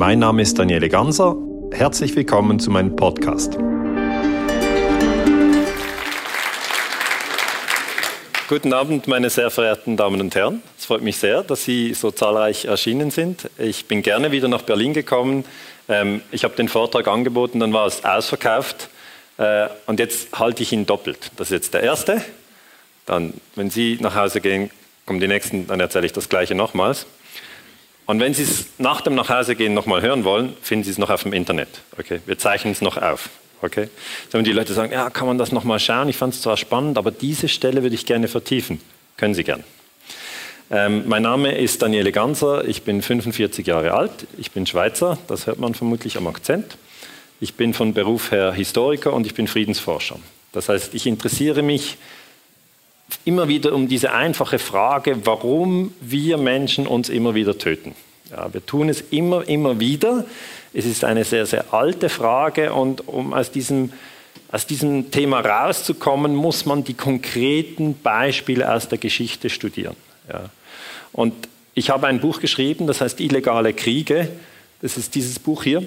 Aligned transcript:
Mein 0.00 0.20
Name 0.20 0.40
ist 0.40 0.58
Daniele 0.58 0.88
Ganser. 0.88 1.36
Herzlich 1.72 2.16
willkommen 2.16 2.58
zu 2.58 2.70
meinem 2.70 2.96
Podcast. 2.96 3.58
Guten 8.48 8.72
Abend, 8.72 9.08
meine 9.08 9.28
sehr 9.28 9.50
verehrten 9.50 9.98
Damen 9.98 10.22
und 10.22 10.34
Herren. 10.34 10.62
Es 10.78 10.86
freut 10.86 11.02
mich 11.02 11.18
sehr, 11.18 11.42
dass 11.42 11.66
Sie 11.66 11.92
so 11.92 12.10
zahlreich 12.10 12.64
erschienen 12.64 13.10
sind. 13.10 13.50
Ich 13.58 13.88
bin 13.88 14.00
gerne 14.00 14.32
wieder 14.32 14.48
nach 14.48 14.62
Berlin 14.62 14.94
gekommen. 14.94 15.44
Ähm, 15.86 16.22
ich 16.30 16.44
habe 16.44 16.56
den 16.56 16.70
Vortrag 16.70 17.06
angeboten, 17.06 17.60
dann 17.60 17.74
war 17.74 17.86
es 17.86 18.02
ausverkauft. 18.02 18.88
Äh, 19.36 19.68
und 19.84 20.00
jetzt 20.00 20.32
halte 20.32 20.62
ich 20.62 20.72
ihn 20.72 20.86
doppelt. 20.86 21.30
Das 21.36 21.48
ist 21.48 21.52
jetzt 21.52 21.74
der 21.74 21.82
erste. 21.82 22.24
Dann, 23.04 23.34
wenn 23.54 23.68
Sie 23.68 23.98
nach 24.00 24.14
Hause 24.14 24.40
gehen, 24.40 24.70
kommen 25.04 25.20
die 25.20 25.28
nächsten, 25.28 25.66
dann 25.66 25.78
erzähle 25.78 26.06
ich 26.06 26.14
das 26.14 26.30
gleiche 26.30 26.54
nochmals. 26.54 27.04
Und 28.10 28.18
wenn 28.18 28.34
Sie 28.34 28.42
es 28.42 28.66
nach 28.78 29.02
dem 29.02 29.14
Nachhausegehen 29.14 29.72
nochmal 29.72 30.02
hören 30.02 30.24
wollen, 30.24 30.56
finden 30.62 30.82
Sie 30.82 30.90
es 30.90 30.98
noch 30.98 31.10
auf 31.10 31.22
dem 31.22 31.32
Internet. 31.32 31.68
Okay? 31.96 32.18
Wir 32.26 32.36
zeichnen 32.38 32.72
es 32.72 32.80
noch 32.80 32.96
auf. 32.96 33.30
Okay? 33.62 33.88
So, 34.32 34.42
die 34.42 34.50
Leute 34.50 34.74
sagen, 34.74 34.90
ja, 34.90 35.10
kann 35.10 35.28
man 35.28 35.38
das 35.38 35.52
nochmal 35.52 35.78
schauen? 35.78 36.08
Ich 36.08 36.16
fand 36.16 36.34
es 36.34 36.42
zwar 36.42 36.56
spannend, 36.56 36.98
aber 36.98 37.12
diese 37.12 37.46
Stelle 37.46 37.84
würde 37.84 37.94
ich 37.94 38.06
gerne 38.06 38.26
vertiefen. 38.26 38.80
Können 39.16 39.34
Sie 39.34 39.44
gern. 39.44 39.62
Ähm, 40.72 41.04
mein 41.06 41.22
Name 41.22 41.56
ist 41.56 41.82
Daniele 41.82 42.10
Ganser, 42.10 42.64
ich 42.64 42.82
bin 42.82 43.00
45 43.00 43.64
Jahre 43.64 43.94
alt, 43.94 44.26
ich 44.38 44.50
bin 44.50 44.66
Schweizer, 44.66 45.16
das 45.28 45.46
hört 45.46 45.60
man 45.60 45.74
vermutlich 45.74 46.16
am 46.16 46.26
Akzent. 46.26 46.78
Ich 47.40 47.54
bin 47.54 47.74
von 47.74 47.94
Beruf 47.94 48.32
her 48.32 48.52
Historiker 48.52 49.12
und 49.12 49.24
ich 49.24 49.34
bin 49.34 49.46
Friedensforscher. 49.46 50.18
Das 50.50 50.68
heißt, 50.68 50.94
ich 50.94 51.06
interessiere 51.06 51.62
mich 51.62 51.96
immer 53.24 53.48
wieder 53.48 53.72
um 53.72 53.88
diese 53.88 54.12
einfache 54.12 54.58
Frage, 54.58 55.24
warum 55.24 55.92
wir 56.00 56.36
Menschen 56.38 56.86
uns 56.86 57.08
immer 57.08 57.34
wieder 57.34 57.58
töten. 57.58 57.94
Ja, 58.30 58.52
wir 58.52 58.64
tun 58.64 58.88
es 58.88 59.02
immer, 59.10 59.46
immer 59.48 59.80
wieder. 59.80 60.24
Es 60.72 60.86
ist 60.86 61.04
eine 61.04 61.24
sehr, 61.24 61.46
sehr 61.46 61.74
alte 61.74 62.08
Frage 62.08 62.72
und 62.72 63.08
um 63.08 63.32
aus 63.32 63.50
diesem, 63.50 63.92
aus 64.52 64.66
diesem 64.66 65.10
Thema 65.10 65.40
rauszukommen, 65.40 66.34
muss 66.34 66.64
man 66.64 66.84
die 66.84 66.94
konkreten 66.94 67.98
Beispiele 68.00 68.72
aus 68.72 68.88
der 68.88 68.98
Geschichte 68.98 69.50
studieren. 69.50 69.96
Ja. 70.28 70.44
Und 71.12 71.34
ich 71.74 71.90
habe 71.90 72.06
ein 72.06 72.20
Buch 72.20 72.40
geschrieben, 72.40 72.86
das 72.86 73.00
heißt 73.00 73.20
Illegale 73.20 73.72
Kriege. 73.72 74.28
Das 74.82 74.96
ist 74.96 75.14
dieses 75.14 75.38
Buch 75.38 75.64
hier. 75.64 75.82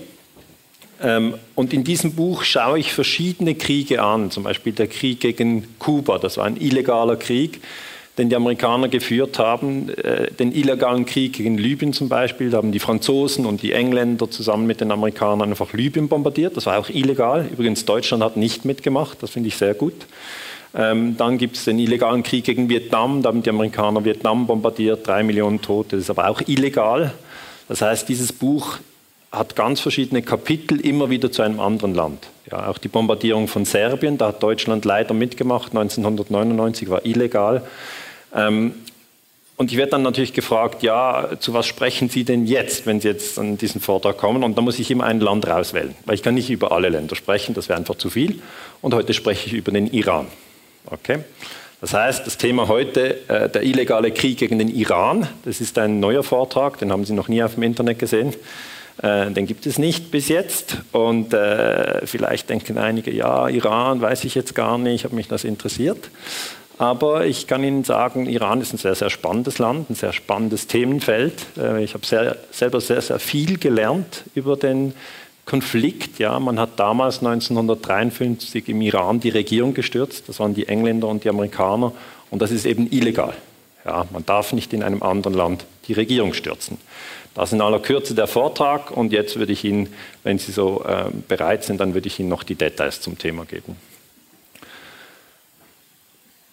Ähm, 1.03 1.35
und 1.53 1.73
in 1.73 1.83
diesem 1.83 2.13
Buch 2.13 2.43
schaue 2.43 2.79
ich 2.79 2.93
verschiedene 2.93 3.55
Kriege 3.55 4.01
an, 4.01 4.31
zum 4.31 4.43
Beispiel 4.43 4.71
der 4.71 4.87
Krieg 4.87 5.19
gegen 5.19 5.67
Kuba, 5.77 6.17
das 6.17 6.37
war 6.37 6.45
ein 6.45 6.55
illegaler 6.55 7.17
Krieg, 7.17 7.61
den 8.17 8.29
die 8.29 8.35
Amerikaner 8.35 8.87
geführt 8.87 9.37
haben, 9.37 9.89
äh, 9.89 10.31
den 10.31 10.53
illegalen 10.53 11.05
Krieg 11.05 11.33
gegen 11.33 11.57
Libyen 11.57 11.91
zum 11.91 12.07
Beispiel, 12.07 12.51
da 12.51 12.57
haben 12.57 12.71
die 12.71 12.79
Franzosen 12.79 13.45
und 13.45 13.61
die 13.63 13.73
Engländer 13.73 14.31
zusammen 14.31 14.65
mit 14.65 14.79
den 14.79 14.91
Amerikanern 14.91 15.49
einfach 15.49 15.73
Libyen 15.73 16.07
bombardiert, 16.07 16.55
das 16.55 16.67
war 16.67 16.79
auch 16.79 16.89
illegal, 16.89 17.49
übrigens 17.51 17.83
Deutschland 17.83 18.23
hat 18.23 18.37
nicht 18.37 18.63
mitgemacht, 18.63 19.21
das 19.21 19.31
finde 19.31 19.49
ich 19.49 19.57
sehr 19.57 19.73
gut. 19.73 20.05
Ähm, 20.75 21.17
dann 21.17 21.37
gibt 21.37 21.57
es 21.57 21.65
den 21.65 21.77
illegalen 21.77 22.23
Krieg 22.23 22.45
gegen 22.45 22.69
Vietnam, 22.69 23.21
da 23.21 23.29
haben 23.29 23.43
die 23.43 23.49
Amerikaner 23.49 24.05
Vietnam 24.05 24.47
bombardiert, 24.47 25.05
drei 25.05 25.21
Millionen 25.21 25.61
Tote, 25.61 25.97
das 25.97 26.05
ist 26.05 26.09
aber 26.09 26.29
auch 26.29 26.41
illegal. 26.47 27.13
Das 27.67 27.81
heißt, 27.81 28.09
dieses 28.09 28.31
Buch 28.31 28.77
hat 29.33 29.55
ganz 29.55 29.79
verschiedene 29.79 30.21
Kapitel 30.21 30.79
immer 30.79 31.09
wieder 31.09 31.31
zu 31.31 31.41
einem 31.41 31.59
anderen 31.59 31.95
Land. 31.95 32.27
Ja, 32.51 32.69
auch 32.69 32.77
die 32.77 32.87
Bombardierung 32.87 33.47
von 33.47 33.65
Serbien, 33.65 34.19
da 34.19 34.27
hat 34.27 34.43
Deutschland 34.43 34.85
leider 34.85 35.15
mitgemacht, 35.15 35.71
1999 35.71 36.89
war 36.89 37.03
illegal. 37.03 37.63
Ähm, 38.35 38.75
und 39.57 39.71
ich 39.71 39.77
werde 39.77 39.91
dann 39.91 40.03
natürlich 40.03 40.33
gefragt, 40.33 40.83
ja, 40.83 41.29
zu 41.39 41.53
was 41.53 41.65
sprechen 41.65 42.09
Sie 42.09 42.23
denn 42.23 42.45
jetzt, 42.45 42.85
wenn 42.85 43.01
Sie 43.01 43.07
jetzt 43.07 43.39
an 43.39 43.57
diesen 43.57 43.81
Vortrag 43.81 44.17
kommen? 44.17 44.43
Und 44.43 44.57
da 44.57 44.61
muss 44.61 44.77
ich 44.77 44.91
immer 44.91 45.05
ein 45.05 45.19
Land 45.19 45.47
rauswählen, 45.47 45.95
weil 46.05 46.15
ich 46.15 46.23
kann 46.23 46.35
nicht 46.35 46.49
über 46.49 46.71
alle 46.71 46.89
Länder 46.89 47.15
sprechen, 47.15 47.55
das 47.55 47.69
wäre 47.69 47.79
einfach 47.79 47.95
zu 47.95 48.11
viel. 48.11 48.39
Und 48.81 48.93
heute 48.93 49.13
spreche 49.13 49.47
ich 49.47 49.53
über 49.53 49.71
den 49.71 49.87
Iran. 49.87 50.27
Okay? 50.85 51.19
Das 51.81 51.93
heißt, 51.93 52.25
das 52.25 52.37
Thema 52.37 52.67
heute, 52.67 53.27
äh, 53.27 53.49
der 53.49 53.63
illegale 53.63 54.11
Krieg 54.11 54.37
gegen 54.37 54.59
den 54.59 54.69
Iran, 54.69 55.27
das 55.43 55.59
ist 55.59 55.77
ein 55.79 55.99
neuer 55.99 56.23
Vortrag, 56.23 56.77
den 56.77 56.91
haben 56.91 57.05
Sie 57.05 57.13
noch 57.13 57.27
nie 57.27 57.43
auf 57.43 57.55
dem 57.55 57.63
Internet 57.63 57.99
gesehen. 57.99 58.33
Äh, 59.01 59.31
den 59.31 59.45
gibt 59.47 59.65
es 59.65 59.77
nicht 59.77 60.11
bis 60.11 60.29
jetzt. 60.29 60.77
Und 60.91 61.33
äh, 61.33 62.05
vielleicht 62.05 62.49
denken 62.49 62.77
einige, 62.77 63.11
ja, 63.11 63.47
Iran 63.47 64.01
weiß 64.01 64.23
ich 64.25 64.35
jetzt 64.35 64.55
gar 64.55 64.77
nicht, 64.77 65.05
ob 65.05 65.13
mich 65.13 65.27
das 65.27 65.43
interessiert. 65.43 66.09
Aber 66.77 67.25
ich 67.25 67.47
kann 67.47 67.63
Ihnen 67.63 67.83
sagen, 67.83 68.25
Iran 68.25 68.59
ist 68.59 68.73
ein 68.73 68.77
sehr, 68.77 68.95
sehr 68.95 69.09
spannendes 69.09 69.59
Land, 69.59 69.89
ein 69.89 69.95
sehr 69.95 70.11
spannendes 70.11 70.67
Themenfeld. 70.67 71.33
Äh, 71.57 71.83
ich 71.83 71.93
habe 71.93 72.05
sehr, 72.05 72.37
selber 72.51 72.81
sehr, 72.81 73.01
sehr 73.01 73.19
viel 73.19 73.57
gelernt 73.57 74.23
über 74.35 74.57
den 74.57 74.93
Konflikt. 75.45 76.19
Ja, 76.19 76.39
man 76.39 76.59
hat 76.59 76.79
damals 76.79 77.19
1953 77.19 78.69
im 78.69 78.81
Iran 78.81 79.19
die 79.19 79.29
Regierung 79.29 79.73
gestürzt. 79.73 80.29
Das 80.29 80.39
waren 80.39 80.53
die 80.53 80.67
Engländer 80.67 81.07
und 81.07 81.23
die 81.23 81.29
Amerikaner. 81.29 81.93
Und 82.29 82.41
das 82.41 82.51
ist 82.51 82.65
eben 82.65 82.91
illegal. 82.91 83.33
Ja, 83.85 84.05
man 84.11 84.25
darf 84.25 84.53
nicht 84.53 84.73
in 84.73 84.81
einem 84.81 85.03
anderen 85.03 85.33
Land 85.33 85.65
die 85.87 85.93
Regierung 85.93 86.33
stürzen. 86.33 86.77
Das 87.35 87.51
in 87.51 87.61
aller 87.61 87.79
Kürze 87.79 88.13
der 88.13 88.27
Vortrag 88.27 88.91
und 88.91 89.11
jetzt 89.11 89.37
würde 89.37 89.53
ich 89.53 89.63
Ihnen, 89.63 89.91
wenn 90.23 90.37
Sie 90.37 90.51
so 90.51 90.83
äh, 90.87 91.05
bereit 91.27 91.63
sind, 91.63 91.79
dann 91.79 91.93
würde 91.93 92.07
ich 92.07 92.19
Ihnen 92.19 92.29
noch 92.29 92.43
die 92.43 92.55
Details 92.55 93.01
zum 93.01 93.17
Thema 93.17 93.45
geben. 93.45 93.75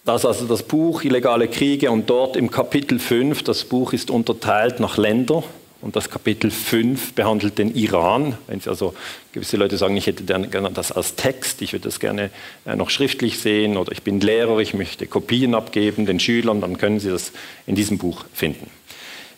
Das 0.03 0.21
ist 0.21 0.25
also 0.25 0.45
das 0.47 0.63
Buch 0.63 1.03
Illegale 1.03 1.47
Kriege 1.47 1.91
und 1.91 2.09
dort 2.09 2.35
im 2.35 2.49
Kapitel 2.49 2.97
5, 2.97 3.43
das 3.43 3.63
Buch 3.63 3.93
ist 3.93 4.09
unterteilt 4.09 4.79
nach 4.79 4.97
Länder 4.97 5.43
und 5.81 5.95
das 5.95 6.09
Kapitel 6.09 6.49
5 6.49 7.13
behandelt 7.13 7.59
den 7.59 7.75
Iran. 7.75 8.35
Wenn 8.47 8.59
Sie 8.59 8.69
also 8.69 8.95
gewisse 9.31 9.57
Leute 9.57 9.77
sagen, 9.77 9.95
ich 9.97 10.07
hätte 10.07 10.23
gerne 10.23 10.71
das 10.73 10.91
als 10.91 11.15
Text, 11.15 11.61
ich 11.61 11.73
würde 11.73 11.83
das 11.83 11.99
gerne 11.99 12.31
äh, 12.65 12.75
noch 12.75 12.89
schriftlich 12.89 13.37
sehen 13.37 13.77
oder 13.77 13.91
ich 13.91 14.01
bin 14.01 14.19
Lehrer, 14.19 14.57
ich 14.57 14.73
möchte 14.73 15.05
Kopien 15.05 15.53
abgeben 15.53 16.07
den 16.07 16.19
Schülern, 16.19 16.61
dann 16.61 16.79
können 16.79 16.99
Sie 16.99 17.09
das 17.09 17.31
in 17.67 17.75
diesem 17.75 17.99
Buch 17.99 18.25
finden. 18.33 18.71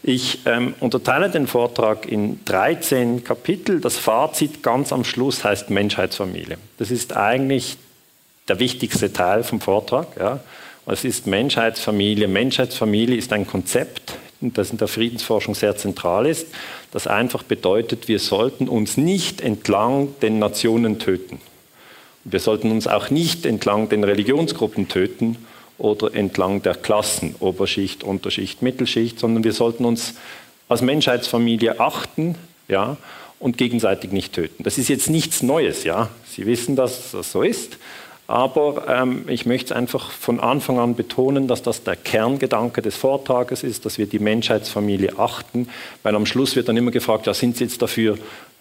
Ich 0.05 0.39
ähm, 0.45 0.75
unterteile 0.81 1.29
den 1.29 1.47
Vortrag 1.47 2.05
in 2.05 2.43
13 2.43 3.23
Kapitel. 3.23 3.79
Das 3.79 3.97
Fazit 3.97 4.61
ganz 4.61 4.91
am 4.91 5.05
Schluss 5.05 5.45
heißt 5.45 5.69
Menschheitsfamilie. 5.69 6.57
Das 6.77 6.91
ist 6.91 7.15
eigentlich 7.15 7.77
der 8.49 8.59
wichtigste 8.59 9.13
Teil 9.13 9.43
vom 9.43 9.61
Vortrag. 9.61 10.07
Ja. 10.19 10.41
Es 10.85 11.05
ist 11.05 11.25
Menschheitsfamilie. 11.25 12.27
Menschheitsfamilie 12.27 13.15
ist 13.15 13.31
ein 13.31 13.47
Konzept, 13.47 14.15
das 14.41 14.71
in 14.71 14.77
der 14.77 14.89
Friedensforschung 14.89 15.55
sehr 15.55 15.77
zentral 15.77 16.25
ist, 16.25 16.47
das 16.91 17.07
einfach 17.07 17.43
bedeutet, 17.43 18.09
wir 18.09 18.19
sollten 18.19 18.67
uns 18.67 18.97
nicht 18.97 19.39
entlang 19.39 20.09
den 20.21 20.37
Nationen 20.37 20.99
töten. 20.99 21.39
Wir 22.25 22.41
sollten 22.41 22.71
uns 22.71 22.87
auch 22.87 23.09
nicht 23.09 23.45
entlang 23.45 23.87
den 23.87 24.03
Religionsgruppen 24.03 24.89
töten 24.89 25.37
oder 25.77 26.13
entlang 26.13 26.61
der 26.61 26.75
Klassen, 26.75 27.35
Oberschicht, 27.39 28.03
Unterschicht, 28.03 28.61
Mittelschicht, 28.61 29.19
sondern 29.19 29.43
wir 29.43 29.53
sollten 29.53 29.85
uns 29.85 30.15
als 30.69 30.81
Menschheitsfamilie 30.81 31.79
achten 31.79 32.35
ja, 32.67 32.97
und 33.39 33.57
gegenseitig 33.57 34.11
nicht 34.11 34.33
töten. 34.33 34.63
Das 34.63 34.77
ist 34.77 34.87
jetzt 34.87 35.09
nichts 35.09 35.43
Neues, 35.43 35.83
ja. 35.83 36.09
Sie 36.29 36.45
wissen, 36.45 36.75
dass 36.75 37.11
das 37.11 37.31
so 37.31 37.41
ist. 37.41 37.77
Aber 38.25 38.87
ähm, 38.87 39.25
ich 39.27 39.45
möchte 39.45 39.75
einfach 39.75 40.09
von 40.09 40.39
Anfang 40.39 40.79
an 40.79 40.95
betonen, 40.95 41.47
dass 41.47 41.61
das 41.61 41.83
der 41.83 41.97
Kerngedanke 41.97 42.81
des 42.81 42.95
Vortrages 42.95 43.63
ist, 43.63 43.85
dass 43.85 43.97
wir 43.97 44.05
die 44.05 44.19
Menschheitsfamilie 44.19 45.19
achten, 45.19 45.67
weil 46.03 46.15
am 46.15 46.25
Schluss 46.25 46.55
wird 46.55 46.69
dann 46.69 46.77
immer 46.77 46.91
gefragt, 46.91 47.27
ja, 47.27 47.33
sind 47.33 47.57
Sie 47.57 47.65
jetzt 47.65 47.81
dafür, 47.81 48.17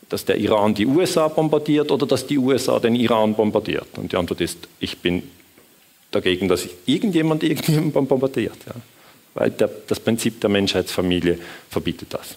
dass 0.08 0.24
der 0.24 0.36
Iran 0.36 0.74
die 0.74 0.86
USA 0.86 1.28
bombardiert 1.28 1.92
oder 1.92 2.06
dass 2.06 2.26
die 2.26 2.38
USA 2.38 2.80
den 2.80 2.96
Iran 2.96 3.34
bombardiert? 3.34 3.86
Und 3.96 4.12
die 4.12 4.16
Antwort 4.16 4.40
ist, 4.40 4.58
ich 4.80 4.98
bin 4.98 5.22
dagegen, 6.12 6.48
dass 6.48 6.68
irgendjemand 6.86 7.42
irgendjemanden 7.42 8.06
bombardiert. 8.06 8.56
Ja. 8.66 8.74
Weil 9.34 9.50
der, 9.50 9.70
das 9.86 9.98
Prinzip 9.98 10.40
der 10.40 10.50
Menschheitsfamilie 10.50 11.38
verbietet 11.70 12.08
das. 12.10 12.36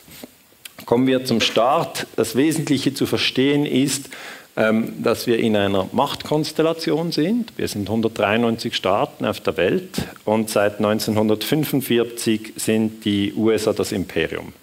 Kommen 0.86 1.08
wir 1.08 1.26
zum 1.26 1.42
Start. 1.42 2.08
Das 2.16 2.36
Wesentliche 2.36 2.94
zu 2.94 3.06
verstehen 3.06 3.66
ist, 3.66 4.10
ähm, 4.58 5.04
dass 5.04 5.28
wir 5.28 5.40
in 5.40 5.56
einer 5.56 5.90
Machtkonstellation 5.92 7.12
sind. 7.12 7.52
Wir 7.58 7.68
sind 7.68 7.90
193 7.90 8.76
Staaten 8.76 9.26
auf 9.26 9.42
der 9.42 9.58
Welt 9.58 10.04
und 10.24 10.50
seit 10.50 10.78
1945 10.78 12.54
sind 12.56 13.04
die 13.04 13.34
USA 13.36 13.74
das 13.74 13.92
Imperium. 13.92 14.54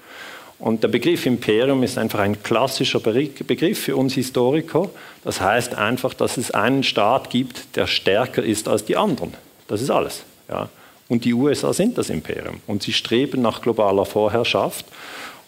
Und 0.62 0.84
der 0.84 0.88
Begriff 0.88 1.26
Imperium 1.26 1.82
ist 1.82 1.98
einfach 1.98 2.20
ein 2.20 2.40
klassischer 2.40 3.00
Begriff 3.00 3.80
für 3.80 3.96
uns 3.96 4.14
Historiker. 4.14 4.88
Das 5.24 5.40
heißt 5.40 5.74
einfach, 5.74 6.14
dass 6.14 6.36
es 6.36 6.52
einen 6.52 6.84
Staat 6.84 7.30
gibt, 7.30 7.74
der 7.74 7.88
stärker 7.88 8.44
ist 8.44 8.68
als 8.68 8.84
die 8.84 8.96
anderen. 8.96 9.34
Das 9.66 9.82
ist 9.82 9.90
alles. 9.90 10.22
Ja. 10.48 10.68
Und 11.08 11.24
die 11.24 11.34
USA 11.34 11.72
sind 11.72 11.98
das 11.98 12.10
Imperium. 12.10 12.60
Und 12.68 12.84
sie 12.84 12.92
streben 12.92 13.42
nach 13.42 13.60
globaler 13.60 14.04
Vorherrschaft. 14.04 14.86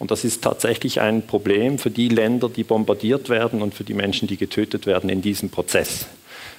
Und 0.01 0.11
das 0.11 0.25
ist 0.25 0.43
tatsächlich 0.43 1.01
ein 1.01 1.25
Problem 1.25 1.79
für 1.79 1.91
die 1.91 2.09
Länder, 2.09 2.49
die 2.49 2.65
bombardiert 2.65 3.29
werden 3.29 3.63
und 3.63 3.73
für 3.73 3.85
die 3.85 3.95
Menschen, 3.95 4.27
die 4.27 4.37
getötet 4.37 4.85
werden 4.85 5.09
in 5.11 5.23
diesem 5.23 5.49
Prozess. 5.49 6.09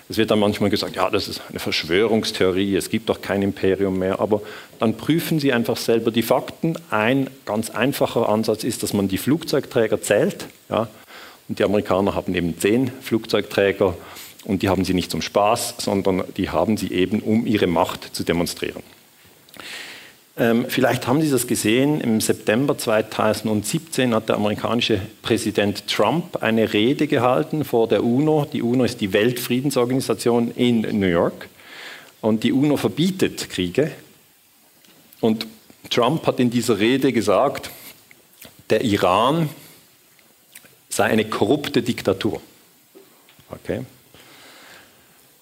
Es 0.08 0.18
wird 0.18 0.30
dann 0.30 0.40
manchmal 0.40 0.70
gesagt, 0.70 0.96
ja, 0.96 1.10
das 1.10 1.28
ist 1.28 1.42
eine 1.50 1.60
Verschwörungstheorie, 1.60 2.76
es 2.76 2.90
gibt 2.90 3.10
doch 3.10 3.22
kein 3.22 3.42
Imperium 3.42 3.98
mehr. 3.98 4.20
Aber 4.20 4.42
dann 4.80 4.98
prüfen 4.98 5.40
Sie 5.40 5.52
einfach 5.52 5.78
selber 5.78 6.12
die 6.12 6.22
Fakten. 6.22 6.76
Ein 6.92 7.30
ganz 7.46 7.72
einfacher 7.72 8.30
Ansatz 8.30 8.64
ist, 8.64 8.84
dass 8.84 8.94
man 8.94 9.08
die 9.08 9.18
Flugzeugträger 9.18 10.02
zählt. 10.02 10.46
Ja, 10.70 10.88
und 11.48 11.60
die 11.60 11.64
Amerikaner 11.64 12.16
haben 12.16 12.34
eben 12.36 12.58
zehn 12.60 12.92
Flugzeugträger 13.02 13.96
und 14.46 14.62
die 14.62 14.70
haben 14.70 14.86
sie 14.86 14.94
nicht 14.94 15.12
zum 15.12 15.22
Spaß, 15.22 15.76
sondern 15.80 16.24
die 16.38 16.50
haben 16.50 16.78
sie 16.78 16.92
eben, 16.92 17.20
um 17.20 17.46
ihre 17.46 17.68
Macht 17.68 18.16
zu 18.16 18.24
demonstrieren. 18.24 18.84
Ähm, 20.38 20.66
vielleicht 20.68 21.08
haben 21.08 21.22
Sie 21.22 21.30
das 21.30 21.48
gesehen, 21.48 22.02
im 22.02 22.20
September 22.20 22.78
2017 22.78 24.14
hat 24.14 24.28
der 24.28 24.36
amerikanische 24.36 25.00
Präsident 25.22 25.88
Trump 25.88 26.44
eine 26.44 26.74
Rede 26.74 27.08
gehalten 27.08 27.64
vor 27.64 27.88
der 27.88 28.04
UNO. 28.04 28.46
Die 28.52 28.62
UNO 28.62 28.84
ist 28.84 29.00
die 29.00 29.14
Weltfriedensorganisation 29.14 30.52
in 30.52 30.82
New 31.00 31.08
York. 31.08 31.48
Und 32.20 32.44
die 32.44 32.52
UNO 32.52 32.76
verbietet 32.76 33.50
Kriege. 33.50 33.92
Und 35.22 35.48
Trump 35.90 36.28
hat 36.28 36.40
in 36.40 36.50
dieser 36.50 36.80
Rede 36.80 37.14
gesagt, 37.14 37.70
der 38.70 38.84
Iran 38.84 39.50
sei 40.90 41.06
eine 41.06 41.26
korrupte 41.26 41.82
Diktatur. 41.82 42.42
Okay. 43.50 43.86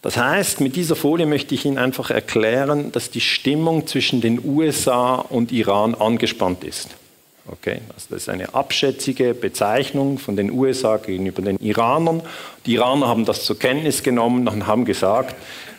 Das 0.04 0.18
heißt, 0.18 0.60
mit 0.60 0.76
dieser 0.76 0.98
Folie 0.98 1.26
möchte 1.26 1.56
ich 1.56 1.64
Ihnen 1.64 1.78
einfach 1.78 2.12
erklären, 2.12 2.92
dass 2.92 3.10
die 3.10 3.22
Stimmung 3.22 3.88
zwischen 3.88 4.20
den 4.20 4.44
USA 4.44 5.16
und 5.16 5.54
Iran 5.54 5.96
angespannt 5.96 6.66
ist. 6.66 6.90
Okay, 7.48 7.80
also 7.94 8.08
das 8.10 8.24
ist 8.24 8.30
eine 8.30 8.54
abschätzige 8.54 9.34
Bezeichnung 9.34 10.18
von 10.18 10.36
den 10.36 10.52
USA 10.52 10.98
gegenüber 10.98 11.42
den 11.42 11.58
Iranern. 11.58 12.22
Die 12.66 12.74
Iraner 12.74 13.08
haben 13.08 13.24
das 13.24 13.46
zur 13.46 13.58
Kenntnis 13.58 14.04
genommen 14.04 14.48
und 14.50 14.68
haben 14.68 14.84
gesagt, 14.84 15.36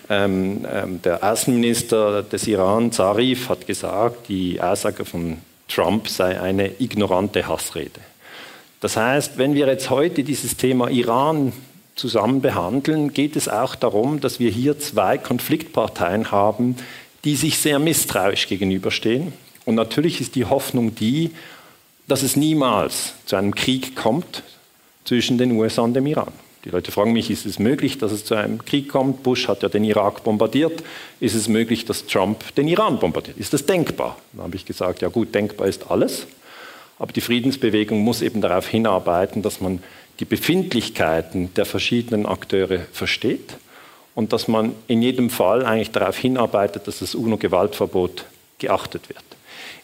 ähm, 0.09 0.65
ähm, 0.73 1.03
der 1.03 1.23
Außenminister 1.23 2.23
des 2.23 2.47
Iran, 2.47 2.93
Zarif, 2.93 3.51
hat 3.51 3.67
gesagt, 3.67 4.29
die 4.29 4.59
Aussage 4.59 5.05
von 5.05 5.37
Trump 5.69 6.09
sei 6.09 6.41
eine 6.41 6.71
ignorante 6.81 7.47
Hassrede. 7.47 8.01
Das 8.81 8.97
heißt, 8.97 9.37
wenn 9.37 9.55
wir 9.55 9.67
jetzt 9.67 9.91
heute 9.91 10.25
dieses 10.25 10.57
Thema 10.57 10.89
Iran 10.89 11.53
zusammen 11.95 12.41
behandeln, 12.41 13.13
geht 13.13 13.37
es 13.37 13.49
auch 13.49 13.75
darum, 13.75 14.21
dass 14.21 14.41
wir 14.41 14.51
hier 14.51 14.79
zwei 14.79 15.19
Konfliktparteien 15.19 16.31
haben, 16.31 16.77
die 17.25 17.37
sich 17.37 17.59
sehr 17.59 17.79
misstrauisch 17.79 18.49
gegenüberstehen. 18.49 19.33
Und 19.65 19.77
natürlich 19.77 20.21
ist 20.21 20.35
die 20.35 20.45
Hoffnung 20.45 20.95
die, 20.95 21.31
dass 22.07 22.23
es 22.23 22.37
niemals 22.37 23.15
zu 23.25 23.37
einem 23.37 23.55
Krieg 23.55 23.97
kommt 23.97 24.43
zwischen 25.05 25.39
den 25.39 25.53
USA 25.53 25.83
und 25.83 25.95
dem 25.95 26.07
Iran. 26.07 26.33
Die 26.65 26.71
Leute 26.71 26.93
fragen 26.93 27.13
mich, 27.13 27.31
ist 27.31 27.45
es 27.45 27.59
möglich, 27.59 27.99
dass 27.99 28.11
es 28.11 28.25
zu 28.25 28.35
einem 28.35 28.65
Krieg 28.65 28.89
kommt? 28.89 29.23
Bush 29.23 29.49
hat 29.49 29.63
ja 29.63 29.69
den 29.69 29.85
Irak 29.85 30.25
bombardiert. 30.25 30.83
Ist 31.21 31.35
es 31.35 31.47
möglich, 31.47 31.85
dass 31.85 32.07
Trump 32.07 32.55
den 32.55 32.69
Iran 32.69 32.99
bombardiert? 32.99 33.37
Ist 33.37 33.53
das 33.53 33.67
denkbar? 33.67 34.17
Dann 34.33 34.45
habe 34.45 34.57
ich 34.57 34.65
gesagt, 34.65 35.03
ja 35.03 35.09
gut, 35.09 35.35
denkbar 35.35 35.67
ist 35.67 35.91
alles. 35.91 36.27
Aber 36.99 37.13
die 37.13 37.21
Friedensbewegung 37.21 38.01
muss 38.01 38.23
eben 38.23 38.41
darauf 38.41 38.67
hinarbeiten, 38.67 39.43
dass 39.43 39.61
man 39.61 39.83
die 40.21 40.25
Befindlichkeiten 40.25 41.53
der 41.55 41.67
verschiedenen 41.67 42.27
Akteure 42.27 42.81
versteht 42.93 43.57
und 44.15 44.33
dass 44.33 44.49
man 44.49 44.75
in 44.87 45.03
jedem 45.03 45.31
Fall 45.31 45.65
eigentlich 45.65 45.91
darauf 45.91 46.17
hinarbeitet, 46.17 46.87
dass 46.87 47.01
das 47.01 47.15
UNO-Gewaltverbot 47.15 48.25
geachtet 48.59 49.09
wird. 49.09 49.25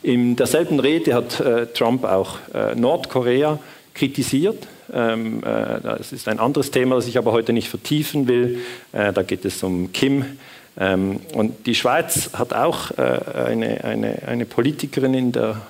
In 0.02 0.36
derselben 0.36 0.80
Rede 0.80 1.14
hat 1.14 1.40
äh, 1.40 1.66
Trump 1.66 2.04
auch 2.04 2.38
äh, 2.54 2.74
Nordkorea 2.74 3.58
kritisiert. 3.92 4.66
Ähm, 4.92 5.42
äh, 5.42 5.80
das 5.82 6.12
ist 6.12 6.28
ein 6.28 6.38
anderes 6.38 6.70
Thema, 6.70 6.94
das 6.94 7.06
ich 7.06 7.18
aber 7.18 7.32
heute 7.32 7.52
nicht 7.52 7.68
vertiefen 7.68 8.26
will. 8.28 8.60
Äh, 8.92 9.12
da 9.12 9.22
geht 9.22 9.44
es 9.44 9.62
um 9.62 9.92
Kim. 9.92 10.38
Ähm, 10.78 11.20
und 11.34 11.66
die 11.66 11.74
Schweiz 11.74 12.30
hat 12.32 12.54
auch 12.54 12.92
äh, 12.92 13.20
eine, 13.46 13.84
eine, 13.84 14.22
eine 14.26 14.46
Politikerin 14.46 15.14
in 15.14 15.32
der 15.32 15.60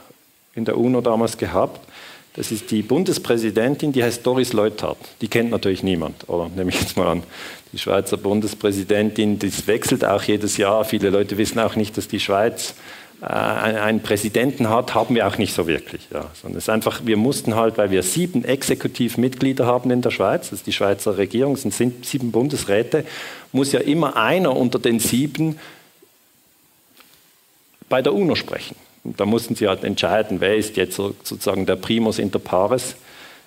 in 0.54 0.64
der 0.64 0.76
UNO 0.76 1.00
damals 1.00 1.38
gehabt. 1.38 1.80
Das 2.34 2.52
ist 2.52 2.70
die 2.70 2.82
Bundespräsidentin, 2.82 3.92
die 3.92 4.04
heißt 4.04 4.24
Doris 4.24 4.52
Leuthard. 4.52 4.98
Die 5.20 5.28
kennt 5.28 5.50
natürlich 5.50 5.82
niemand, 5.82 6.28
oder 6.28 6.48
nehme 6.48 6.70
ich 6.70 6.80
jetzt 6.80 6.96
mal 6.96 7.08
an. 7.08 7.22
Die 7.72 7.78
Schweizer 7.78 8.16
Bundespräsidentin, 8.16 9.38
das 9.38 9.66
wechselt 9.66 10.04
auch 10.04 10.22
jedes 10.22 10.56
Jahr. 10.56 10.84
Viele 10.84 11.10
Leute 11.10 11.38
wissen 11.38 11.58
auch 11.58 11.74
nicht, 11.74 11.96
dass 11.96 12.06
die 12.06 12.20
Schweiz 12.20 12.74
äh, 13.20 13.26
einen 13.26 14.00
Präsidenten 14.00 14.68
hat, 14.68 14.94
haben 14.94 15.16
wir 15.16 15.26
auch 15.26 15.38
nicht 15.38 15.54
so 15.54 15.66
wirklich. 15.66 16.02
Ja. 16.12 16.30
Sondern 16.40 16.58
es 16.58 16.64
ist 16.64 16.70
einfach, 16.70 17.00
wir 17.04 17.16
mussten 17.16 17.56
halt, 17.56 17.78
weil 17.78 17.90
wir 17.90 18.04
sieben 18.04 18.44
Exekutivmitglieder 18.44 19.66
haben 19.66 19.90
in 19.90 20.00
der 20.00 20.10
Schweiz, 20.10 20.50
das 20.50 20.60
ist 20.60 20.66
die 20.66 20.72
Schweizer 20.72 21.18
Regierung, 21.18 21.54
es 21.54 21.62
sind 21.62 22.06
sieben 22.06 22.30
Bundesräte, 22.30 23.04
muss 23.50 23.72
ja 23.72 23.80
immer 23.80 24.16
einer 24.16 24.56
unter 24.56 24.78
den 24.78 25.00
sieben 25.00 25.58
bei 27.88 28.02
der 28.02 28.14
UNO 28.14 28.36
sprechen 28.36 28.76
da 29.04 29.24
mussten 29.24 29.54
sie 29.54 29.68
halt 29.68 29.84
entscheiden, 29.84 30.40
wer 30.40 30.56
ist 30.56 30.76
jetzt 30.76 30.96
sozusagen 30.96 31.66
der 31.66 31.76
Primus 31.76 32.18
inter 32.18 32.38
pares. 32.38 32.96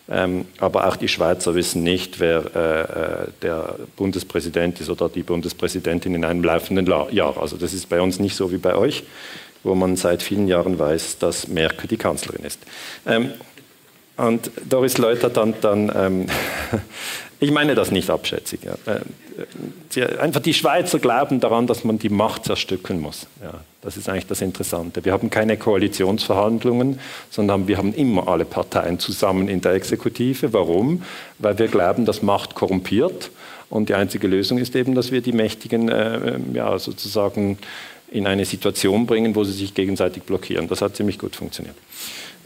Ähm, 0.10 0.46
aber 0.60 0.88
auch 0.88 0.98
die 0.98 1.08
Schweizer 1.08 1.56
wissen 1.56 1.82
nicht, 1.82 2.20
wer 2.20 2.44
äh, 2.56 2.82
äh, 2.82 3.28
der 3.42 3.76
Bundespräsident 3.96 4.82
ist 4.82 4.90
oder 4.90 5.08
die 5.08 5.24
Bundespräsidentin 5.24 6.14
in 6.14 6.26
einem 6.26 6.44
laufenden 6.44 6.86
Jahr. 6.86 7.38
Also 7.40 7.56
das 7.56 7.74
ist 7.74 7.88
bei 7.88 8.02
uns 8.02 8.20
nicht 8.20 8.36
so 8.36 8.52
wie 8.52 8.58
bei 8.58 8.76
euch, 8.76 9.04
wo 9.64 9.76
man 9.76 9.96
seit 9.96 10.22
vielen 10.22 10.50
Jahren 10.50 10.78
weiß, 10.78 11.20
dass 11.20 11.48
Merkel 11.48 11.88
die 11.88 11.96
Kanzlerin 11.96 12.44
ist. 12.44 12.60
Ähm, 13.06 13.32
und 14.18 14.52
Doris 14.70 14.98
Leuter 14.98 15.30
dann, 15.30 15.56
dann 15.62 15.92
ähm, 15.96 16.28
ich 17.44 17.51
meine 17.51 17.75
das 17.75 17.92
nicht 17.92 18.10
abschätzig. 18.10 18.62
Ja. 18.63 18.75
Äh, 18.92 20.18
einfach 20.18 20.42
die 20.42 20.54
Schweizer 20.54 21.00
glauben 21.00 21.40
daran, 21.40 21.68
dass 21.68 21.84
man 21.84 22.00
die 22.00 22.10
Macht 22.10 22.45
zerstückeln 22.45 23.00
muss. 23.00 23.28
Ja, 23.42 23.62
das 23.81 23.98
ist 23.98 24.10
eigentlich 24.10 24.28
das 24.28 24.42
Interessante. 24.42 25.04
Wir 25.06 25.12
haben 25.12 25.30
keine 25.30 25.57
Koalitionsverhandlungen, 25.57 27.00
sondern 27.30 27.68
wir 27.68 27.78
haben 27.78 27.94
immer 27.94 28.28
alle 28.28 28.45
Parteien 28.45 29.00
zusammen 29.00 29.48
in 29.48 29.62
der 29.62 29.74
Exekutive. 29.74 30.54
Warum? 30.54 31.04
Weil 31.40 31.57
wir 31.60 31.68
glauben, 31.68 32.06
dass 32.06 32.22
Macht 32.22 32.56
korrumpiert. 32.56 33.31
Und 33.69 33.89
die 33.89 33.96
einzige 33.96 34.28
Lösung 34.28 34.60
ist 34.60 34.75
eben, 34.75 34.94
dass 34.94 35.12
wir 35.12 35.22
die 35.22 35.34
Mächtigen 35.34 35.89
äh, 35.89 36.38
ja, 36.54 36.78
sozusagen 36.78 37.57
in 38.12 38.28
eine 38.28 38.46
Situation 38.46 39.07
bringen, 39.07 39.36
wo 39.36 39.44
sie 39.44 39.54
sich 39.54 39.74
gegenseitig 39.74 40.24
blockieren. 40.24 40.68
Das 40.68 40.81
hat 40.81 40.96
ziemlich 40.96 41.18
gut 41.18 41.36
funktioniert. 41.36 41.75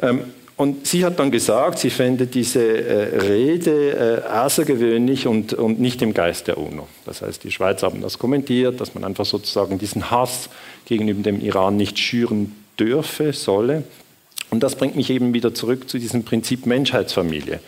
Ähm, 0.01 0.21
und 0.57 0.87
sie 0.87 1.05
hat 1.05 1.19
dann 1.19 1.29
gesagt, 1.29 1.77
sie 1.77 1.91
fände 1.91 2.25
diese 2.25 2.59
äh, 2.59 3.19
Rede 3.19 4.23
äh, 4.25 4.27
außergewöhnlich 4.27 5.27
und, 5.27 5.53
und 5.53 5.79
nicht 5.79 6.01
im 6.01 6.15
Geist 6.15 6.47
der 6.47 6.57
UNO. 6.57 6.87
Das 7.05 7.21
heißt, 7.21 7.43
die 7.43 7.51
Schweiz 7.51 7.83
haben 7.83 8.01
das 8.01 8.17
kommentiert, 8.17 8.81
dass 8.81 8.95
man 8.95 9.03
einfach 9.03 9.25
sozusagen 9.25 9.77
diesen 9.77 10.09
Hass 10.09 10.49
gegenüber 10.85 11.21
dem 11.21 11.41
Iran 11.41 11.77
nicht 11.77 11.99
schüren 11.99 12.55
dürfe, 12.79 13.33
solle. 13.33 13.83
Und 14.49 14.63
das 14.63 14.75
bringt 14.75 14.95
mich 14.95 15.11
eben 15.11 15.35
wieder 15.35 15.53
zurück 15.53 15.87
zu 15.87 15.99
diesem 15.99 16.23
Prinzip 16.23 16.65
Menschheitsfamilie. 16.65 17.59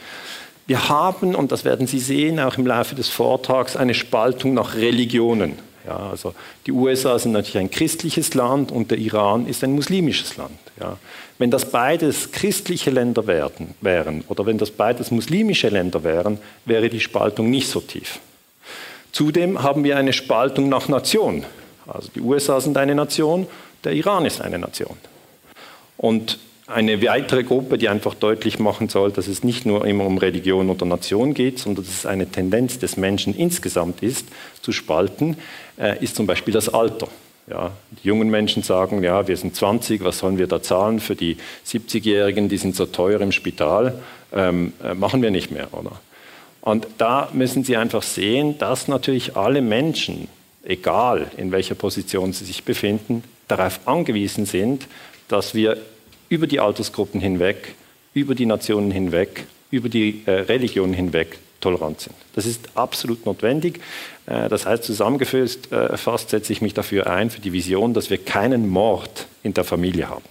Wir 0.66 0.90
haben, 0.90 1.36
und 1.36 1.52
das 1.52 1.66
werden 1.66 1.86
Sie 1.86 2.00
sehen, 2.00 2.40
auch 2.40 2.58
im 2.58 2.66
Laufe 2.66 2.96
des 2.96 3.10
Vortrags, 3.10 3.76
eine 3.76 3.94
Spaltung 3.94 4.56
nach 4.56 4.76
Religionen. 4.76 5.54
Ja, 5.86 6.10
also 6.10 6.34
die 6.66 6.72
USA 6.72 7.20
sind 7.20 7.34
natürlich 7.34 7.58
ein 7.58 7.72
christliches 7.72 8.34
Land 8.34 8.72
und 8.72 8.90
der 8.90 8.98
Iran 8.98 9.48
ist 9.48 9.64
ein 9.64 9.74
muslimisches 9.74 10.38
Land. 10.38 10.58
Ja. 10.80 10.98
Wenn 11.40 11.50
das 11.50 11.72
beides 11.72 12.32
christliche 12.34 12.92
Länder 12.92 13.26
werden, 13.26 13.74
wären 13.80 14.24
oder 14.28 14.46
wenn 14.46 14.58
das 14.58 14.72
beides 14.72 15.10
muslimische 15.10 15.70
Länder 15.70 16.04
wären, 16.04 16.38
wäre 16.66 16.90
die 16.90 17.00
Spaltung 17.00 17.50
nicht 17.50 17.70
so 17.70 17.80
tief. 17.80 18.20
Zudem 19.14 19.64
haben 19.64 19.86
wir 19.86 19.98
eine 19.98 20.12
Spaltung 20.14 20.68
nach 20.68 20.90
Nation. 20.90 21.46
Also 21.88 22.10
die 22.14 22.20
USA 22.20 22.60
sind 22.60 22.78
eine 22.78 22.94
Nation, 22.94 23.48
der 23.86 23.94
Iran 23.94 24.26
ist 24.26 24.42
eine 24.42 24.60
Nation. 24.60 24.98
Und 25.96 26.40
eine 26.68 27.02
weitere 27.02 27.44
Gruppe, 27.44 27.78
die 27.78 27.88
einfach 27.88 28.16
deutlich 28.16 28.60
machen 28.60 28.90
soll, 28.90 29.12
dass 29.12 29.28
es 29.28 29.42
nicht 29.42 29.66
nur 29.66 29.86
immer 29.86 30.06
um 30.06 30.18
Religion 30.18 30.70
oder 30.70 30.86
Nation 30.86 31.34
geht, 31.34 31.58
sondern 31.58 31.86
dass 31.86 31.94
es 31.94 32.06
eine 32.06 32.28
Tendenz 32.28 32.80
des 32.80 32.98
Menschen 32.98 33.34
insgesamt 33.34 34.04
ist, 34.04 34.28
zu 34.62 34.74
spalten, 34.74 35.38
äh, 35.78 36.04
ist 36.04 36.18
zum 36.18 36.28
Beispiel 36.28 36.54
das 36.54 36.68
Alter. 36.68 37.08
Ja, 37.50 37.72
die 37.92 38.08
jungen 38.08 38.30
Menschen 38.30 38.62
sagen, 38.62 39.02
ja, 39.02 39.28
wir 39.28 39.36
sind 39.36 39.56
20, 39.56 40.04
was 40.04 40.20
sollen 40.20 40.38
wir 40.38 40.46
da 40.46 40.62
zahlen 40.62 41.00
für 41.00 41.16
die 41.16 41.38
70-Jährigen, 41.66 42.48
die 42.48 42.58
sind 42.58 42.76
so 42.76 42.86
teuer 42.86 43.20
im 43.22 43.32
Spital, 43.32 44.00
ähm, 44.32 44.74
äh, 44.84 44.94
machen 44.94 45.24
wir 45.24 45.32
nicht 45.32 45.50
mehr, 45.50 45.68
oder? 45.72 46.00
Und 46.62 46.86
da 47.00 47.30
müssen 47.34 47.64
Sie 47.64 47.76
einfach 47.76 48.04
sehen, 48.04 48.60
dass 48.60 48.88
natürlich 48.88 49.36
alle 49.36 49.62
Menschen, 49.62 50.28
egal 50.64 51.32
in 51.38 51.52
welcher 51.52 51.74
Position 51.74 52.34
sie 52.34 52.46
sich 52.46 52.64
befinden, 52.64 53.24
darauf 53.48 53.80
angewiesen 53.88 54.46
sind, 54.46 54.88
dass 55.28 55.56
wir 55.56 55.78
über 56.28 56.46
die 56.46 56.60
Altersgruppen 56.60 57.20
hinweg, 57.20 57.76
über 58.14 58.36
die 58.36 58.46
Nationen 58.46 58.92
hinweg, 58.92 59.46
über 59.72 59.90
die 59.90 60.22
äh, 60.26 60.32
Religionen 60.32 60.94
hinweg 60.94 61.40
tolerant 61.60 62.02
sind. 62.02 62.16
Das 62.36 62.46
ist 62.46 62.70
absolut 62.76 63.26
notwendig. 63.26 63.80
Äh, 64.26 64.50
das 64.50 64.66
heißt, 64.66 64.84
zusammengefasst 64.84 65.72
äh, 65.72 66.18
setze 66.30 66.54
ich 66.54 66.62
mich 66.62 66.74
dafür 66.74 67.08
ein, 67.08 67.30
für 67.30 67.42
die 67.42 67.54
Vision, 67.54 67.94
dass 67.94 68.10
wir 68.10 68.18
keinen 68.18 68.70
Mord 68.70 69.28
in 69.44 69.54
der 69.54 69.64
Familie 69.64 70.10
haben. 70.10 70.26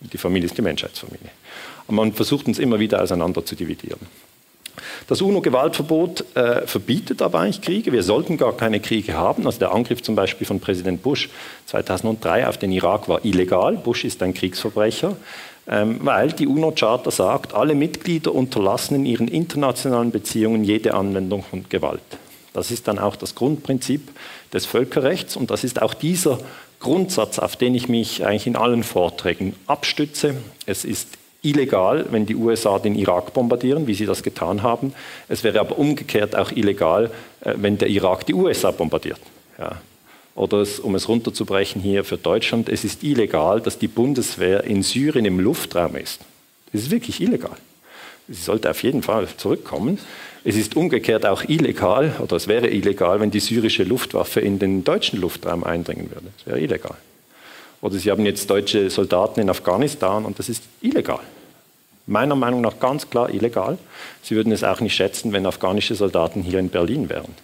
Die 0.00 0.18
Familie 0.18 0.46
ist 0.46 0.58
die 0.58 0.62
Menschheitsfamilie. 0.62 1.30
Und 1.86 1.94
man 1.94 2.12
versucht 2.12 2.46
uns 2.46 2.58
immer 2.58 2.78
wieder 2.78 3.02
auseinander 3.02 3.44
zu 3.44 3.54
dividieren. 3.54 4.00
Das 5.06 5.20
UNO-Gewaltverbot 5.20 6.24
äh, 6.34 6.66
verbietet 6.66 7.22
aber 7.22 7.40
eigentlich 7.40 7.60
Kriege. 7.60 7.92
Wir 7.92 8.02
sollten 8.02 8.36
gar 8.36 8.56
keine 8.56 8.80
Kriege 8.80 9.14
haben. 9.14 9.46
Also 9.46 9.58
der 9.58 9.72
Angriff 9.72 10.02
zum 10.02 10.14
Beispiel 10.14 10.46
von 10.46 10.60
Präsident 10.60 11.02
Bush 11.02 11.28
2003 11.66 12.48
auf 12.48 12.58
den 12.58 12.72
Irak 12.72 13.08
war 13.08 13.24
illegal. 13.24 13.76
Bush 13.76 14.04
ist 14.04 14.22
ein 14.22 14.34
Kriegsverbrecher, 14.34 15.16
ähm, 15.68 16.00
weil 16.02 16.32
die 16.32 16.46
UNO-Charta 16.46 17.10
sagt, 17.10 17.54
alle 17.54 17.74
Mitglieder 17.74 18.34
unterlassen 18.34 18.96
in 18.96 19.06
ihren 19.06 19.28
internationalen 19.28 20.10
Beziehungen 20.10 20.64
jede 20.64 20.94
Anwendung 20.94 21.42
von 21.42 21.64
Gewalt. 21.68 22.00
Das 22.52 22.70
ist 22.70 22.88
dann 22.88 22.98
auch 22.98 23.16
das 23.16 23.34
Grundprinzip 23.34 24.10
des 24.52 24.66
Völkerrechts 24.66 25.36
und 25.36 25.50
das 25.50 25.64
ist 25.64 25.80
auch 25.80 25.94
dieser 25.94 26.38
Grundsatz, 26.80 27.38
auf 27.38 27.56
den 27.56 27.74
ich 27.74 27.88
mich 27.88 28.26
eigentlich 28.26 28.46
in 28.46 28.56
allen 28.56 28.82
Vorträgen 28.82 29.54
abstütze. 29.66 30.34
Es 30.66 30.84
ist 30.84 31.08
illegal, 31.42 32.06
wenn 32.10 32.24
die 32.24 32.36
USA 32.36 32.78
den 32.78 32.94
Irak 32.94 33.34
bombardieren, 33.34 33.86
wie 33.86 33.94
sie 33.94 34.06
das 34.06 34.22
getan 34.22 34.62
haben. 34.62 34.94
Es 35.28 35.44
wäre 35.44 35.60
aber 35.60 35.78
umgekehrt 35.78 36.36
auch 36.36 36.52
illegal, 36.52 37.10
äh, 37.40 37.54
wenn 37.56 37.78
der 37.78 37.88
Irak 37.88 38.26
die 38.26 38.34
USA 38.34 38.70
bombardiert. 38.70 39.20
Ja. 39.58 39.80
Oder 40.34 40.58
es, 40.58 40.80
um 40.80 40.94
es 40.94 41.08
runterzubrechen 41.08 41.82
hier 41.82 42.04
für 42.04 42.16
Deutschland, 42.16 42.68
es 42.68 42.84
ist 42.84 43.02
illegal, 43.02 43.60
dass 43.60 43.78
die 43.78 43.88
Bundeswehr 43.88 44.64
in 44.64 44.82
Syrien 44.82 45.26
im 45.26 45.38
Luftraum 45.40 45.96
ist. 45.96 46.20
Das 46.72 46.82
ist 46.82 46.90
wirklich 46.90 47.20
illegal. 47.20 47.56
Sie 48.28 48.40
sollte 48.40 48.70
auf 48.70 48.82
jeden 48.82 49.02
Fall 49.02 49.28
zurückkommen. 49.36 49.98
Es 50.44 50.56
ist 50.56 50.74
umgekehrt 50.74 51.26
auch 51.26 51.44
illegal, 51.48 52.16
oder 52.20 52.36
es 52.36 52.48
wäre 52.48 52.68
illegal, 52.68 53.20
wenn 53.20 53.30
die 53.30 53.40
syrische 53.40 53.84
Luftwaffe 53.84 54.40
in 54.40 54.58
den 54.58 54.84
deutschen 54.84 55.20
Luftraum 55.20 55.64
eindringen 55.64 56.10
würde. 56.10 56.28
Das 56.38 56.46
wäre 56.46 56.60
illegal. 56.60 56.96
Oder 57.82 57.96
Sie 57.96 58.10
haben 58.10 58.24
jetzt 58.24 58.48
deutsche 58.48 58.88
Soldaten 58.88 59.40
in 59.40 59.50
Afghanistan 59.50 60.24
und 60.24 60.38
das 60.38 60.48
ist 60.48 60.62
illegal. 60.80 61.20
Meiner 62.06 62.36
Meinung 62.36 62.62
nach 62.62 62.78
ganz 62.78 63.10
klar 63.10 63.28
illegal. 63.28 63.76
Sie 64.22 64.34
würden 64.34 64.52
es 64.52 64.64
auch 64.64 64.80
nicht 64.80 64.94
schätzen, 64.94 65.32
wenn 65.32 65.44
afghanische 65.44 65.94
Soldaten 65.94 66.42
hier 66.42 66.58
in 66.58 66.70
Berlin 66.70 67.08
wären. 67.08 67.34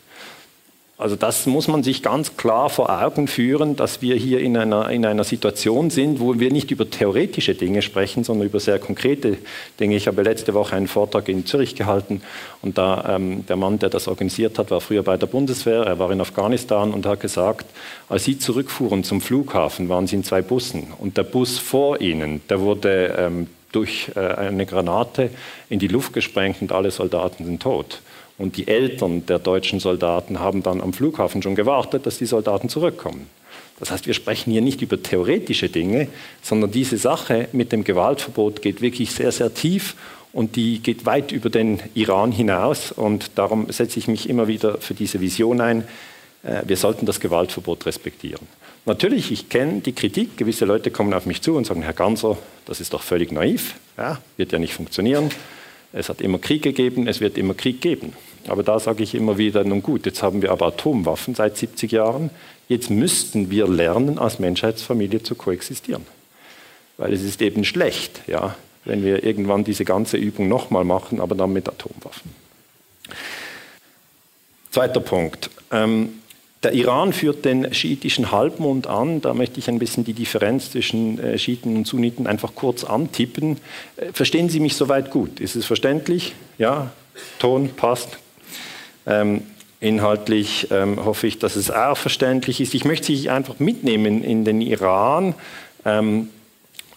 Also 1.01 1.15
das 1.15 1.47
muss 1.47 1.69
man 1.69 1.85
sich 1.85 2.03
ganz 2.03 2.37
klar 2.37 2.69
vor 2.69 2.91
Augen 2.91 3.29
führen, 3.29 3.77
dass 3.77 4.03
wir 4.03 4.17
hier 4.17 4.41
in 4.41 4.57
einer, 4.57 4.91
in 4.91 5.07
einer 5.07 5.23
Situation 5.23 5.91
sind, 5.91 6.19
wo 6.19 6.41
wir 6.41 6.51
nicht 6.51 6.73
über 6.73 6.91
theoretische 6.91 7.55
Dinge 7.55 7.83
sprechen, 7.83 8.25
sondern 8.25 8.49
über 8.49 8.59
sehr 8.59 8.81
konkrete 8.81 9.39
Dinge. 9.79 9.95
Ich 9.95 10.09
habe 10.09 10.23
letzte 10.23 10.55
Woche 10.55 10.75
einen 10.75 10.89
Vortrag 10.89 11.29
in 11.29 11.47
Zürich 11.47 11.77
gehalten 11.77 12.21
und 12.63 12.79
da 12.79 13.15
ähm, 13.15 13.47
der 13.47 13.55
Mann, 13.55 13.79
der 13.79 13.91
das 13.91 14.09
organisiert 14.09 14.59
hat, 14.59 14.73
war 14.73 14.81
früher 14.81 15.05
bei 15.05 15.17
der 15.17 15.29
Bundeswehr, 15.29 15.85
er 15.85 16.01
war 16.01 16.11
in 16.11 16.21
Afghanistan 16.21 16.91
und 16.91 17.07
hat 17.07 17.21
gesagt, 17.21 17.67
als 18.09 18.25
sie 18.25 18.41
zurückfuhren 18.41 19.05
zum 19.05 19.21
Flughafen, 19.21 19.89
waren 19.89 20.09
sie 20.09 20.17
in 20.17 20.25
zwei 20.25 20.43
Bussen 20.43 20.89
und 20.99 21.17
der 21.17 21.23
Bus 21.23 21.59
vor 21.59 22.01
ihnen, 22.01 22.41
der 22.49 22.59
wurde 22.59 23.15
ähm, 23.17 23.47
durch 23.71 24.11
äh, 24.17 24.19
eine 24.19 24.67
Granate 24.67 25.31
in 25.71 25.79
die 25.79 25.87
Luft 25.87 26.13
gesprengt 26.13 26.61
und 26.61 26.73
alle 26.73 26.91
Soldaten 26.91 27.45
sind 27.45 27.63
tot. 27.63 28.01
Und 28.39 28.57
die 28.57 28.69
Eltern 28.69 29.27
der 29.27 29.41
deutschen 29.41 29.81
Soldaten 29.81 30.39
haben 30.39 30.63
dann 30.63 30.81
am 30.81 30.93
Flughafen 30.93 31.43
schon 31.43 31.57
gewartet, 31.57 32.07
dass 32.07 32.19
die 32.19 32.27
Soldaten 32.27 32.69
zurückkommen. 32.69 33.27
Das 33.81 33.91
heißt, 33.91 34.07
wir 34.07 34.15
sprechen 34.15 34.53
hier 34.53 34.61
nicht 34.61 34.81
über 34.81 35.01
theoretische 35.03 35.69
Dinge, 35.69 36.09
sondern 36.43 36.71
diese 36.71 36.99
Sache 36.99 37.49
mit 37.53 37.73
dem 37.73 37.85
Gewaltverbot 37.85 38.63
geht 38.63 38.81
wirklich 38.81 39.13
sehr, 39.13 39.33
sehr 39.33 39.55
tief 39.55 39.97
und 40.33 40.57
die 40.57 40.81
geht 40.81 41.07
weit 41.07 41.33
über 41.33 41.51
den 41.51 41.81
Iran 41.95 42.33
hinaus. 42.33 42.93
Und 42.93 43.33
darum 43.37 43.71
setze 43.71 43.99
ich 43.99 44.09
mich 44.09 44.29
immer 44.29 44.49
wieder 44.49 44.79
für 44.79 44.95
diese 44.95 45.21
Vision 45.21 45.61
ein. 45.61 45.85
Äh, 46.43 46.63
wir 46.67 46.77
sollten 46.77 47.07
das 47.07 47.21
Gewaltverbot 47.21 47.87
respektieren. 47.87 48.47
Natürlich, 48.85 49.31
ich 49.31 49.49
kenne 49.49 49.81
die 49.81 49.93
Kritik. 49.93 50.37
Gewisse 50.37 50.65
Leute 50.65 50.91
kommen 50.91 51.13
auf 51.13 51.27
mich 51.27 51.43
zu 51.43 51.57
und 51.57 51.67
sagen, 51.67 51.83
Herr 51.83 51.93
Ganser, 51.93 52.39
das 52.67 52.81
ist 52.81 52.95
doch 52.95 53.03
völlig 53.03 53.33
naiv. 53.33 53.75
Ja, 53.97 54.21
wird 54.37 54.53
ja 54.53 54.59
nicht 54.59 54.75
funktionieren. 54.75 55.31
Es 55.93 56.09
hat 56.09 56.21
immer 56.21 56.39
Krieg 56.39 56.63
gegeben, 56.63 57.07
es 57.09 57.21
wird 57.21 57.39
immer 57.39 57.55
Krieg 57.55 57.81
geben. 57.81 58.13
Aber 58.47 58.63
da 58.63 58.79
sage 58.79 59.03
ich 59.03 59.15
immer 59.15 59.39
wieder, 59.39 59.65
nun 59.65 59.83
gut, 59.83 60.07
jetzt 60.07 60.23
haben 60.23 60.43
wir 60.43 60.51
aber 60.51 60.67
Atomwaffen 60.67 61.35
seit 61.35 61.57
70 61.57 61.93
Jahren. 61.93 62.31
Jetzt 62.69 62.91
müssten 62.91 63.51
wir 63.51 63.67
lernen, 63.67 64.19
als 64.19 64.39
Menschheitsfamilie 64.39 65.23
zu 65.23 65.35
koexistieren. 65.35 66.07
Weil 66.97 67.13
es 67.13 67.23
ist 67.23 67.41
eben 67.43 67.65
schlecht, 67.65 68.23
ja, 68.27 68.57
wenn 68.85 69.05
wir 69.05 69.25
irgendwann 69.25 69.65
diese 69.65 69.85
ganze 69.85 70.17
Übung 70.17 70.49
nochmal 70.49 70.85
machen, 70.85 71.21
aber 71.21 71.35
dann 71.35 71.53
mit 71.53 71.69
Atomwaffen. 71.69 72.31
Zweiter 74.71 75.01
Punkt. 75.01 75.51
Ähm, 75.71 76.18
der 76.63 76.73
Iran 76.73 77.13
führt 77.13 77.45
den 77.45 77.73
schiitischen 77.73 78.33
Halbmond 78.33 78.89
an. 78.89 79.21
Da 79.21 79.33
möchte 79.33 79.61
ich 79.61 79.69
ein 79.69 79.79
bisschen 79.79 80.05
die 80.05 80.13
Differenz 80.13 80.73
zwischen 80.73 81.19
äh, 81.19 81.39
Schiiten 81.39 81.77
und 81.77 81.87
Sunniten 81.87 82.27
einfach 82.27 82.55
kurz 82.55 82.85
antippen. 82.85 83.59
Äh, 83.97 84.13
verstehen 84.13 84.49
Sie 84.49 84.59
mich 84.59 84.75
soweit 84.75 85.11
gut? 85.11 85.41
Ist 85.41 85.55
es 85.55 85.67
verständlich? 85.67 86.35
Ja? 86.59 86.91
Ton 87.39 87.71
passt? 87.77 88.19
Ähm, 89.07 89.43
inhaltlich 89.81 90.69
ähm, 90.73 91.05
hoffe 91.05 91.29
ich, 91.29 91.39
dass 91.39 91.55
es 91.55 91.71
auch 91.71 91.97
verständlich 91.97 92.61
ist. 92.61 92.75
Ich 92.75 92.85
möchte 92.85 93.07
Sie 93.15 93.31
einfach 93.31 93.61
mitnehmen 93.61 94.25
in 94.25 94.45
den 94.45 94.61
Iran. 94.61 95.35
Ähm, 95.85 96.29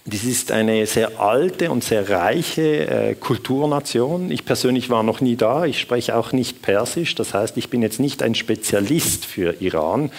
das 0.05 0.23
ist 0.23 0.51
eine 0.51 0.87
sehr 0.87 1.19
alte 1.19 1.69
und 1.69 1.83
sehr 1.83 2.09
reiche 2.09 2.87
äh, 2.87 3.15
Kulturnation. 3.15 4.31
Ich 4.31 4.45
persönlich 4.45 4.89
war 4.89 5.03
noch 5.03 5.21
nie 5.21 5.35
da. 5.35 5.65
Ich 5.65 5.79
spreche 5.79 6.15
auch 6.15 6.31
nicht 6.31 6.63
Persisch. 6.63 7.13
Das 7.13 7.35
heißt, 7.35 7.55
ich 7.57 7.69
bin 7.69 7.83
jetzt 7.83 7.99
nicht 7.99 8.23
ein 8.23 8.33
Spezialist 8.33 9.25
für 9.25 9.61
Iran. 9.61 10.11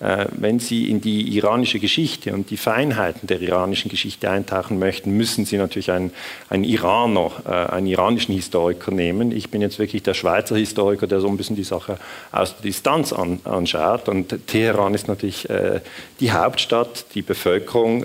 Äh, 0.00 0.26
wenn 0.32 0.58
Sie 0.58 0.90
in 0.90 1.00
die 1.00 1.36
iranische 1.36 1.78
Geschichte 1.78 2.34
und 2.34 2.50
die 2.50 2.56
Feinheiten 2.56 3.28
der 3.28 3.40
iranischen 3.40 3.90
Geschichte 3.90 4.28
eintauchen 4.28 4.78
möchten, 4.78 5.12
müssen 5.16 5.44
Sie 5.44 5.56
natürlich 5.56 5.92
einen, 5.92 6.12
einen 6.50 6.64
Iraner, 6.64 7.30
äh, 7.46 7.72
einen 7.72 7.86
iranischen 7.86 8.34
Historiker 8.34 8.90
nehmen. 8.90 9.30
Ich 9.30 9.50
bin 9.50 9.62
jetzt 9.62 9.78
wirklich 9.78 10.02
der 10.02 10.14
Schweizer 10.14 10.56
Historiker, 10.56 11.06
der 11.06 11.20
so 11.20 11.28
ein 11.28 11.36
bisschen 11.36 11.54
die 11.54 11.64
Sache 11.64 11.98
aus 12.32 12.56
der 12.56 12.62
Distanz 12.62 13.12
an, 13.12 13.38
anschaut. 13.44 14.08
Und 14.08 14.46
Teheran 14.48 14.94
ist 14.94 15.06
natürlich 15.06 15.48
äh, 15.48 15.80
die 16.18 16.32
Hauptstadt. 16.32 17.06
Die 17.14 17.22
Bevölkerung 17.22 18.04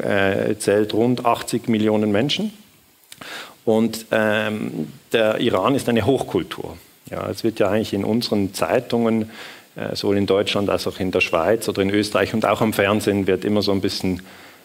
zählt 0.60 0.94
rund 0.94 1.26
80 1.26 1.68
Millionen 1.68 2.12
Menschen. 2.12 2.54
Und 3.66 4.06
ähm, 4.12 4.88
der 5.12 5.40
Iran 5.40 5.76
ist 5.76 5.90
eine 5.90 6.06
Hochkultur. 6.06 6.78
Ja, 7.10 7.28
es 7.30 7.44
wird 7.44 7.60
ja 7.60 7.70
eigentlich 7.70 7.94
in 7.94 8.04
unseren 8.04 8.54
Zeitungen 8.54 9.24
äh, 9.24 9.28
sowohl 9.94 10.18
in 10.18 10.26
Deutschland 10.26 10.70
als 10.70 10.88
auch 10.88 11.00
in 11.00 11.12
der 11.12 11.22
Schweiz 11.22 11.70
oder 11.70 11.82
in 11.82 11.90
Österreich 11.90 12.34
und 12.34 12.46
auch 12.46 12.62
am 12.62 12.74
Fernsehen 12.74 13.28
wird 13.28 13.46
immer 13.46 13.62
so 13.62 13.72
ein 13.72 13.82
bisschen 13.82 14.22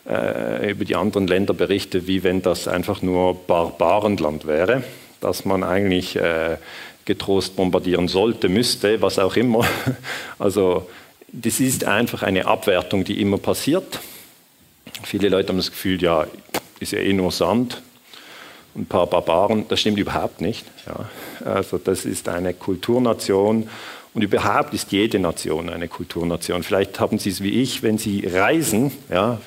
äh, 0.08 0.70
über 0.70 0.84
die 0.84 0.96
anderen 0.96 1.26
Länder 1.26 1.54
berichtet, 1.54 2.06
wie 2.06 2.23
wenn 2.23 2.42
das 2.42 2.68
einfach 2.68 3.02
nur 3.02 3.34
Barbarenland 3.34 4.46
wäre, 4.46 4.82
dass 5.20 5.44
man 5.44 5.62
eigentlich 5.62 6.16
äh, 6.16 6.56
getrost 7.04 7.56
bombardieren 7.56 8.08
sollte, 8.08 8.49
müsste, 8.49 9.00
was 9.02 9.18
auch 9.18 9.37
immer. 9.37 9.64
Also 10.38 10.88
das 11.28 11.58
ist 11.58 11.84
einfach 11.84 12.23
eine 12.23 12.46
Abwertung, 12.46 13.04
die 13.04 13.20
immer 13.20 13.38
passiert. 13.38 14.00
Viele 15.02 15.28
Leute 15.28 15.49
haben 15.49 15.56
das 15.56 15.70
Gefühl, 15.70 16.02
ja, 16.02 16.26
ist 16.80 16.92
ja 16.92 16.99
eh 16.99 17.12
nur 17.12 17.32
Sand, 17.32 17.82
ein 18.76 18.87
paar 18.87 19.06
Barbaren. 19.06 19.66
Das 19.68 19.80
stimmt 19.80 19.99
überhaupt 19.99 20.40
nicht. 20.40 20.64
Ja. 20.87 21.08
Also 21.44 21.78
das 21.78 22.04
ist 22.04 22.28
eine 22.28 22.54
Kulturnation 22.54 23.68
und 24.14 24.23
überhaupt 24.23 24.73
ist 24.75 24.92
jede 24.92 25.18
Nation 25.18 25.68
eine 25.68 25.88
Kulturnation. 25.88 26.62
Vielleicht 26.62 27.00
haben 27.00 27.18
Sie 27.18 27.30
es 27.30 27.42
wie 27.42 27.61
ich, 27.61 27.83
wenn 27.83 27.99
Sie 27.99 28.25
reisen. 28.25 28.92
Ja, 29.11 29.40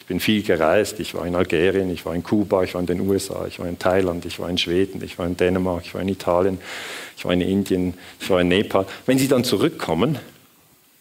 ich 0.00 0.06
bin 0.06 0.18
viel 0.18 0.42
gereist. 0.42 0.98
Ich 0.98 1.14
war 1.14 1.24
in 1.24 1.36
Algerien, 1.36 1.88
ich 1.88 2.04
war 2.04 2.16
in 2.16 2.24
Kuba, 2.24 2.64
ich 2.64 2.74
war 2.74 2.80
in 2.80 2.88
den 2.88 3.00
USA, 3.00 3.46
ich 3.46 3.60
war 3.60 3.68
in 3.68 3.78
Thailand, 3.78 4.24
ich 4.24 4.40
war 4.40 4.50
in 4.50 4.58
Schweden, 4.58 5.02
ich 5.04 5.20
war 5.20 5.26
in 5.26 5.36
Dänemark, 5.36 5.84
ich 5.84 5.94
war 5.94 6.02
in 6.02 6.08
Italien, 6.08 6.58
ich 7.16 7.24
war 7.24 7.32
in 7.32 7.40
Indien, 7.40 7.94
ich 8.20 8.28
war 8.28 8.40
in 8.40 8.48
Nepal. 8.48 8.86
Wenn 9.06 9.18
Sie 9.18 9.28
dann 9.28 9.44
zurückkommen, 9.44 10.18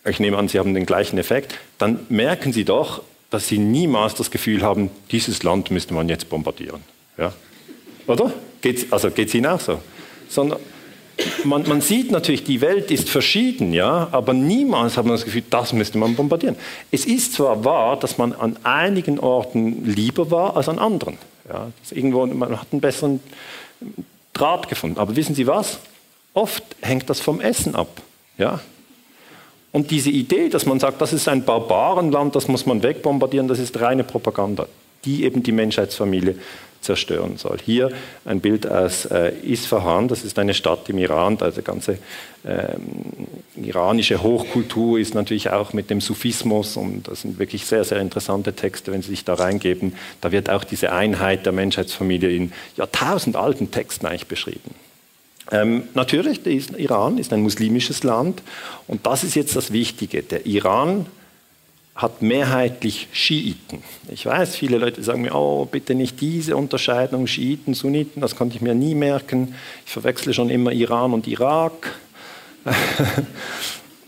ich 0.05 0.19
nehme 0.19 0.37
an, 0.37 0.47
Sie 0.47 0.59
haben 0.59 0.75
den 0.75 0.85
gleichen 0.85 1.17
Effekt, 1.17 1.57
dann 1.79 2.05
merken 2.09 2.53
Sie 2.53 2.65
doch, 2.65 3.01
dass 3.31 3.47
Sie 3.47 3.57
niemals 3.57 4.13
das 4.13 4.29
Gefühl 4.29 4.61
haben, 4.61 4.91
dieses 5.11 5.41
Land 5.41 5.71
müsste 5.71 5.95
man 5.95 6.07
jetzt 6.07 6.29
bombardieren. 6.29 6.81
Ja? 7.17 7.33
Oder? 8.05 8.31
Geht's, 8.61 8.85
also 8.91 9.09
geht 9.09 9.29
es 9.29 9.33
Ihnen 9.33 9.47
auch 9.47 9.59
so? 9.59 9.81
Sondern 10.29 10.59
man, 11.43 11.67
man, 11.67 11.81
sieht 11.81 12.11
natürlich, 12.11 12.43
die 12.43 12.61
Welt 12.61 12.91
ist 12.91 13.09
verschieden, 13.09 13.73
ja, 13.73 14.07
aber 14.11 14.33
niemals 14.33 14.97
hat 14.97 15.05
man 15.05 15.15
das 15.15 15.25
Gefühl, 15.25 15.43
das 15.49 15.73
müsste 15.73 15.97
man 15.97 16.15
bombardieren. 16.15 16.55
Es 16.91 17.05
ist 17.05 17.33
zwar 17.33 17.63
wahr, 17.65 17.97
dass 17.97 18.17
man 18.17 18.33
an 18.33 18.57
einigen 18.63 19.19
Orten 19.19 19.85
lieber 19.85 20.29
war 20.31 20.55
als 20.55 20.69
an 20.69 20.79
anderen. 20.79 21.17
Ja, 21.49 21.67
irgendwo, 21.91 22.25
man 22.25 22.59
hat 22.59 22.67
einen 22.71 22.81
besseren 22.81 23.19
Draht 24.33 24.67
gefunden. 24.69 24.99
Aber 24.99 25.15
wissen 25.15 25.33
Sie 25.33 25.47
was? 25.47 25.79
Oft 26.33 26.63
hängt 26.81 27.09
das 27.09 27.19
vom 27.19 27.41
Essen 27.41 27.73
ab. 27.73 27.89
Ja? 28.37 28.59
Und 29.71 29.91
diese 29.91 30.09
Idee, 30.09 30.49
dass 30.49 30.65
man 30.65 30.79
sagt, 30.79 31.01
das 31.01 31.13
ist 31.13 31.27
ein 31.27 31.43
Barbarenland, 31.43 32.35
das 32.35 32.47
muss 32.47 32.65
man 32.65 32.83
wegbombardieren, 32.83 33.47
das 33.47 33.59
ist 33.59 33.79
reine 33.79 34.03
Propaganda, 34.03 34.67
die 35.05 35.23
eben 35.23 35.43
die 35.43 35.51
Menschheitsfamilie 35.51 36.35
zerstören 36.81 37.37
soll. 37.37 37.57
Hier 37.63 37.91
ein 38.25 38.39
Bild 38.39 38.69
aus 38.69 39.05
äh, 39.05 39.33
Isfahan, 39.43 40.07
das 40.07 40.23
ist 40.23 40.39
eine 40.39 40.53
Stadt 40.53 40.87
im 40.89 40.97
Iran, 40.97 41.37
da 41.37 41.51
die 41.51 41.61
ganze 41.61 41.97
ähm, 42.45 43.27
iranische 43.55 44.21
Hochkultur 44.21 44.99
ist 44.99 45.13
natürlich 45.13 45.49
auch 45.49 45.73
mit 45.73 45.89
dem 45.89 46.01
Sufismus 46.01 46.77
und 46.77 47.07
das 47.07 47.21
sind 47.21 47.39
wirklich 47.39 47.65
sehr, 47.65 47.83
sehr 47.83 47.99
interessante 47.99 48.53
Texte, 48.53 48.91
wenn 48.91 49.01
Sie 49.01 49.09
sich 49.09 49.25
da 49.25 49.33
reingeben. 49.33 49.93
Da 50.21 50.31
wird 50.31 50.49
auch 50.49 50.63
diese 50.63 50.91
Einheit 50.91 51.45
der 51.45 51.53
Menschheitsfamilie 51.53 52.29
in 52.29 52.53
jahrtausendalten 52.75 53.71
Texten 53.71 54.05
eigentlich 54.05 54.27
beschrieben. 54.27 54.75
Ähm, 55.51 55.83
natürlich, 55.93 56.43
der 56.43 56.53
Iran 56.53 57.17
ist 57.17 57.31
ein 57.31 57.41
muslimisches 57.41 58.03
Land 58.03 58.41
und 58.87 59.05
das 59.05 59.23
ist 59.23 59.35
jetzt 59.35 59.55
das 59.55 59.71
Wichtige. 59.71 60.21
Der 60.23 60.45
Iran 60.45 61.05
hat 61.97 62.21
mehrheitlich 62.21 63.07
Schiiten. 63.11 63.83
Ich 64.09 64.27
weiß, 64.27 64.55
viele 64.55 64.77
Leute 64.77 65.01
sagen 65.01 65.23
mir, 65.23 65.33
oh, 65.33 65.65
bitte 65.65 65.95
nicht 65.95 66.21
diese 66.21 66.55
Unterscheidung, 66.55 67.25
Schiiten, 67.25 67.73
Sunniten, 67.73 68.21
das 68.21 68.35
konnte 68.35 68.55
ich 68.55 68.61
mir 68.61 68.75
nie 68.75 68.93
merken. 68.93 69.55
Ich 69.85 69.91
verwechsle 69.91 70.33
schon 70.33 70.51
immer 70.51 70.71
Iran 70.71 71.13
und 71.13 71.27
Irak. 71.27 71.95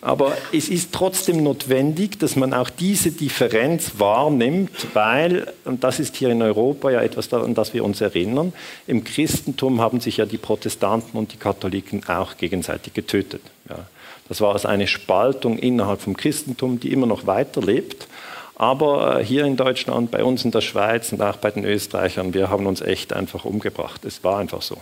Aber 0.02 0.38
es 0.54 0.70
ist 0.70 0.94
trotzdem 0.94 1.44
notwendig, 1.44 2.20
dass 2.20 2.38
man 2.38 2.54
auch 2.54 2.70
diese 2.70 3.12
Differenz 3.12 3.94
wahrnimmt, 3.98 4.72
weil, 4.94 5.52
und 5.66 5.84
das 5.84 6.00
ist 6.00 6.16
hier 6.16 6.30
in 6.30 6.42
Europa 6.42 6.90
ja 6.92 7.02
etwas, 7.02 7.34
an 7.34 7.54
das 7.54 7.74
wir 7.74 7.84
uns 7.84 8.00
erinnern, 8.00 8.54
im 8.88 9.04
Christentum 9.04 9.82
haben 9.82 10.00
sich 10.00 10.18
ja 10.18 10.26
die 10.26 10.38
Protestanten 10.38 11.18
und 11.18 11.34
die 11.34 11.38
Katholiken 11.38 12.08
auch 12.08 12.38
gegenseitig 12.38 12.94
getötet. 12.94 13.42
Ja. 13.68 13.88
Das 14.30 14.42
war 14.42 14.54
also 14.54 14.68
eine 14.68 14.88
Spaltung 14.88 15.58
innerhalb 15.58 16.02
vom 16.02 16.16
Christentum, 16.16 16.80
die 16.80 16.94
immer 16.94 17.08
noch 17.08 17.28
weiterlebt. 17.28 18.08
Aber 18.56 19.20
äh, 19.20 19.26
hier 19.26 19.46
in 19.46 19.58
Deutschland, 19.58 20.12
bei 20.12 20.24
uns 20.24 20.46
in 20.46 20.52
der 20.52 20.62
Schweiz 20.62 21.12
und 21.12 21.22
auch 21.22 21.38
bei 21.38 21.50
den 21.52 21.66
Österreichern, 21.66 22.34
wir 22.34 22.50
haben 22.50 22.68
uns 22.68 22.82
echt 22.82 23.12
einfach 23.14 23.46
umgebracht. 23.46 24.06
Es 24.06 24.24
war 24.24 24.38
einfach 24.38 24.62
so. 24.62 24.78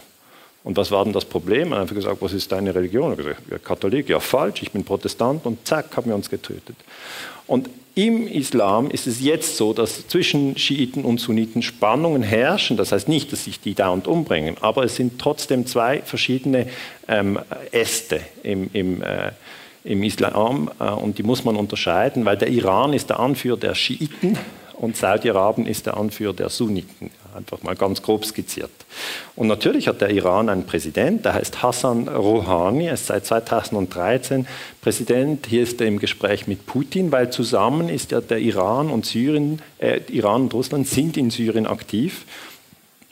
Und 0.63 0.75
was 0.75 0.92
war 0.92 1.04
denn 1.06 1.13
das 1.13 1.25
Problem? 1.25 1.70
Man 1.70 1.80
einfach 1.80 1.96
gesagt, 1.96 2.18
was 2.20 2.34
ist 2.34 2.51
deine 2.51 2.75
Religion? 2.75 3.12
Ich 3.13 3.18
gesagt, 3.20 3.42
ja, 3.50 3.58
Katholik, 3.58 4.10
ja 4.10 4.20
falsch, 4.20 4.63
ich 4.63 4.72
bin 4.72 4.84
Protestant 4.84 5.46
und 5.46 5.66
zack, 5.66 5.96
haben 5.96 6.08
wir 6.08 6.16
uns 6.16 6.30
getötet. 6.30 6.75
Und 7.46 7.70
im 7.98 8.27
Islam 8.27 8.92
ist 8.92 9.08
es 9.08 9.22
jetzt 9.22 9.58
so, 9.58 9.74
dass 9.74 10.08
zwischen 10.08 10.56
Schiiten 10.56 11.04
und 11.04 11.20
Sunniten 11.20 11.63
Spannungen 11.63 12.22
herrschen. 12.22 12.77
Das 12.77 12.92
heißt 12.92 13.10
nicht, 13.10 13.32
dass 13.32 13.46
sich 13.46 13.60
die 13.60 13.74
dauernd 13.74 14.08
umbringen, 14.08 14.56
aber 14.62 14.84
es 14.84 14.96
sind 14.96 15.20
trotzdem 15.20 15.66
zwei 15.66 16.04
verschiedene 16.04 16.68
ähm, 17.08 17.39
Äste 17.72 18.22
im, 18.44 18.70
im, 18.74 19.01
äh, 19.01 19.32
im 19.84 20.04
Islam 20.04 20.70
äh, 20.80 20.84
und 20.84 21.18
die 21.18 21.24
muss 21.24 21.44
man 21.44 21.56
unterscheiden, 21.56 22.24
weil 22.24 22.38
der 22.38 22.50
Iran 22.50 22.94
ist 22.94 23.10
der 23.10 23.20
Anführer 23.20 23.58
der 23.58 23.74
Schiiten 23.74 24.38
und 24.77 24.96
Saudi-Arabien 24.96 25.67
ist 25.67 25.86
der 25.86 25.98
Anführer 25.98 26.34
der 26.34 26.50
Sunniten. 26.50 27.10
Einfach 27.36 27.62
mal 27.63 27.75
ganz 27.75 28.01
grob 28.01 28.25
skizziert. 28.25 28.72
Und 29.36 29.48
natürlich 29.48 29.88
hat 29.88 30.01
der 30.01 30.10
Iran 30.10 30.50
einen 30.50 30.65
Präsident, 30.65 31.25
der 31.25 31.34
heißt 31.34 31.62
Hassan 31.62 32.07
Rouhani, 32.07 32.86
er 32.86 32.93
ist 32.93 33.07
seit 33.07 33.25
2013 33.25 34.48
Präsident. 34.81 35.48
Hier 35.48 35.63
ist 35.63 35.81
er 35.81 35.88
im 35.88 36.00
Gespräch 36.00 36.48
mit 36.48 36.65
Putin, 36.65 37.12
weil 37.12 37.31
zusammen 37.31 37.89
ist 37.89 38.12
ja 38.12 38.22
der 38.22 38.39
Iran 38.39 38.89
und 38.89 39.05
Syrien, 39.05 39.62
äh, 39.79 40.00
Iran 40.10 40.43
und 40.43 40.53
Russland 40.53 40.88
sind 40.88 41.17
in 41.17 41.29
Syrien 41.29 41.67
aktiv 41.67 42.25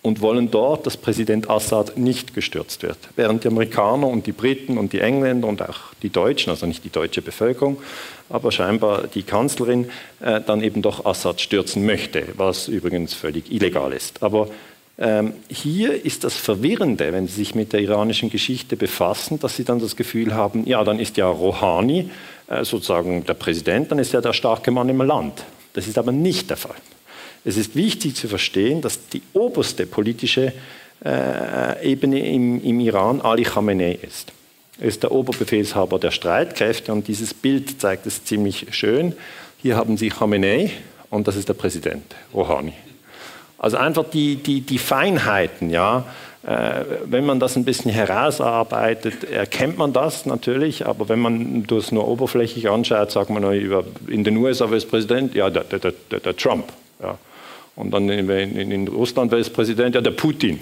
und 0.06 0.22
wollen 0.22 0.52
dort, 0.52 0.86
dass 0.86 0.98
Präsident 0.98 1.50
Assad 1.50 1.98
nicht 1.98 2.36
gestürzt 2.36 2.84
wird. 2.84 2.98
Während 3.16 3.44
die 3.44 3.48
Amerikaner 3.48 4.08
und 4.08 4.28
die 4.28 4.34
Briten 4.34 4.78
und 4.78 4.94
die 4.94 5.00
Engländer 5.00 5.48
und 5.48 5.64
auch 5.64 5.94
die 6.04 6.10
Deutschen, 6.10 6.52
also 6.52 6.68
nicht 6.68 6.84
die 6.84 6.92
deutsche 6.92 7.24
Bevölkerung, 7.24 7.78
aber 8.30 8.52
scheinbar 8.52 9.08
die 9.08 9.24
Kanzlerin 9.24 9.90
äh, 10.20 10.42
dann 10.42 10.62
eben 10.62 10.84
doch 10.84 11.06
Assad 11.06 11.42
stürzen 11.42 11.88
möchte, 11.88 12.24
was 12.38 12.68
übrigens 12.68 13.16
völlig 13.16 13.52
illegal 13.52 13.92
ist. 13.94 14.22
Aber 14.22 14.48
ähm, 15.00 15.34
hier 15.50 16.06
ist 16.06 16.24
das 16.24 16.36
Verwirrende, 16.36 17.12
wenn 17.12 17.28
Sie 17.28 17.34
sich 17.34 17.56
mit 17.56 17.74
der 17.74 17.80
iranischen 17.80 18.30
Geschichte 18.30 18.78
befassen, 18.78 19.40
dass 19.40 19.56
Sie 19.56 19.64
dann 19.64 19.80
das 19.80 19.96
Gefühl 19.96 20.36
haben, 20.36 20.68
ja, 20.68 20.84
dann 20.84 21.00
ist 21.00 21.18
ja 21.18 21.28
Rouhani 21.28 22.12
äh, 22.48 22.64
sozusagen 22.64 23.26
der 23.26 23.34
Präsident, 23.34 23.92
dann 23.92 23.98
ist 23.98 24.14
er 24.14 24.22
der 24.22 24.34
starke 24.34 24.70
Mann 24.70 24.88
im 24.88 25.02
Land. 25.02 25.46
Das 25.74 25.88
ist 25.88 25.98
aber 25.98 26.12
nicht 26.12 26.52
der 26.52 26.58
Fall. 26.58 26.76
Es 27.46 27.58
ist 27.58 27.76
wichtig 27.76 28.16
zu 28.16 28.28
verstehen, 28.28 28.82
dass 28.82 29.08
die 29.10 29.22
oberste 29.34 29.86
politische 29.86 30.52
äh, 31.06 31.92
Ebene 31.92 32.28
im, 32.28 32.62
im, 32.64 32.80
Iran 32.80 33.22
Ali 33.22 33.44
Khamenei 33.44 34.00
ist. 34.02 34.34
Er 34.80 34.88
ist 34.88 35.04
der 35.04 35.12
Oberbefehlshaber 35.12 36.00
der 36.00 36.12
Streitkräfte 36.12 36.92
und 36.92 37.08
dieses 37.08 37.36
Bild 37.36 37.80
zeigt 37.80 38.08
es 38.08 38.26
ziemlich 38.26 38.68
schön. 38.72 39.14
Hier 39.62 39.78
haben 39.78 39.96
Sie 39.96 40.10
Khamenei 40.10 40.72
und 41.12 41.28
das 41.28 41.36
ist 41.36 41.48
der 41.48 41.54
Präsident 41.54 42.16
Rouhani. 42.34 42.74
Also 43.60 43.78
einfach 43.78 44.06
die, 44.10 44.38
die, 44.38 44.62
die 44.62 44.80
Feinheiten, 44.80 45.70
ja. 45.70 46.06
Äh, 46.46 46.84
wenn 47.06 47.26
man 47.26 47.40
das 47.40 47.56
ein 47.56 47.66
bisschen 47.66 47.92
herausarbeitet, 47.92 49.24
erkennt 49.24 49.78
man 49.78 49.94
das 49.94 50.26
natürlich, 50.26 50.86
aber 50.86 51.10
wenn 51.10 51.20
man 51.20 51.64
das 51.66 51.92
nur 51.92 52.08
oberflächlich 52.08 52.70
anschaut, 52.70 53.12
sagt 53.12 53.30
man 53.30 53.44
über, 53.54 53.84
in 54.08 54.24
den 54.24 54.36
USA 54.38 54.66
ist 54.74 54.90
Präsident, 54.90 55.36
ja, 55.36 55.52
der, 55.52 55.64
der, 55.64 55.94
der, 56.12 56.20
der 56.20 56.36
Trump. 56.36 56.66
Ja. 57.02 57.18
Und 57.76 57.92
dann 57.92 58.10
in, 58.10 58.88
Russland 58.88 59.32
wäre 59.32 59.42
es 59.42 59.50
Präsident, 59.50 59.96
ja, 59.96 60.02
der 60.02 60.12
Putin. 60.12 60.62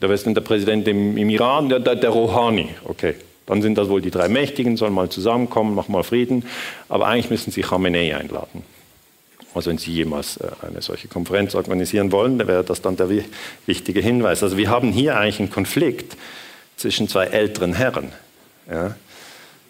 Es 0.00 0.24
dann 0.24 0.34
der 0.34 0.42
Präsident 0.42 0.86
im, 0.86 1.16
im 1.16 1.30
Iran, 1.30 1.70
der, 1.70 1.80
der, 1.80 1.94
der 1.94 2.10
Rouhani. 2.10 2.68
Okay, 2.84 3.14
dann 3.46 3.62
sind 3.62 3.78
das 3.78 3.88
wohl 3.88 4.02
die 4.02 4.10
drei 4.10 4.28
Mächtigen, 4.28 4.76
sollen 4.76 4.92
mal 4.92 5.08
zusammenkommen, 5.08 5.74
machen 5.74 5.92
mal 5.92 6.02
Frieden. 6.02 6.44
Aber 6.90 7.06
eigentlich 7.06 7.30
müssen 7.30 7.50
sie 7.52 7.62
Khamenei 7.62 8.14
einladen. 8.14 8.64
Also 9.54 9.70
wenn 9.70 9.78
Sie 9.78 9.92
jemals 9.92 10.36
äh, 10.38 10.48
eine 10.66 10.82
solche 10.82 11.08
Konferenz 11.08 11.54
organisieren 11.54 12.12
wollen, 12.12 12.38
dann 12.38 12.48
wäre 12.48 12.64
das 12.64 12.82
dann 12.82 12.96
der 12.96 13.08
wichtige 13.66 14.00
Hinweis. 14.00 14.42
Also 14.42 14.56
wir 14.56 14.68
haben 14.68 14.92
hier 14.92 15.16
eigentlich 15.16 15.38
einen 15.38 15.50
Konflikt 15.50 16.16
zwischen 16.76 17.08
zwei 17.08 17.26
älteren 17.26 17.72
Herren. 17.72 18.12
Ja. 18.68 18.96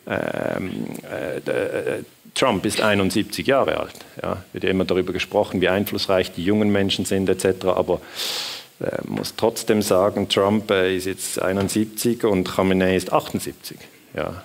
Ähm, 0.07 0.87
äh, 1.11 1.37
äh 1.37 2.03
Trump 2.35 2.67
ist 2.67 2.81
71 2.81 3.47
Jahre 3.47 3.79
alt. 3.79 3.95
Ja, 4.23 4.43
wird 4.53 4.65
ja 4.65 4.71
immer 4.71 4.85
darüber 4.85 5.13
gesprochen, 5.13 5.61
wie 5.61 5.69
einflussreich 5.69 6.33
die 6.33 6.45
jungen 6.45 6.71
Menschen 6.71 7.05
sind 7.05 7.29
etc. 7.29 7.67
Aber 7.67 8.01
äh, 8.81 8.99
muss 9.07 9.35
trotzdem 9.37 9.83
sagen, 9.83 10.29
Trump 10.29 10.71
äh, 10.71 10.97
ist 10.97 11.07
jetzt 11.07 11.41
71 11.41 12.25
und 12.25 12.45
Khamenei 12.45 12.97
ist 12.97 13.13
78. 13.13 13.79
Ja. 14.17 14.43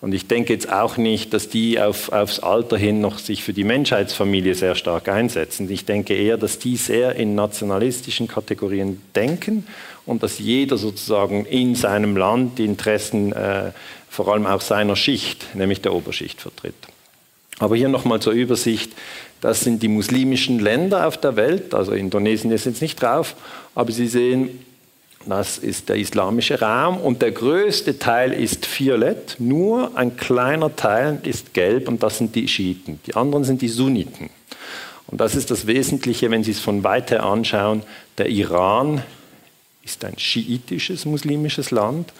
Und 0.00 0.12
ich 0.14 0.26
denke 0.26 0.52
jetzt 0.52 0.70
auch 0.70 0.96
nicht, 0.96 1.32
dass 1.32 1.48
die 1.48 1.80
auf, 1.80 2.10
aufs 2.10 2.40
Alter 2.40 2.76
hin 2.76 3.00
noch 3.00 3.20
sich 3.20 3.44
für 3.44 3.52
die 3.52 3.62
Menschheitsfamilie 3.62 4.56
sehr 4.56 4.74
stark 4.74 5.08
einsetzen. 5.08 5.70
Ich 5.70 5.84
denke 5.84 6.14
eher, 6.14 6.36
dass 6.36 6.58
die 6.58 6.76
sehr 6.76 7.14
in 7.14 7.36
nationalistischen 7.36 8.26
Kategorien 8.26 9.00
denken 9.14 9.64
und 10.04 10.24
dass 10.24 10.40
jeder 10.40 10.76
sozusagen 10.76 11.46
in 11.46 11.76
seinem 11.76 12.16
Land 12.16 12.58
die 12.58 12.64
Interessen 12.64 13.32
äh, 13.32 13.70
vor 14.10 14.26
allem 14.26 14.44
auch 14.44 14.60
seiner 14.60 14.96
Schicht, 14.96 15.54
nämlich 15.54 15.80
der 15.82 15.94
Oberschicht, 15.94 16.40
vertritt. 16.40 16.74
Aber 17.58 17.76
hier 17.76 17.88
nochmal 17.88 18.20
zur 18.20 18.32
Übersicht. 18.32 18.92
Das 19.40 19.60
sind 19.60 19.82
die 19.82 19.88
muslimischen 19.88 20.58
Länder 20.58 21.06
auf 21.06 21.18
der 21.18 21.36
Welt, 21.36 21.74
also 21.74 21.92
Indonesien 21.92 22.52
ist 22.52 22.64
jetzt 22.64 22.80
nicht 22.80 23.02
drauf, 23.02 23.34
aber 23.74 23.90
Sie 23.90 24.06
sehen, 24.06 24.60
das 25.26 25.58
ist 25.58 25.88
der 25.88 25.96
islamische 25.96 26.60
Raum 26.60 26.98
und 26.98 27.22
der 27.22 27.32
größte 27.32 27.98
Teil 27.98 28.32
ist 28.32 28.66
violett, 28.78 29.36
nur 29.38 29.96
ein 29.96 30.16
kleiner 30.16 30.74
Teil 30.74 31.18
ist 31.24 31.54
gelb 31.54 31.88
und 31.88 32.02
das 32.02 32.18
sind 32.18 32.34
die 32.34 32.48
Schiiten. 32.48 33.00
Die 33.06 33.14
anderen 33.14 33.44
sind 33.44 33.62
die 33.62 33.68
Sunniten. 33.68 34.30
Und 35.06 35.20
das 35.20 35.34
ist 35.34 35.50
das 35.50 35.66
Wesentliche, 35.66 36.30
wenn 36.30 36.42
Sie 36.42 36.52
es 36.52 36.60
von 36.60 36.84
weiter 36.84 37.22
anschauen. 37.22 37.82
Der 38.18 38.28
Iran 38.28 39.02
ist 39.84 40.04
ein 40.04 40.18
schiitisches 40.18 41.04
muslimisches 41.04 41.70
Land 41.70 42.12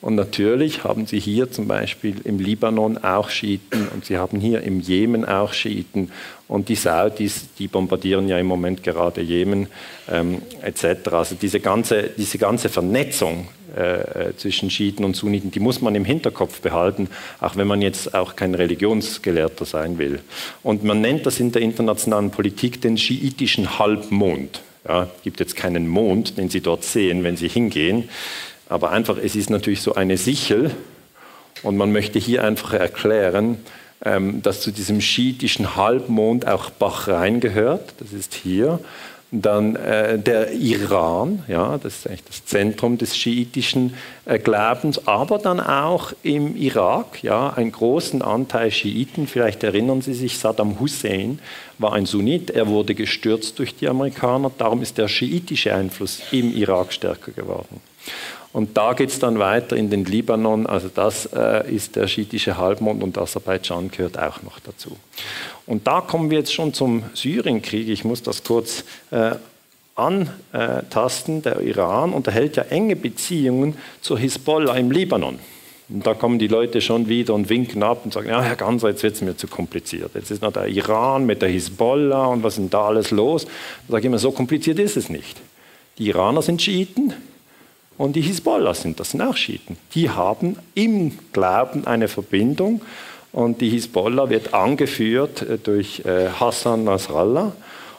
und 0.00 0.14
natürlich 0.14 0.84
haben 0.84 1.06
sie 1.06 1.18
hier 1.18 1.50
zum 1.50 1.66
Beispiel 1.66 2.16
im 2.22 2.38
Libanon 2.38 2.98
auch 2.98 3.30
Schiiten 3.30 3.88
und 3.92 4.04
sie 4.04 4.16
haben 4.16 4.38
hier 4.38 4.62
im 4.62 4.80
Jemen 4.80 5.24
auch 5.24 5.52
Schiiten. 5.52 6.12
Und 6.46 6.68
die 6.68 6.76
Saudis, 6.76 7.46
die 7.58 7.66
bombardieren 7.66 8.28
ja 8.28 8.38
im 8.38 8.46
Moment 8.46 8.84
gerade 8.84 9.20
Jemen 9.20 9.66
ähm, 10.08 10.40
etc. 10.62 11.08
Also 11.10 11.34
diese 11.34 11.58
ganze, 11.58 12.10
diese 12.16 12.38
ganze 12.38 12.68
Vernetzung 12.68 13.48
äh, 13.74 14.32
zwischen 14.36 14.70
Schiiten 14.70 15.04
und 15.04 15.16
Sunniten, 15.16 15.50
die 15.50 15.60
muss 15.60 15.80
man 15.80 15.96
im 15.96 16.04
Hinterkopf 16.04 16.60
behalten, 16.60 17.08
auch 17.40 17.56
wenn 17.56 17.66
man 17.66 17.82
jetzt 17.82 18.14
auch 18.14 18.36
kein 18.36 18.54
Religionsgelehrter 18.54 19.64
sein 19.64 19.98
will. 19.98 20.20
Und 20.62 20.84
man 20.84 21.00
nennt 21.00 21.26
das 21.26 21.40
in 21.40 21.50
der 21.50 21.62
internationalen 21.62 22.30
Politik 22.30 22.80
den 22.80 22.96
schiitischen 22.96 23.80
Halbmond. 23.80 24.62
Ja, 24.88 25.06
gibt 25.22 25.38
jetzt 25.38 25.54
keinen 25.54 25.86
Mond, 25.86 26.38
den 26.38 26.48
Sie 26.48 26.62
dort 26.62 26.82
sehen, 26.82 27.22
wenn 27.22 27.36
Sie 27.36 27.48
hingehen. 27.48 28.08
Aber 28.70 28.90
einfach, 28.90 29.18
es 29.22 29.36
ist 29.36 29.50
natürlich 29.50 29.82
so 29.82 29.94
eine 29.94 30.16
Sichel 30.16 30.70
und 31.62 31.76
man 31.76 31.92
möchte 31.92 32.18
hier 32.18 32.42
einfach 32.42 32.72
erklären, 32.72 33.58
ähm, 34.04 34.40
dass 34.42 34.62
zu 34.62 34.70
diesem 34.70 35.00
schiitischen 35.00 35.76
Halbmond 35.76 36.46
auch 36.46 36.70
Bahrain 36.70 37.40
gehört, 37.40 37.94
das 37.98 38.12
ist 38.12 38.34
hier. 38.34 38.78
Dann 39.30 39.76
äh, 39.76 40.18
der 40.18 40.52
Iran, 40.52 41.42
ja, 41.48 41.76
das 41.76 41.98
ist 41.98 42.06
eigentlich 42.06 42.24
das 42.24 42.46
Zentrum 42.46 42.96
des 42.96 43.14
schiitischen 43.14 43.92
äh, 44.24 44.38
Glaubens, 44.38 45.06
aber 45.06 45.38
dann 45.38 45.60
auch 45.60 46.12
im 46.22 46.56
Irak, 46.56 47.22
ja, 47.22 47.50
einen 47.50 47.70
großen 47.70 48.22
Anteil 48.22 48.70
Schiiten. 48.70 49.26
Vielleicht 49.26 49.62
erinnern 49.64 50.00
Sie 50.00 50.14
sich, 50.14 50.38
Saddam 50.38 50.80
Hussein 50.80 51.40
war 51.76 51.92
ein 51.92 52.06
Sunnit, 52.06 52.50
er 52.50 52.68
wurde 52.68 52.94
gestürzt 52.94 53.58
durch 53.58 53.74
die 53.74 53.88
Amerikaner, 53.88 54.50
darum 54.56 54.80
ist 54.80 54.96
der 54.96 55.08
schiitische 55.08 55.74
Einfluss 55.74 56.22
im 56.32 56.54
Irak 56.56 56.94
stärker 56.94 57.32
geworden. 57.32 57.82
Und 58.52 58.76
da 58.76 58.94
geht 58.94 59.10
es 59.10 59.18
dann 59.18 59.38
weiter 59.38 59.76
in 59.76 59.90
den 59.90 60.04
Libanon. 60.04 60.66
Also 60.66 60.88
das 60.92 61.26
äh, 61.26 61.70
ist 61.70 61.96
der 61.96 62.08
schiitische 62.08 62.56
Halbmond 62.56 63.02
und 63.02 63.18
Aserbaidschan 63.18 63.90
gehört 63.90 64.18
auch 64.18 64.42
noch 64.42 64.58
dazu. 64.60 64.96
Und 65.66 65.86
da 65.86 66.00
kommen 66.00 66.30
wir 66.30 66.38
jetzt 66.38 66.54
schon 66.54 66.72
zum 66.72 67.04
Syrienkrieg. 67.14 67.88
Ich 67.88 68.04
muss 68.04 68.22
das 68.22 68.44
kurz 68.44 68.84
äh, 69.10 69.32
antasten, 69.94 71.42
der 71.42 71.60
Iran 71.60 72.12
unterhält 72.12 72.56
ja 72.56 72.62
enge 72.64 72.96
Beziehungen 72.96 73.76
zur 74.00 74.18
Hisbollah 74.18 74.76
im 74.76 74.90
Libanon. 74.90 75.38
Und 75.90 76.06
da 76.06 76.14
kommen 76.14 76.38
die 76.38 76.48
Leute 76.48 76.80
schon 76.80 77.08
wieder 77.08 77.34
und 77.34 77.48
winken 77.48 77.82
ab 77.82 78.02
und 78.04 78.12
sagen, 78.12 78.28
ja, 78.28 78.42
Herr 78.42 78.56
Ganser, 78.56 78.90
jetzt 78.90 79.02
wird 79.02 79.14
es 79.14 79.22
mir 79.22 79.36
zu 79.36 79.46
kompliziert. 79.48 80.10
Jetzt 80.14 80.30
ist 80.30 80.42
noch 80.42 80.52
der 80.52 80.68
Iran 80.68 81.26
mit 81.26 81.42
der 81.42 81.48
Hisbollah 81.48 82.26
und 82.26 82.42
was 82.42 82.54
ist 82.54 82.58
denn 82.58 82.70
da 82.70 82.86
alles 82.86 83.10
los? 83.10 83.44
Da 83.44 83.92
sage 83.92 84.00
ich 84.00 84.06
immer, 84.06 84.18
so 84.18 84.30
kompliziert 84.30 84.78
ist 84.78 84.96
es 84.96 85.08
nicht. 85.08 85.38
Die 85.98 86.08
Iraner 86.08 86.42
sind 86.42 86.62
Schiiten 86.62 87.14
und 87.98 88.16
die 88.16 88.22
Hisbollah 88.22 88.74
sind, 88.74 88.98
das 89.00 89.10
sind 89.10 89.20
auch 89.20 89.36
Schiiten. 89.36 89.76
Die 89.94 90.08
haben 90.08 90.56
im 90.74 91.18
Glauben 91.32 91.86
eine 91.86 92.08
Verbindung 92.08 92.80
und 93.32 93.60
die 93.60 93.68
Hisbollah 93.68 94.30
wird 94.30 94.54
angeführt 94.54 95.42
äh, 95.42 95.58
durch 95.58 96.00
äh, 96.06 96.28
Hassan 96.28 96.84
Nasrallah 96.84 97.52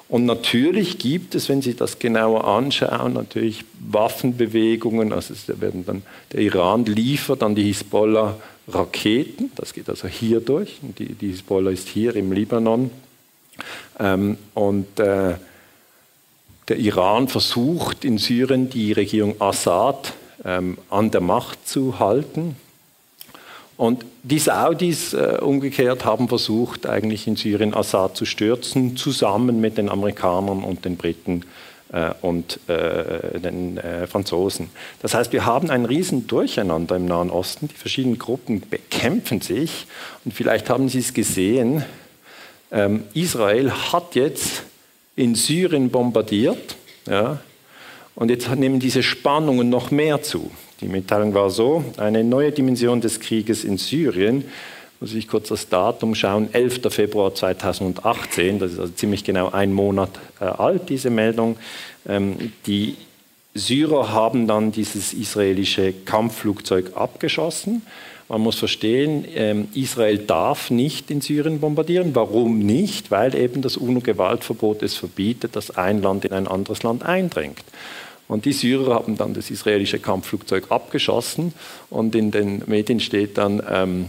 und 0.10 0.26
natürlich 0.26 0.98
gibt 0.98 1.36
es, 1.36 1.50
wenn 1.50 1.62
Sie 1.62 1.76
das 1.76 2.00
genauer 2.00 2.46
anschauen, 2.46 3.14
natürlich 3.14 3.64
Waffenbewegungen. 3.80 5.14
Also 5.14 5.36
werden 5.62 5.86
dann, 5.86 6.02
der 6.34 6.42
Iran 6.42 6.84
liefert 6.86 7.44
an 7.44 7.54
die 7.54 7.64
Hisbollah 7.64 8.36
Raketen. 8.68 9.52
Das 9.56 9.72
geht 9.72 9.88
also 9.88 10.08
hier 10.08 10.40
durch. 10.40 10.80
Die, 10.82 11.14
die 11.14 11.28
Hisbollah 11.30 11.70
ist 11.70 11.88
hier 11.88 12.16
im 12.16 12.32
Libanon. 12.32 12.90
Ähm, 14.00 14.38
und 14.56 15.00
äh, 15.00 15.36
der 16.70 16.78
Iran 16.78 17.28
versucht 17.28 18.06
in 18.06 18.18
Syrien 18.18 18.70
die 18.70 18.94
Regierung 18.94 19.40
Assad 19.42 20.14
ähm, 20.46 20.78
an 20.90 21.12
der 21.12 21.22
Macht 21.22 21.68
zu 21.68 22.00
halten. 22.00 22.56
Und 23.76 24.06
die 24.24 24.40
Saudis 24.40 25.14
äh, 25.14 25.38
umgekehrt 25.42 26.06
haben 26.06 26.28
versucht, 26.28 26.86
eigentlich 26.86 27.28
in 27.28 27.36
Syrien 27.36 27.74
Assad 27.74 28.16
zu 28.18 28.26
stürzen, 28.26 28.98
zusammen 28.98 29.62
mit 29.62 29.78
den 29.78 29.90
Amerikanern 29.90 30.64
und 30.64 30.86
den 30.86 30.98
Briten 30.98 31.44
äh, 31.92 32.12
und 32.22 32.60
äh, 32.68 33.40
den 33.40 33.78
äh, 33.78 34.06
Franzosen. 34.06 34.70
Das 35.02 35.14
heißt, 35.14 35.32
wir 35.32 35.46
haben 35.46 35.70
ein 35.70 35.86
riesen 35.86 36.28
Durcheinander 36.28 36.98
im 36.98 37.06
Nahen 37.06 37.30
Osten. 37.30 37.68
Die 37.70 37.74
verschiedenen 37.74 38.20
Gruppen 38.20 38.62
bekämpfen 38.70 39.42
sich. 39.42 39.88
Und 40.26 40.34
vielleicht 40.34 40.70
haben 40.70 40.90
Sie 40.90 41.00
es 41.00 41.14
gesehen, 41.14 41.84
ähm, 42.72 43.06
Israel 43.14 43.72
hat 43.72 44.14
jetzt 44.16 44.64
in 45.20 45.36
Syrien 45.36 45.90
bombardiert. 45.90 46.78
Ja, 47.08 47.40
und 48.16 48.30
jetzt 48.30 48.50
nehmen 48.56 48.80
diese 48.80 49.04
Spannungen 49.04 49.70
noch 49.70 49.92
mehr 49.92 50.22
zu. 50.22 50.52
Die 50.82 50.88
Mitteilung 50.88 51.34
war 51.34 51.50
so, 51.50 51.84
eine 51.98 52.24
neue 52.24 52.52
Dimension 52.52 53.02
des 53.02 53.20
Krieges 53.20 53.64
in 53.64 53.78
Syrien, 53.78 54.46
muss 55.02 55.14
ich 55.14 55.28
kurz 55.28 55.50
das 55.50 55.70
Datum 55.70 56.16
schauen, 56.16 56.50
11. 56.54 56.82
Februar 56.90 57.34
2018, 57.34 58.60
das 58.60 58.74
ist 58.74 58.80
also 58.80 58.94
ziemlich 58.94 59.24
genau 59.24 59.50
ein 59.52 59.72
Monat 59.72 60.10
äh, 60.42 60.46
alt, 60.46 60.90
diese 60.90 61.10
Meldung. 61.10 61.58
Ähm, 62.08 62.52
die 62.66 62.96
Syrer 63.54 64.12
haben 64.12 64.48
dann 64.48 64.72
dieses 64.72 65.14
israelische 65.14 65.94
Kampfflugzeug 66.06 66.96
abgeschossen. 66.96 67.82
Man 68.30 68.42
muss 68.42 68.60
verstehen, 68.60 69.26
ähm, 69.34 69.70
Israel 69.74 70.20
darf 70.20 70.70
nicht 70.70 71.10
in 71.10 71.20
Syrien 71.20 71.60
bombardieren. 71.60 72.14
Warum 72.14 72.60
nicht? 72.60 73.10
Weil 73.10 73.34
eben 73.34 73.64
das 73.64 73.76
UNO-Gewaltverbot 73.76 74.84
es 74.84 74.96
verbietet, 74.96 75.56
dass 75.56 75.76
ein 75.76 76.04
Land 76.04 76.26
in 76.26 76.32
ein 76.32 76.48
anderes 76.48 76.84
Land 76.84 77.04
eindringt. 77.04 77.64
Und 78.28 78.46
die 78.46 78.54
Syrer 78.54 78.94
haben 78.94 79.18
dann 79.18 79.34
das 79.34 79.50
israelische 79.50 79.98
Kampfflugzeug 79.98 80.68
abgeschossen 80.70 81.54
und 81.90 82.14
in 82.14 82.30
den 82.30 82.62
Medien 82.68 83.00
steht 83.00 83.40
dann, 83.40 83.64
ähm, 83.68 84.06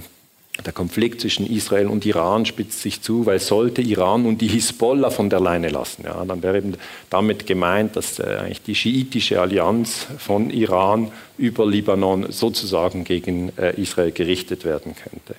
der 0.62 0.72
Konflikt 0.72 1.20
zwischen 1.20 1.46
Israel 1.46 1.86
und 1.86 2.04
Iran 2.06 2.46
spitzt 2.46 2.82
sich 2.82 3.02
zu, 3.02 3.26
weil 3.26 3.38
sollte 3.38 3.82
Iran 3.82 4.26
und 4.26 4.40
die 4.40 4.48
Hisbollah 4.48 5.10
von 5.10 5.30
der 5.30 5.40
Leine 5.40 5.68
lassen, 5.68 6.04
ja, 6.04 6.24
dann 6.24 6.42
wäre 6.42 6.58
eben 6.58 6.74
damit 7.08 7.46
gemeint, 7.46 7.96
dass 7.96 8.18
äh, 8.18 8.38
eigentlich 8.40 8.62
die 8.62 8.74
schiitische 8.74 9.40
Allianz 9.40 10.06
von 10.18 10.50
Iran 10.50 11.10
über 11.38 11.66
Libanon 11.66 12.30
sozusagen 12.30 13.04
gegen 13.04 13.52
äh, 13.56 13.80
Israel 13.80 14.12
gerichtet 14.12 14.64
werden 14.64 14.94
könnte. 14.94 15.34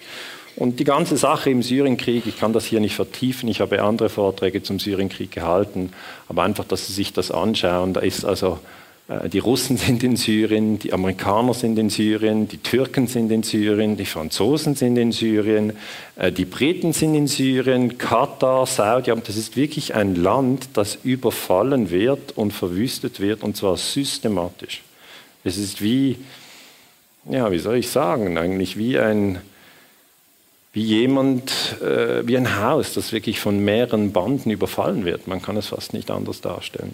Und 0.56 0.80
die 0.80 0.84
ganze 0.84 1.18
Sache 1.18 1.50
im 1.50 1.64
Syrienkrieg, 1.64 2.28
ich 2.28 2.38
kann 2.38 2.54
das 2.54 2.66
hier 2.66 2.82
nicht 2.82 2.96
vertiefen, 2.96 3.48
ich 3.50 3.62
habe 3.62 3.82
andere 3.82 4.10
Vorträge 4.10 4.62
zum 4.62 4.80
Syrienkrieg 4.80 5.32
gehalten, 5.32 5.94
aber 6.28 6.44
einfach, 6.44 6.66
dass 6.66 6.88
Sie 6.88 6.94
sich 6.94 7.14
das 7.14 7.32
anschauen, 7.32 7.94
da 7.94 8.02
ist 8.02 8.26
also, 8.26 8.60
die 9.28 9.40
Russen 9.40 9.78
sind 9.78 10.04
in 10.04 10.16
Syrien, 10.16 10.80
die 10.80 10.94
Amerikaner 10.94 11.54
sind 11.54 11.78
in 11.78 11.90
Syrien, 11.90 12.48
die 12.48 12.58
Türken 12.58 13.08
sind 13.08 13.32
in 13.32 13.44
Syrien, 13.44 13.98
die 13.98 14.06
Franzosen 14.06 14.76
sind 14.76 14.98
in 14.98 15.12
Syrien, 15.12 15.74
äh, 16.16 16.32
die 16.32 16.46
Briten 16.46 16.94
sind 16.94 17.16
in 17.16 17.28
Syrien, 17.28 17.98
Katar, 17.98 18.66
Saudi, 18.66 19.12
das 19.26 19.38
ist 19.38 19.56
wirklich 19.56 19.96
ein 19.96 20.16
Land, 20.16 20.70
das 20.74 21.00
überfallen 21.04 21.90
wird 21.90 22.38
und 22.38 22.52
verwüstet 22.52 23.20
wird, 23.20 23.44
und 23.44 23.58
zwar 23.58 23.78
systematisch. 23.78 24.82
Es 25.44 25.58
ist 25.58 25.82
wie, 25.82 26.18
ja, 27.30 27.52
wie 27.52 27.60
soll 27.60 27.78
ich 27.78 27.90
sagen, 27.90 28.38
eigentlich 28.38 28.78
wie 28.78 28.98
ein 28.98 29.40
wie 30.74 30.84
jemand, 30.84 31.82
äh, 31.82 32.26
wie 32.26 32.38
ein 32.38 32.62
Haus, 32.62 32.94
das 32.94 33.12
wirklich 33.12 33.42
von 33.42 33.60
mehreren 33.60 34.14
Banden 34.14 34.52
überfallen 34.52 35.04
wird. 35.04 35.28
Man 35.28 35.42
kann 35.42 35.58
es 35.58 35.68
fast 35.68 35.94
nicht 35.94 36.10
anders 36.10 36.40
darstellen. 36.40 36.94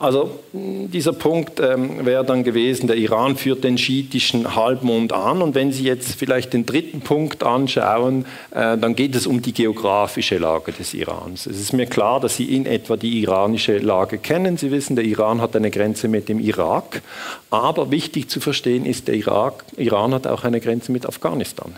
Also 0.00 0.30
dieser 0.54 1.12
Punkt 1.12 1.60
ähm, 1.60 2.06
wäre 2.06 2.24
dann 2.24 2.42
gewesen, 2.42 2.86
der 2.86 2.96
Iran 2.96 3.36
führt 3.36 3.64
den 3.64 3.76
schiitischen 3.76 4.56
Halbmond 4.56 5.12
an. 5.12 5.42
Und 5.42 5.54
wenn 5.54 5.72
Sie 5.72 5.84
jetzt 5.84 6.14
vielleicht 6.14 6.54
den 6.54 6.64
dritten 6.64 7.02
Punkt 7.02 7.42
anschauen, 7.42 8.24
äh, 8.50 8.78
dann 8.78 8.96
geht 8.96 9.14
es 9.14 9.26
um 9.26 9.42
die 9.42 9.52
geografische 9.52 10.38
Lage 10.38 10.72
des 10.72 10.94
Irans. 10.94 11.44
Es 11.44 11.60
ist 11.60 11.74
mir 11.74 11.84
klar, 11.84 12.18
dass 12.18 12.34
Sie 12.34 12.44
in 12.44 12.64
etwa 12.64 12.96
die 12.96 13.20
iranische 13.20 13.76
Lage 13.76 14.16
kennen. 14.16 14.56
Sie 14.56 14.70
wissen, 14.70 14.96
der 14.96 15.04
Iran 15.04 15.42
hat 15.42 15.54
eine 15.54 15.70
Grenze 15.70 16.08
mit 16.08 16.30
dem 16.30 16.40
Irak. 16.40 17.02
Aber 17.50 17.90
wichtig 17.90 18.30
zu 18.30 18.40
verstehen 18.40 18.86
ist, 18.86 19.06
der 19.06 19.16
Irak, 19.16 19.64
Iran 19.76 20.14
hat 20.14 20.26
auch 20.26 20.44
eine 20.44 20.60
Grenze 20.60 20.92
mit 20.92 21.04
Afghanistan. 21.04 21.76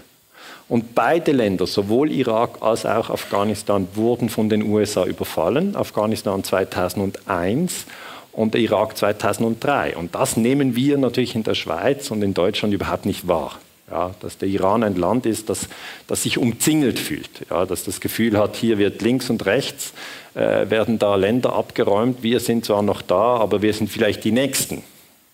Und 0.68 0.94
beide 0.94 1.32
Länder, 1.32 1.66
sowohl 1.66 2.12
Irak 2.12 2.58
als 2.61 2.87
auch 2.87 3.11
Afghanistan, 3.11 3.88
wurden 3.94 4.28
von 4.28 4.48
den 4.48 4.62
USA 4.62 5.04
überfallen. 5.06 5.74
Afghanistan 5.74 6.44
2001 6.44 7.87
und 8.32 8.54
der 8.54 8.60
Irak 8.60 8.96
2003. 8.96 9.96
Und 9.96 10.14
das 10.14 10.36
nehmen 10.36 10.74
wir 10.74 10.98
natürlich 10.98 11.34
in 11.34 11.42
der 11.42 11.54
Schweiz 11.54 12.10
und 12.10 12.22
in 12.22 12.34
Deutschland 12.34 12.74
überhaupt 12.74 13.06
nicht 13.06 13.28
wahr. 13.28 13.58
Ja, 13.90 14.14
dass 14.20 14.38
der 14.38 14.48
Iran 14.48 14.82
ein 14.84 14.96
Land 14.96 15.26
ist, 15.26 15.50
das, 15.50 15.68
das 16.06 16.22
sich 16.22 16.38
umzingelt 16.38 16.98
fühlt, 16.98 17.28
ja, 17.50 17.66
dass 17.66 17.84
das 17.84 18.00
Gefühl 18.00 18.38
hat, 18.38 18.56
hier 18.56 18.78
wird 18.78 19.02
links 19.02 19.28
und 19.28 19.44
rechts, 19.44 19.92
äh, 20.34 20.70
werden 20.70 20.98
da 20.98 21.16
Länder 21.16 21.52
abgeräumt, 21.52 22.22
wir 22.22 22.40
sind 22.40 22.64
zwar 22.64 22.80
noch 22.80 23.02
da, 23.02 23.36
aber 23.36 23.60
wir 23.60 23.74
sind 23.74 23.90
vielleicht 23.90 24.24
die 24.24 24.32
Nächsten. 24.32 24.82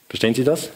Verstehen 0.09 0.35
Sie 0.35 0.43
das? 0.43 0.71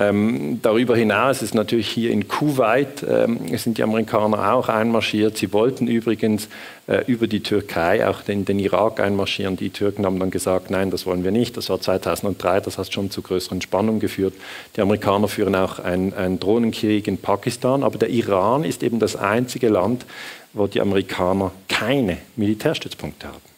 Ähm, 0.00 0.60
darüber 0.62 0.96
hinaus 0.96 1.42
ist 1.42 1.56
natürlich 1.56 1.88
hier 1.88 2.12
in 2.12 2.28
Kuwait, 2.28 3.02
ähm, 3.02 3.40
sind 3.58 3.78
die 3.78 3.82
Amerikaner 3.82 4.52
auch 4.52 4.68
einmarschiert. 4.68 5.36
Sie 5.36 5.52
wollten 5.52 5.88
übrigens 5.88 6.48
äh, 6.86 7.02
über 7.08 7.26
die 7.26 7.40
Türkei 7.40 8.06
auch 8.06 8.20
in 8.28 8.44
den 8.44 8.60
Irak 8.60 9.00
einmarschieren. 9.00 9.56
Die 9.56 9.70
Türken 9.70 10.06
haben 10.06 10.20
dann 10.20 10.30
gesagt, 10.30 10.70
nein, 10.70 10.92
das 10.92 11.04
wollen 11.04 11.24
wir 11.24 11.32
nicht. 11.32 11.56
Das 11.56 11.68
war 11.68 11.80
2003, 11.80 12.60
das 12.60 12.78
hat 12.78 12.92
schon 12.92 13.10
zu 13.10 13.22
größeren 13.22 13.60
Spannungen 13.60 13.98
geführt. 13.98 14.34
Die 14.76 14.82
Amerikaner 14.82 15.26
führen 15.26 15.56
auch 15.56 15.80
einen 15.80 16.38
Drohnenkrieg 16.38 17.08
in 17.08 17.18
Pakistan, 17.18 17.82
aber 17.82 17.98
der 17.98 18.10
Iran 18.10 18.62
ist 18.62 18.84
eben 18.84 19.00
das 19.00 19.16
einzige 19.16 19.68
Land, 19.68 20.06
wo 20.52 20.68
die 20.68 20.80
Amerikaner 20.80 21.50
keine 21.68 22.18
Militärstützpunkte 22.36 23.26
haben. 23.26 23.48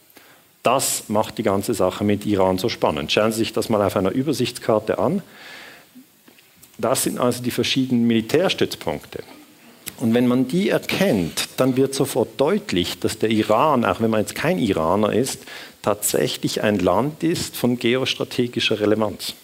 Das 0.62 1.04
macht 1.08 1.36
die 1.36 1.42
ganze 1.42 1.74
Sache 1.74 2.02
mit 2.02 2.24
Iran 2.24 2.56
so 2.56 2.70
spannend. 2.70 3.12
Schauen 3.12 3.30
Sie 3.32 3.38
sich 3.38 3.52
das 3.52 3.68
mal 3.68 3.82
auf 3.82 3.96
einer 3.96 4.10
Übersichtskarte 4.10 4.98
an. 4.98 5.20
Das 6.80 7.02
sind 7.02 7.18
also 7.18 7.42
die 7.42 7.50
verschiedenen 7.50 8.06
Militärstützpunkte. 8.06 9.22
Und 9.98 10.14
wenn 10.14 10.26
man 10.26 10.48
die 10.48 10.70
erkennt, 10.70 11.48
dann 11.58 11.76
wird 11.76 11.94
sofort 11.94 12.40
deutlich, 12.40 12.98
dass 13.00 13.18
der 13.18 13.30
Iran, 13.30 13.84
auch 13.84 14.00
wenn 14.00 14.10
man 14.10 14.20
jetzt 14.20 14.34
kein 14.34 14.58
Iraner 14.58 15.12
ist, 15.12 15.42
tatsächlich 15.82 16.62
ein 16.62 16.78
Land 16.78 17.22
ist 17.22 17.56
von 17.56 17.78
geostrategischer 17.78 18.80
Relevanz. 18.80 19.34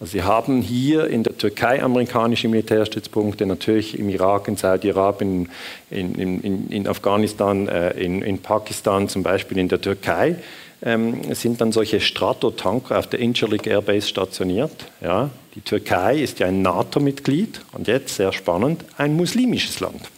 Also 0.00 0.12
Sie 0.12 0.22
haben 0.22 0.60
hier 0.60 1.06
in 1.06 1.22
der 1.22 1.38
Türkei 1.38 1.82
amerikanische 1.82 2.48
Militärstützpunkte, 2.48 3.46
natürlich 3.46 3.98
im 3.98 4.08
Irak, 4.08 4.48
in 4.48 4.56
Saudi-Arabien, 4.56 5.48
in, 5.90 6.14
in, 6.16 6.68
in, 6.68 6.88
Afghanistan, 6.88 7.68
äh, 7.68 7.92
in, 7.92 8.20
in 8.20 8.38
Pakistan, 8.38 9.08
zum 9.08 9.22
Beispiel 9.22 9.58
in 9.58 9.68
der 9.68 9.80
Türkei 9.80 10.36
ähm, 10.82 11.34
sind 11.34 11.60
dann 11.60 11.72
solche 11.72 12.00
Stratotanker 12.00 12.98
auf 12.98 13.06
der 13.06 13.20
Incirlik 13.20 13.66
Airbase 13.66 14.08
stationiert. 14.08 14.72
Ja, 15.00 15.30
die 15.54 15.60
Türkei 15.60 16.18
ist 16.18 16.38
ja 16.38 16.46
ein 16.48 16.62
NATO-Mitglied 16.62 17.60
und 17.72 17.88
jetzt, 17.88 18.16
sehr 18.16 18.32
spannend, 18.32 18.84
ein 18.96 19.16
muslimisches 19.16 19.80
Land. 19.80 20.10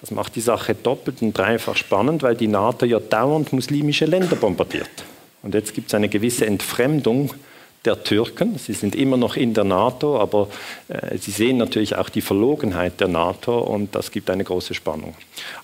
Das 0.00 0.10
macht 0.10 0.34
die 0.34 0.40
Sache 0.40 0.74
doppelt 0.74 1.20
und 1.20 1.36
dreifach 1.36 1.76
spannend, 1.76 2.22
weil 2.22 2.34
die 2.34 2.48
NATO 2.48 2.86
ja 2.86 2.98
dauernd 2.98 3.52
muslimische 3.52 4.06
Länder 4.06 4.36
bombardiert. 4.36 4.90
Und 5.42 5.54
jetzt 5.54 5.74
gibt 5.74 5.88
es 5.88 5.94
eine 5.94 6.08
gewisse 6.08 6.46
Entfremdung 6.46 7.34
der 7.84 8.04
Türken. 8.04 8.58
Sie 8.58 8.74
sind 8.74 8.94
immer 8.94 9.16
noch 9.16 9.36
in 9.36 9.54
der 9.54 9.64
NATO, 9.64 10.20
aber 10.20 10.48
äh, 10.88 11.16
sie 11.16 11.30
sehen 11.30 11.56
natürlich 11.56 11.96
auch 11.96 12.10
die 12.10 12.20
Verlogenheit 12.20 13.00
der 13.00 13.08
NATO 13.08 13.58
und 13.58 13.94
das 13.94 14.10
gibt 14.10 14.28
eine 14.28 14.44
große 14.44 14.74
Spannung. 14.74 15.14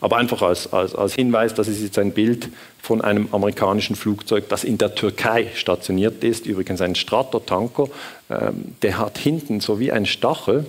Aber 0.01 0.17
einfach 0.17 0.41
als, 0.41 0.73
als, 0.73 0.95
als 0.95 1.15
Hinweis, 1.15 1.53
das 1.53 1.69
ist 1.69 1.83
jetzt 1.83 1.99
ein 1.99 2.13
Bild 2.13 2.49
von 2.81 3.03
einem 3.03 3.29
amerikanischen 3.33 3.97
Flugzeug, 3.97 4.49
das 4.49 4.65
in 4.65 4.79
der 4.79 4.95
Türkei 4.95 5.49
stationiert 5.55 6.25
ist. 6.25 6.47
Übrigens 6.47 6.81
ein 6.81 6.95
Stratotanker, 6.95 7.89
ähm, 8.31 8.75
der 8.81 8.99
hat 8.99 9.19
hinten 9.19 9.61
so 9.61 9.79
wie 9.79 9.93
ein 9.93 10.07
Stachel, 10.07 10.65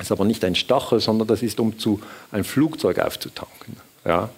ist 0.00 0.10
aber 0.10 0.24
nicht 0.24 0.44
ein 0.44 0.56
Stachel, 0.56 0.98
sondern 0.98 1.28
das 1.28 1.42
ist, 1.42 1.60
um 1.60 1.78
zu 1.78 2.00
ein 2.32 2.42
Flugzeug 2.42 2.98
aufzutanken. 2.98 3.76
Ja? 4.04 4.30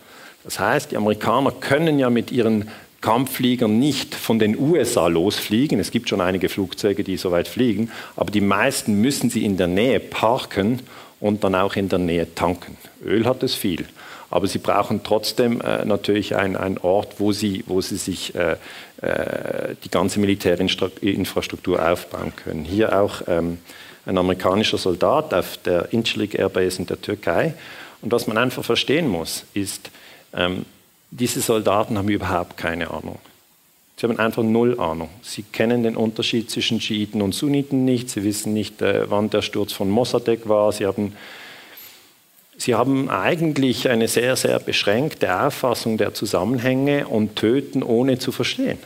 Das 0.45 0.59
heißt, 0.59 0.91
die 0.91 0.99
Amerikaner 0.99 1.53
können 1.53 1.99
ja 1.99 2.11
mit 2.11 2.31
ihren 2.31 2.69
Kampfflieger 3.05 3.69
nicht 3.69 4.15
von 4.15 4.39
den 4.39 4.59
USA 4.59 5.09
losfliegen. 5.09 5.79
Es 5.79 5.91
gibt 5.91 6.09
schon 6.09 6.23
einige 6.23 6.49
Flugzeuge, 6.49 7.05
die 7.05 7.19
so 7.19 7.31
weit 7.31 7.49
fliegen, 7.49 7.91
aber 8.17 8.31
die 8.31 8.41
meisten 8.41 8.99
müssen 9.03 9.29
sie 9.29 9.45
in 9.45 9.59
der 9.59 9.67
Nähe 9.67 10.01
parken 10.01 10.81
und 11.21 11.45
dann 11.45 11.55
auch 11.55 11.77
in 11.77 11.91
der 11.91 11.99
Nähe 11.99 12.35
tanken. 12.35 12.79
Öl 13.05 13.27
hat 13.27 13.43
es 13.43 13.55
viel, 13.55 13.85
aber 14.31 14.47
sie 14.47 14.59
brauchen 14.59 15.03
trotzdem 15.05 15.61
äh, 15.61 15.85
natürlich 15.85 16.35
einen 16.35 16.79
Ort, 16.79 17.17
wo 17.19 17.33
sie, 17.33 17.63
wo 17.67 17.83
sie 17.83 17.99
sich 17.99 18.35
äh, 18.35 18.57
äh, 19.03 19.75
die 19.85 19.91
ganze 19.91 20.19
Militärinfrastruktur 20.19 21.87
aufbauen 21.87 22.33
können. 22.43 22.65
Hier 22.65 22.99
auch 22.99 23.21
ähm, 23.29 23.59
ein 24.07 24.17
amerikanischer 24.17 24.79
Soldat 24.79 25.35
auf 25.35 25.59
der 25.59 25.93
Incirlik 25.93 26.39
Airbase 26.39 26.79
in 26.79 26.87
der 26.87 27.03
Türkei. 27.03 27.53
Und 28.01 28.13
was 28.13 28.27
man 28.27 28.39
einfach 28.39 28.65
verstehen 28.65 29.09
muss, 29.09 29.45
ist, 29.53 29.91
ähm, 30.35 30.65
diese 31.11 31.41
Soldaten 31.41 31.97
haben 31.99 32.09
überhaupt 32.09 32.57
keine 32.57 32.91
Ahnung. 32.91 33.19
Sie 33.97 34.09
haben 34.09 34.19
einfach 34.19 34.43
null 34.43 34.81
Ahnung. 34.81 35.09
Sie 35.23 35.43
kennen 35.43 35.85
den 35.85 35.97
Unterschied 35.97 36.51
zwischen 36.51 36.81
Schiiten 36.81 37.23
und 37.23 37.33
Sunniten 37.33 37.85
nicht. 37.85 38.11
Sie 38.11 38.25
wissen 38.25 38.53
nicht, 38.53 38.83
äh, 38.83 39.09
wann 39.09 39.31
der 39.31 39.43
Sturz 39.43 39.73
von 39.73 39.89
Mossadegh 39.89 40.49
war. 40.49 40.73
Sie 40.73 40.85
haben, 40.85 41.15
sie 42.57 42.75
haben 42.75 43.09
eigentlich 43.09 43.89
eine 43.89 44.09
sehr, 44.09 44.35
sehr 44.35 44.59
beschränkte 44.59 45.41
Auffassung 45.41 45.97
der 45.97 46.13
Zusammenhänge 46.13 47.07
und 47.07 47.37
töten, 47.37 47.85
ohne 47.85 48.19
zu 48.19 48.33
verstehen. 48.33 48.79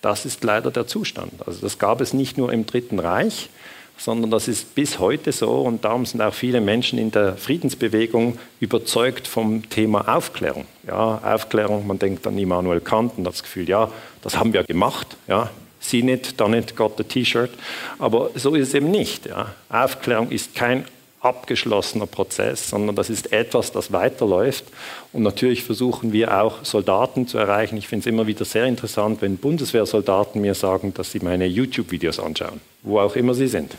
Das 0.00 0.24
ist 0.24 0.42
leider 0.42 0.70
der 0.70 0.86
Zustand. 0.86 1.46
Also 1.46 1.60
das 1.60 1.78
gab 1.78 2.00
es 2.00 2.14
nicht 2.14 2.38
nur 2.38 2.52
im 2.52 2.64
Dritten 2.64 2.98
Reich, 2.98 3.50
sondern 3.98 4.30
das 4.30 4.48
ist 4.48 4.74
bis 4.74 4.98
heute 4.98 5.32
so 5.32 5.62
und 5.62 5.84
darum 5.84 6.04
sind 6.06 6.20
auch 6.20 6.34
viele 6.34 6.60
Menschen 6.60 6.98
in 6.98 7.10
der 7.10 7.36
Friedensbewegung 7.36 8.38
überzeugt 8.60 9.26
vom 9.26 9.68
Thema 9.68 10.16
Aufklärung. 10.16 10.66
Ja, 10.86 11.20
Aufklärung, 11.24 11.86
man 11.86 11.98
denkt 11.98 12.26
an 12.26 12.38
Immanuel 12.38 12.80
Kant 12.80 13.12
und 13.16 13.26
hat 13.26 13.34
das 13.34 13.42
Gefühl, 13.42 13.68
ja, 13.68 13.90
das 14.22 14.38
haben 14.38 14.52
wir 14.52 14.64
gemacht, 14.64 15.16
ja, 15.28 15.50
see 15.80 16.00
it, 16.00 16.38
done 16.40 16.58
it, 16.58 16.76
got 16.76 16.96
the 16.98 17.04
T-Shirt, 17.04 17.50
aber 17.98 18.30
so 18.34 18.54
ist 18.54 18.68
es 18.68 18.74
eben 18.74 18.90
nicht. 18.90 19.26
Ja. 19.26 19.54
Aufklärung 19.68 20.30
ist 20.30 20.54
kein 20.54 20.84
abgeschlossener 21.26 22.06
Prozess, 22.06 22.70
sondern 22.70 22.94
das 22.94 23.10
ist 23.10 23.32
etwas, 23.32 23.72
das 23.72 23.92
weiterläuft. 23.92 24.64
Und 25.12 25.22
natürlich 25.22 25.64
versuchen 25.64 26.12
wir 26.12 26.40
auch 26.40 26.64
Soldaten 26.64 27.26
zu 27.26 27.38
erreichen. 27.38 27.76
Ich 27.76 27.88
finde 27.88 28.08
es 28.08 28.12
immer 28.12 28.26
wieder 28.26 28.44
sehr 28.44 28.66
interessant, 28.66 29.20
wenn 29.22 29.36
Bundeswehrsoldaten 29.36 30.40
mir 30.40 30.54
sagen, 30.54 30.94
dass 30.94 31.12
sie 31.12 31.20
meine 31.20 31.46
YouTube-Videos 31.46 32.20
anschauen, 32.20 32.60
wo 32.82 33.00
auch 33.00 33.16
immer 33.16 33.34
sie 33.34 33.48
sind. 33.48 33.74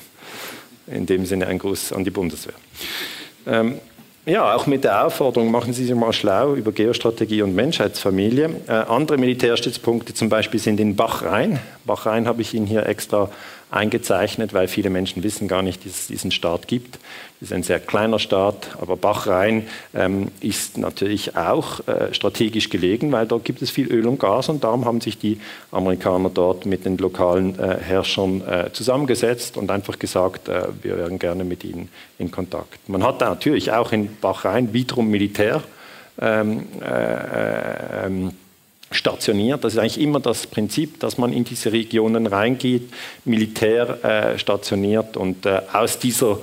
In 0.88 1.06
dem 1.06 1.26
Sinne 1.26 1.48
ein 1.48 1.60
Gruß 1.60 1.94
an 1.94 2.04
die 2.04 2.12
Bundeswehr. 2.12 2.56
Ähm, 3.46 3.80
ja, 4.28 4.54
auch 4.54 4.68
mit 4.68 4.84
der 4.84 5.06
Aufforderung, 5.06 5.52
machen 5.52 5.72
Sie 5.72 5.86
sich 5.86 5.96
mal 5.96 6.12
schlau 6.12 6.54
über 6.54 6.74
Geostrategie 6.74 7.44
und 7.44 7.56
Menschheitsfamilie. 7.56 8.50
Äh, 8.68 8.72
andere 8.72 9.18
Militärstützpunkte 9.18 10.14
zum 10.14 10.28
Beispiel 10.28 10.60
sind 10.60 10.82
in 10.82 10.98
Bachrhein. 10.98 11.62
Bachrhein 11.86 12.28
habe 12.28 12.42
ich 12.42 12.54
Ihnen 12.54 12.66
hier 12.66 12.86
extra 12.88 13.30
eingezeichnet, 13.70 14.54
weil 14.54 14.68
viele 14.68 14.90
Menschen 14.90 15.24
wissen 15.24 15.48
gar 15.48 15.62
nicht, 15.62 15.86
dass 15.86 15.94
es 15.94 16.08
diesen 16.08 16.32
Staat 16.32 16.68
gibt. 16.68 17.00
Es 17.40 17.50
ist 17.50 17.54
ein 17.54 17.64
sehr 17.64 17.80
kleiner 17.80 18.18
Staat, 18.18 18.78
aber 18.82 18.96
Bachrhein 18.96 19.68
ähm, 19.94 20.30
ist 20.40 20.78
natürlich 20.78 21.36
auch 21.36 21.86
äh, 21.88 22.14
strategisch 22.14 22.70
gelegen, 22.70 23.12
weil 23.12 23.28
dort 23.28 23.46
gibt 23.46 23.62
es 23.62 23.70
viel 23.70 23.92
Öl 23.92 24.08
und 24.08 24.20
Gas 24.20 24.50
und 24.50 24.64
darum 24.64 24.86
haben 24.86 25.02
sich 25.02 25.18
die 25.18 25.40
Amerikaner 25.72 26.30
dort 26.30 26.66
mit 26.66 26.86
den 26.86 26.98
lokalen 26.98 27.60
äh, 27.60 27.78
Herrschern 27.80 28.42
äh, 28.48 28.72
zusammengesetzt 28.72 29.58
und 29.58 29.70
einfach 29.70 30.00
gesagt, 30.00 30.48
äh, 30.48 30.68
wir 30.82 30.98
wären 30.98 31.20
gerne 31.20 31.44
mit 31.44 31.64
ihnen 31.64 31.90
in 32.18 32.32
Kontakt. 32.32 32.88
Man 32.90 33.04
hat 33.04 33.20
natürlich 33.20 33.72
auch 33.72 33.92
in 33.92 34.16
Bachrhein 34.22 34.74
wiederum 34.74 35.10
Militär. 35.10 35.62
Ähm, 36.20 36.66
äh, 36.82 38.06
ähm, 38.06 38.32
stationiert. 38.92 39.64
Das 39.64 39.74
ist 39.74 39.80
eigentlich 39.80 40.00
immer 40.00 40.20
das 40.20 40.48
Prinzip, 40.48 41.00
dass 41.00 41.18
man 41.18 41.34
in 41.34 41.44
diese 41.44 41.72
Regionen 41.72 42.28
reingeht, 42.28 42.90
Militär 43.26 44.04
äh, 44.04 44.40
stationiert 44.40 45.18
und 45.18 45.46
äh, 45.46 45.62
aus 45.74 46.00
dieser 46.00 46.40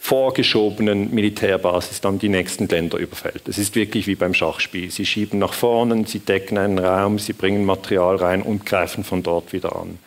vorgeschobenen 0.00 1.14
Militärbasis 1.14 2.00
dann 2.00 2.18
die 2.18 2.30
nächsten 2.30 2.66
Länder 2.66 2.96
überfällt. 2.96 3.46
Es 3.46 3.58
ist 3.58 3.74
wirklich 3.74 4.06
wie 4.06 4.14
beim 4.14 4.32
Schachspiel. 4.32 4.90
Sie 4.90 5.04
schieben 5.04 5.38
nach 5.38 5.52
vorne, 5.52 6.06
sie 6.06 6.20
decken 6.20 6.56
einen 6.56 6.78
Raum, 6.78 7.18
sie 7.18 7.34
bringen 7.34 7.66
Material 7.66 8.16
rein 8.16 8.40
und 8.40 8.64
greifen 8.64 9.04
von 9.04 9.22
dort 9.22 9.52
wieder 9.52 9.76
an. 9.76 9.98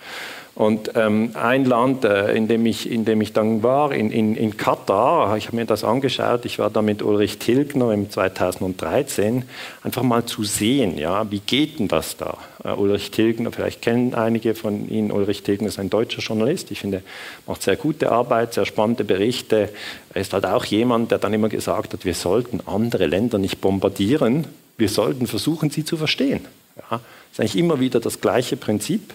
Und 0.56 0.92
ähm, 0.94 1.32
ein 1.34 1.66
Land, 1.66 2.06
äh, 2.06 2.32
in, 2.36 2.48
dem 2.48 2.68
ich, 2.68 2.90
in 2.90 3.06
dem 3.06 3.22
ich 3.22 3.34
dann 3.34 3.64
war, 3.64 3.92
in, 3.92 4.12
in, 4.12 4.36
in 4.36 4.56
Katar, 4.56 5.36
ich 5.36 5.48
habe 5.48 5.56
mir 5.56 5.66
das 5.66 5.84
angeschaut, 5.84 6.46
ich 6.46 6.60
war 6.60 6.70
da 6.70 6.84
mit 6.84 7.02
Ulrich 7.02 7.40
Tilgner 7.40 7.92
im 7.92 8.12
2013, 8.12 9.46
einfach 9.82 10.04
mal 10.04 10.26
zu 10.26 10.44
sehen, 10.44 11.00
ja, 11.00 11.30
wie 11.32 11.40
geht 11.40 11.80
denn 11.80 11.88
das 11.88 12.18
da? 12.18 12.38
Uh, 12.64 12.80
Ulrich 12.80 13.10
Tilgner, 13.10 13.52
vielleicht 13.52 13.82
kennen 13.82 14.14
einige 14.14 14.54
von 14.54 14.88
Ihnen, 14.88 15.12
Ulrich 15.12 15.42
Tilgner 15.42 15.70
ist 15.70 15.80
ein 15.80 15.90
deutscher 15.90 16.22
Journalist, 16.22 16.70
ich 16.70 16.82
finde, 16.82 17.02
macht 17.48 17.64
sehr 17.64 17.76
gute 17.76 18.12
Arbeit, 18.12 18.54
sehr 18.54 18.68
spannende 18.68 19.04
Berichte. 19.04 19.70
Er 20.14 20.22
ist 20.22 20.34
halt 20.34 20.46
auch 20.46 20.66
jemand, 20.66 21.10
der 21.10 21.18
dann 21.18 21.34
immer 21.34 21.50
gesagt 21.50 21.94
hat, 21.94 22.06
wir 22.06 22.14
sollten 22.14 22.62
andere 22.68 23.08
Länder 23.08 23.40
nicht 23.40 23.60
bombardieren, 23.60 24.46
wir 24.78 24.90
sollten 24.90 25.26
versuchen, 25.26 25.72
sie 25.72 25.84
zu 25.84 25.98
verstehen. 25.98 26.46
Ja, 26.78 26.90
das 26.90 27.00
ist 27.34 27.40
eigentlich 27.40 27.58
immer 27.58 27.80
wieder 27.80 28.00
das 28.00 28.22
gleiche 28.22 28.56
Prinzip. 28.56 29.14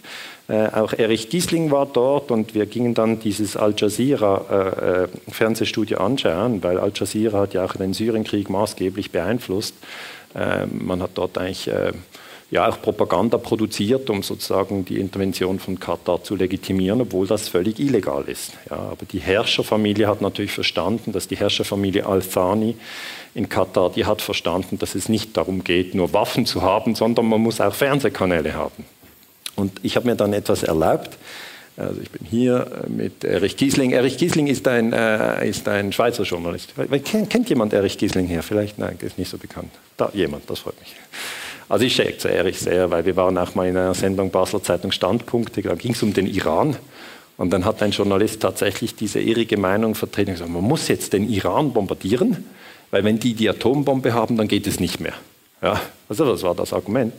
Äh, 0.49 0.69
auch 0.69 0.95
Erich 0.95 1.29
Giesling 1.29 1.71
war 1.71 1.85
dort 1.87 2.31
und 2.31 2.55
wir 2.55 2.65
gingen 2.65 2.95
dann 2.95 3.21
dieses 3.21 3.57
Al 3.57 3.75
Jazeera 3.77 4.45
äh, 4.51 5.05
äh, 5.05 5.09
Fernsehstudio 5.31 5.99
anschauen, 5.99 6.63
weil 6.63 6.79
Al 6.79 6.91
Jazeera 6.95 7.41
hat 7.41 7.53
ja 7.53 7.67
auch 7.67 7.77
den 7.77 7.93
Syrienkrieg 7.93 8.49
maßgeblich 8.49 9.11
beeinflusst. 9.11 9.75
Äh, 10.35 10.67
man 10.67 11.03
hat 11.03 11.11
dort 11.15 11.37
eigentlich 11.37 11.71
ja 12.51 12.67
auch 12.67 12.81
Propaganda 12.81 13.37
produziert, 13.37 14.09
um 14.09 14.23
sozusagen 14.23 14.87
die 14.87 14.99
Intervention 14.99 15.59
von 15.59 15.79
Katar 15.79 16.25
zu 16.25 16.35
legitimieren, 16.35 17.03
obwohl 17.03 17.27
das 17.27 17.47
völlig 17.49 17.79
illegal 17.79 18.25
ist. 18.27 18.53
Ja, 18.71 18.77
aber 18.77 19.05
die 19.05 19.19
Herrscherfamilie 19.19 20.07
hat 20.07 20.23
natürlich 20.23 20.53
verstanden, 20.53 21.13
dass 21.13 21.29
die 21.29 21.37
Herrscherfamilie 21.37 22.07
Al-Thani 22.07 22.75
in 23.35 23.51
Katar, 23.51 23.91
die 23.91 24.07
hat 24.07 24.23
verstanden, 24.23 24.79
dass 24.79 24.95
es 24.95 25.11
nicht 25.11 25.37
darum 25.37 25.63
geht, 25.63 25.95
nur 25.95 26.15
Waffen 26.15 26.47
zu 26.47 26.63
haben, 26.63 26.95
sondern 26.95 27.27
man 27.27 27.43
muss 27.43 27.61
auch 27.61 27.75
Fernsehkanäle 27.75 28.55
haben. 28.55 28.87
Und 29.59 29.73
ich 29.83 29.97
habe 29.97 30.07
mir 30.07 30.15
dann 30.15 30.33
etwas 30.33 30.63
erlaubt. 30.63 31.19
Also 31.77 32.01
ich 32.01 32.11
bin 32.11 32.27
hier 32.27 32.85
mit 32.89 33.25
Erich 33.25 33.57
Giesling. 33.57 33.93
Erich 33.93 34.17
Giesling 34.17 34.47
ist 34.47 34.67
ein, 34.67 34.93
äh, 34.93 35.49
ist 35.49 35.69
ein 35.69 35.93
Schweizer 35.93 36.23
Journalist. 36.25 36.75
Kennt, 37.05 37.49
jemand 37.49 37.73
Erich 37.73 37.99
Giesling 37.99 38.27
hier? 38.27 38.43
Vielleicht, 38.43 38.79
nein, 38.79 38.97
ist 39.01 39.19
nicht 39.19 39.31
so 39.31 39.39
bekannt. 39.39 39.71
Da, 39.97 40.11
jemand, 40.13 40.49
das 40.49 40.61
freut 40.61 40.79
mich. 40.81 40.95
Also 41.69 41.85
ich 41.85 41.95
schätze 41.95 42.31
Erich 42.31 42.59
sehr, 42.59 42.91
weil 42.91 43.05
wir 43.05 43.17
waren 43.17 43.37
auch 43.37 43.55
mal 43.55 43.69
in 43.69 43.77
einer 43.77 43.95
Sendung 43.95 44.31
Basler 44.31 44.63
Zeitung 44.63 44.91
Standpunkte, 44.91 45.61
da 45.61 45.75
ging 45.75 45.93
es 45.93 46.03
um 46.03 46.15
den 46.15 46.27
Iran. 46.27 46.77
Und 47.37 47.51
dann 47.51 47.65
hat 47.65 47.83
ein 47.83 47.93
Journalist 47.93 48.41
tatsächlich 48.41 48.97
diese 48.97 49.21
irrige 49.21 49.57
Meinung 49.57 49.95
vertreten, 49.95 50.33
gesagt, 50.33 50.51
man 50.51 50.65
muss 50.65 50.89
jetzt 50.89 51.13
den 51.13 51.29
Iran 51.29 51.73
bombardieren, 51.73 52.45
weil 52.91 53.05
wenn 53.05 53.21
die 53.21 53.35
die 53.35 53.49
Atombombe 53.49 54.15
haben, 54.15 54.37
dann 54.37 54.49
geht 54.49 54.67
es 54.67 54.81
nicht 54.81 54.99
mehr. 54.99 55.15
Ja, 55.63 55.81
also 56.09 56.25
das 56.25 56.43
war 56.43 56.55
das 56.55 56.73
Argument. 56.73 57.13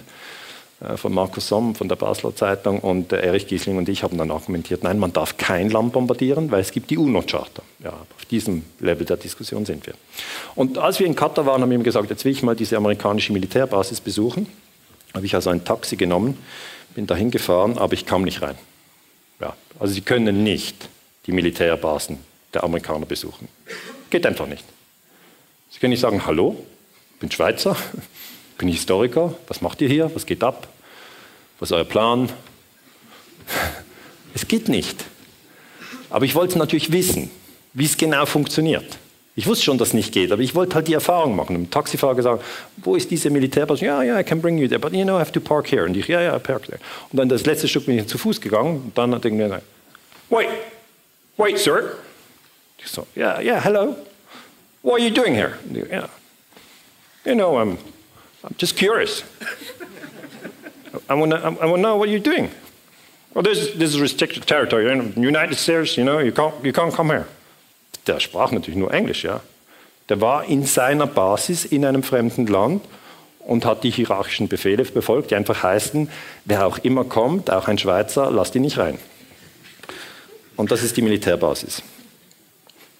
Äh, 0.81 0.97
von 0.97 1.13
Markus 1.13 1.47
Somm 1.47 1.75
von 1.75 1.89
der 1.89 1.95
Basler 1.95 2.35
Zeitung 2.35 2.79
und 2.79 3.11
Erich 3.11 3.47
Giesling 3.47 3.77
und 3.77 3.89
ich 3.89 4.03
haben 4.03 4.17
dann 4.17 4.31
argumentiert, 4.31 4.83
nein, 4.83 4.97
man 4.99 5.11
darf 5.11 5.37
kein 5.37 5.69
Land 5.69 5.93
bombardieren, 5.93 6.51
weil 6.51 6.61
es 6.61 6.71
gibt 6.71 6.89
die 6.89 6.97
UNO-Charta. 6.97 7.61
Ja, 7.83 7.91
auf 7.91 8.25
diesem 8.25 8.63
Level 8.79 9.05
der 9.05 9.17
Diskussion 9.17 9.65
sind 9.65 9.85
wir. 9.85 9.93
Und 10.55 10.77
als 10.77 10.99
wir 10.99 11.07
in 11.07 11.15
Katar 11.15 11.45
waren, 11.45 11.61
haben 11.61 11.69
wir 11.69 11.77
ihm 11.77 11.83
gesagt, 11.83 12.09
jetzt 12.09 12.23
will 12.23 12.31
ich 12.31 12.43
mal 12.43 12.55
diese 12.55 12.77
amerikanische 12.77 13.33
Militärbasis 13.33 13.99
besuchen. 13.99 14.47
Habe 15.13 15.25
ich 15.25 15.35
also 15.35 15.49
ein 15.49 15.63
Taxi 15.63 15.95
genommen, 15.95 16.37
bin 16.95 17.07
dahin 17.07 17.31
gefahren, 17.31 17.77
aber 17.77 17.93
ich 17.93 18.05
kam 18.05 18.23
nicht 18.23 18.41
rein. 18.41 18.55
Ja, 19.41 19.55
also 19.79 19.93
Sie 19.93 20.01
können 20.01 20.43
nicht 20.43 20.89
die 21.25 21.31
Militärbasen 21.31 22.17
der 22.53 22.63
Amerikaner 22.63 23.05
besuchen. 23.05 23.47
Geht 24.09 24.25
einfach 24.25 24.47
nicht. 24.47 24.63
Sie 25.71 25.79
können 25.79 25.91
nicht 25.91 25.99
sagen, 25.99 26.25
hallo, 26.25 26.55
ich 27.13 27.19
bin 27.19 27.31
Schweizer, 27.31 27.75
bin 28.59 28.67
ich 28.67 28.75
Historiker, 28.75 29.33
was 29.47 29.61
macht 29.61 29.81
ihr 29.81 29.87
hier, 29.87 30.11
was 30.13 30.25
geht 30.25 30.43
ab, 30.43 30.67
was 31.59 31.71
ist 31.71 31.75
euer 31.75 31.85
Plan? 31.85 32.29
Es 34.35 34.47
geht 34.47 34.69
nicht. 34.69 35.05
Aber 36.11 36.23
ich 36.23 36.35
wollte 36.35 36.59
natürlich 36.59 36.91
wissen, 36.91 37.31
wie 37.73 37.85
es 37.85 37.97
genau 37.97 38.27
funktioniert. 38.27 38.99
Ich 39.35 39.47
wusste 39.47 39.65
schon, 39.65 39.79
dass 39.79 39.89
es 39.89 39.93
nicht 39.95 40.13
geht, 40.13 40.31
aber 40.31 40.43
ich 40.43 40.53
wollte 40.53 40.75
halt 40.75 40.87
die 40.87 40.93
Erfahrung 40.93 41.35
machen. 41.35 41.55
Dem 41.55 41.71
Taxifahrer 41.71 42.13
gesagt, 42.13 42.43
wo 42.77 42.95
ist 42.95 43.09
diese 43.09 43.31
Militärbasis? 43.31 43.81
Ja, 43.81 44.03
ja, 44.03 44.19
I 44.19 44.23
can 44.23 44.39
bring 44.39 44.59
you 44.59 44.67
there, 44.67 44.79
but 44.79 44.93
you 44.93 45.03
know, 45.03 45.17
I 45.17 45.19
have 45.19 45.31
to 45.31 45.39
park 45.39 45.71
here. 45.71 45.83
Und 45.85 45.97
ich, 45.97 46.07
ja, 46.07 46.21
ja, 46.21 46.37
park 46.37 46.67
there. 46.67 46.79
Und 47.11 47.17
dann 47.17 47.27
das 47.27 47.45
letzte 47.45 47.67
Stück 47.67 47.87
bin 47.87 47.97
ich 47.97 48.07
zu 48.07 48.19
Fuß 48.19 48.39
gegangen. 48.39 48.83
Und 48.85 48.97
dann 48.97 49.15
hat 49.15 49.25
er 49.25 49.31
gesagt, 49.31 49.63
wait, 50.29 50.49
wait, 51.37 51.57
sir. 51.57 51.93
Ich 52.77 52.87
so, 52.87 53.07
yeah, 53.17 53.41
yeah, 53.41 53.59
hello. 53.63 53.95
What 54.83 54.99
are 54.99 55.07
you 55.07 55.09
doing 55.09 55.33
here? 55.33 55.57
Yeah. 55.73 56.07
You 57.25 57.35
know, 57.35 57.57
I'm, 57.57 57.77
I'm 58.43 58.55
just 58.57 58.75
curious. 58.75 59.23
I 61.09 61.13
want 61.13 61.31
to 61.31 61.37
I 61.37 61.65
wanna 61.65 61.81
know 61.81 61.97
what 61.97 62.09
you're 62.09 62.19
doing. 62.19 62.49
Well, 63.33 63.43
this, 63.43 63.71
this 63.75 63.91
is 63.91 63.99
restricted 63.99 64.47
territory. 64.47 64.91
In 64.91 65.13
the 65.13 65.21
United 65.21 65.55
States, 65.55 65.97
you 65.97 66.03
know, 66.03 66.19
you 66.19 66.31
can't, 66.31 66.53
you 66.63 66.73
can't 66.73 66.93
come 66.93 67.09
here. 67.09 67.25
Der 68.07 68.19
sprach 68.19 68.51
natürlich 68.51 68.77
nur 68.77 68.91
Englisch, 68.91 69.23
ja. 69.23 69.41
Der 70.09 70.19
war 70.19 70.45
in 70.45 70.65
seiner 70.65 71.05
Basis 71.05 71.65
in 71.65 71.85
einem 71.85 72.01
fremden 72.01 72.47
Land 72.47 72.83
und 73.39 73.65
hat 73.65 73.83
die 73.83 73.91
hierarchischen 73.91 74.47
Befehle 74.47 74.83
befolgt, 74.83 75.29
die 75.29 75.35
einfach 75.35 75.61
heißen, 75.61 76.09
wer 76.45 76.65
auch 76.65 76.79
immer 76.79 77.03
kommt, 77.03 77.51
auch 77.51 77.67
ein 77.67 77.77
Schweizer, 77.77 78.31
lasst 78.31 78.55
ihn 78.55 78.63
nicht 78.63 78.79
rein. 78.79 78.97
Und 80.55 80.71
das 80.71 80.81
ist 80.81 80.97
die 80.97 81.03
Militärbasis. 81.03 81.83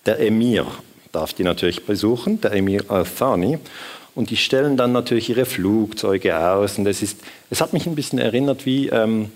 Der 0.06 0.20
Emir 0.20 0.68
darf 1.12 1.34
die 1.34 1.44
natürlich 1.44 1.86
besuchen, 1.86 2.40
der 2.42 2.54
Emir 2.54 2.84
Al-Thani. 2.88 3.60
Und 4.20 4.32
die 4.32 4.36
stellen 4.36 4.76
dann 4.76 4.92
natürlich 4.92 5.30
ihre 5.30 5.46
Flugzeuge 5.46 6.38
aus. 6.38 6.78
Und 6.78 6.86
es, 6.88 7.02
ist, 7.02 7.22
es 7.50 7.62
hat 7.62 7.72
mich 7.72 7.88
ein 7.88 7.96
bisschen 7.96 8.20
erinnert 8.20 8.66
wie, 8.66 8.90
ähm, 8.90 9.32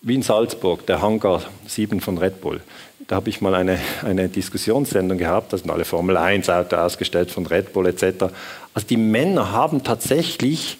wie 0.00 0.14
in 0.14 0.22
Salzburg, 0.22 0.86
der 0.86 1.02
Hangar 1.02 1.42
7 1.66 2.00
von 2.00 2.16
Red 2.16 2.40
Bull. 2.40 2.60
Da 3.08 3.16
habe 3.16 3.30
ich 3.30 3.40
mal 3.40 3.52
eine, 3.56 3.80
eine 4.04 4.28
Diskussionssendung 4.28 5.18
gehabt, 5.18 5.52
da 5.52 5.58
sind 5.58 5.72
alle 5.72 5.84
Formel 5.84 6.16
1 6.16 6.48
Auto 6.50 6.76
ausgestellt 6.76 7.32
von 7.32 7.46
Red 7.46 7.72
Bull 7.72 7.88
etc. 7.88 8.26
Also 8.74 8.86
die 8.88 8.96
Männer 8.96 9.50
haben 9.50 9.82
tatsächlich 9.82 10.78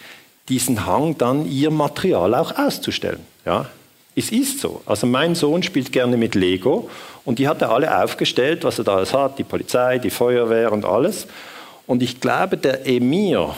diesen 0.48 0.87
Hang, 0.87 1.18
dann 1.18 1.50
ihr 1.50 1.72
Material 1.72 2.33
auch 2.37 2.57
auszustellen. 2.57 3.26
Ja? 3.44 3.66
Es 4.14 4.30
ist 4.30 4.61
so. 4.61 4.83
Also 4.87 5.09
mein 5.09 5.35
Sohn 5.35 5.64
spielt 5.64 5.90
gerne 5.90 6.16
mit 6.16 6.37
Lego 6.37 6.88
und 7.24 7.40
die 7.40 7.48
hat 7.48 7.61
er 7.61 7.72
alle 7.72 8.04
aufgestellt, 8.04 8.62
was 8.62 8.78
er 8.78 8.85
da 8.85 8.94
alles 8.94 9.12
hat, 9.12 9.37
die 9.40 9.42
Polizei, 9.42 9.98
die 9.98 10.11
Feuerwehr 10.11 10.70
und 10.70 10.85
alles. 10.85 11.26
Und 11.87 12.03
ich 12.03 12.20
glaube, 12.20 12.57
der 12.57 12.87
Emir 12.87 13.57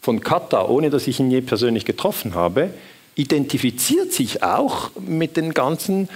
von 0.00 0.20
Katar, 0.20 0.68
ohne 0.70 0.90
dass 0.90 1.06
ich 1.06 1.20
ihn 1.20 1.30
je 1.30 1.40
persönlich 1.40 1.84
getroffen 1.84 2.34
habe, 2.34 2.70
identifiziert 3.14 4.12
sich 4.12 4.42
auch 4.42 4.90
mit 5.00 5.36
den 5.36 5.52
ganzen 5.54 6.08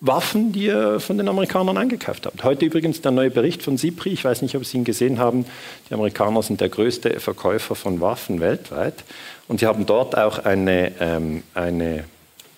Waffen, 0.00 0.52
die 0.52 0.68
er 0.68 1.00
von 1.00 1.18
den 1.18 1.28
Amerikanern 1.28 1.76
eingekauft 1.76 2.26
hat. 2.26 2.44
Heute 2.44 2.66
übrigens 2.66 3.00
der 3.00 3.10
neue 3.10 3.30
Bericht 3.30 3.62
von 3.62 3.76
SIPRI, 3.76 4.10
ich 4.10 4.24
weiß 4.24 4.42
nicht, 4.42 4.54
ob 4.54 4.64
Sie 4.64 4.76
ihn 4.76 4.84
gesehen 4.84 5.18
haben, 5.18 5.44
die 5.88 5.94
Amerikaner 5.94 6.42
sind 6.42 6.60
der 6.60 6.68
größte 6.68 7.18
Verkäufer 7.18 7.74
von 7.74 8.00
Waffen 8.00 8.38
weltweit 8.38 8.94
und 9.48 9.58
sie 9.58 9.66
haben 9.66 9.86
dort 9.86 10.16
auch 10.16 10.38
eine, 10.38 10.92
ähm, 11.00 11.42
eine 11.54 12.04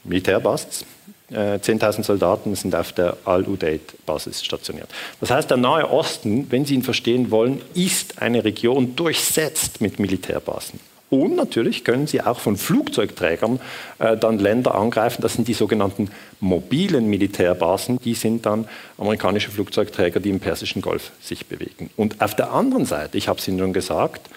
Militärbasis. 0.05 0.85
Äh, 1.31 1.59
10.000 1.59 2.03
Soldaten 2.03 2.55
sind 2.55 2.75
auf 2.75 2.93
der 2.93 3.17
Al-Udeid-Basis 3.25 4.45
stationiert. 4.45 4.89
Das 5.21 5.31
heißt, 5.31 5.51
der 5.51 5.57
Nahe 5.57 5.91
Osten, 5.91 6.47
wenn 6.51 6.65
Sie 6.65 6.75
ihn 6.75 6.83
verstehen 6.83 7.31
wollen, 7.31 7.61
ist 7.75 8.21
eine 8.21 8.45
Region 8.45 8.97
durchsetzt 8.97 9.81
mit 9.81 9.99
Militärbasen. 9.99 10.81
Und 11.11 11.35
natürlich 11.35 11.85
können 11.85 12.07
sie 12.07 12.23
auch 12.23 12.39
von 12.39 12.57
Flugzeugträgern 12.57 13.61
äh, 13.99 14.17
dann 14.17 14.39
Länder 14.39 14.77
angreifen. 14.77 15.23
Das 15.23 15.35
sind 15.35 15.49
die 15.49 15.55
sogenannten 15.55 16.09
mobilen 16.39 17.11
Militärbasen. 17.11 17.99
Die 17.99 18.15
sind 18.15 18.47
dann 18.47 18.69
amerikanische 18.97 19.51
Flugzeugträger, 19.51 20.21
die 20.21 20.31
im 20.31 20.39
Persischen 20.39 20.83
Golf 20.83 21.11
sich 21.21 21.47
bewegen. 21.47 21.91
Und 21.97 22.21
auf 22.21 22.37
der 22.37 22.53
anderen 22.53 22.87
Seite, 22.87 23.19
ich 23.19 23.27
habe 23.27 23.41
es 23.41 23.49
Ihnen 23.49 23.59
schon 23.59 23.73
gesagt, 23.73 24.31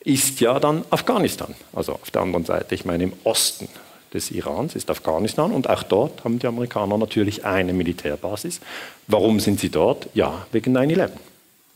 ist 0.00 0.40
ja 0.40 0.58
dann 0.58 0.84
Afghanistan. 0.90 1.54
Also 1.72 1.92
auf 1.92 2.10
der 2.10 2.22
anderen 2.22 2.44
Seite, 2.44 2.74
ich 2.74 2.84
meine 2.84 3.04
im 3.04 3.12
Osten 3.22 3.68
des 4.12 4.30
Irans 4.30 4.74
ist 4.74 4.90
Afghanistan 4.90 5.52
und 5.52 5.68
auch 5.68 5.82
dort 5.82 6.24
haben 6.24 6.38
die 6.38 6.46
Amerikaner 6.46 6.98
natürlich 6.98 7.44
eine 7.44 7.72
Militärbasis. 7.72 8.60
Warum 9.06 9.40
sind 9.40 9.60
sie 9.60 9.68
dort? 9.68 10.08
Ja, 10.14 10.46
wegen 10.52 10.76
9-11. 10.76 11.10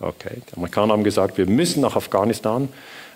Okay, 0.00 0.38
die 0.50 0.56
Amerikaner 0.56 0.94
haben 0.94 1.04
gesagt, 1.04 1.36
wir 1.36 1.46
müssen 1.46 1.82
nach 1.82 1.96
Afghanistan 1.96 2.68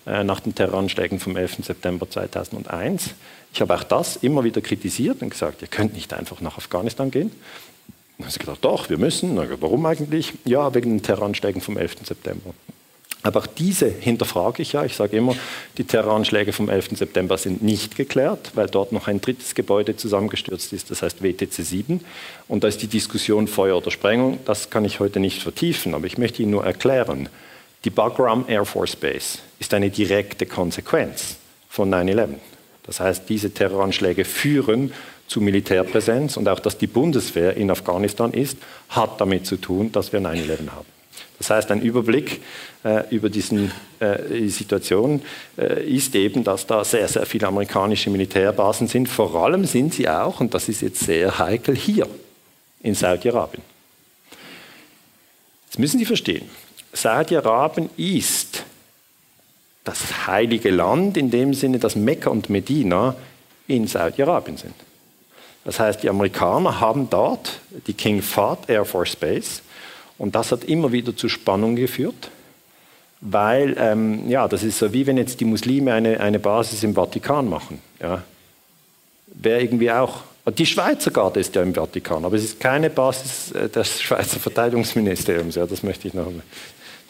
äh, 0.07 0.23
nach 0.23 0.41
den 0.41 0.55
Terroranschlägen 0.55 1.19
vom 1.19 1.37
11. 1.37 1.65
September 1.65 2.09
2001. 2.09 3.15
Ich 3.55 3.61
habe 3.61 3.75
auch 3.75 3.85
das 3.85 4.17
immer 4.17 4.45
wieder 4.45 4.61
kritisiert 4.61 5.23
und 5.23 5.31
gesagt, 5.31 5.63
ihr 5.63 5.69
könnt 5.69 5.95
nicht 5.95 6.13
einfach 6.13 6.41
nach 6.41 6.59
Afghanistan 6.59 7.11
gehen. 7.11 7.31
Dann 8.19 8.27
haben 8.27 8.33
sie 8.33 8.39
gesagt, 8.39 8.65
doch, 8.65 8.91
wir 8.91 8.99
müssen. 8.99 9.37
Warum 9.61 9.87
eigentlich? 9.87 10.35
Ja, 10.45 10.75
wegen 10.75 10.91
den 10.91 11.03
Terroranschlägen 11.03 11.63
vom 11.63 11.79
11. 11.79 11.97
September. 12.05 12.53
Aber 13.25 13.41
auch 13.41 13.47
diese 13.47 13.89
hinterfrage 13.89 14.61
ich 14.61 14.75
ja. 14.75 14.85
Ich 14.85 14.97
sage 14.97 15.17
immer, 15.17 15.35
die 15.79 15.85
Terroranschläge 15.85 16.53
vom 16.53 16.69
11. 16.69 16.91
September 16.99 17.39
sind 17.39 17.63
nicht 17.63 17.97
geklärt, 17.97 18.53
weil 18.55 18.67
dort 18.67 18.93
noch 18.93 19.09
ein 19.09 19.21
drittes 19.21 19.55
Gebäude 19.55 19.97
zusammengestürzt 19.97 20.75
ist, 20.75 20.91
das 20.91 21.01
heißt 21.01 21.23
WTC 21.23 21.65
7. 21.65 22.01
Und 22.49 22.65
da 22.65 22.69
ist 22.69 22.83
die 22.83 22.87
Diskussion 22.87 23.49
Feuer 23.49 23.79
oder 23.79 23.91
Sprengung. 23.91 24.39
Das 24.45 24.69
kann 24.69 24.85
ich 24.85 25.01
heute 25.01 25.21
nicht 25.21 25.43
vertiefen, 25.43 25.95
aber 25.95 26.07
ich 26.07 26.19
möchte 26.19 26.43
Ihnen 26.43 26.51
nur 26.51 26.67
erklären, 26.67 27.31
die 27.85 27.91
Bagram 27.91 28.45
Air 28.47 28.67
Force 28.67 28.95
Base 28.95 29.39
ist 29.59 29.73
eine 29.73 29.89
direkte 29.89 30.45
Konsequenz 30.45 31.37
von 31.71 31.93
9-11. 31.93 32.35
Das 32.83 33.01
heißt, 33.01 33.27
diese 33.31 33.55
Terroranschläge 33.55 34.27
führen 34.27 34.93
zu 35.29 35.41
Militärpräsenz 35.41 36.37
und 36.37 36.47
auch, 36.47 36.61
dass 36.61 36.77
die 36.77 36.87
Bundeswehr 36.87 37.57
in 37.57 37.71
Afghanistan 37.71 38.35
ist, 38.35 38.59
hat 38.91 39.19
damit 39.19 39.47
zu 39.47 39.57
tun, 39.57 39.91
dass 39.93 40.13
wir 40.13 40.21
9-11 40.21 40.69
haben. 40.71 40.94
Das 41.45 41.59
heißt, 41.59 41.71
ein 41.73 41.83
Überblick 41.83 42.41
äh, 42.85 43.07
über 43.11 43.29
diese 43.29 43.71
äh, 44.01 44.49
Situation 44.49 45.21
äh, 45.59 45.87
ist 45.87 46.15
eben, 46.15 46.43
dass 46.43 46.67
da 46.67 46.83
sehr, 46.85 47.07
sehr 47.07 47.27
viele 47.27 47.47
amerikanische 47.49 48.09
Militärbasen 48.09 48.89
sind. 48.89 49.11
Vor 49.11 49.35
allem 49.35 49.67
sind 49.67 49.93
sie 49.93 50.09
auch, 50.09 50.41
und 50.41 50.55
das 50.55 50.71
ist 50.71 50.81
jetzt 50.81 51.01
sehr 51.01 51.39
heikel, 51.39 51.77
hier 51.77 52.09
in 52.83 52.95
Saudi-Arabien. 52.95 53.63
Jetzt 55.67 55.79
müssen 55.79 55.99
Sie 55.99 56.07
verstehen, 56.07 56.49
Saudi-Arabien 56.95 57.91
ist 57.99 58.65
das 59.85 60.27
heilige 60.27 60.71
Land 60.71 61.19
in 61.19 61.31
dem 61.31 61.53
Sinne, 61.53 61.79
dass 61.79 61.95
Mekka 61.95 62.31
und 62.31 62.49
Medina 62.49 63.17
in 63.69 63.87
Saudi-Arabien 63.87 64.57
sind. 64.57 64.75
Das 65.67 65.79
heißt, 65.79 66.03
die 66.03 66.09
Amerikaner 66.09 66.81
haben 66.81 67.11
dort 67.11 67.61
die 67.87 67.93
King 67.93 68.23
Fahd 68.23 68.71
Air 68.71 68.87
Force 68.87 69.15
Base 69.15 69.61
und 70.19 70.35
das 70.35 70.53
hat 70.53 70.65
immer 70.65 70.93
wieder 70.93 71.17
zu 71.17 71.29
Spannungen 71.29 71.77
geführt, 71.77 72.31
weil 73.21 73.77
ähm, 73.79 74.29
ja, 74.29 74.49
das 74.49 74.63
ist 74.63 74.79
so 74.79 74.93
wie 74.93 75.07
wenn 75.07 75.17
jetzt 75.17 75.41
die 75.41 75.45
Muslime 75.45 75.93
eine, 75.93 76.21
eine 76.21 76.39
Basis 76.39 76.83
im 76.83 76.95
Vatikan 76.95 77.49
machen. 77.49 77.81
Ja. 78.01 78.23
Wäre 79.27 79.61
irgendwie 79.61 79.91
auch 79.91 80.23
die 80.59 80.67
Schweizer 80.67 81.11
Garde 81.11 81.41
ist 81.41 81.55
ja 81.55 81.63
im 81.63 81.75
Vatikan, 81.75 82.25
aber 82.25 82.37
es 82.37 82.45
ist 82.45 82.61
keine 82.61 82.91
Basis 82.91 83.53
äh, 83.53 83.69
des 83.69 84.03
Schweizer 84.03 84.39
Verteidigungsministeriums. 84.39 85.55
Ja, 85.55 85.67
das 85.67 85.83
möchte 85.83 86.07
ich 86.07 86.15
noch 86.15 86.31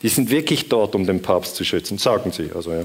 die 0.04 0.10
sind 0.10 0.30
wirklich 0.30 0.68
dort, 0.68 0.94
um 0.94 1.06
den 1.06 1.22
Papst 1.22 1.56
zu 1.56 1.64
schützen, 1.64 1.96
sagen 1.96 2.30
sie. 2.30 2.50
Also, 2.54 2.72
ja. 2.72 2.84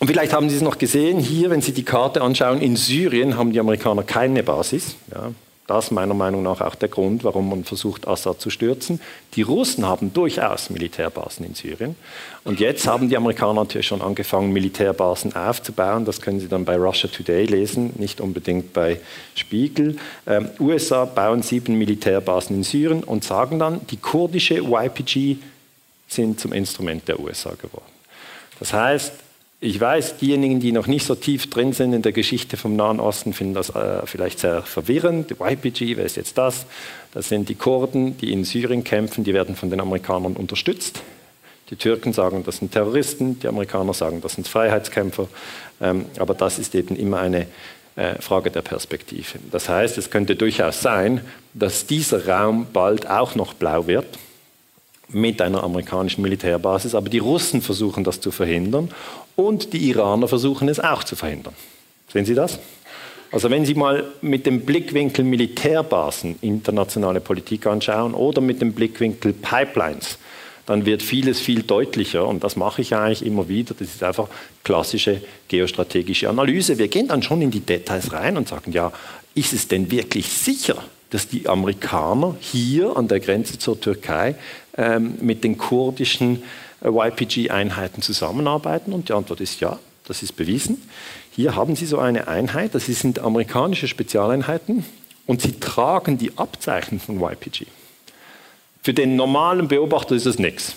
Und 0.00 0.08
vielleicht 0.08 0.32
haben 0.32 0.50
Sie 0.50 0.56
es 0.56 0.60
noch 0.60 0.76
gesehen, 0.76 1.20
hier, 1.20 1.50
wenn 1.50 1.60
Sie 1.60 1.72
die 1.72 1.84
Karte 1.84 2.20
anschauen, 2.20 2.60
in 2.60 2.74
Syrien 2.74 3.36
haben 3.36 3.52
die 3.52 3.60
Amerikaner 3.60 4.02
keine 4.02 4.42
Basis. 4.42 4.96
Ja. 5.12 5.30
Das 5.66 5.90
meiner 5.90 6.12
Meinung 6.12 6.42
nach 6.42 6.60
auch 6.60 6.74
der 6.74 6.90
Grund, 6.90 7.24
warum 7.24 7.48
man 7.48 7.64
versucht, 7.64 8.06
Assad 8.06 8.38
zu 8.38 8.50
stürzen. 8.50 9.00
Die 9.34 9.40
Russen 9.40 9.86
haben 9.86 10.12
durchaus 10.12 10.68
Militärbasen 10.68 11.46
in 11.46 11.54
Syrien. 11.54 11.96
Und 12.44 12.60
jetzt 12.60 12.86
haben 12.86 13.08
die 13.08 13.16
Amerikaner 13.16 13.54
natürlich 13.54 13.86
schon 13.86 14.02
angefangen, 14.02 14.52
Militärbasen 14.52 15.34
aufzubauen. 15.34 16.04
Das 16.04 16.20
können 16.20 16.38
Sie 16.38 16.48
dann 16.48 16.66
bei 16.66 16.76
Russia 16.76 17.08
Today 17.08 17.46
lesen, 17.46 17.94
nicht 17.96 18.20
unbedingt 18.20 18.74
bei 18.74 19.00
Spiegel. 19.34 19.96
Ähm, 20.26 20.50
USA 20.60 21.06
bauen 21.06 21.42
sieben 21.42 21.78
Militärbasen 21.78 22.56
in 22.56 22.62
Syrien 22.62 23.02
und 23.02 23.24
sagen 23.24 23.58
dann, 23.58 23.86
die 23.86 23.96
kurdische 23.96 24.56
YPG 24.56 25.38
sind 26.08 26.38
zum 26.40 26.52
Instrument 26.52 27.08
der 27.08 27.18
USA 27.18 27.54
geworden. 27.54 27.90
Das 28.58 28.74
heißt, 28.74 29.12
ich 29.64 29.80
weiß, 29.80 30.18
diejenigen, 30.18 30.60
die 30.60 30.72
noch 30.72 30.86
nicht 30.86 31.06
so 31.06 31.14
tief 31.14 31.48
drin 31.48 31.72
sind 31.72 31.94
in 31.94 32.02
der 32.02 32.12
Geschichte 32.12 32.58
vom 32.58 32.76
Nahen 32.76 33.00
Osten, 33.00 33.32
finden 33.32 33.54
das 33.54 33.70
äh, 33.70 34.04
vielleicht 34.04 34.38
sehr 34.38 34.60
verwirrend. 34.60 35.30
Die 35.30 35.36
YPG, 35.42 35.96
wer 35.96 36.04
ist 36.04 36.16
jetzt 36.16 36.36
das? 36.36 36.66
Das 37.14 37.30
sind 37.30 37.48
die 37.48 37.54
Kurden, 37.54 38.18
die 38.18 38.30
in 38.30 38.44
Syrien 38.44 38.84
kämpfen, 38.84 39.24
die 39.24 39.32
werden 39.32 39.56
von 39.56 39.70
den 39.70 39.80
Amerikanern 39.80 40.34
unterstützt. 40.34 41.00
Die 41.70 41.76
Türken 41.76 42.12
sagen, 42.12 42.42
das 42.44 42.58
sind 42.58 42.72
Terroristen, 42.72 43.38
die 43.40 43.48
Amerikaner 43.48 43.94
sagen, 43.94 44.20
das 44.20 44.34
sind 44.34 44.46
Freiheitskämpfer. 44.46 45.28
Ähm, 45.80 46.04
aber 46.18 46.34
das 46.34 46.58
ist 46.58 46.74
eben 46.74 46.94
immer 46.94 47.20
eine 47.20 47.46
äh, 47.96 48.16
Frage 48.20 48.50
der 48.50 48.60
Perspektive. 48.60 49.38
Das 49.50 49.70
heißt, 49.70 49.96
es 49.96 50.10
könnte 50.10 50.36
durchaus 50.36 50.82
sein, 50.82 51.22
dass 51.54 51.86
dieser 51.86 52.28
Raum 52.28 52.66
bald 52.70 53.08
auch 53.08 53.34
noch 53.34 53.54
blau 53.54 53.86
wird 53.86 54.18
mit 55.08 55.40
einer 55.40 55.62
amerikanischen 55.62 56.20
Militärbasis, 56.20 56.94
aber 56.94 57.08
die 57.08 57.18
Russen 57.18 57.62
versuchen 57.62 58.04
das 58.04 58.20
zu 58.20 58.30
verhindern 58.30 58.90
und 59.36 59.72
die 59.72 59.88
Iraner 59.88 60.28
versuchen 60.28 60.68
es 60.68 60.80
auch 60.80 61.04
zu 61.04 61.16
verhindern. 61.16 61.54
Sehen 62.12 62.24
Sie 62.24 62.34
das? 62.34 62.58
Also 63.32 63.50
wenn 63.50 63.64
Sie 63.64 63.74
mal 63.74 64.04
mit 64.22 64.46
dem 64.46 64.60
Blickwinkel 64.60 65.24
Militärbasen 65.24 66.36
internationale 66.40 67.20
Politik 67.20 67.66
anschauen 67.66 68.14
oder 68.14 68.40
mit 68.40 68.60
dem 68.60 68.72
Blickwinkel 68.72 69.32
Pipelines, 69.32 70.18
dann 70.66 70.86
wird 70.86 71.02
vieles 71.02 71.40
viel 71.40 71.62
deutlicher 71.62 72.26
und 72.26 72.44
das 72.44 72.56
mache 72.56 72.82
ich 72.82 72.94
eigentlich 72.94 73.26
immer 73.26 73.48
wieder. 73.48 73.74
Das 73.76 73.88
ist 73.88 74.02
einfach 74.02 74.28
klassische 74.62 75.20
geostrategische 75.48 76.28
Analyse. 76.28 76.78
Wir 76.78 76.88
gehen 76.88 77.08
dann 77.08 77.22
schon 77.22 77.42
in 77.42 77.50
die 77.50 77.60
Details 77.60 78.12
rein 78.12 78.36
und 78.36 78.48
sagen, 78.48 78.72
ja, 78.72 78.92
ist 79.34 79.52
es 79.52 79.68
denn 79.68 79.90
wirklich 79.90 80.28
sicher, 80.28 80.82
dass 81.10 81.28
die 81.28 81.48
Amerikaner 81.48 82.36
hier 82.40 82.96
an 82.96 83.08
der 83.08 83.20
Grenze 83.20 83.58
zur 83.58 83.80
Türkei 83.80 84.36
ähm, 84.76 85.14
mit 85.20 85.44
den 85.44 85.58
kurdischen 85.58 86.42
YPG-Einheiten 86.84 88.02
zusammenarbeiten? 88.02 88.92
Und 88.92 89.08
die 89.08 89.12
Antwort 89.12 89.40
ist 89.40 89.60
ja, 89.60 89.78
das 90.06 90.22
ist 90.22 90.36
bewiesen. 90.36 90.82
Hier 91.32 91.56
haben 91.56 91.76
Sie 91.76 91.86
so 91.86 91.98
eine 91.98 92.28
Einheit, 92.28 92.74
das 92.74 92.86
sind 92.86 93.18
amerikanische 93.18 93.88
Spezialeinheiten 93.88 94.84
und 95.26 95.40
sie 95.42 95.58
tragen 95.58 96.18
die 96.18 96.36
Abzeichen 96.36 97.00
von 97.00 97.20
YPG. 97.20 97.66
Für 98.82 98.92
den 98.92 99.16
normalen 99.16 99.68
Beobachter 99.68 100.14
ist 100.14 100.26
es 100.26 100.38
nichts. 100.38 100.74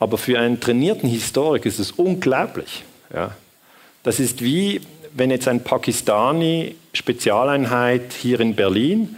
Aber 0.00 0.18
für 0.18 0.38
einen 0.38 0.60
trainierten 0.60 1.08
Historiker 1.08 1.66
ist 1.66 1.78
es 1.78 1.92
unglaublich. 1.92 2.84
Ja. 3.12 3.36
Das 4.02 4.20
ist 4.20 4.42
wie, 4.42 4.80
wenn 5.12 5.30
jetzt 5.30 5.48
ein 5.48 5.62
Pakistani 5.62 6.76
Spezialeinheit 6.92 8.12
hier 8.12 8.40
in 8.40 8.54
Berlin 8.54 9.16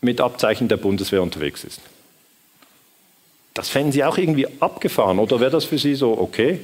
mit 0.00 0.20
Abzeichen 0.20 0.68
der 0.68 0.76
Bundeswehr 0.76 1.22
unterwegs 1.22 1.64
ist. 1.64 1.80
Das 3.54 3.68
fänden 3.68 3.92
Sie 3.92 4.04
auch 4.04 4.16
irgendwie 4.18 4.46
abgefahren 4.60 5.18
oder 5.18 5.40
wäre 5.40 5.50
das 5.50 5.64
für 5.64 5.78
Sie 5.78 5.94
so 5.94 6.18
okay? 6.18 6.60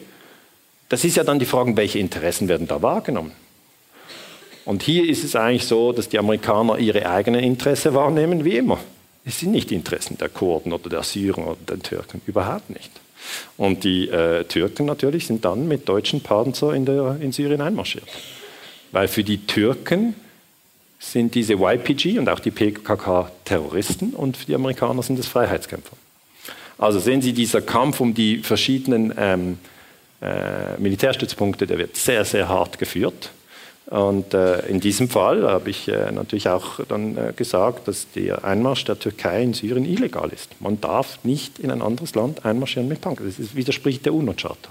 Das 0.88 1.04
ist 1.04 1.16
ja 1.16 1.24
dann 1.24 1.38
die 1.38 1.46
Frage, 1.46 1.76
welche 1.76 1.98
Interessen 1.98 2.48
werden 2.48 2.66
da 2.66 2.80
wahrgenommen? 2.80 3.32
Und 4.64 4.82
hier 4.82 5.08
ist 5.08 5.24
es 5.24 5.36
eigentlich 5.36 5.66
so, 5.66 5.92
dass 5.92 6.08
die 6.08 6.18
Amerikaner 6.18 6.78
ihre 6.78 7.08
eigenen 7.08 7.42
Interessen 7.42 7.94
wahrnehmen, 7.94 8.44
wie 8.44 8.56
immer. 8.56 8.78
Es 9.24 9.40
sind 9.40 9.52
nicht 9.52 9.70
die 9.70 9.74
Interessen 9.74 10.16
der 10.18 10.28
Kurden 10.28 10.72
oder 10.72 10.88
der 10.88 11.02
Syrer 11.02 11.38
oder 11.38 11.58
der 11.68 11.80
Türken, 11.80 12.20
überhaupt 12.26 12.70
nicht. 12.70 12.90
Und 13.56 13.84
die 13.84 14.08
äh, 14.08 14.44
Türken 14.44 14.86
natürlich 14.86 15.26
sind 15.26 15.44
dann 15.44 15.68
mit 15.68 15.88
deutschen 15.88 16.22
Panzer 16.22 16.72
in, 16.72 16.86
der, 16.86 17.16
in 17.20 17.32
Syrien 17.32 17.60
einmarschiert. 17.60 18.08
Weil 18.92 19.08
für 19.08 19.24
die 19.24 19.46
Türken 19.46 20.14
sind 20.98 21.34
diese 21.34 21.54
YPG 21.54 22.18
und 22.18 22.28
auch 22.28 22.40
die 22.40 22.50
PKK 22.50 23.30
Terroristen 23.44 24.14
und 24.14 24.36
für 24.36 24.46
die 24.46 24.54
Amerikaner 24.54 25.02
sind 25.02 25.18
es 25.18 25.26
Freiheitskämpfer. 25.26 25.96
Also 26.78 27.00
sehen 27.00 27.20
Sie, 27.20 27.32
dieser 27.32 27.60
Kampf 27.60 28.00
um 28.00 28.14
die 28.14 28.38
verschiedenen 28.38 29.12
ähm, 29.18 29.58
äh, 30.22 30.78
Militärstützpunkte, 30.78 31.66
der 31.66 31.78
wird 31.78 31.96
sehr, 31.96 32.24
sehr 32.24 32.48
hart 32.48 32.78
geführt. 32.78 33.30
Und 33.86 34.34
äh, 34.34 34.66
in 34.66 34.80
diesem 34.80 35.08
Fall 35.08 35.48
habe 35.48 35.70
ich 35.70 35.88
äh, 35.88 36.12
natürlich 36.12 36.48
auch 36.48 36.80
dann 36.88 37.16
äh, 37.16 37.32
gesagt, 37.34 37.88
dass 37.88 38.06
der 38.12 38.44
Einmarsch 38.44 38.84
der 38.84 38.98
Türkei 38.98 39.42
in 39.42 39.54
Syrien 39.54 39.86
illegal 39.86 40.28
ist. 40.28 40.60
Man 40.60 40.78
darf 40.80 41.18
nicht 41.22 41.58
in 41.58 41.70
ein 41.70 41.80
anderes 41.80 42.14
Land 42.14 42.44
einmarschieren 42.44 42.86
mit 42.86 43.00
Panzern. 43.00 43.32
Das 43.38 43.56
widerspricht 43.56 44.04
der 44.04 44.12
UNO-Charta. 44.12 44.68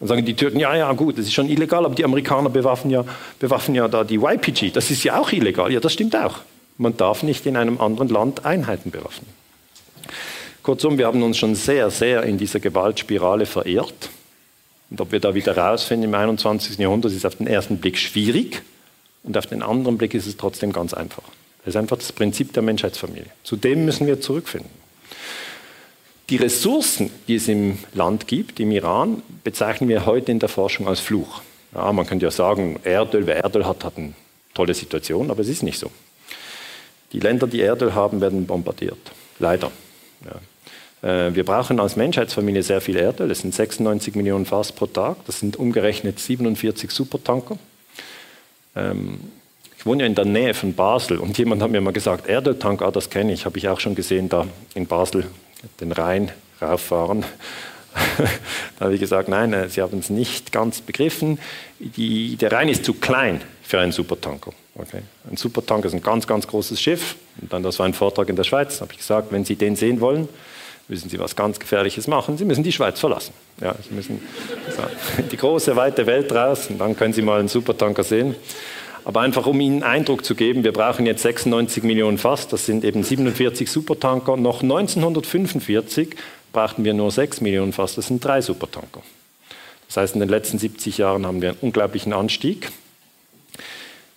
Dann 0.00 0.08
sagen 0.08 0.24
die 0.24 0.34
Türken, 0.34 0.60
ja, 0.60 0.74
ja, 0.74 0.90
gut, 0.92 1.18
das 1.18 1.26
ist 1.26 1.34
schon 1.34 1.48
illegal, 1.48 1.84
aber 1.84 1.94
die 1.94 2.04
Amerikaner 2.04 2.48
bewaffnen 2.48 2.92
ja, 2.92 3.04
bewaffnen 3.38 3.74
ja 3.74 3.86
da 3.86 4.02
die 4.02 4.16
YPG. 4.16 4.70
Das 4.70 4.90
ist 4.90 5.04
ja 5.04 5.20
auch 5.20 5.30
illegal. 5.30 5.70
Ja, 5.70 5.80
das 5.80 5.92
stimmt 5.92 6.16
auch. 6.16 6.38
Man 6.78 6.96
darf 6.96 7.22
nicht 7.22 7.44
in 7.44 7.56
einem 7.56 7.80
anderen 7.80 8.08
Land 8.08 8.46
Einheiten 8.46 8.90
bewaffnen. 8.90 9.28
Kurzum, 10.68 10.98
wir 10.98 11.06
haben 11.06 11.22
uns 11.22 11.38
schon 11.38 11.54
sehr, 11.54 11.88
sehr 11.88 12.24
in 12.24 12.36
dieser 12.36 12.60
Gewaltspirale 12.60 13.46
verirrt. 13.46 14.10
Und 14.90 15.00
ob 15.00 15.12
wir 15.12 15.18
da 15.18 15.34
wieder 15.34 15.56
rausfinden 15.56 16.10
im 16.10 16.14
21. 16.14 16.76
Jahrhundert, 16.76 17.10
ist 17.10 17.24
auf 17.24 17.36
den 17.36 17.46
ersten 17.46 17.78
Blick 17.78 17.96
schwierig 17.96 18.60
und 19.22 19.38
auf 19.38 19.46
den 19.46 19.62
anderen 19.62 19.96
Blick 19.96 20.12
ist 20.12 20.26
es 20.26 20.36
trotzdem 20.36 20.74
ganz 20.74 20.92
einfach. 20.92 21.22
Das 21.64 21.68
ist 21.68 21.76
einfach 21.76 21.96
das 21.96 22.12
Prinzip 22.12 22.52
der 22.52 22.62
Menschheitsfamilie. 22.62 23.30
Zu 23.44 23.56
dem 23.56 23.86
müssen 23.86 24.06
wir 24.06 24.20
zurückfinden. 24.20 24.68
Die 26.28 26.36
Ressourcen, 26.36 27.10
die 27.28 27.36
es 27.36 27.48
im 27.48 27.78
Land 27.94 28.26
gibt, 28.26 28.60
im 28.60 28.70
Iran, 28.70 29.22
bezeichnen 29.44 29.88
wir 29.88 30.04
heute 30.04 30.32
in 30.32 30.38
der 30.38 30.50
Forschung 30.50 30.86
als 30.86 31.00
Fluch. 31.00 31.40
Ja, 31.74 31.90
man 31.94 32.06
könnte 32.06 32.26
ja 32.26 32.30
sagen, 32.30 32.78
Erdöl, 32.84 33.26
wer 33.26 33.38
Erdöl 33.38 33.64
hat, 33.64 33.84
hat 33.84 33.96
eine 33.96 34.12
tolle 34.52 34.74
Situation, 34.74 35.30
aber 35.30 35.40
es 35.40 35.48
ist 35.48 35.62
nicht 35.62 35.78
so. 35.78 35.90
Die 37.14 37.20
Länder, 37.20 37.46
die 37.46 37.62
Erdöl 37.62 37.94
haben, 37.94 38.20
werden 38.20 38.46
bombardiert. 38.46 38.98
Leider. 39.38 39.72
Ja. 40.26 40.32
Äh, 41.02 41.34
wir 41.34 41.44
brauchen 41.44 41.80
als 41.80 41.96
Menschheitsfamilie 41.96 42.62
sehr 42.62 42.80
viel 42.80 42.96
Erdöl. 42.96 43.28
Das 43.28 43.40
sind 43.40 43.54
96 43.54 44.14
Millionen 44.14 44.46
Fass 44.46 44.72
pro 44.72 44.86
Tag. 44.86 45.16
Das 45.26 45.40
sind 45.40 45.56
umgerechnet 45.56 46.18
47 46.18 46.90
Supertanker. 46.90 47.58
Ähm, 48.74 49.18
ich 49.76 49.86
wohne 49.86 50.02
ja 50.02 50.06
in 50.06 50.14
der 50.14 50.24
Nähe 50.24 50.54
von 50.54 50.74
Basel 50.74 51.18
und 51.18 51.38
jemand 51.38 51.62
hat 51.62 51.70
mir 51.70 51.80
mal 51.80 51.92
gesagt, 51.92 52.26
Erdöltanker, 52.28 52.86
ah, 52.86 52.90
das 52.90 53.10
kenne 53.10 53.32
ich, 53.32 53.44
habe 53.44 53.58
ich 53.58 53.68
auch 53.68 53.78
schon 53.78 53.94
gesehen, 53.94 54.28
da 54.28 54.46
in 54.74 54.86
Basel 54.86 55.26
den 55.80 55.92
Rhein 55.92 56.32
rauffahren. 56.60 57.24
da 58.78 58.84
habe 58.84 58.94
ich 58.94 59.00
gesagt, 59.00 59.28
nein, 59.28 59.52
äh, 59.52 59.68
Sie 59.68 59.80
haben 59.80 59.98
es 59.98 60.10
nicht 60.10 60.50
ganz 60.52 60.80
begriffen. 60.80 61.38
Die, 61.78 62.36
der 62.36 62.52
Rhein 62.52 62.68
ist 62.68 62.84
zu 62.84 62.94
klein 62.94 63.40
für 63.62 63.78
einen 63.78 63.92
Supertanker. 63.92 64.52
Okay. 64.74 65.02
Ein 65.30 65.36
Supertanker 65.36 65.86
ist 65.86 65.94
ein 65.94 66.02
ganz, 66.02 66.26
ganz 66.26 66.46
großes 66.46 66.80
Schiff. 66.80 67.16
Und 67.40 67.52
dann, 67.52 67.62
das 67.62 67.78
war 67.78 67.86
ein 67.86 67.94
Vortrag 67.94 68.28
in 68.28 68.36
der 68.36 68.44
Schweiz, 68.44 68.80
habe 68.80 68.92
ich 68.92 68.98
gesagt, 68.98 69.32
wenn 69.32 69.44
Sie 69.44 69.56
den 69.56 69.76
sehen 69.76 70.00
wollen, 70.00 70.28
müssen 70.88 71.10
Sie 71.10 71.18
was 71.18 71.36
ganz 71.36 71.58
Gefährliches 71.58 72.06
machen. 72.06 72.38
Sie 72.38 72.44
müssen 72.44 72.64
die 72.64 72.72
Schweiz 72.72 72.98
verlassen. 72.98 73.32
Ja, 73.60 73.74
Sie 73.86 73.94
müssen 73.94 74.20
die 75.30 75.36
große, 75.36 75.76
weite 75.76 76.06
Welt 76.06 76.32
raus 76.32 76.68
und 76.70 76.78
dann 76.78 76.96
können 76.96 77.12
Sie 77.12 77.22
mal 77.22 77.38
einen 77.38 77.48
Supertanker 77.48 78.02
sehen. 78.02 78.34
Aber 79.04 79.20
einfach 79.20 79.46
um 79.46 79.60
Ihnen 79.60 79.82
Eindruck 79.82 80.24
zu 80.24 80.34
geben, 80.34 80.64
wir 80.64 80.72
brauchen 80.72 81.06
jetzt 81.06 81.22
96 81.22 81.82
Millionen 81.82 82.18
Fass, 82.18 82.48
das 82.48 82.66
sind 82.66 82.84
eben 82.84 83.02
47 83.02 83.70
Supertanker. 83.70 84.36
Noch 84.36 84.62
1945 84.62 86.16
brauchten 86.52 86.84
wir 86.84 86.94
nur 86.94 87.10
6 87.10 87.40
Millionen 87.40 87.72
Fass, 87.72 87.94
das 87.94 88.08
sind 88.08 88.24
drei 88.24 88.40
Supertanker. 88.40 89.02
Das 89.86 89.96
heißt, 89.96 90.14
in 90.14 90.20
den 90.20 90.28
letzten 90.28 90.58
70 90.58 90.98
Jahren 90.98 91.26
haben 91.26 91.40
wir 91.40 91.50
einen 91.50 91.58
unglaublichen 91.60 92.12
Anstieg. 92.12 92.70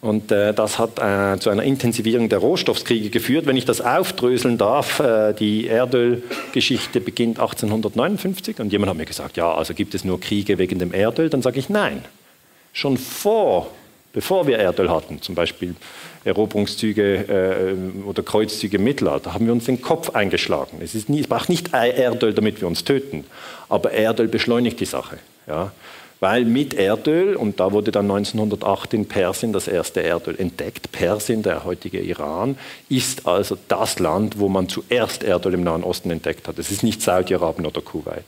Und 0.01 0.31
äh, 0.31 0.51
das 0.51 0.79
hat 0.79 0.97
äh, 0.97 1.39
zu 1.39 1.51
einer 1.51 1.61
Intensivierung 1.61 2.27
der 2.27 2.39
Rohstoffkriege 2.39 3.11
geführt. 3.11 3.45
Wenn 3.45 3.55
ich 3.55 3.65
das 3.65 3.81
aufdröseln 3.81 4.57
darf, 4.57 4.99
äh, 4.99 5.33
die 5.33 5.67
Erdölgeschichte 5.67 6.99
beginnt 6.99 7.39
1859 7.39 8.59
und 8.59 8.71
jemand 8.71 8.89
hat 8.89 8.97
mir 8.97 9.05
gesagt, 9.05 9.37
ja, 9.37 9.53
also 9.53 9.75
gibt 9.75 9.93
es 9.93 10.03
nur 10.03 10.19
Kriege 10.19 10.57
wegen 10.57 10.79
dem 10.79 10.91
Erdöl? 10.91 11.29
Dann 11.29 11.43
sage 11.43 11.59
ich 11.59 11.69
nein. 11.69 12.03
Schon 12.73 12.97
vor, 12.97 13.69
bevor 14.11 14.47
wir 14.47 14.57
Erdöl 14.57 14.89
hatten, 14.89 15.21
zum 15.21 15.35
Beispiel 15.35 15.75
Eroberungszüge 16.25 17.75
äh, 17.77 18.03
oder 18.03 18.23
Kreuzzüge 18.23 18.77
im 18.77 18.83
Mittelalter, 18.83 19.35
haben 19.35 19.45
wir 19.45 19.53
uns 19.53 19.65
den 19.65 19.83
Kopf 19.83 20.15
eingeschlagen. 20.15 20.79
Es, 20.81 20.95
ist 20.95 21.09
nie, 21.09 21.19
es 21.21 21.27
braucht 21.27 21.49
nicht 21.49 21.73
Erdöl, 21.73 22.33
damit 22.33 22.59
wir 22.59 22.67
uns 22.67 22.83
töten, 22.83 23.23
aber 23.69 23.91
Erdöl 23.91 24.27
beschleunigt 24.27 24.79
die 24.79 24.85
Sache. 24.85 25.19
Ja? 25.47 25.71
Weil 26.21 26.45
mit 26.45 26.75
Erdöl, 26.75 27.35
und 27.35 27.59
da 27.59 27.71
wurde 27.71 27.91
dann 27.91 28.09
1908 28.09 28.93
in 28.93 29.07
Persien 29.07 29.53
das 29.53 29.67
erste 29.67 30.01
Erdöl 30.03 30.39
entdeckt, 30.39 30.91
Persien, 30.91 31.41
der 31.41 31.65
heutige 31.65 31.99
Iran, 31.99 32.57
ist 32.89 33.27
also 33.27 33.57
das 33.67 33.97
Land, 33.97 34.37
wo 34.37 34.47
man 34.47 34.69
zuerst 34.69 35.23
Erdöl 35.23 35.55
im 35.55 35.63
Nahen 35.63 35.83
Osten 35.83 36.11
entdeckt 36.11 36.47
hat. 36.47 36.59
Es 36.59 36.69
ist 36.69 36.83
nicht 36.83 37.01
Saudi-Arabien 37.01 37.65
oder 37.65 37.81
Kuwait. 37.81 38.23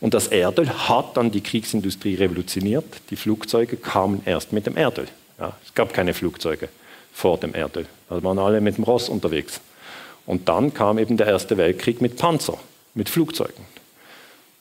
Und 0.00 0.14
das 0.14 0.28
Erdöl 0.28 0.68
hat 0.70 1.16
dann 1.16 1.32
die 1.32 1.40
Kriegsindustrie 1.40 2.14
revolutioniert. 2.14 2.84
Die 3.10 3.16
Flugzeuge 3.16 3.76
kamen 3.76 4.22
erst 4.26 4.52
mit 4.52 4.66
dem 4.66 4.76
Erdöl. 4.76 5.08
Ja, 5.40 5.56
es 5.66 5.74
gab 5.74 5.92
keine 5.92 6.14
Flugzeuge 6.14 6.68
vor 7.12 7.38
dem 7.38 7.52
Erdöl. 7.52 7.86
Da 8.08 8.22
waren 8.22 8.38
alle 8.38 8.60
mit 8.60 8.76
dem 8.76 8.84
Ross 8.84 9.08
unterwegs. 9.08 9.60
Und 10.24 10.48
dann 10.48 10.72
kam 10.72 10.98
eben 10.98 11.16
der 11.16 11.26
Erste 11.26 11.56
Weltkrieg 11.56 12.00
mit 12.00 12.16
Panzer, 12.16 12.58
mit 12.94 13.08
Flugzeugen. 13.08 13.73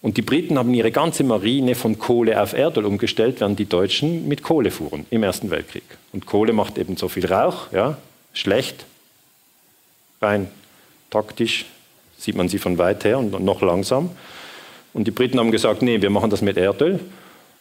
Und 0.04 0.18
die 0.18 0.22
Briten 0.22 0.60
haben 0.60 0.74
ihre 0.74 0.92
ganze 0.92 1.24
Marine 1.24 1.74
von 1.74 1.98
Kohle 1.98 2.40
auf 2.40 2.54
Erdöl 2.54 2.86
umgestellt, 2.86 3.40
während 3.40 3.58
die 3.58 3.66
Deutschen 3.66 4.28
mit 4.28 4.44
Kohle 4.44 4.70
fuhren 4.70 5.08
im 5.10 5.24
Ersten 5.24 5.50
Weltkrieg. 5.50 5.84
Und 6.12 6.28
Kohle 6.28 6.54
macht 6.54 6.78
eben 6.78 6.98
so 6.98 7.08
viel 7.08 7.26
Rauch, 7.26 7.72
ja, 7.72 7.98
schlecht, 8.34 8.86
rein 10.22 10.50
taktisch 11.14 11.66
sieht 12.18 12.36
man 12.36 12.50
sie 12.50 12.58
von 12.58 12.78
weit 12.78 13.06
her 13.06 13.20
und 13.20 13.40
noch 13.44 13.62
langsam. 13.62 14.10
Und 14.94 15.06
die 15.08 15.12
Briten 15.12 15.40
haben 15.40 15.52
gesagt, 15.52 15.82
nee, 15.82 16.02
wir 16.02 16.10
machen 16.10 16.30
das 16.30 16.42
mit 16.42 16.58
Erdöl. 16.58 17.00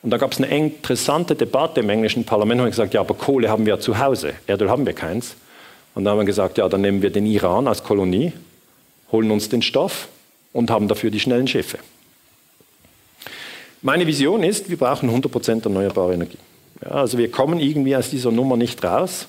Und 0.02 0.10
da 0.10 0.16
gab 0.16 0.32
es 0.32 0.38
eine 0.38 0.48
interessante 0.48 1.34
Debatte 1.34 1.80
im 1.80 1.90
englischen 1.90 2.24
Parlament, 2.24 2.60
haben 2.60 2.70
gesagt, 2.70 2.94
ja, 2.94 3.00
aber 3.00 3.14
Kohle 3.14 3.48
haben 3.50 3.66
wir 3.66 3.74
ja 3.74 3.80
zu 3.80 3.98
Hause, 3.98 4.34
Erdöl 4.46 4.70
haben 4.70 4.86
wir 4.86 4.94
keins. 4.94 5.36
Und 5.94 6.04
dann 6.04 6.12
haben 6.12 6.20
wir 6.20 6.24
gesagt, 6.24 6.58
ja, 6.58 6.68
dann 6.68 6.80
nehmen 6.80 7.02
wir 7.02 7.10
den 7.10 7.26
Iran 7.26 7.68
als 7.68 7.84
Kolonie, 7.84 8.32
holen 9.12 9.30
uns 9.30 9.48
den 9.48 9.62
Stoff 9.62 10.08
und 10.52 10.70
haben 10.70 10.88
dafür 10.88 11.10
die 11.10 11.20
schnellen 11.20 11.46
Schiffe. 11.46 11.78
Meine 13.84 14.06
Vision 14.06 14.44
ist, 14.44 14.70
wir 14.70 14.76
brauchen 14.76 15.10
100% 15.10 15.64
erneuerbare 15.64 16.14
Energie. 16.14 16.38
Ja, 16.82 16.92
also 16.92 17.18
wir 17.18 17.30
kommen 17.30 17.58
irgendwie 17.58 17.96
aus 17.96 18.10
dieser 18.10 18.30
Nummer 18.30 18.56
nicht 18.56 18.82
raus. 18.84 19.26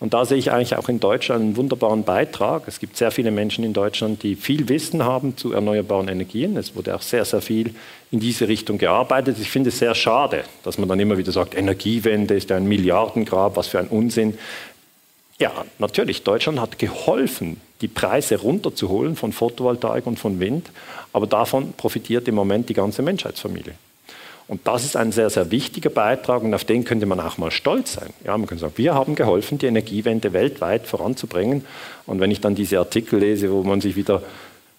Und 0.00 0.12
da 0.14 0.24
sehe 0.24 0.38
ich 0.38 0.50
eigentlich 0.50 0.74
auch 0.74 0.88
in 0.88 0.98
Deutschland 0.98 1.42
einen 1.42 1.56
wunderbaren 1.56 2.02
Beitrag. 2.02 2.66
Es 2.66 2.80
gibt 2.80 2.96
sehr 2.96 3.12
viele 3.12 3.30
Menschen 3.30 3.62
in 3.62 3.72
Deutschland, 3.72 4.24
die 4.24 4.34
viel 4.34 4.68
Wissen 4.68 5.04
haben 5.04 5.36
zu 5.36 5.52
erneuerbaren 5.52 6.08
Energien. 6.08 6.56
Es 6.56 6.74
wurde 6.74 6.96
auch 6.96 7.02
sehr, 7.02 7.24
sehr 7.24 7.40
viel 7.40 7.76
in 8.10 8.18
diese 8.18 8.48
Richtung 8.48 8.78
gearbeitet. 8.78 9.36
Ich 9.40 9.48
finde 9.48 9.68
es 9.68 9.78
sehr 9.78 9.94
schade, 9.94 10.42
dass 10.64 10.78
man 10.78 10.88
dann 10.88 10.98
immer 10.98 11.18
wieder 11.18 11.30
sagt, 11.30 11.56
Energiewende 11.56 12.34
ist 12.34 12.50
ein 12.50 12.66
Milliardengrab, 12.66 13.54
was 13.54 13.68
für 13.68 13.78
ein 13.78 13.86
Unsinn. 13.86 14.36
Ja, 15.38 15.52
natürlich, 15.78 16.24
Deutschland 16.24 16.60
hat 16.60 16.80
geholfen, 16.80 17.60
die 17.80 17.88
Preise 17.88 18.40
runterzuholen 18.40 19.14
von 19.14 19.32
Photovoltaik 19.32 20.08
und 20.08 20.18
von 20.18 20.40
Wind, 20.40 20.70
aber 21.12 21.28
davon 21.28 21.74
profitiert 21.74 22.26
im 22.26 22.34
Moment 22.34 22.68
die 22.68 22.74
ganze 22.74 23.02
Menschheitsfamilie. 23.02 23.74
Und 24.52 24.60
das 24.66 24.84
ist 24.84 24.96
ein 24.96 25.12
sehr, 25.12 25.30
sehr 25.30 25.50
wichtiger 25.50 25.88
Beitrag 25.88 26.42
und 26.42 26.52
auf 26.52 26.66
den 26.66 26.84
könnte 26.84 27.06
man 27.06 27.18
auch 27.20 27.38
mal 27.38 27.50
stolz 27.50 27.94
sein. 27.94 28.10
Ja, 28.22 28.36
man 28.36 28.46
kann 28.46 28.58
sagen, 28.58 28.74
wir 28.76 28.92
haben 28.92 29.14
geholfen, 29.14 29.56
die 29.56 29.64
Energiewende 29.64 30.34
weltweit 30.34 30.86
voranzubringen. 30.86 31.64
Und 32.04 32.20
wenn 32.20 32.30
ich 32.30 32.42
dann 32.42 32.54
diese 32.54 32.78
Artikel 32.78 33.18
lese, 33.18 33.50
wo 33.50 33.62
man 33.62 33.80
sich 33.80 33.96
wieder 33.96 34.22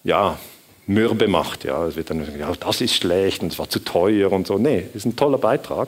ja, 0.04 0.38
mürbe 0.86 1.28
macht, 1.28 1.64
ja, 1.64 1.88
es 1.88 1.96
wird 1.96 2.12
dann 2.12 2.24
ja, 2.38 2.54
das 2.60 2.82
ist 2.82 2.94
schlecht 2.94 3.42
und 3.42 3.52
es 3.52 3.58
war 3.58 3.68
zu 3.68 3.80
teuer 3.80 4.32
und 4.32 4.46
so. 4.46 4.60
Nee, 4.60 4.86
ist 4.94 5.08
ein 5.08 5.16
toller 5.16 5.40
Beitrag, 5.40 5.88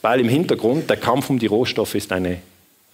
weil 0.00 0.18
im 0.18 0.28
Hintergrund 0.28 0.90
der 0.90 0.96
Kampf 0.96 1.30
um 1.30 1.38
die 1.38 1.46
Rohstoffe 1.46 1.94
ist 1.94 2.10
eine 2.10 2.38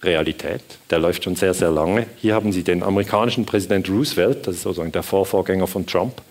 Realität. 0.03 0.61
Der 0.91 0.99
läuft 0.99 1.23
schon 1.23 1.37
sehr, 1.37 1.55
sehr 1.55 1.71
lange. 1.71 2.05
Hier 2.17 2.35
haben 2.35 2.51
Sie 2.51 2.61
den 2.61 2.83
amerikanischen 2.83 3.47
Präsident 3.47 3.89
Roosevelt, 3.89 4.45
das 4.45 4.57
ist 4.57 4.61
sozusagen 4.61 4.91
der 4.91 5.01
Vorvorgänger 5.01 5.65
von 5.65 5.87
Trump. 5.87 6.21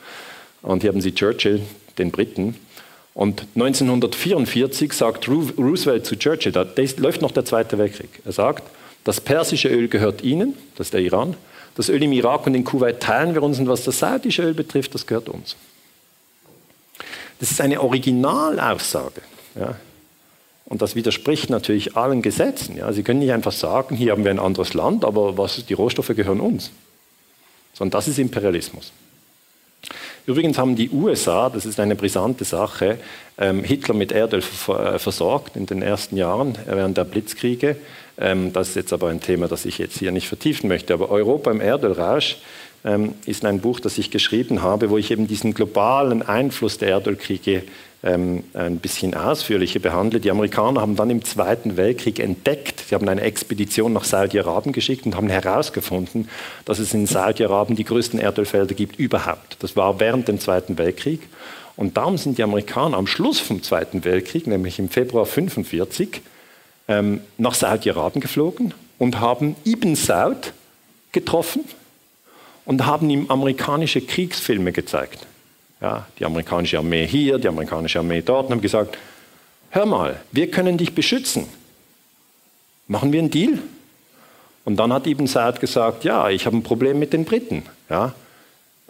Und 0.62 0.82
hier 0.82 0.92
haben 0.92 1.00
Sie 1.00 1.12
Churchill, 1.12 1.62
den 1.98 2.12
Briten. 2.12 2.54
Und 3.18 3.48
1944 3.56 4.92
sagt 4.92 5.26
Roosevelt 5.28 6.06
zu 6.06 6.16
Churchill, 6.16 6.52
da 6.52 6.64
läuft 6.98 7.20
noch 7.20 7.32
der 7.32 7.44
Zweite 7.44 7.76
Weltkrieg. 7.76 8.10
Er 8.24 8.30
sagt, 8.30 8.62
das 9.02 9.20
persische 9.20 9.68
Öl 9.68 9.88
gehört 9.88 10.22
Ihnen, 10.22 10.54
das 10.76 10.86
ist 10.86 10.94
der 10.94 11.00
Iran. 11.00 11.34
Das 11.74 11.88
Öl 11.88 12.00
im 12.00 12.12
Irak 12.12 12.46
und 12.46 12.54
in 12.54 12.62
Kuwait 12.62 13.00
teilen 13.00 13.34
wir 13.34 13.42
uns 13.42 13.58
und 13.58 13.66
was 13.66 13.82
das 13.82 13.98
saudische 13.98 14.44
Öl 14.44 14.54
betrifft, 14.54 14.94
das 14.94 15.04
gehört 15.04 15.28
uns. 15.28 15.56
Das 17.40 17.50
ist 17.50 17.60
eine 17.60 17.80
Originalaussage. 17.80 19.22
Ja. 19.56 19.74
Und 20.66 20.80
das 20.80 20.94
widerspricht 20.94 21.50
natürlich 21.50 21.96
allen 21.96 22.22
Gesetzen. 22.22 22.76
Ja. 22.76 22.92
Sie 22.92 23.02
können 23.02 23.18
nicht 23.18 23.32
einfach 23.32 23.50
sagen, 23.50 23.96
hier 23.96 24.12
haben 24.12 24.22
wir 24.22 24.30
ein 24.30 24.38
anderes 24.38 24.74
Land, 24.74 25.04
aber 25.04 25.36
was, 25.36 25.66
die 25.66 25.74
Rohstoffe 25.74 26.14
gehören 26.14 26.38
uns. 26.38 26.70
Sondern 27.74 27.98
das 27.98 28.06
ist 28.06 28.20
Imperialismus. 28.20 28.92
Übrigens 30.28 30.58
haben 30.58 30.76
die 30.76 30.90
USA, 30.90 31.48
das 31.48 31.64
ist 31.64 31.80
eine 31.80 31.96
brisante 31.96 32.44
Sache, 32.44 32.98
ähm, 33.38 33.64
Hitler 33.64 33.94
mit 33.94 34.12
Erdöl 34.12 34.40
äh, 34.40 34.98
versorgt 34.98 35.56
in 35.56 35.64
den 35.64 35.80
ersten 35.80 36.18
Jahren 36.18 36.54
während 36.66 36.98
der 36.98 37.04
Blitzkriege. 37.04 37.76
Ähm, 38.18 38.52
das 38.52 38.68
ist 38.68 38.74
jetzt 38.74 38.92
aber 38.92 39.08
ein 39.08 39.22
Thema, 39.22 39.48
das 39.48 39.64
ich 39.64 39.78
jetzt 39.78 39.98
hier 39.98 40.12
nicht 40.12 40.28
vertiefen 40.28 40.68
möchte. 40.68 40.92
Aber 40.92 41.08
Europa 41.08 41.50
im 41.50 41.62
Erdölrausch 41.62 42.36
ähm, 42.84 43.14
ist 43.24 43.46
ein 43.46 43.60
Buch, 43.60 43.80
das 43.80 43.96
ich 43.96 44.10
geschrieben 44.10 44.60
habe, 44.60 44.90
wo 44.90 44.98
ich 44.98 45.10
eben 45.10 45.26
diesen 45.26 45.54
globalen 45.54 46.20
Einfluss 46.20 46.76
der 46.76 46.90
Erdölkriege 46.90 47.62
ähm, 48.02 48.44
ein 48.54 48.78
bisschen 48.78 49.14
ausführlicher 49.14 49.80
behandle. 49.80 50.20
Die 50.20 50.30
Amerikaner 50.30 50.80
haben 50.80 50.96
dann 50.96 51.10
im 51.10 51.24
Zweiten 51.24 51.76
Weltkrieg 51.76 52.20
entdeckt, 52.20 52.84
sie 52.88 52.94
haben 52.94 53.08
eine 53.08 53.22
Expedition 53.22 53.92
nach 53.92 54.04
Saudi-Arabien 54.04 54.72
geschickt 54.72 55.04
und 55.06 55.16
haben 55.16 55.28
herausgefunden, 55.28 56.28
dass 56.64 56.78
es 56.78 56.94
in 56.94 57.06
Saudi-Arabien 57.06 57.76
die 57.76 57.84
größten 57.84 58.20
Erdölfelder 58.20 58.74
gibt 58.74 58.98
überhaupt. 58.98 59.56
Das 59.60 59.74
war 59.76 59.98
während 60.00 60.28
dem 60.28 60.38
Zweiten 60.38 60.78
Weltkrieg. 60.78 61.20
Und 61.76 61.96
darum 61.96 62.18
sind 62.18 62.38
die 62.38 62.42
Amerikaner 62.42 62.96
am 62.96 63.06
Schluss 63.06 63.38
vom 63.38 63.62
Zweiten 63.62 64.04
Weltkrieg, 64.04 64.48
nämlich 64.48 64.78
im 64.80 64.88
Februar 64.88 65.26
1945, 65.26 66.22
ähm, 66.88 67.20
nach 67.36 67.54
Saudi-Arabien 67.54 68.20
geflogen 68.20 68.74
und 68.98 69.20
haben 69.20 69.54
Ibn 69.64 69.94
Saud 69.94 70.52
getroffen 71.12 71.64
und 72.64 72.84
haben 72.84 73.08
ihm 73.10 73.30
amerikanische 73.30 74.00
Kriegsfilme 74.00 74.72
gezeigt. 74.72 75.27
Ja, 75.80 76.06
die 76.18 76.24
amerikanische 76.24 76.78
Armee 76.78 77.06
hier, 77.06 77.38
die 77.38 77.48
amerikanische 77.48 78.00
Armee 78.00 78.22
dort 78.22 78.46
und 78.46 78.52
haben 78.52 78.60
gesagt, 78.60 78.98
hör 79.70 79.86
mal, 79.86 80.20
wir 80.32 80.50
können 80.50 80.76
dich 80.76 80.94
beschützen. 80.94 81.46
Machen 82.88 83.12
wir 83.12 83.20
einen 83.20 83.30
Deal? 83.30 83.58
Und 84.64 84.76
dann 84.76 84.92
hat 84.92 85.06
Ibn 85.06 85.26
Saad 85.26 85.60
gesagt, 85.60 86.04
ja, 86.04 86.28
ich 86.30 86.46
habe 86.46 86.56
ein 86.56 86.62
Problem 86.62 86.98
mit 86.98 87.12
den 87.12 87.24
Briten. 87.24 87.62
Ja, 87.88 88.14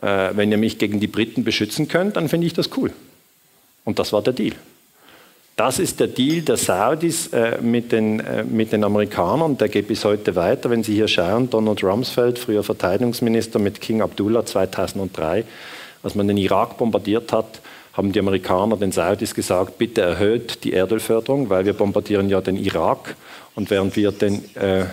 äh, 0.00 0.30
wenn 0.34 0.50
ihr 0.50 0.58
mich 0.58 0.78
gegen 0.78 0.98
die 0.98 1.06
Briten 1.06 1.44
beschützen 1.44 1.88
könnt, 1.88 2.16
dann 2.16 2.28
finde 2.28 2.46
ich 2.46 2.54
das 2.54 2.70
cool. 2.76 2.92
Und 3.84 3.98
das 3.98 4.12
war 4.12 4.22
der 4.22 4.32
Deal. 4.32 4.54
Das 5.56 5.80
ist 5.80 5.98
der 5.98 6.06
Deal 6.06 6.42
der 6.42 6.56
Saudis 6.56 7.28
äh, 7.32 7.58
mit, 7.60 7.90
den, 7.90 8.20
äh, 8.20 8.44
mit 8.44 8.70
den 8.72 8.84
Amerikanern. 8.84 9.58
Der 9.58 9.68
geht 9.68 9.88
bis 9.88 10.04
heute 10.04 10.36
weiter. 10.36 10.70
Wenn 10.70 10.84
Sie 10.84 10.94
hier 10.94 11.08
schauen, 11.08 11.50
Donald 11.50 11.82
Rumsfeld, 11.82 12.38
früher 12.38 12.62
Verteidigungsminister 12.62 13.58
mit 13.58 13.80
King 13.80 14.00
Abdullah 14.00 14.46
2003, 14.46 15.44
als 16.02 16.14
man 16.14 16.28
den 16.28 16.36
Irak 16.36 16.76
bombardiert 16.78 17.32
hat, 17.32 17.60
haben 17.92 18.12
die 18.12 18.20
Amerikaner 18.20 18.76
den 18.76 18.92
Saudis 18.92 19.34
gesagt, 19.34 19.78
bitte 19.78 20.02
erhöht 20.02 20.62
die 20.62 20.72
Erdölförderung, 20.72 21.50
weil 21.50 21.64
wir 21.64 21.72
bombardieren 21.72 22.28
ja 22.28 22.40
den 22.40 22.56
Irak. 22.56 23.16
Und 23.54 23.70
während 23.70 23.96
wir 23.96 24.12
den... 24.12 24.44
Äh, 24.54 24.84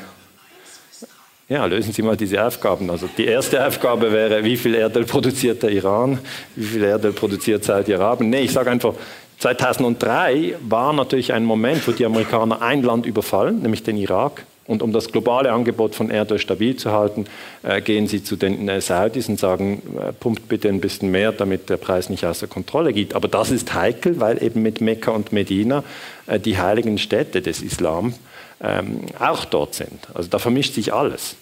ja, 1.47 1.63
lösen 1.65 1.93
Sie 1.93 2.01
mal 2.01 2.17
diese 2.17 2.43
Aufgaben. 2.43 2.89
Also 2.89 3.07
die 3.15 3.25
erste 3.25 3.63
Aufgabe 3.63 4.11
wäre, 4.11 4.43
wie 4.43 4.57
viel 4.57 4.73
Erdöl 4.73 5.05
produziert 5.05 5.61
der 5.61 5.69
Iran, 5.69 6.17
wie 6.55 6.65
viel 6.65 6.83
Erdöl 6.83 7.13
produziert 7.13 7.63
Saudi-Arabien. 7.63 8.31
Nee, 8.31 8.41
ich 8.41 8.51
sage 8.51 8.71
einfach, 8.71 8.95
2003 9.37 10.55
war 10.67 10.91
natürlich 10.93 11.33
ein 11.33 11.45
Moment, 11.45 11.87
wo 11.87 11.91
die 11.91 12.05
Amerikaner 12.05 12.63
ein 12.63 12.81
Land 12.81 13.05
überfallen, 13.05 13.61
nämlich 13.61 13.83
den 13.83 13.97
Irak. 13.97 14.43
Und 14.67 14.81
um 14.81 14.91
das 14.91 15.11
globale 15.11 15.51
Angebot 15.51 15.93
von 15.93 16.09
Erdöl 16.09 16.39
stabil 16.39 16.75
zu 16.75 16.91
halten, 16.91 17.25
äh, 17.61 17.81
gehen 17.81 18.07
sie 18.07 18.23
zu 18.23 18.35
den 18.35 18.81
Saudis 18.81 19.29
und 19.29 19.39
sagen, 19.39 19.81
äh, 19.99 20.11
pumpt 20.11 20.47
bitte 20.47 20.69
ein 20.69 20.81
bisschen 20.81 21.11
mehr, 21.11 21.31
damit 21.31 21.69
der 21.69 21.77
Preis 21.77 22.09
nicht 22.09 22.25
außer 22.25 22.47
Kontrolle 22.47 22.91
geht. 22.91 23.13
Aber 23.13 23.27
das 23.27 23.51
ist 23.51 23.75
heikel, 23.75 24.19
weil 24.19 24.41
eben 24.41 24.63
mit 24.63 24.81
Mekka 24.81 25.11
und 25.11 25.31
Medina 25.31 25.83
äh, 26.25 26.39
die 26.39 26.57
heiligen 26.57 26.97
Städte 26.97 27.43
des 27.43 27.61
Islam 27.61 28.15
ähm, 28.59 29.01
auch 29.19 29.45
dort 29.45 29.75
sind. 29.75 30.07
Also 30.15 30.29
da 30.29 30.39
vermischt 30.39 30.73
sich 30.73 30.93
alles. 30.93 31.35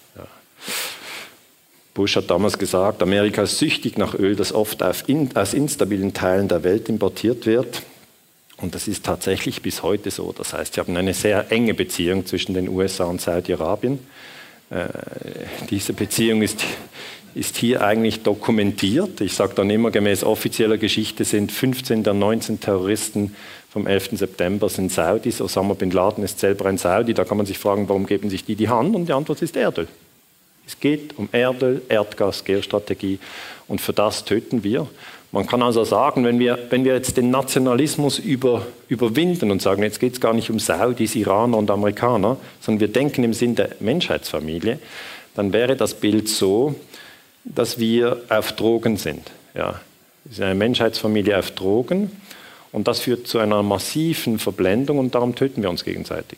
Bush 1.94 2.16
hat 2.16 2.30
damals 2.30 2.58
gesagt, 2.58 3.04
Amerika 3.04 3.44
ist 3.44 3.60
süchtig 3.60 3.98
nach 4.00 4.16
Öl, 4.16 4.36
das 4.36 4.52
oft 4.52 4.82
aus 4.82 5.54
instabilen 5.54 6.14
Teilen 6.14 6.48
der 6.48 6.64
Welt 6.64 6.90
importiert 6.90 7.46
wird. 7.46 7.84
Und 8.64 8.74
das 8.76 8.88
ist 8.88 9.06
tatsächlich 9.06 9.62
bis 9.62 9.84
heute 9.84 10.10
so. 10.10 10.32
Das 10.32 10.54
heißt, 10.54 10.76
sie 10.76 10.80
haben 10.80 10.96
eine 10.96 11.14
sehr 11.14 11.52
enge 11.52 11.74
Beziehung 11.74 12.26
zwischen 12.26 12.54
den 12.54 12.70
USA 12.70 13.04
und 13.04 13.20
Saudi-Arabien. 13.20 14.00
Äh, 14.70 14.86
diese 15.70 15.92
Beziehung 15.92 16.42
ist, 16.42 16.64
ist 17.36 17.58
hier 17.58 17.84
eigentlich 17.84 18.24
dokumentiert. 18.24 19.20
Ich 19.20 19.34
sage 19.34 19.54
dann 19.56 19.70
immer, 19.70 19.92
gemäß 19.92 20.24
offizieller 20.24 20.78
Geschichte 20.78 21.26
sind 21.26 21.52
15 21.52 22.04
der 22.04 22.14
19 22.14 22.62
Terroristen 22.62 23.36
vom 23.70 23.86
11. 23.86 24.12
September 24.14 24.70
sind 24.70 24.94
Saudis. 24.94 25.42
Osama 25.42 25.74
bin 25.74 25.92
Laden 25.92 26.24
ist 26.24 26.40
selber 26.40 26.68
ein 26.68 26.78
Saudi. 26.78 27.14
Da 27.14 27.26
kann 27.26 27.36
man 27.36 27.46
sich 27.46 27.58
fragen, 27.58 27.90
warum 27.90 28.06
geben 28.06 28.30
sich 28.30 28.46
die 28.46 28.56
die 28.56 28.70
Hand? 28.70 28.96
Und 28.96 29.10
die 29.10 29.14
Antwort 29.14 29.42
ist 29.42 29.58
Erdöl. 29.58 29.90
Es 30.66 30.80
geht 30.80 31.18
um 31.18 31.30
Erdöl, 31.32 31.82
Erdgas, 31.90 32.44
Geostrategie. 32.44 33.20
Und 33.68 33.82
für 33.82 33.94
das 33.94 34.26
töten 34.26 34.64
wir. 34.64 34.88
Man 35.32 35.48
kann 35.48 35.64
also 35.64 35.84
sagen, 35.84 36.24
wenn 36.26 36.38
wir, 36.38 36.60
wenn 36.70 36.86
wir 36.86 36.94
jetzt 36.94 37.18
den 37.18 37.32
Nationalismus 37.32 38.20
über, 38.20 38.68
überwinden 38.88 39.50
und 39.50 39.64
sagen, 39.64 39.82
jetzt 39.82 40.00
geht 40.00 40.14
es 40.14 40.22
gar 40.22 40.34
nicht 40.34 40.52
um 40.52 40.60
Saudis, 40.60 41.16
Iraner 41.16 41.58
und 41.58 41.72
Amerikaner, 41.72 42.38
sondern 42.62 42.82
wir 42.82 42.88
denken 42.88 43.24
im 43.24 43.34
Sinn 43.34 43.56
der 43.56 43.72
Menschheitsfamilie, 43.80 44.78
dann 45.36 45.52
wäre 45.52 45.76
das 45.76 45.96
Bild 45.96 46.30
so, 46.30 46.76
dass 47.44 47.80
wir 47.80 48.22
auf 48.30 48.52
Drogen 48.52 48.98
sind. 48.98 49.32
Ja, 49.56 49.82
es 50.26 50.34
ist 50.34 50.42
eine 50.42 50.54
Menschheitsfamilie 50.54 51.38
auf 51.38 51.50
Drogen 51.52 52.12
und 52.72 52.88
das 52.88 53.00
führt 53.00 53.26
zu 53.26 53.40
einer 53.40 53.64
massiven 53.64 54.38
Verblendung 54.38 55.00
und 55.00 55.16
darum 55.16 55.34
töten 55.34 55.64
wir 55.64 55.70
uns 55.72 55.84
gegenseitig. 55.84 56.38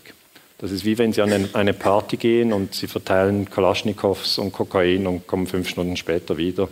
Das 0.65 0.71
ist 0.71 0.83
wie 0.83 0.97
wenn 0.97 1.13
Sie 1.13 1.21
an 1.21 1.49
eine 1.53 1.73
Party 1.75 2.17
gehen 2.17 2.51
und 2.51 2.73
Sie 2.73 2.87
verteilen 2.87 3.47
Kalaschnikows 3.51 4.39
und 4.39 4.51
Kokain 4.51 5.05
und 5.05 5.27
kommen 5.27 5.45
fünf 5.45 5.69
Stunden 5.69 5.95
später 5.95 6.37
wieder. 6.37 6.69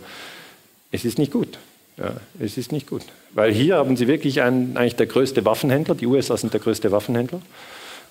Es 0.90 1.04
ist 1.04 1.16
nicht 1.16 1.30
gut. 1.30 1.60
Ja, 1.96 2.16
es 2.40 2.58
ist 2.58 2.72
nicht 2.72 2.88
gut. 2.88 3.02
Weil 3.34 3.52
hier 3.52 3.76
haben 3.76 3.96
Sie 3.96 4.08
wirklich 4.08 4.42
einen, 4.42 4.76
eigentlich 4.76 4.96
der 4.96 5.06
größte 5.06 5.44
Waffenhändler. 5.44 5.94
Die 5.94 6.08
USA 6.08 6.36
sind 6.36 6.52
der 6.52 6.60
größte 6.60 6.90
Waffenhändler 6.90 7.40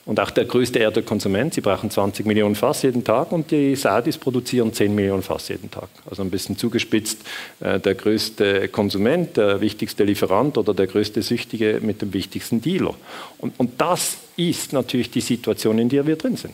und 0.05 0.19
auch 0.19 0.31
der 0.31 0.45
größte 0.45 0.79
Erdölkonsument. 0.79 1.53
Sie 1.53 1.61
brauchen 1.61 1.89
20 1.89 2.25
Millionen 2.25 2.55
Fass 2.55 2.81
jeden 2.81 3.03
Tag 3.03 3.31
und 3.31 3.51
die 3.51 3.75
Saudis 3.75 4.17
produzieren 4.17 4.73
10 4.73 4.93
Millionen 4.93 5.23
Fass 5.23 5.47
jeden 5.47 5.71
Tag. 5.71 5.87
Also 6.09 6.23
ein 6.23 6.29
bisschen 6.29 6.57
zugespitzt 6.57 7.21
äh, 7.61 7.79
der 7.79 7.95
größte 7.95 8.67
Konsument, 8.67 9.37
der 9.37 9.61
wichtigste 9.61 10.03
Lieferant 10.03 10.57
oder 10.57 10.73
der 10.73 10.87
größte 10.87 11.21
Süchtige 11.21 11.79
mit 11.81 12.01
dem 12.01 12.13
wichtigsten 12.13 12.61
Dealer. 12.61 12.95
Und, 13.37 13.53
und 13.57 13.79
das 13.79 14.17
ist 14.35 14.73
natürlich 14.73 15.09
die 15.09 15.21
Situation, 15.21 15.79
in 15.79 15.89
der 15.89 16.05
wir 16.05 16.17
drin 16.17 16.35
sind. 16.35 16.53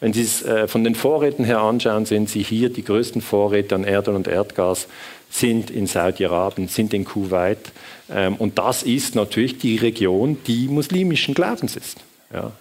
Wenn 0.00 0.12
Sie 0.12 0.22
es 0.22 0.42
äh, 0.42 0.66
von 0.66 0.82
den 0.82 0.96
Vorräten 0.96 1.44
her 1.44 1.60
anschauen, 1.60 2.06
sehen 2.06 2.26
Sie 2.26 2.42
hier 2.42 2.70
die 2.70 2.84
größten 2.84 3.22
Vorräte 3.22 3.76
an 3.76 3.84
Erdöl 3.84 4.16
und 4.16 4.26
Erdgas 4.26 4.88
sind 5.32 5.70
in 5.70 5.86
Saudi-Arabien, 5.86 6.68
sind 6.68 6.92
in 6.92 7.04
Kuwait. 7.04 7.72
Ähm, 8.10 8.36
und 8.36 8.58
das 8.58 8.82
ist 8.82 9.14
natürlich 9.14 9.58
die 9.58 9.76
Region, 9.76 10.36
die 10.46 10.68
muslimischen 10.68 11.34
Glaubens 11.34 11.74
ist. 11.74 11.98
Ja. 12.32 12.52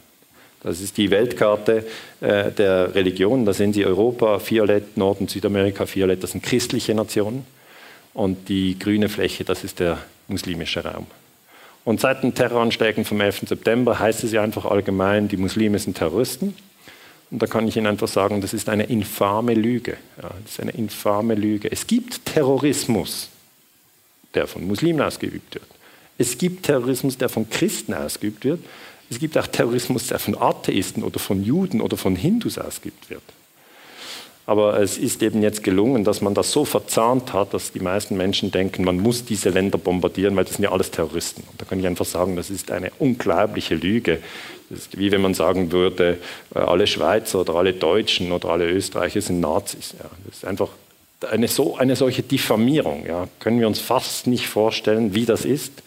Das 0.63 0.79
ist 0.79 0.97
die 0.97 1.09
Weltkarte 1.09 1.85
äh, 2.21 2.51
der 2.51 2.95
Religionen. 2.95 3.45
Da 3.45 3.53
sehen 3.53 3.73
Sie 3.73 3.85
Europa, 3.85 4.39
violett, 4.47 4.95
Nord- 4.95 5.19
und 5.19 5.29
Südamerika, 5.29 5.85
violett, 5.85 6.23
das 6.23 6.31
sind 6.31 6.43
christliche 6.43 6.93
Nationen. 6.93 7.45
Und 8.13 8.47
die 8.47 8.77
grüne 8.77 9.09
Fläche, 9.09 9.43
das 9.43 9.63
ist 9.63 9.79
der 9.79 9.97
muslimische 10.27 10.83
Raum. 10.83 11.07
Und 11.83 11.99
seit 11.99 12.23
den 12.23 12.35
Terroranschlägen 12.35 13.05
vom 13.05 13.19
11. 13.19 13.43
September 13.47 13.99
heißt 13.99 14.23
es 14.23 14.31
ja 14.31 14.43
einfach 14.43 14.65
allgemein, 14.65 15.27
die 15.27 15.37
Muslime 15.37 15.79
sind 15.79 15.97
Terroristen. 15.97 16.55
Und 17.31 17.41
da 17.41 17.47
kann 17.47 17.67
ich 17.67 17.77
Ihnen 17.77 17.87
einfach 17.87 18.09
sagen, 18.09 18.41
das 18.41 18.53
ist 18.53 18.67
eine 18.67 18.83
infame 18.83 19.53
Lüge. 19.53 19.97
Ja, 20.21 20.31
das 20.43 20.51
ist 20.51 20.59
eine 20.59 20.71
infame 20.71 21.33
Lüge. 21.33 21.71
Es 21.71 21.87
gibt 21.87 22.25
Terrorismus, 22.25 23.29
der 24.33 24.47
von 24.47 24.67
Muslimen 24.67 25.01
ausgeübt 25.01 25.55
wird. 25.55 25.65
Es 26.17 26.37
gibt 26.37 26.63
Terrorismus, 26.63 27.17
der 27.17 27.29
von 27.29 27.49
Christen 27.49 27.93
ausgeübt 27.93 28.43
wird. 28.43 28.59
Es 29.09 29.17
gibt 29.19 29.37
auch 29.37 29.47
Terrorismus, 29.47 30.07
der 30.07 30.19
von 30.19 30.37
Atheisten 30.37 31.03
oder 31.03 31.19
von 31.19 31.43
Juden 31.43 31.81
oder 31.81 31.97
von 31.97 32.15
Hindus 32.15 32.57
ausgeübt 32.57 33.09
wird. 33.09 33.23
Aber 34.45 34.79
es 34.81 34.97
ist 34.97 35.23
eben 35.23 35.41
jetzt 35.41 35.63
gelungen, 35.63 36.03
dass 36.03 36.21
man 36.21 36.33
das 36.33 36.51
so 36.51 36.65
verzahnt 36.65 37.31
hat, 37.31 37.53
dass 37.53 37.71
die 37.71 37.79
meisten 37.79 38.17
Menschen 38.17 38.51
denken, 38.51 38.83
man 38.83 38.99
muss 38.99 39.23
diese 39.23 39.49
Länder 39.49 39.77
bombardieren, 39.77 40.35
weil 40.35 40.45
das 40.45 40.55
sind 40.55 40.63
ja 40.63 40.71
alles 40.71 40.91
Terroristen. 40.91 41.43
Und 41.49 41.61
da 41.61 41.65
kann 41.65 41.79
ich 41.79 41.87
einfach 41.87 42.05
sagen, 42.05 42.35
das 42.35 42.49
ist 42.49 42.71
eine 42.71 42.91
unglaubliche 42.99 43.75
Lüge. 43.75 44.19
Ist 44.73 44.97
wie 44.97 45.11
wenn 45.11 45.21
man 45.21 45.33
sagen 45.33 45.71
würde, 45.71 46.17
äh, 46.55 46.59
alle 46.59 46.87
Schweizer 46.87 47.41
oder 47.41 47.55
alle 47.55 47.73
Deutschen 47.73 48.31
oder 48.31 48.49
alle 48.49 48.69
Österreicher 48.69 49.21
sind 49.21 49.39
Nazis. 49.39 49.93
Ja, 49.97 50.09
das 50.25 50.37
ist 50.37 50.45
einfach 50.45 50.69
eine, 51.29 51.47
so, 51.47 51.77
eine 51.77 51.95
solche 51.95 52.23
Diffamierung. 52.23 53.05
Ja, 53.05 53.27
können 53.39 53.59
wir 53.59 53.67
uns 53.67 53.79
fast 53.79 54.27
nicht 54.27 54.47
vorstellen, 54.47 55.13
wie 55.13 55.25
das 55.25 55.45
ist. 55.45 55.83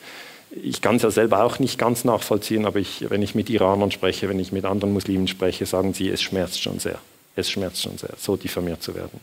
Ich 0.50 0.80
kann 0.80 0.96
es 0.96 1.02
ja 1.02 1.10
selber 1.10 1.42
auch 1.42 1.58
nicht 1.58 1.78
ganz 1.78 2.04
nachvollziehen, 2.04 2.64
aber 2.64 2.78
ich, 2.78 3.10
wenn 3.10 3.22
ich 3.22 3.34
mit 3.34 3.50
Iranern 3.50 3.90
spreche, 3.90 4.28
wenn 4.28 4.38
ich 4.38 4.52
mit 4.52 4.64
anderen 4.64 4.92
Muslimen 4.92 5.26
spreche, 5.26 5.66
sagen 5.66 5.94
sie, 5.94 6.08
es 6.08 6.22
schmerzt 6.22 6.62
schon 6.62 6.78
sehr. 6.78 6.98
Es 7.36 7.50
schmerzt 7.50 7.82
schon 7.82 7.98
sehr, 7.98 8.10
so 8.16 8.36
diffamiert 8.36 8.82
zu 8.82 8.94
werden. 8.94 9.18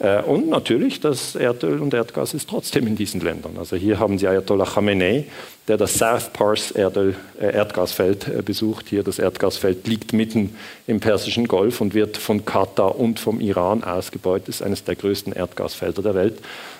Äh, 0.00 0.22
und 0.22 0.48
natürlich, 0.48 1.00
das 1.00 1.36
Erdöl 1.36 1.80
und 1.80 1.94
Erdgas 1.94 2.34
ist 2.34 2.48
trotzdem 2.48 2.86
in 2.86 2.96
diesen 2.96 3.20
Ländern. 3.20 3.56
Also 3.58 3.76
hier 3.76 4.00
haben 4.00 4.18
Sie 4.18 4.26
Ayatollah 4.26 4.64
Khamenei, 4.64 5.24
der 5.68 5.76
das 5.76 5.94
South 5.94 6.32
Pars 6.32 6.72
Erdöl, 6.72 7.14
äh, 7.40 7.54
Erdgasfeld 7.54 8.26
äh, 8.26 8.42
besucht. 8.42 8.86
Hier 8.88 9.04
das 9.04 9.20
Erdgasfeld 9.20 9.86
liegt 9.86 10.12
mitten 10.12 10.56
im 10.88 10.98
Persischen 10.98 11.46
Golf 11.46 11.80
und 11.80 11.94
wird 11.94 12.16
von 12.16 12.44
Katar 12.44 12.98
und 12.98 13.20
vom 13.20 13.40
Iran 13.40 13.84
ausgebeutet. 13.84 14.48
Ist 14.48 14.62
eines 14.62 14.82
der 14.82 14.96
größten 14.96 15.32
Erdgasfelder 15.32 16.02
der 16.02 16.14
Welt. 16.14 16.38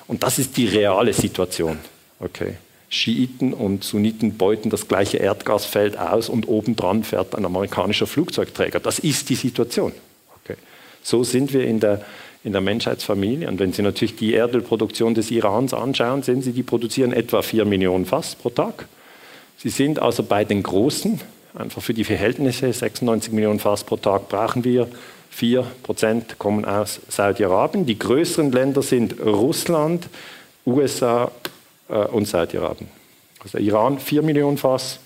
Und 0.08 0.24
das 0.24 0.40
ist 0.40 0.56
die 0.56 0.66
reale 0.66 1.12
Situation. 1.12 1.78
Okay. 2.18 2.54
Schiiten 2.90 3.52
und 3.52 3.84
Sunniten 3.84 4.38
beuten 4.38 4.70
das 4.70 4.88
gleiche 4.88 5.18
Erdgasfeld 5.18 5.98
aus 5.98 6.28
und 6.28 6.48
obendran 6.48 7.04
fährt 7.04 7.34
ein 7.34 7.44
amerikanischer 7.44 8.06
Flugzeugträger. 8.06 8.80
Das 8.80 8.98
ist 8.98 9.28
die 9.28 9.34
Situation. 9.34 9.92
So 11.08 11.24
sind 11.24 11.54
wir 11.54 11.64
in 11.64 11.80
der, 11.80 12.02
in 12.44 12.52
der 12.52 12.60
Menschheitsfamilie. 12.60 13.48
Und 13.48 13.58
wenn 13.58 13.72
Sie 13.72 13.80
natürlich 13.80 14.16
die 14.16 14.34
Erdölproduktion 14.34 15.14
des 15.14 15.30
Irans 15.30 15.72
anschauen, 15.72 16.22
sehen 16.22 16.42
Sie, 16.42 16.52
die 16.52 16.62
produzieren 16.62 17.14
etwa 17.14 17.40
4 17.40 17.64
Millionen 17.64 18.04
Fass 18.04 18.34
pro 18.34 18.50
Tag. 18.50 18.86
Sie 19.56 19.70
sind 19.70 20.00
also 20.00 20.22
bei 20.22 20.44
den 20.44 20.62
Großen, 20.62 21.18
einfach 21.54 21.80
für 21.80 21.94
die 21.94 22.04
Verhältnisse, 22.04 22.70
96 22.70 23.32
Millionen 23.32 23.58
Fass 23.58 23.84
pro 23.84 23.96
Tag 23.96 24.28
brauchen 24.28 24.64
wir. 24.64 24.86
4 25.30 25.64
Prozent 25.82 26.38
kommen 26.38 26.66
aus 26.66 27.00
Saudi-Arabien. 27.08 27.86
Die 27.86 27.98
größeren 27.98 28.52
Länder 28.52 28.82
sind 28.82 29.18
Russland, 29.18 30.10
USA 30.66 31.30
äh, 31.88 31.94
und 31.94 32.28
Saudi-Arabien. 32.28 32.90
Also 33.42 33.56
Iran 33.56 33.98
4 33.98 34.20
Millionen 34.20 34.58
Fass. 34.58 35.00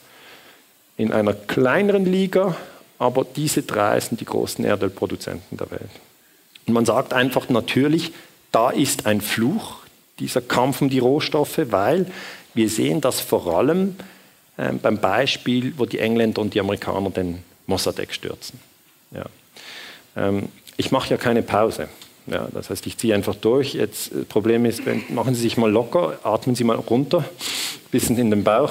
In 0.97 1.13
einer 1.13 1.33
kleineren 1.33 2.07
Liga 2.07 2.57
aber 3.03 3.25
diese 3.25 3.63
drei 3.63 3.99
sind 3.99 4.21
die 4.21 4.25
großen 4.25 4.65
Erdölproduzenten 4.65 5.59
der 5.59 5.73
Welt. 5.73 5.91
Und 6.69 6.75
man 6.75 6.85
sagt 6.85 7.13
einfach 7.13 7.49
natürlich, 7.49 8.13
da 8.53 8.71
ist 8.71 9.07
ein 9.07 9.21
Fluch, 9.21 9.79
dieser 10.21 10.41
Kampf 10.41 10.81
um 10.83 10.89
die 10.89 11.01
Rohstoffe, 11.01 11.59
weil 11.71 12.07
wir 12.55 12.69
sehen 12.69 13.01
das 13.01 13.21
vor 13.21 13.49
allem 13.49 13.97
äh, 14.57 14.73
beim 14.73 14.99
Beispiel, 14.99 15.75
wo 15.77 15.85
die 15.85 15.99
Engländer 15.99 16.41
und 16.43 16.55
die 16.55 16.61
Amerikaner 16.61 17.11
den 17.11 17.43
Mossadegh 17.67 18.13
stürzen. 18.13 18.61
Ja. 19.11 19.25
Ähm, 20.17 20.49
ich 20.77 20.93
mache 20.93 21.11
ja 21.11 21.17
keine 21.17 21.43
Pause. 21.43 21.89
Ja, 22.29 22.47
das 22.53 22.71
heißt, 22.71 22.87
ich 22.87 22.99
ziehe 22.99 23.17
einfach 23.17 23.35
durch. 23.35 23.75
Jetzt, 23.75 24.13
das 24.13 24.21
äh, 24.21 24.25
Problem 24.27 24.65
ist, 24.65 24.83
machen 25.09 25.35
Sie 25.35 25.41
sich 25.41 25.57
mal 25.57 25.71
locker, 25.71 26.21
atmen 26.23 26.55
Sie 26.55 26.63
mal 26.63 26.77
runter, 26.77 27.19
ein 27.19 27.91
bisschen 27.91 28.17
in 28.17 28.31
den 28.31 28.45
Bauch, 28.45 28.71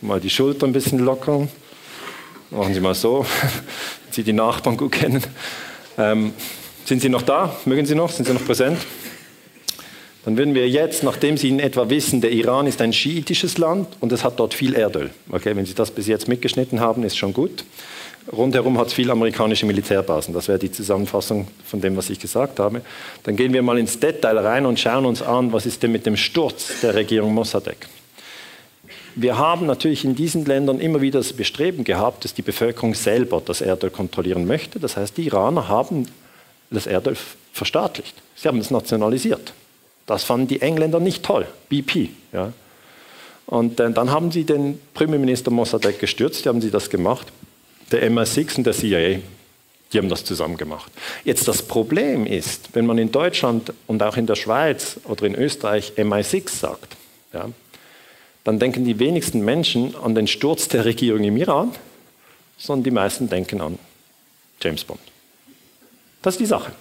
mal 0.00 0.20
die 0.20 0.30
Schulter 0.30 0.68
ein 0.68 0.72
bisschen 0.72 1.00
lockern, 1.00 1.48
Machen 2.52 2.74
Sie 2.74 2.80
mal 2.80 2.94
so, 2.94 3.24
Sie 4.10 4.22
die 4.22 4.34
Nachbarn 4.34 4.76
gut 4.76 4.92
kennen. 4.92 5.22
Ähm, 5.96 6.34
sind 6.84 7.00
Sie 7.00 7.08
noch 7.08 7.22
da? 7.22 7.56
Mögen 7.64 7.86
Sie 7.86 7.94
noch? 7.94 8.10
Sind 8.10 8.26
Sie 8.26 8.34
noch 8.34 8.44
präsent? 8.44 8.76
Dann 10.26 10.36
würden 10.36 10.54
wir 10.54 10.68
jetzt, 10.68 11.02
nachdem 11.02 11.38
Sie 11.38 11.48
in 11.48 11.60
etwa 11.60 11.88
wissen, 11.88 12.20
der 12.20 12.30
Iran 12.30 12.66
ist 12.66 12.82
ein 12.82 12.92
schiitisches 12.92 13.56
Land 13.56 13.88
und 14.00 14.12
es 14.12 14.22
hat 14.22 14.38
dort 14.38 14.52
viel 14.52 14.74
Erdöl. 14.74 15.08
Okay, 15.30 15.56
wenn 15.56 15.64
Sie 15.64 15.72
das 15.72 15.90
bis 15.90 16.06
jetzt 16.06 16.28
mitgeschnitten 16.28 16.78
haben, 16.78 17.04
ist 17.04 17.16
schon 17.16 17.32
gut. 17.32 17.64
Rundherum 18.30 18.76
hat 18.76 18.88
es 18.88 18.92
viele 18.92 19.12
amerikanische 19.12 19.64
Militärbasen. 19.64 20.34
Das 20.34 20.46
wäre 20.46 20.58
die 20.58 20.70
Zusammenfassung 20.70 21.48
von 21.64 21.80
dem, 21.80 21.96
was 21.96 22.10
ich 22.10 22.20
gesagt 22.20 22.60
habe. 22.60 22.82
Dann 23.22 23.34
gehen 23.34 23.54
wir 23.54 23.62
mal 23.62 23.78
ins 23.78 23.98
Detail 23.98 24.36
rein 24.36 24.66
und 24.66 24.78
schauen 24.78 25.06
uns 25.06 25.22
an, 25.22 25.54
was 25.54 25.64
ist 25.64 25.82
denn 25.82 25.90
mit 25.90 26.04
dem 26.04 26.18
Sturz 26.18 26.80
der 26.82 26.94
Regierung 26.94 27.32
Mossadegh 27.32 27.88
wir 29.14 29.38
haben 29.38 29.66
natürlich 29.66 30.04
in 30.04 30.14
diesen 30.14 30.44
Ländern 30.44 30.80
immer 30.80 31.00
wieder 31.00 31.20
das 31.20 31.32
Bestreben 31.32 31.84
gehabt, 31.84 32.24
dass 32.24 32.34
die 32.34 32.42
Bevölkerung 32.42 32.94
selber 32.94 33.42
das 33.44 33.60
Erdöl 33.60 33.90
kontrollieren 33.90 34.46
möchte. 34.46 34.80
Das 34.80 34.96
heißt, 34.96 35.16
die 35.16 35.26
Iraner 35.26 35.68
haben 35.68 36.06
das 36.70 36.86
Erdöl 36.86 37.16
verstaatlicht. 37.52 38.14
Sie 38.34 38.48
haben 38.48 38.58
es 38.58 38.70
nationalisiert. 38.70 39.52
Das 40.06 40.24
fanden 40.24 40.48
die 40.48 40.62
Engländer 40.62 41.00
nicht 41.00 41.22
toll, 41.22 41.46
BP. 41.68 42.08
Ja. 42.32 42.52
Und 43.46 43.78
äh, 43.80 43.90
dann 43.90 44.10
haben 44.10 44.30
sie 44.30 44.44
den 44.44 44.80
Premierminister 44.94 45.50
Mossadegh 45.50 45.98
gestürzt, 45.98 46.44
die 46.44 46.48
haben 46.48 46.60
sie 46.60 46.70
das 46.70 46.90
gemacht. 46.90 47.28
Der 47.90 48.10
MI6 48.10 48.58
und 48.58 48.66
der 48.66 48.72
CIA, 48.72 49.20
die 49.92 49.98
haben 49.98 50.08
das 50.08 50.24
zusammen 50.24 50.56
gemacht. 50.56 50.90
Jetzt 51.24 51.46
das 51.48 51.62
Problem 51.62 52.26
ist, 52.26 52.70
wenn 52.72 52.86
man 52.86 52.98
in 52.98 53.12
Deutschland 53.12 53.72
und 53.86 54.02
auch 54.02 54.16
in 54.16 54.26
der 54.26 54.36
Schweiz 54.36 54.98
oder 55.04 55.26
in 55.26 55.34
Österreich 55.34 55.92
MI6 55.96 56.48
sagt, 56.48 56.96
ja, 57.32 57.50
dann 58.44 58.58
denken 58.58 58.84
die 58.84 58.98
wenigsten 58.98 59.44
Menschen 59.44 59.94
an 59.96 60.14
den 60.14 60.26
Sturz 60.26 60.68
der 60.68 60.84
Regierung 60.84 61.22
im 61.24 61.36
Iran, 61.36 61.72
sondern 62.58 62.84
die 62.84 62.90
meisten 62.90 63.28
denken 63.28 63.60
an 63.60 63.78
James 64.60 64.84
Bond. 64.84 65.00
Das 66.22 66.34
ist 66.34 66.40
die 66.40 66.46
Sache. 66.46 66.72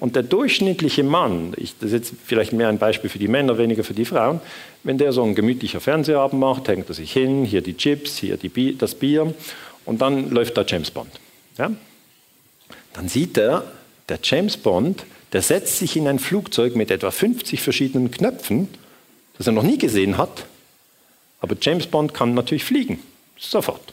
Und 0.00 0.14
der 0.14 0.22
durchschnittliche 0.22 1.02
Mann, 1.02 1.54
ich, 1.56 1.74
das 1.78 1.88
ist 1.88 1.92
jetzt 1.92 2.12
vielleicht 2.24 2.52
mehr 2.52 2.68
ein 2.68 2.78
Beispiel 2.78 3.10
für 3.10 3.18
die 3.18 3.26
Männer, 3.26 3.58
weniger 3.58 3.82
für 3.82 3.94
die 3.94 4.04
Frauen, 4.04 4.40
wenn 4.84 4.96
der 4.96 5.12
so 5.12 5.24
ein 5.24 5.34
gemütlicher 5.34 5.80
Fernsehabend 5.80 6.40
macht, 6.40 6.68
hängt 6.68 6.88
er 6.88 6.94
sich 6.94 7.12
hin, 7.12 7.44
hier 7.44 7.62
die 7.62 7.76
Chips, 7.76 8.18
hier 8.18 8.36
die, 8.36 8.78
das 8.78 8.94
Bier 8.94 9.34
und 9.84 10.00
dann 10.00 10.30
läuft 10.30 10.56
da 10.56 10.64
James 10.66 10.90
Bond. 10.90 11.10
Ja? 11.56 11.72
Dann 12.92 13.08
sieht 13.08 13.36
er, 13.36 13.64
der 14.08 14.20
James 14.22 14.56
Bond, 14.56 15.04
der 15.32 15.42
setzt 15.42 15.78
sich 15.78 15.96
in 15.96 16.06
ein 16.06 16.18
Flugzeug 16.18 16.76
mit 16.76 16.90
etwa 16.90 17.10
50 17.10 17.60
verschiedenen 17.60 18.10
Knöpfen 18.10 18.68
das 19.38 19.46
er 19.46 19.52
noch 19.52 19.62
nie 19.62 19.78
gesehen 19.78 20.18
hat. 20.18 20.44
Aber 21.40 21.56
James 21.60 21.86
Bond 21.86 22.12
kann 22.14 22.34
natürlich 22.34 22.64
fliegen, 22.64 23.02
sofort. 23.38 23.92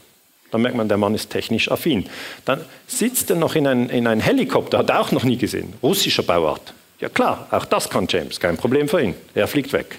Dann 0.50 0.62
merkt 0.62 0.76
man, 0.76 0.88
der 0.88 0.96
Mann 0.96 1.14
ist 1.14 1.30
technisch 1.30 1.70
affin. 1.70 2.06
Dann 2.44 2.60
sitzt 2.86 3.30
er 3.30 3.36
noch 3.36 3.54
in 3.54 3.66
einem 3.66 3.90
in 3.90 4.06
ein 4.06 4.20
Helikopter, 4.20 4.78
hat 4.78 4.90
er 4.90 5.00
auch 5.00 5.12
noch 5.12 5.24
nie 5.24 5.36
gesehen, 5.36 5.72
russischer 5.82 6.22
Bauart. 6.22 6.72
Ja 7.00 7.08
klar, 7.08 7.46
auch 7.50 7.64
das 7.64 7.90
kann 7.90 8.06
James, 8.08 8.40
kein 8.40 8.56
Problem 8.56 8.88
für 8.88 9.02
ihn. 9.02 9.14
Er 9.34 9.48
fliegt 9.48 9.72
weg. 9.72 9.98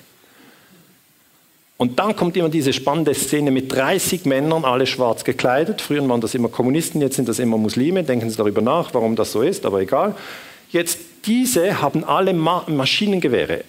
Und 1.77 1.99
dann 1.99 2.15
kommt 2.15 2.35
immer 2.35 2.49
diese 2.49 2.73
spannende 2.73 3.13
Szene 3.13 3.51
mit 3.51 3.71
30 3.71 4.25
Männern, 4.25 4.65
alle 4.65 4.87
schwarz 4.87 5.23
gekleidet. 5.23 5.79
Früher 5.79 6.07
waren 6.09 6.21
das 6.21 6.33
immer 6.33 6.49
Kommunisten, 6.49 7.01
jetzt 7.01 7.17
sind 7.17 7.29
das 7.29 7.37
immer 7.37 7.57
Muslime. 7.57 8.03
Denken 8.03 8.29
Sie 8.29 8.35
darüber 8.35 8.61
nach, 8.61 8.95
warum 8.95 9.15
das 9.15 9.31
so 9.31 9.43
ist, 9.43 9.63
aber 9.63 9.81
egal. 9.81 10.15
Jetzt, 10.71 10.97
diese 11.25 11.79
haben 11.79 12.03
alle 12.03 12.33
Ma 12.33 12.63
Maschinengewehre, 12.67 13.63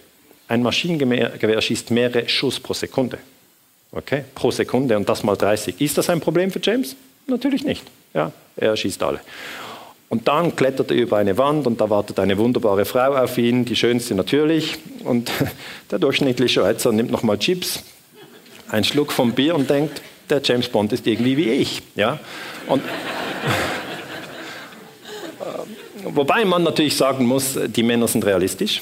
ein 0.49 0.62
Maschinengewehr 0.62 1.61
schießt 1.61 1.90
mehrere 1.90 2.28
Schuss 2.28 2.59
pro 2.59 2.72
Sekunde. 2.72 3.18
Okay? 3.92 4.24
Pro 4.34 4.51
Sekunde 4.51 4.96
und 4.96 5.09
das 5.09 5.22
mal 5.22 5.36
30. 5.36 5.80
Ist 5.80 5.99
das 5.99 6.11
ein 6.11 6.20
Problem 6.20 6.51
für 6.51 6.61
James? 6.62 6.96
Natürlich 7.26 7.64
nicht. 7.64 7.84
Ja, 8.14 8.32
er 8.57 8.76
schießt 8.76 9.03
alle. 9.03 9.20
Und 10.09 10.26
dann 10.26 10.57
klettert 10.57 10.90
er 10.90 10.96
über 10.96 11.18
eine 11.18 11.36
Wand 11.36 11.66
und 11.66 11.80
da 11.80 11.90
wartet 11.90 12.18
eine 12.18 12.38
wunderbare 12.38 12.86
Frau 12.86 13.14
auf 13.14 13.36
ihn, 13.36 13.66
die 13.66 13.76
schönste 13.76 14.14
natürlich. 14.14 14.78
Und 15.05 15.30
der 15.90 15.99
durchschnittliche 15.99 16.61
Schweizer 16.61 16.92
nimmt 16.92 17.11
nochmal 17.11 17.38
Chips, 17.38 17.82
einen 18.70 18.84
Schluck 18.84 19.12
vom 19.12 19.32
Bier 19.32 19.55
und 19.55 19.68
denkt, 19.68 20.01
der 20.30 20.40
James 20.42 20.68
Bond 20.68 20.92
ist 20.92 21.07
irgendwie 21.07 21.36
wie 21.36 21.51
ich. 21.51 21.82
Ja? 21.94 22.18
Und 22.66 22.82
Wobei 26.05 26.44
man 26.44 26.62
natürlich 26.62 26.96
sagen 26.96 27.26
muss, 27.26 27.59
die 27.66 27.82
Männer 27.82 28.09
sind 28.09 28.24
realistisch. 28.24 28.80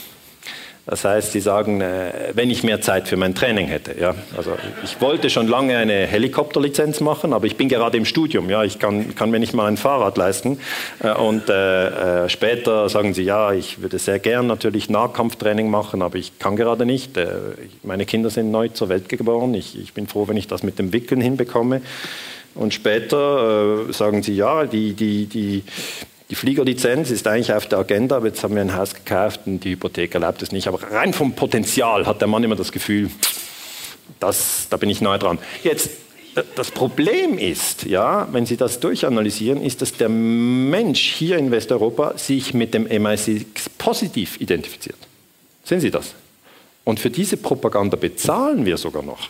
Das 0.86 1.04
heißt, 1.04 1.32
sie 1.32 1.40
sagen, 1.40 1.80
äh, 1.80 2.30
wenn 2.34 2.48
ich 2.48 2.62
mehr 2.62 2.80
Zeit 2.80 3.08
für 3.08 3.16
mein 3.16 3.34
Training 3.34 3.66
hätte. 3.66 4.00
Ja? 4.00 4.14
Also 4.36 4.52
ich 4.84 5.00
wollte 5.00 5.30
schon 5.30 5.48
lange 5.48 5.76
eine 5.76 6.06
Helikopterlizenz 6.06 7.00
machen, 7.00 7.32
aber 7.32 7.46
ich 7.46 7.56
bin 7.56 7.68
gerade 7.68 7.96
im 7.98 8.04
Studium. 8.04 8.48
Ja? 8.48 8.62
Ich 8.62 8.78
kann, 8.78 9.16
kann 9.16 9.32
mir 9.32 9.40
nicht 9.40 9.52
mal 9.52 9.66
ein 9.66 9.76
Fahrrad 9.76 10.16
leisten. 10.16 10.60
Äh, 11.02 11.10
und 11.12 11.48
äh, 11.48 12.24
äh, 12.24 12.28
später 12.28 12.88
sagen 12.88 13.14
sie, 13.14 13.24
ja, 13.24 13.52
ich 13.52 13.82
würde 13.82 13.98
sehr 13.98 14.20
gern 14.20 14.46
natürlich 14.46 14.88
Nahkampftraining 14.88 15.68
machen, 15.68 16.02
aber 16.02 16.18
ich 16.18 16.38
kann 16.38 16.54
gerade 16.54 16.86
nicht. 16.86 17.18
Meine 17.82 18.06
Kinder 18.06 18.30
sind 18.30 18.52
neu 18.52 18.68
zur 18.68 18.88
Welt 18.88 19.08
geboren. 19.08 19.54
Ich, 19.54 19.76
ich 19.76 19.92
bin 19.92 20.06
froh, 20.06 20.28
wenn 20.28 20.36
ich 20.36 20.46
das 20.46 20.62
mit 20.62 20.78
dem 20.78 20.92
Wickeln 20.92 21.20
hinbekomme. 21.20 21.82
Und 22.54 22.72
später 22.72 23.88
äh, 23.88 23.92
sagen 23.92 24.22
sie, 24.22 24.34
ja, 24.34 24.64
die, 24.64 24.94
die, 24.94 25.26
die 25.26 25.64
die 26.28 26.34
Fliegerlizenz 26.34 27.10
ist 27.10 27.26
eigentlich 27.28 27.52
auf 27.52 27.66
der 27.66 27.78
Agenda, 27.78 28.16
aber 28.16 28.26
jetzt 28.26 28.42
haben 28.42 28.54
wir 28.54 28.62
ein 28.62 28.74
Haus 28.74 28.94
gekauft 28.94 29.42
und 29.46 29.60
die 29.60 29.72
Hypothek 29.72 30.14
erlaubt 30.14 30.42
es 30.42 30.50
nicht. 30.50 30.66
Aber 30.66 30.82
rein 30.82 31.12
vom 31.12 31.34
Potenzial 31.34 32.06
hat 32.06 32.20
der 32.20 32.28
Mann 32.28 32.42
immer 32.42 32.56
das 32.56 32.72
Gefühl, 32.72 33.10
das, 34.18 34.66
da 34.68 34.76
bin 34.76 34.90
ich 34.90 35.00
nahe 35.00 35.18
dran. 35.18 35.38
Jetzt, 35.62 35.90
äh, 36.34 36.42
das 36.56 36.72
Problem 36.72 37.38
ist, 37.38 37.84
ja, 37.84 38.26
wenn 38.32 38.44
Sie 38.44 38.56
das 38.56 38.80
durchanalysieren, 38.80 39.62
ist, 39.62 39.82
dass 39.82 39.92
der 39.92 40.08
Mensch 40.08 41.00
hier 41.00 41.38
in 41.38 41.52
Westeuropa 41.52 42.18
sich 42.18 42.54
mit 42.54 42.74
dem 42.74 42.86
MI6 42.86 43.44
positiv 43.78 44.40
identifiziert. 44.40 44.98
Sehen 45.64 45.80
Sie 45.80 45.90
das? 45.90 46.14
Und 46.82 46.98
für 46.98 47.10
diese 47.10 47.36
Propaganda 47.36 47.96
bezahlen 47.96 48.64
wir 48.64 48.78
sogar 48.78 49.02
noch. 49.02 49.28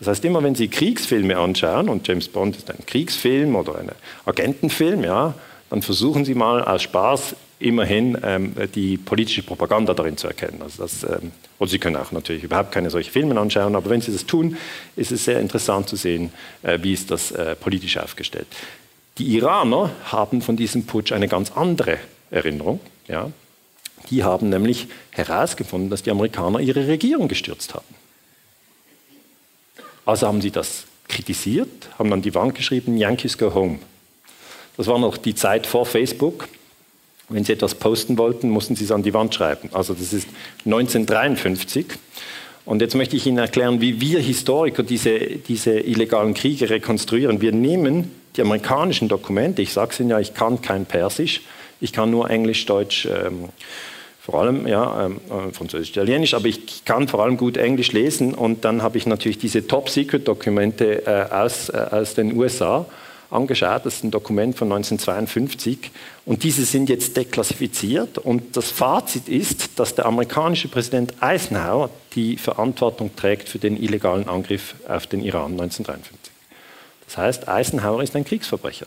Das 0.00 0.08
heißt, 0.08 0.24
immer 0.24 0.42
wenn 0.42 0.54
Sie 0.54 0.68
Kriegsfilme 0.68 1.36
anschauen, 1.36 1.88
und 1.88 2.06
James 2.08 2.28
Bond 2.28 2.56
ist 2.56 2.70
ein 2.70 2.86
Kriegsfilm 2.86 3.54
oder 3.54 3.78
ein 3.78 3.90
Agentenfilm, 4.24 5.04
ja, 5.04 5.34
dann 5.70 5.82
versuchen 5.82 6.24
Sie 6.24 6.34
mal 6.34 6.62
aus 6.64 6.82
Spaß 6.82 7.36
immerhin 7.60 8.18
ähm, 8.22 8.54
die 8.74 8.96
politische 8.96 9.42
Propaganda 9.42 9.94
darin 9.94 10.16
zu 10.16 10.26
erkennen. 10.26 10.60
Also 10.62 10.82
das, 10.82 11.04
ähm, 11.04 11.30
oder 11.58 11.70
Sie 11.70 11.78
können 11.78 11.96
auch 11.96 12.10
natürlich 12.10 12.42
überhaupt 12.42 12.72
keine 12.72 12.90
solchen 12.90 13.12
Filme 13.12 13.38
anschauen, 13.38 13.76
aber 13.76 13.88
wenn 13.88 14.00
Sie 14.00 14.12
das 14.12 14.26
tun, 14.26 14.56
ist 14.96 15.12
es 15.12 15.24
sehr 15.24 15.40
interessant 15.40 15.88
zu 15.88 15.96
sehen, 15.96 16.32
äh, 16.62 16.78
wie 16.82 16.92
ist 16.92 17.10
das 17.10 17.30
äh, 17.32 17.54
politisch 17.54 17.96
aufgestellt. 17.98 18.46
Die 19.18 19.36
Iraner 19.36 19.90
haben 20.04 20.42
von 20.42 20.56
diesem 20.56 20.86
Putsch 20.86 21.12
eine 21.12 21.28
ganz 21.28 21.52
andere 21.52 21.98
Erinnerung. 22.30 22.80
Ja? 23.06 23.30
Die 24.08 24.24
haben 24.24 24.48
nämlich 24.48 24.88
herausgefunden, 25.10 25.90
dass 25.90 26.02
die 26.02 26.10
Amerikaner 26.10 26.60
ihre 26.60 26.88
Regierung 26.88 27.28
gestürzt 27.28 27.74
haben. 27.74 27.94
Also 30.06 30.26
haben 30.26 30.40
sie 30.40 30.50
das 30.50 30.84
kritisiert, 31.06 31.68
haben 31.98 32.12
an 32.12 32.22
die 32.22 32.34
Wand 32.34 32.54
geschrieben, 32.54 32.96
Yankees 32.96 33.36
go 33.36 33.52
home. 33.52 33.78
Das 34.80 34.86
war 34.86 34.98
noch 34.98 35.18
die 35.18 35.34
Zeit 35.34 35.66
vor 35.66 35.84
Facebook. 35.84 36.48
Wenn 37.28 37.44
Sie 37.44 37.52
etwas 37.52 37.74
posten 37.74 38.16
wollten, 38.16 38.48
mussten 38.48 38.76
Sie 38.76 38.84
es 38.84 38.90
an 38.90 39.02
die 39.02 39.12
Wand 39.12 39.34
schreiben. 39.34 39.68
Also 39.74 39.92
das 39.92 40.14
ist 40.14 40.26
1953. 40.64 41.84
Und 42.64 42.80
jetzt 42.80 42.94
möchte 42.94 43.14
ich 43.14 43.26
Ihnen 43.26 43.36
erklären, 43.36 43.82
wie 43.82 44.00
wir 44.00 44.20
Historiker 44.20 44.82
diese, 44.82 45.18
diese 45.18 45.78
illegalen 45.80 46.32
Kriege 46.32 46.70
rekonstruieren. 46.70 47.42
Wir 47.42 47.52
nehmen 47.52 48.10
die 48.36 48.40
amerikanischen 48.40 49.08
Dokumente, 49.08 49.60
ich 49.60 49.74
sage 49.74 49.90
es 49.92 50.00
Ihnen 50.00 50.08
ja, 50.08 50.18
ich 50.18 50.32
kann 50.32 50.62
kein 50.62 50.86
Persisch, 50.86 51.42
ich 51.82 51.92
kann 51.92 52.10
nur 52.10 52.30
Englisch, 52.30 52.64
Deutsch, 52.64 53.04
ähm, 53.04 53.50
vor 54.22 54.40
allem 54.40 54.66
ja, 54.66 55.04
ähm, 55.04 55.20
äh, 55.28 55.52
Französisch, 55.52 55.90
Italienisch, 55.90 56.32
aber 56.32 56.46
ich 56.46 56.86
kann 56.86 57.06
vor 57.06 57.22
allem 57.22 57.36
gut 57.36 57.58
Englisch 57.58 57.92
lesen 57.92 58.32
und 58.32 58.64
dann 58.64 58.82
habe 58.82 58.96
ich 58.96 59.04
natürlich 59.04 59.36
diese 59.36 59.66
Top-Secret-Dokumente 59.66 61.06
äh, 61.06 61.34
aus, 61.34 61.68
äh, 61.68 61.76
aus 61.90 62.14
den 62.14 62.34
USA 62.34 62.86
angeschaut. 63.30 63.86
Das 63.86 63.96
ist 63.96 64.04
ein 64.04 64.10
Dokument 64.10 64.56
von 64.56 64.70
1952 64.72 65.90
und 66.26 66.42
diese 66.42 66.64
sind 66.64 66.88
jetzt 66.88 67.16
deklassifiziert 67.16 68.18
und 68.18 68.56
das 68.56 68.70
Fazit 68.70 69.28
ist, 69.28 69.78
dass 69.78 69.94
der 69.94 70.06
amerikanische 70.06 70.68
Präsident 70.68 71.14
Eisenhower 71.20 71.90
die 72.14 72.36
Verantwortung 72.36 73.14
trägt 73.16 73.48
für 73.48 73.58
den 73.58 73.80
illegalen 73.80 74.28
Angriff 74.28 74.74
auf 74.88 75.06
den 75.06 75.22
Iran 75.22 75.52
1953. 75.52 76.32
Das 77.06 77.16
heißt, 77.16 77.48
Eisenhower 77.48 78.02
ist 78.02 78.14
ein 78.14 78.24
Kriegsverbrecher. 78.24 78.86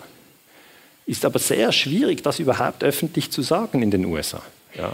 Ist 1.06 1.26
aber 1.26 1.40
sehr 1.40 1.72
schwierig, 1.74 2.24
das 2.24 2.40
überhaupt 2.40 2.84
öffentlich 2.84 3.32
zu 3.32 3.42
sagen 3.42 3.82
in 3.82 3.92
den 3.92 4.06
USA. 4.06 4.42
Ja. 4.78 4.94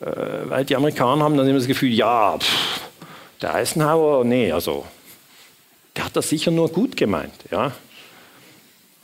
Äh, 0.00 0.50
weil 0.50 0.64
die 0.64 0.74
Amerikaner 0.74 1.22
haben 1.22 1.36
dann 1.36 1.46
immer 1.46 1.58
das 1.58 1.68
Gefühl, 1.68 1.92
ja, 1.92 2.36
pff, 2.36 2.80
der 3.40 3.54
Eisenhower, 3.54 4.24
nee, 4.24 4.50
also 4.50 4.84
der 5.94 6.06
hat 6.06 6.16
das 6.16 6.28
sicher 6.28 6.50
nur 6.50 6.68
gut 6.70 6.96
gemeint. 6.96 7.34
Ja. 7.50 7.72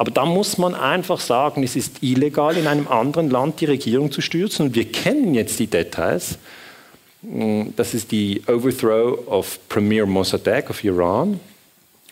Aber 0.00 0.10
da 0.10 0.24
muss 0.24 0.56
man 0.56 0.74
einfach 0.74 1.20
sagen, 1.20 1.62
es 1.62 1.76
ist 1.76 2.02
illegal, 2.02 2.56
in 2.56 2.66
einem 2.66 2.88
anderen 2.88 3.28
Land 3.28 3.60
die 3.60 3.66
Regierung 3.66 4.10
zu 4.10 4.22
stürzen. 4.22 4.68
Und 4.68 4.74
wir 4.74 4.90
kennen 4.90 5.34
jetzt 5.34 5.58
die 5.58 5.66
Details. 5.66 6.38
Mm, 7.20 7.64
das 7.76 7.92
ist 7.92 8.10
die 8.10 8.40
Overthrow 8.48 9.28
of 9.28 9.58
Premier 9.68 10.06
Mossadegh 10.06 10.70
of 10.70 10.82
Iran. 10.84 11.38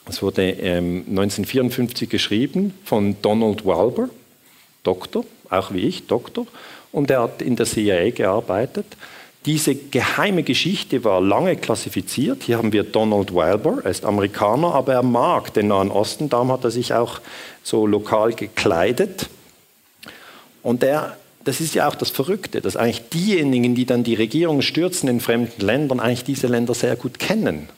Das 0.05 0.21
wurde 0.21 0.51
ähm, 0.51 1.07
1954 1.09 2.11
geschrieben 2.11 2.75
von 2.85 3.17
Donald 3.23 3.65
Walber, 3.65 4.11
Doktor, 4.83 5.25
auch 5.49 5.73
wie 5.73 5.81
ich, 5.81 6.07
Doktor. 6.07 6.47
Und 6.93 7.11
er 7.11 7.23
hat 7.23 7.41
in 7.41 7.57
der 7.57 7.65
CIA 7.65 8.11
gearbeitet. 8.11 8.85
Diese 9.49 9.75
geheime 9.75 10.43
Geschichte 10.43 11.05
war 11.05 11.23
lange 11.23 11.57
klassifiziert. 11.57 12.43
Hier 12.43 12.59
haben 12.59 12.71
wir 12.75 12.83
Donald 12.83 13.33
Wilbur, 13.33 13.81
er 13.83 13.91
ist 13.91 14.05
Amerikaner, 14.05 14.75
aber 14.75 14.93
er 14.93 15.03
mag 15.03 15.55
den 15.55 15.69
Nahen 15.69 15.91
Osten, 15.91 16.29
darum 16.29 16.53
hat 16.53 16.65
er 16.65 16.71
sich 16.71 16.93
auch 16.93 17.23
so 17.63 17.87
lokal 17.87 18.35
gekleidet. 18.35 19.31
Und 20.63 20.83
er, 20.83 21.17
das 21.45 21.63
ist 21.63 21.75
ja 21.75 21.89
auch 21.89 21.95
das 21.95 22.11
Verrückte, 22.11 22.61
dass 22.61 22.77
eigentlich 22.77 23.09
diejenigen, 23.09 23.75
die 23.75 23.87
dann 23.87 24.05
die 24.05 24.17
Regierung 24.17 24.61
stürzen 24.61 25.09
in 25.09 25.19
fremden 25.19 25.65
Ländern, 25.65 25.99
eigentlich 25.99 26.25
diese 26.25 26.47
Länder 26.47 26.75
sehr 26.75 26.97
gut 26.97 27.19
kennen. 27.19 27.71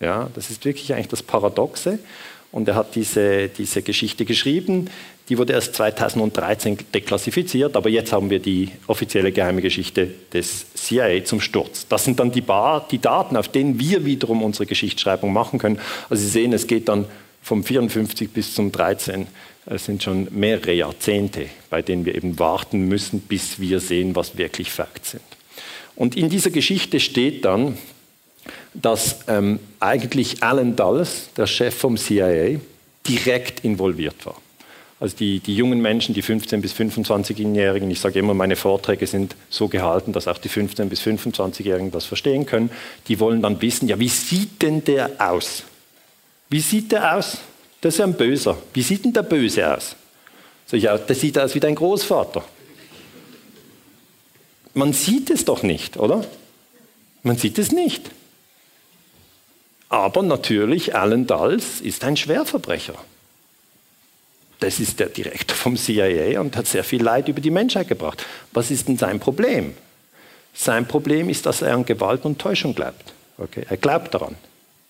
Ja, 0.00 0.30
das 0.34 0.50
ist 0.50 0.64
wirklich 0.64 0.94
eigentlich 0.94 1.08
das 1.08 1.22
Paradoxe. 1.22 1.98
Und 2.50 2.66
er 2.66 2.76
hat 2.76 2.94
diese, 2.94 3.48
diese 3.48 3.82
Geschichte 3.82 4.24
geschrieben. 4.24 4.88
Die 5.30 5.38
wurde 5.38 5.52
erst 5.52 5.76
2013 5.76 6.76
deklassifiziert, 6.92 7.76
aber 7.76 7.88
jetzt 7.88 8.12
haben 8.12 8.30
wir 8.30 8.40
die 8.40 8.68
offizielle 8.88 9.30
geheime 9.30 9.62
Geschichte 9.62 10.08
des 10.32 10.66
CIA 10.74 11.24
zum 11.24 11.40
Sturz. 11.40 11.86
Das 11.88 12.04
sind 12.04 12.18
dann 12.18 12.32
die, 12.32 12.40
Bar, 12.40 12.88
die 12.90 12.98
Daten, 12.98 13.36
auf 13.36 13.46
denen 13.46 13.78
wir 13.78 14.04
wiederum 14.04 14.42
unsere 14.42 14.66
Geschichtsschreibung 14.66 15.32
machen 15.32 15.60
können. 15.60 15.78
Also 16.08 16.24
Sie 16.24 16.30
sehen, 16.30 16.52
es 16.52 16.66
geht 16.66 16.88
dann 16.88 17.04
vom 17.42 17.62
54 17.62 18.30
bis 18.30 18.54
zum 18.54 18.72
13. 18.72 19.28
Es 19.66 19.84
sind 19.84 20.02
schon 20.02 20.26
mehrere 20.32 20.72
Jahrzehnte, 20.72 21.46
bei 21.70 21.80
denen 21.80 22.04
wir 22.04 22.16
eben 22.16 22.40
warten 22.40 22.88
müssen, 22.88 23.20
bis 23.20 23.60
wir 23.60 23.78
sehen, 23.78 24.16
was 24.16 24.36
wirklich 24.36 24.72
Facts 24.72 25.12
sind. 25.12 25.22
Und 25.94 26.16
in 26.16 26.28
dieser 26.28 26.50
Geschichte 26.50 26.98
steht 26.98 27.44
dann, 27.44 27.78
dass 28.74 29.20
ähm, 29.28 29.60
eigentlich 29.78 30.42
Alan 30.42 30.74
Dulles, 30.74 31.28
der 31.36 31.46
Chef 31.46 31.76
vom 31.76 31.96
CIA, 31.96 32.58
direkt 33.06 33.64
involviert 33.64 34.26
war. 34.26 34.36
Also 35.00 35.16
die, 35.16 35.40
die 35.40 35.56
jungen 35.56 35.80
Menschen, 35.80 36.14
die 36.14 36.22
15- 36.22 36.60
bis 36.60 36.74
25-Jährigen, 36.74 37.90
ich 37.90 38.00
sage 38.00 38.18
immer, 38.18 38.34
meine 38.34 38.54
Vorträge 38.54 39.06
sind 39.06 39.34
so 39.48 39.66
gehalten, 39.66 40.12
dass 40.12 40.28
auch 40.28 40.36
die 40.36 40.50
15- 40.50 40.84
bis 40.84 41.00
25-Jährigen 41.00 41.90
das 41.90 42.04
verstehen 42.04 42.44
können, 42.44 42.70
die 43.08 43.18
wollen 43.18 43.40
dann 43.40 43.62
wissen, 43.62 43.88
ja, 43.88 43.98
wie 43.98 44.10
sieht 44.10 44.60
denn 44.60 44.84
der 44.84 45.12
aus? 45.18 45.64
Wie 46.50 46.60
sieht 46.60 46.92
der 46.92 47.16
aus? 47.16 47.38
Das 47.80 47.94
ist 47.94 48.00
ein 48.02 48.12
Böser. 48.12 48.58
Wie 48.74 48.82
sieht 48.82 49.06
denn 49.06 49.14
der 49.14 49.22
Böse 49.22 49.74
aus? 49.74 49.96
So, 50.66 50.76
ja, 50.76 50.98
der 50.98 51.16
sieht 51.16 51.38
aus 51.38 51.54
wie 51.54 51.60
dein 51.60 51.76
Großvater. 51.76 52.44
Man 54.74 54.92
sieht 54.92 55.30
es 55.30 55.46
doch 55.46 55.62
nicht, 55.62 55.96
oder? 55.96 56.24
Man 57.22 57.38
sieht 57.38 57.58
es 57.58 57.72
nicht. 57.72 58.10
Aber 59.88 60.22
natürlich, 60.22 60.94
Alan 60.94 61.26
Dulles 61.26 61.80
ist 61.80 62.04
ein 62.04 62.18
Schwerverbrecher. 62.18 62.94
Das 64.60 64.78
ist 64.78 65.00
der 65.00 65.08
Direktor 65.08 65.56
vom 65.56 65.76
CIA 65.76 66.40
und 66.40 66.56
hat 66.56 66.66
sehr 66.66 66.84
viel 66.84 67.02
Leid 67.02 67.28
über 67.28 67.40
die 67.40 67.50
Menschheit 67.50 67.88
gebracht. 67.88 68.24
Was 68.52 68.70
ist 68.70 68.88
denn 68.88 68.98
sein 68.98 69.18
Problem? 69.18 69.74
Sein 70.54 70.86
Problem 70.86 71.28
ist, 71.30 71.46
dass 71.46 71.62
er 71.62 71.74
an 71.74 71.86
Gewalt 71.86 72.24
und 72.24 72.38
Täuschung 72.38 72.74
glaubt. 72.74 73.14
Okay? 73.38 73.64
Er 73.68 73.76
glaubt 73.78 74.12
daran. 74.12 74.36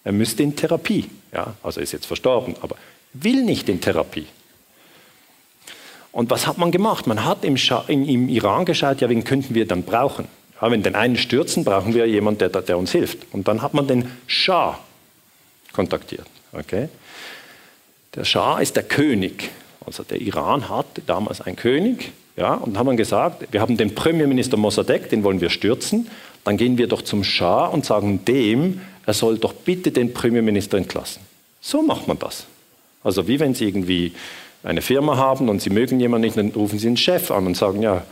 Er 0.03 0.13
müsste 0.13 0.43
in 0.43 0.57
Therapie. 0.57 1.09
Ja? 1.33 1.55
Also 1.63 1.81
er 1.81 1.85
ist 1.85 1.93
jetzt 1.93 2.07
verstorben, 2.07 2.57
aber 2.63 2.77
will 3.13 3.45
nicht 3.45 3.69
in 3.69 3.81
Therapie. 3.81 4.27
Und 6.13 6.31
was 6.31 6.47
hat 6.47 6.59
man 6.59 6.73
gemacht? 6.73 7.07
Man 7.07 7.25
hat 7.25 7.45
im, 7.45 7.57
in, 7.87 8.09
im 8.09 8.29
Iran 8.29 8.65
geschaut, 8.65 9.01
ja, 9.01 9.09
wen 9.09 9.23
könnten 9.23 9.55
wir 9.55 9.67
dann 9.67 9.85
brauchen? 9.85 10.27
Ja, 10.61 10.71
wenn 10.71 10.83
den 10.83 10.97
einen 10.97 11.17
stürzen, 11.17 11.65
brauchen 11.65 11.95
wir 11.95 12.07
jemanden, 12.07 12.51
der, 12.51 12.63
der 12.63 12.77
uns 12.77 12.91
hilft. 12.91 13.19
Und 13.33 13.47
dann 13.47 13.63
hat 13.63 13.75
man 13.75 13.87
den 13.87 14.11
Schah 14.27 14.79
kontaktiert. 15.73 16.27
Okay? 16.53 16.89
Der 18.15 18.25
Schah 18.25 18.61
ist 18.61 18.77
der 18.77 18.83
König. 18.83 19.51
Also 19.87 20.03
der 20.03 20.21
Iran 20.21 20.69
hatte 20.69 21.03
damals 21.07 21.41
einen 21.41 21.57
König. 21.57 22.13
Ja, 22.37 22.55
und 22.55 22.79
haben 22.79 22.97
gesagt, 22.97 23.53
wir 23.53 23.61
haben 23.61 23.77
den 23.77 23.95
Premierminister 23.95 24.57
Mossadegh, 24.57 25.09
den 25.09 25.25
wollen 25.25 25.41
wir 25.41 25.51
stürzen. 25.51 26.09
Dann 26.45 26.57
gehen 26.57 26.79
wir 26.79 26.87
doch 26.87 27.03
zum 27.03 27.23
Schah 27.23 27.67
und 27.67 27.85
sagen 27.85 28.25
dem, 28.25 28.81
er 29.05 29.13
soll 29.13 29.39
doch 29.39 29.53
bitte 29.53 29.91
den 29.91 30.15
Premierminister 30.15 30.79
entlassen. 30.79 31.23
So 31.61 31.83
macht 31.83 32.09
man 32.09 32.19
das. 32.19 32.47
Also 33.03 33.29
wie 33.29 33.41
wenn 33.41 33.55
Sie 33.55 33.67
irgendwie 33.67 34.13
eine 34.63 34.83
Firma 34.83 35.17
haben 35.17 35.49
und 35.49 35.61
Sie 35.61 35.71
mögen 35.71 36.01
jemanden 36.01 36.27
nicht, 36.27 36.37
dann 36.37 36.49
rufen 36.51 36.79
Sie 36.79 36.87
den 36.87 36.97
Chef 36.97 37.31
an 37.31 37.47
und 37.47 37.57
sagen, 37.57 37.83
ja, 37.83 38.05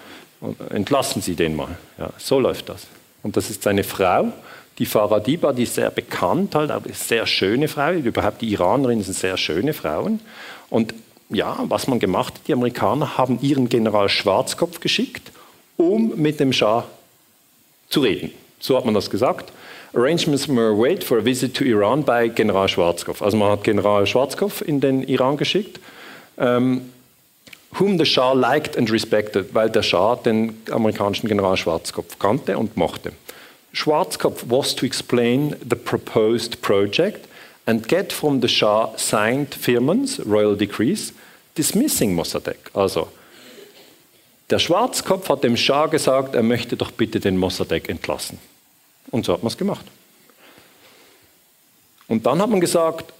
entlassen 0.70 1.22
Sie 1.22 1.34
den 1.34 1.56
mal. 1.56 1.76
Ja, 1.98 2.10
so 2.18 2.38
läuft 2.38 2.68
das. 2.68 2.86
Und 3.22 3.36
das 3.36 3.50
ist 3.50 3.62
seine 3.62 3.84
Frau, 3.84 4.32
die 4.78 4.86
Faradiba, 4.86 5.52
die 5.52 5.64
ist 5.64 5.74
sehr 5.74 5.90
bekannt, 5.90 6.54
halt, 6.54 6.70
aber 6.70 6.88
ist 6.88 7.08
sehr 7.08 7.26
schöne 7.26 7.68
Frau. 7.68 7.92
Überhaupt 7.92 8.40
die 8.40 8.52
Iranerinnen 8.52 9.02
sind 9.02 9.14
sehr 9.14 9.36
schöne 9.36 9.72
Frauen. 9.72 10.20
Und 10.70 10.94
ja, 11.30 11.58
was 11.64 11.88
man 11.88 11.98
gemacht 11.98 12.34
hat, 12.34 12.42
die 12.46 12.52
Amerikaner 12.52 13.18
haben 13.18 13.38
ihren 13.42 13.68
General 13.68 14.08
Schwarzkopf 14.08 14.80
geschickt, 14.80 15.32
um 15.76 16.14
mit 16.16 16.40
dem 16.40 16.52
Schah 16.52 16.84
zu 17.90 18.00
reden. 18.00 18.30
So 18.60 18.76
hat 18.76 18.84
man 18.84 18.94
das 18.94 19.10
gesagt. 19.10 19.52
Arrangements 19.94 20.48
were 20.48 20.74
made 20.74 21.04
for 21.04 21.18
a 21.18 21.24
visit 21.24 21.54
to 21.56 21.64
Iran 21.64 22.04
by 22.04 22.28
General 22.28 22.68
Schwarzkopf. 22.68 23.22
Also 23.22 23.36
man 23.36 23.52
hat 23.52 23.64
General 23.64 24.06
Schwarzkopf 24.06 24.60
in 24.60 24.80
den 24.80 25.02
Iran 25.02 25.36
geschickt, 25.36 25.80
ähm, 26.38 26.92
whom 27.78 27.98
the 27.98 28.04
Shah 28.04 28.32
liked 28.32 28.76
and 28.76 28.90
respected, 28.90 29.54
weil 29.54 29.70
der 29.70 29.82
Schah 29.82 30.16
den 30.16 30.56
amerikanischen 30.70 31.28
General 31.28 31.56
Schwarzkopf 31.56 32.18
kannte 32.18 32.58
und 32.58 32.76
mochte. 32.76 33.12
Schwarzkopf 33.78 34.42
was 34.48 34.74
to 34.74 34.84
explain 34.84 35.54
the 35.60 35.76
proposed 35.76 36.60
project 36.62 37.28
and 37.64 37.86
get 37.86 38.12
from 38.12 38.40
the 38.40 38.48
Shah 38.48 38.96
signed 38.96 39.50
Firmans, 39.50 40.18
royal 40.26 40.56
decrees, 40.56 41.12
dismissing 41.54 42.12
Mossadegh. 42.12 42.58
Also 42.74 43.06
der 44.50 44.58
Schwarzkopf 44.58 45.28
hat 45.28 45.44
dem 45.44 45.56
Schah 45.56 45.86
gesagt, 45.86 46.34
er 46.34 46.42
möchte 46.42 46.76
doch 46.76 46.90
bitte 46.90 47.20
den 47.20 47.36
Mossadegh 47.36 47.88
entlassen. 47.88 48.40
Und 49.12 49.26
so 49.26 49.32
hat 49.32 49.44
man 49.44 49.52
es 49.52 49.56
gemacht. 49.56 49.86
Und 52.08 52.26
dann 52.26 52.42
hat 52.42 52.50
man 52.50 52.60
gesagt, 52.60 53.12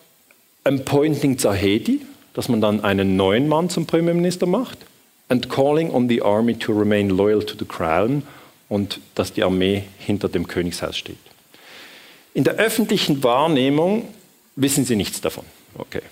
appointing 0.65 1.39
Zahedi, 1.39 2.05
dass 2.35 2.49
man 2.49 2.61
dann 2.61 2.83
einen 2.83 3.15
neuen 3.15 3.47
Mann 3.47 3.71
zum 3.71 3.87
Premierminister 3.87 4.47
macht, 4.47 4.79
and 5.29 5.49
calling 5.49 5.93
on 5.93 6.09
the 6.09 6.21
army 6.21 6.55
to 6.55 6.73
remain 6.73 7.11
loyal 7.11 7.45
to 7.45 7.55
the 7.57 7.65
crown 7.65 8.25
und 8.69 9.01
dass 9.15 9.33
die 9.33 9.43
Armee 9.43 9.85
hinter 9.99 10.29
dem 10.29 10.47
Königshaus 10.47 10.97
steht. 10.97 11.17
In 12.35 12.45
der 12.45 12.55
öffentlichen 12.55 13.23
Wahrnehmung 13.23 14.09
wissen 14.57 14.85
sie 14.85 14.97
nichts 14.97 15.21
davon. 15.21 15.45
Okay. 15.77 16.03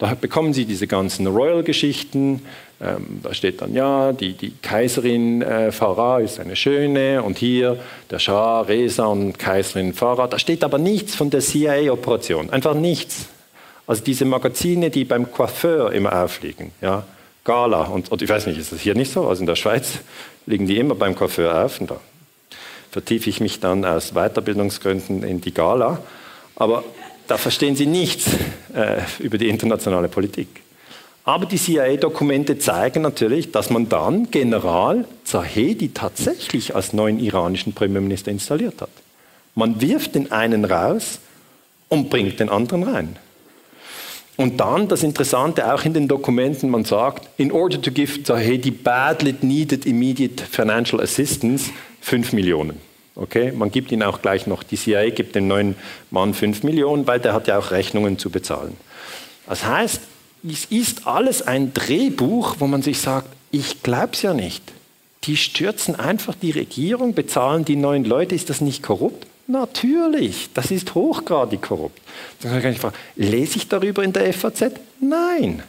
Da 0.00 0.14
bekommen 0.14 0.54
Sie 0.54 0.64
diese 0.64 0.86
ganzen 0.86 1.26
Royal-Geschichten. 1.26 2.40
Ähm, 2.80 3.20
da 3.22 3.34
steht 3.34 3.60
dann, 3.60 3.74
ja, 3.74 4.12
die, 4.12 4.32
die 4.32 4.54
Kaiserin 4.62 5.42
äh, 5.42 5.70
Farah 5.72 6.20
ist 6.20 6.40
eine 6.40 6.56
schöne 6.56 7.22
und 7.22 7.36
hier 7.36 7.78
der 8.10 8.18
Schah 8.18 8.62
Reza 8.62 9.04
und 9.04 9.38
Kaiserin 9.38 9.92
Farah. 9.92 10.26
Da 10.26 10.38
steht 10.38 10.64
aber 10.64 10.78
nichts 10.78 11.14
von 11.14 11.28
der 11.28 11.40
CIA-Operation. 11.40 12.48
Einfach 12.48 12.74
nichts. 12.74 13.26
Also 13.86 14.02
diese 14.02 14.24
Magazine, 14.24 14.88
die 14.88 15.04
beim 15.04 15.30
Coiffeur 15.30 15.92
immer 15.92 16.24
aufliegen, 16.24 16.72
ja, 16.80 17.04
Gala, 17.44 17.84
und, 17.84 18.10
und 18.12 18.22
ich 18.22 18.28
weiß 18.28 18.46
nicht, 18.46 18.58
ist 18.58 18.72
das 18.72 18.80
hier 18.80 18.94
nicht 18.94 19.12
so? 19.12 19.26
Also 19.26 19.40
in 19.40 19.46
der 19.46 19.56
Schweiz 19.56 19.98
liegen 20.46 20.66
die 20.66 20.78
immer 20.78 20.94
beim 20.94 21.14
Coiffeur 21.14 21.64
auf 21.64 21.80
und 21.80 21.90
da 21.90 22.00
vertiefe 22.90 23.30
ich 23.30 23.40
mich 23.40 23.60
dann 23.60 23.84
aus 23.84 24.12
Weiterbildungsgründen 24.12 25.22
in 25.22 25.40
die 25.40 25.54
Gala. 25.54 26.02
Aber 26.56 26.84
da 27.28 27.38
verstehen 27.38 27.76
Sie 27.76 27.86
nichts 27.86 28.26
äh, 28.74 29.02
über 29.20 29.38
die 29.38 29.48
internationale 29.48 30.08
Politik. 30.08 30.48
Aber 31.24 31.46
die 31.46 31.58
CIA-Dokumente 31.58 32.58
zeigen 32.58 33.02
natürlich, 33.02 33.52
dass 33.52 33.70
man 33.70 33.88
dann 33.88 34.30
General 34.30 35.04
Zahedi 35.24 35.90
tatsächlich 35.90 36.74
als 36.74 36.92
neuen 36.92 37.20
iranischen 37.20 37.72
Premierminister 37.72 38.30
installiert 38.30 38.80
hat. 38.80 38.90
Man 39.54 39.80
wirft 39.80 40.14
den 40.14 40.32
einen 40.32 40.64
raus 40.64 41.20
und 41.88 42.10
bringt 42.10 42.40
den 42.40 42.48
anderen 42.48 42.82
rein. 42.82 43.16
Und 44.40 44.58
dann 44.58 44.88
das 44.88 45.02
Interessante 45.02 45.70
auch 45.70 45.84
in 45.84 45.92
den 45.92 46.08
Dokumenten, 46.08 46.70
man 46.70 46.86
sagt, 46.86 47.28
in 47.36 47.52
order 47.52 47.78
to 47.78 47.90
give 47.90 48.22
Zahedi 48.22 48.70
badly 48.70 49.34
needed 49.42 49.84
immediate 49.84 50.42
financial 50.42 50.98
assistance 51.02 51.70
5 52.00 52.32
Millionen. 52.32 52.80
Okay, 53.16 53.52
man 53.52 53.70
gibt 53.70 53.92
ihnen 53.92 54.02
auch 54.02 54.22
gleich 54.22 54.46
noch, 54.46 54.62
die 54.62 54.78
CIA 54.78 55.10
gibt 55.10 55.34
dem 55.34 55.46
neuen 55.46 55.74
Mann 56.10 56.32
5 56.32 56.62
Millionen, 56.62 57.06
weil 57.06 57.20
der 57.20 57.34
hat 57.34 57.48
ja 57.48 57.58
auch 57.58 57.70
Rechnungen 57.70 58.16
zu 58.16 58.30
bezahlen. 58.30 58.78
Das 59.46 59.66
heißt, 59.66 60.00
es 60.50 60.64
ist 60.64 61.06
alles 61.06 61.42
ein 61.42 61.74
Drehbuch, 61.74 62.56
wo 62.60 62.66
man 62.66 62.80
sich 62.80 62.98
sagt, 62.98 63.28
ich 63.50 63.82
glaube 63.82 64.14
es 64.14 64.22
ja 64.22 64.32
nicht. 64.32 64.62
Die 65.24 65.36
stürzen 65.36 65.96
einfach 65.96 66.34
die 66.34 66.52
Regierung, 66.52 67.12
bezahlen 67.12 67.66
die 67.66 67.76
neuen 67.76 68.06
Leute, 68.06 68.34
ist 68.34 68.48
das 68.48 68.62
nicht 68.62 68.82
korrupt? 68.82 69.26
Natürlich, 69.50 70.48
das 70.54 70.70
ist 70.70 70.94
hochgradig 70.94 71.62
korrupt. 71.62 72.00
Dann 72.42 72.62
kann 72.62 72.72
ich 72.72 72.78
fragen, 72.78 72.96
lese 73.16 73.56
ich 73.56 73.68
darüber 73.68 74.04
in 74.04 74.12
der 74.12 74.32
FAZ? 74.32 74.72
Nein, 75.00 75.62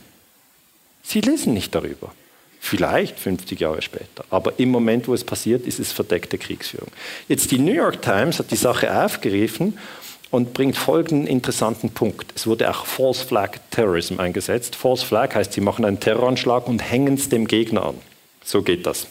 sie 1.04 1.22
lesen 1.22 1.54
nicht 1.54 1.74
darüber. 1.74 2.14
Vielleicht 2.60 3.20
50 3.20 3.60
Jahre 3.60 3.82
später. 3.82 4.24
Aber 4.30 4.54
im 4.60 4.70
Moment, 4.70 5.08
wo 5.08 5.16
es 5.16 5.24
passiert, 5.24 5.66
ist 5.66 5.80
es 5.80 5.92
verdeckte 5.92 6.38
Kriegsführung. 6.38 6.90
Jetzt 7.28 7.50
die 7.50 7.58
New 7.58 7.74
York 7.74 8.04
Times 8.04 8.38
hat 8.38 8.52
die 8.52 8.56
Sache 8.56 9.04
aufgegriffen 9.04 9.80
und 10.30 10.54
bringt 10.54 10.78
folgenden 10.78 11.26
interessanten 11.26 11.90
Punkt. 11.90 12.32
Es 12.36 12.46
wurde 12.46 12.70
auch 12.70 12.86
False 12.86 13.26
Flag 13.26 13.58
Terrorism 13.72 14.20
eingesetzt. 14.20 14.76
False 14.76 15.04
Flag 15.04 15.34
heißt, 15.34 15.54
sie 15.54 15.62
machen 15.62 15.86
einen 15.86 16.00
Terroranschlag 16.00 16.68
und 16.68 16.80
hängen 16.80 17.16
es 17.16 17.30
dem 17.30 17.48
Gegner 17.48 17.84
an. 17.84 17.96
So 18.44 18.62
geht 18.62 18.86
das. 18.86 19.08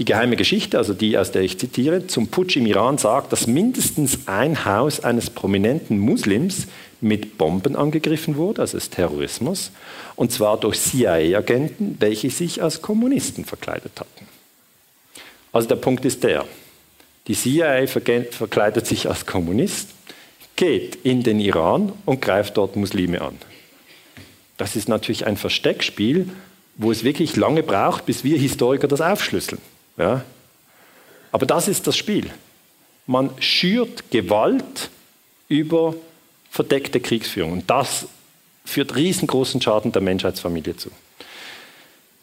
Die 0.00 0.06
geheime 0.06 0.36
Geschichte, 0.36 0.78
also 0.78 0.94
die, 0.94 1.18
aus 1.18 1.30
der 1.30 1.42
ich 1.42 1.58
zitiere, 1.58 2.06
zum 2.06 2.28
Putsch 2.28 2.56
im 2.56 2.64
Iran 2.64 2.96
sagt, 2.96 3.34
dass 3.34 3.46
mindestens 3.46 4.20
ein 4.24 4.64
Haus 4.64 5.00
eines 5.04 5.28
prominenten 5.28 5.98
Muslims 5.98 6.68
mit 7.02 7.36
Bomben 7.36 7.76
angegriffen 7.76 8.36
wurde, 8.36 8.62
also 8.62 8.78
des 8.78 8.88
Terrorismus, 8.88 9.72
und 10.16 10.32
zwar 10.32 10.58
durch 10.58 10.80
CIA-Agenten, 10.80 11.96
welche 12.00 12.30
sich 12.30 12.62
als 12.62 12.80
Kommunisten 12.80 13.44
verkleidet 13.44 13.92
hatten. 14.00 14.26
Also 15.52 15.68
der 15.68 15.76
Punkt 15.76 16.02
ist 16.06 16.24
der, 16.24 16.46
die 17.26 17.34
CIA 17.34 17.86
verkleidet 17.86 18.86
sich 18.86 19.06
als 19.06 19.26
Kommunist, 19.26 19.90
geht 20.56 20.94
in 21.04 21.22
den 21.22 21.40
Iran 21.40 21.92
und 22.06 22.22
greift 22.22 22.56
dort 22.56 22.74
Muslime 22.74 23.20
an. 23.20 23.36
Das 24.56 24.76
ist 24.76 24.88
natürlich 24.88 25.26
ein 25.26 25.36
Versteckspiel, 25.36 26.30
wo 26.76 26.90
es 26.90 27.04
wirklich 27.04 27.36
lange 27.36 27.62
braucht, 27.62 28.06
bis 28.06 28.24
wir 28.24 28.38
Historiker 28.38 28.88
das 28.88 29.02
aufschlüsseln. 29.02 29.60
Ja? 30.00 30.24
Aber 31.30 31.46
das 31.46 31.68
ist 31.68 31.86
das 31.86 31.96
Spiel. 31.96 32.30
Man 33.06 33.30
schürt 33.38 34.10
Gewalt 34.10 34.90
über 35.48 35.94
verdeckte 36.50 37.00
Kriegsführung. 37.00 37.52
Und 37.52 37.70
das 37.70 38.06
führt 38.64 38.96
riesengroßen 38.96 39.60
Schaden 39.60 39.92
der 39.92 40.02
Menschheitsfamilie 40.02 40.76
zu. 40.76 40.90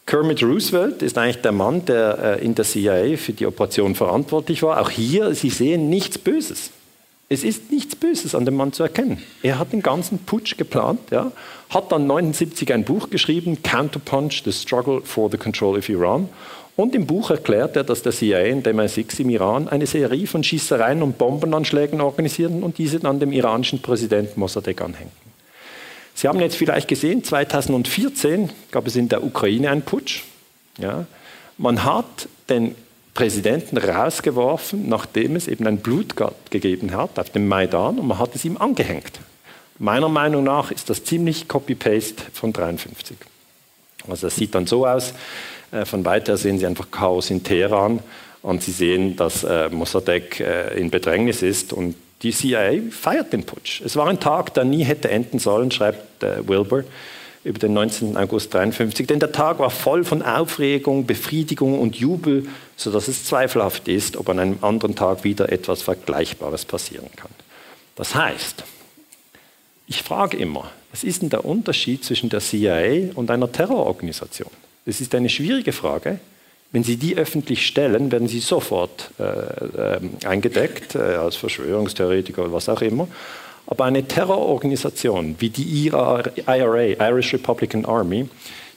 Kermit 0.06 0.42
Roosevelt 0.42 1.02
ist 1.02 1.18
eigentlich 1.18 1.42
der 1.42 1.52
Mann, 1.52 1.84
der 1.84 2.38
äh, 2.40 2.44
in 2.44 2.54
der 2.54 2.64
CIA 2.64 3.16
für 3.18 3.32
die 3.32 3.46
Operation 3.46 3.94
verantwortlich 3.94 4.62
war. 4.62 4.80
Auch 4.80 4.90
hier, 4.90 5.34
Sie 5.34 5.50
sehen 5.50 5.90
nichts 5.90 6.16
Böses. 6.16 6.70
Es 7.28 7.44
ist 7.44 7.70
nichts 7.70 7.94
Böses 7.94 8.34
an 8.34 8.46
dem 8.46 8.56
Mann 8.56 8.72
zu 8.72 8.82
erkennen. 8.82 9.22
Er 9.42 9.58
hat 9.58 9.74
den 9.74 9.82
ganzen 9.82 10.18
Putsch 10.20 10.56
geplant, 10.56 11.00
ja, 11.10 11.30
hat 11.68 11.92
dann 11.92 12.02
1979 12.02 12.72
ein 12.72 12.84
Buch 12.84 13.10
geschrieben, 13.10 13.62
Counterpunch, 13.62 14.42
The 14.44 14.52
Struggle 14.52 15.02
for 15.02 15.30
the 15.30 15.36
Control 15.36 15.76
of 15.76 15.90
Iran. 15.90 16.30
Und 16.78 16.94
im 16.94 17.06
Buch 17.06 17.30
erklärt 17.30 17.74
er, 17.74 17.82
dass 17.82 18.02
der 18.02 18.12
CIA 18.12 18.52
und 18.52 18.64
MI6 18.64 19.18
im 19.18 19.30
Iran 19.30 19.66
eine 19.66 19.84
Serie 19.84 20.28
von 20.28 20.44
Schießereien 20.44 21.02
und 21.02 21.18
Bombenanschlägen 21.18 22.00
organisierten 22.00 22.62
und 22.62 22.78
diese 22.78 23.00
dann 23.00 23.18
dem 23.18 23.32
iranischen 23.32 23.82
Präsidenten 23.82 24.38
Mossadegh 24.38 24.80
anhängten. 24.84 25.28
Sie 26.14 26.28
haben 26.28 26.38
jetzt 26.38 26.54
vielleicht 26.54 26.86
gesehen, 26.86 27.24
2014 27.24 28.50
gab 28.70 28.86
es 28.86 28.94
in 28.94 29.08
der 29.08 29.24
Ukraine 29.24 29.70
einen 29.70 29.82
Putsch. 29.82 30.22
Ja. 30.78 31.06
Man 31.56 31.82
hat 31.82 32.28
den 32.48 32.76
Präsidenten 33.12 33.76
rausgeworfen, 33.76 34.88
nachdem 34.88 35.34
es 35.34 35.48
eben 35.48 35.66
ein 35.66 35.78
Blutgott 35.78 36.52
gegeben 36.52 36.94
hat 36.94 37.18
auf 37.18 37.30
dem 37.30 37.48
Maidan 37.48 37.98
und 37.98 38.06
man 38.06 38.20
hat 38.20 38.36
es 38.36 38.44
ihm 38.44 38.56
angehängt. 38.56 39.18
Meiner 39.80 40.08
Meinung 40.08 40.44
nach 40.44 40.70
ist 40.70 40.88
das 40.90 41.02
ziemlich 41.02 41.48
Copy-Paste 41.48 42.22
von 42.32 42.52
53. 42.52 43.16
Also 44.08 44.28
das 44.28 44.36
sieht 44.36 44.54
dann 44.54 44.68
so 44.68 44.86
aus, 44.86 45.12
von 45.84 46.04
weiter 46.04 46.36
sehen 46.36 46.58
Sie 46.58 46.66
einfach 46.66 46.90
Chaos 46.90 47.30
in 47.30 47.42
Teheran 47.42 48.00
und 48.42 48.62
Sie 48.62 48.72
sehen, 48.72 49.16
dass 49.16 49.44
äh, 49.44 49.68
Mossadegh 49.68 50.40
äh, 50.40 50.78
in 50.78 50.90
Bedrängnis 50.90 51.42
ist 51.42 51.72
und 51.72 51.94
die 52.22 52.32
CIA 52.32 52.90
feiert 52.90 53.32
den 53.32 53.44
Putsch. 53.44 53.80
Es 53.84 53.94
war 53.94 54.08
ein 54.08 54.18
Tag, 54.18 54.54
der 54.54 54.64
nie 54.64 54.84
hätte 54.84 55.10
enden 55.10 55.38
sollen, 55.38 55.70
schreibt 55.70 56.22
äh, 56.22 56.46
Wilbur 56.48 56.84
über 57.44 57.58
den 57.58 57.72
19. 57.72 58.16
August 58.16 58.54
1953. 58.54 59.06
Denn 59.06 59.20
der 59.20 59.32
Tag 59.32 59.58
war 59.58 59.70
voll 59.70 60.04
von 60.04 60.22
Aufregung, 60.22 61.06
Befriedigung 61.06 61.78
und 61.78 61.96
Jubel, 61.96 62.48
sodass 62.76 63.08
es 63.08 63.24
zweifelhaft 63.24 63.86
ist, 63.88 64.16
ob 64.16 64.28
an 64.28 64.38
einem 64.38 64.58
anderen 64.62 64.96
Tag 64.96 65.24
wieder 65.24 65.52
etwas 65.52 65.82
Vergleichbares 65.82 66.64
passieren 66.64 67.08
kann. 67.16 67.30
Das 67.94 68.14
heißt, 68.14 68.64
ich 69.86 70.02
frage 70.02 70.36
immer, 70.36 70.70
was 70.90 71.04
ist 71.04 71.22
denn 71.22 71.30
der 71.30 71.44
Unterschied 71.44 72.04
zwischen 72.04 72.28
der 72.28 72.40
CIA 72.40 73.12
und 73.14 73.30
einer 73.30 73.50
Terrororganisation? 73.50 74.50
Das 74.88 75.02
ist 75.02 75.14
eine 75.14 75.28
schwierige 75.28 75.72
Frage, 75.72 76.18
wenn 76.72 76.82
Sie 76.82 76.96
die 76.96 77.14
öffentlich 77.14 77.66
stellen, 77.66 78.10
werden 78.10 78.26
Sie 78.26 78.40
sofort 78.40 79.10
äh, 79.20 79.24
äh, 79.24 80.00
eingedeckt 80.24 80.94
äh, 80.94 81.16
als 81.16 81.36
Verschwörungstheoretiker 81.36 82.44
oder 82.44 82.54
was 82.54 82.70
auch 82.70 82.80
immer. 82.80 83.06
Aber 83.66 83.84
eine 83.84 84.08
Terrororganisation 84.08 85.36
wie 85.40 85.50
die 85.50 85.88
IRA, 85.88 86.22
Irish 86.46 87.34
Republican 87.34 87.84
Army, 87.84 88.30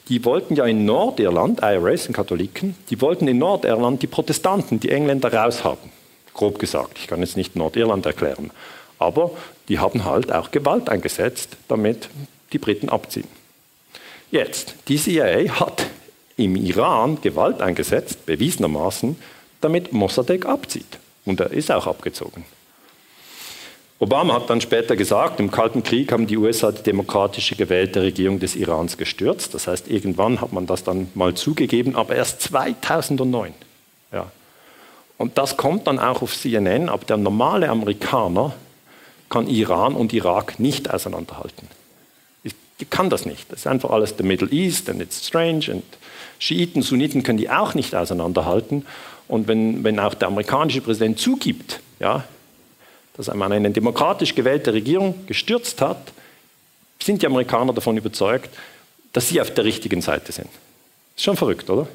die 0.09 0.26
wollten 0.26 0.57
ja 0.57 0.66
in 0.66 0.84
Nordirland, 0.84 1.62
IRA 1.62 1.95
sind 1.95 2.14
Katholiken, 2.14 2.76
die 2.89 2.99
wollten 2.99 3.30
in 3.30 3.38
Nordirland 3.38 4.01
die 4.01 4.07
Protestanten, 4.07 4.82
die 4.82 4.89
Engländer 4.89 5.34
raushaben. 5.34 5.91
grob 6.34 6.59
gesagt. 6.59 6.97
Ich 6.97 7.07
kann 7.07 7.22
jetzt 7.22 7.38
nicht 7.38 7.55
Nordirland 7.55 8.05
erklären. 8.05 8.51
Aber 8.99 9.32
die 9.70 9.80
haben 9.80 10.03
halt 10.03 10.30
auch 10.34 10.51
Gewalt 10.51 10.89
eingesetzt, 10.89 11.55
damit 11.70 12.09
die 12.51 12.57
Briten 12.57 12.89
abziehen. 12.89 13.30
Jetzt, 14.30 14.76
die 14.89 14.97
CIA 14.97 15.57
hat 15.57 15.86
im 16.42 16.56
Iran 16.56 17.20
Gewalt 17.22 17.62
eingesetzt, 17.62 18.26
bewiesenermaßen, 18.26 19.16
damit 19.62 19.94
Mossadegh 19.94 20.48
abzieht. 20.48 21.00
Und 21.26 21.39
er 21.39 21.52
ist 21.52 21.72
auch 21.72 21.88
abgezogen. 21.88 22.46
Obama 24.00 24.34
hat 24.34 24.50
dann 24.50 24.62
später 24.62 24.96
gesagt, 24.96 25.39
im 25.39 25.52
Kalten 25.52 25.84
Krieg 25.84 26.12
haben 26.12 26.26
die 26.26 26.36
USA 26.36 26.72
die 26.72 26.82
demokratisch 26.82 27.56
gewählte 27.56 28.02
Regierung 28.02 28.39
des 28.39 28.56
Irans 28.56 28.98
gestürzt. 28.98 29.54
Das 29.54 29.68
heißt, 29.68 29.88
irgendwann 29.89 30.42
hat 30.42 30.54
man 30.54 30.66
das 30.66 30.84
dann 30.84 31.12
mal 31.14 31.36
zugegeben, 31.36 31.96
aber 31.96 32.16
erst 32.16 32.42
2009. 32.42 33.54
Ja. 34.12 34.32
Und 35.20 35.38
das 35.38 35.56
kommt 35.56 35.86
dann 35.86 36.00
auch 36.00 36.24
auf 36.24 36.36
CNN, 36.36 36.89
aber 36.89 37.06
der 37.06 37.18
normale 37.18 37.70
Amerikaner 37.70 38.56
kann 39.30 39.48
Iran 39.48 39.94
und 39.94 40.14
Irak 40.14 40.60
nicht 40.60 40.92
auseinanderhalten. 40.92 41.68
Ich 42.82 42.90
kann 42.90 43.10
das 43.10 43.26
nicht. 43.26 43.52
Das 43.52 43.62
ist 43.62 43.68
einfach 43.68 43.92
alles 43.92 44.16
der 44.16 44.26
Middle 44.26 44.50
East 44.52 44.90
and 44.90 45.02
it's 45.02 45.28
strange 45.28 45.72
und 45.72 45.84
Schiiten, 46.40 46.82
Sunniten 46.82 47.22
können 47.22 47.38
die 47.38 47.50
auch 47.50 47.76
nicht 47.76 47.94
auseinanderhalten. 47.94 48.86
Und 49.28 49.48
wenn, 49.48 49.84
wenn 49.84 50.00
auch 50.00 50.16
der 50.16 50.28
amerikanische 50.28 50.82
Präsident 50.82 51.20
zugibt, 51.20 51.80
ja, 52.00 52.24
dass 53.16 53.28
man 53.34 53.52
eine 53.52 53.70
demokratisch 53.70 54.34
gewählte 54.34 54.74
Regierung 54.74 55.26
gestürzt 55.28 55.82
hat, 55.82 56.12
sind 57.02 57.22
die 57.22 57.28
Amerikaner 57.28 57.74
davon 57.74 57.98
überzeugt, 57.98 58.50
dass 59.14 59.30
sie 59.30 59.40
auf 59.40 59.54
der 59.54 59.66
richtigen 59.66 60.02
Seite 60.02 60.32
sind. 60.32 60.50
Ist 61.16 61.26
schon 61.26 61.38
verrückt, 61.38 61.70
oder? 61.70 61.88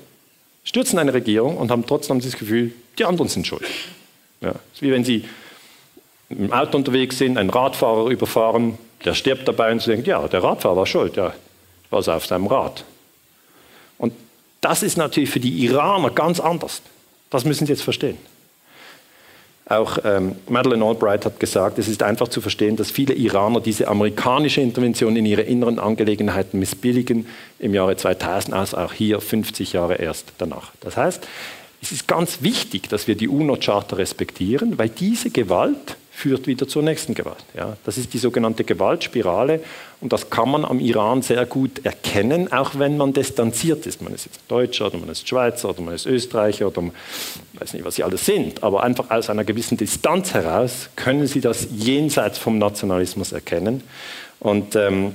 Stürzen 0.64 0.98
eine 0.98 1.14
Regierung 1.14 1.56
und 1.56 1.70
haben 1.70 1.86
trotzdem 1.86 2.20
das 2.20 2.36
Gefühl, 2.36 2.72
die 2.98 3.04
anderen 3.04 3.28
sind 3.28 3.46
schuld. 3.46 3.64
Ja, 4.40 4.54
ist 4.72 4.82
wie 4.82 4.90
wenn 4.90 5.04
sie 5.04 5.24
im 6.28 6.52
Auto 6.52 6.76
unterwegs 6.76 7.18
sind, 7.18 7.38
einen 7.38 7.50
Radfahrer 7.50 8.10
überfahren, 8.10 8.78
der 9.06 9.14
stirbt 9.14 9.48
dabei 9.48 9.72
und 9.72 9.86
denken, 9.86 10.08
ja, 10.08 10.26
der 10.28 10.42
Radfahrer 10.42 10.76
war 10.76 10.86
schuld, 10.86 11.16
ja, 11.16 11.32
war 11.90 12.00
es 12.00 12.08
auf 12.08 12.26
seinem 12.26 12.48
Rad. 12.48 12.84
Und 13.98 14.12
das 14.60 14.82
ist 14.82 14.98
natürlich 14.98 15.30
für 15.30 15.40
die 15.40 15.64
Iraner 15.64 16.10
ganz 16.10 16.40
anders. 16.40 16.82
Das 17.30 17.44
müssen 17.44 17.66
Sie 17.66 17.72
jetzt 17.72 17.82
verstehen. 17.82 18.18
Auch 19.68 19.98
ähm, 20.04 20.36
Madeleine 20.48 20.84
Albright 20.84 21.24
hat 21.24 21.40
gesagt, 21.40 21.78
es 21.78 21.88
ist 21.88 22.02
einfach 22.02 22.28
zu 22.28 22.40
verstehen, 22.40 22.76
dass 22.76 22.90
viele 22.90 23.14
Iraner 23.14 23.60
diese 23.60 23.88
amerikanische 23.88 24.60
Intervention 24.60 25.16
in 25.16 25.26
ihre 25.26 25.42
inneren 25.42 25.80
Angelegenheiten 25.80 26.60
missbilligen 26.60 27.26
im 27.58 27.74
Jahre 27.74 27.96
2000, 27.96 28.54
also 28.54 28.76
auch 28.76 28.92
hier 28.92 29.20
50 29.20 29.72
Jahre 29.72 29.96
erst 29.96 30.32
danach. 30.38 30.70
Das 30.80 30.96
heißt, 30.96 31.26
es 31.82 31.90
ist 31.90 32.06
ganz 32.06 32.42
wichtig, 32.42 32.88
dass 32.88 33.08
wir 33.08 33.16
die 33.16 33.28
UNO-Charta 33.28 33.96
respektieren, 33.96 34.78
weil 34.78 34.88
diese 34.88 35.30
Gewalt 35.30 35.96
führt 36.16 36.46
wieder 36.46 36.66
zur 36.66 36.82
nächsten 36.82 37.12
Gewalt. 37.12 37.44
Ja, 37.54 37.76
das 37.84 37.98
ist 37.98 38.14
die 38.14 38.18
sogenannte 38.18 38.64
Gewaltspirale 38.64 39.60
und 40.00 40.14
das 40.14 40.30
kann 40.30 40.50
man 40.50 40.64
am 40.64 40.80
Iran 40.80 41.20
sehr 41.20 41.44
gut 41.44 41.84
erkennen, 41.84 42.50
auch 42.50 42.78
wenn 42.78 42.96
man 42.96 43.12
distanziert 43.12 43.84
ist. 43.84 44.00
Man 44.00 44.14
ist 44.14 44.24
jetzt 44.24 44.40
Deutscher 44.48 44.86
oder 44.86 44.96
man 44.96 45.10
ist 45.10 45.28
Schweizer 45.28 45.68
oder 45.68 45.82
man 45.82 45.94
ist 45.94 46.06
Österreicher 46.06 46.68
oder 46.68 46.80
man 46.80 46.92
weiß 47.58 47.74
nicht, 47.74 47.84
was 47.84 47.96
sie 47.96 48.02
alles 48.02 48.24
sind, 48.24 48.62
aber 48.62 48.82
einfach 48.82 49.10
aus 49.10 49.28
einer 49.28 49.44
gewissen 49.44 49.76
Distanz 49.76 50.32
heraus 50.32 50.88
können 50.96 51.26
sie 51.26 51.42
das 51.42 51.68
jenseits 51.76 52.38
vom 52.38 52.56
Nationalismus 52.56 53.32
erkennen. 53.32 53.82
Und 54.40 54.74
ähm, 54.74 55.12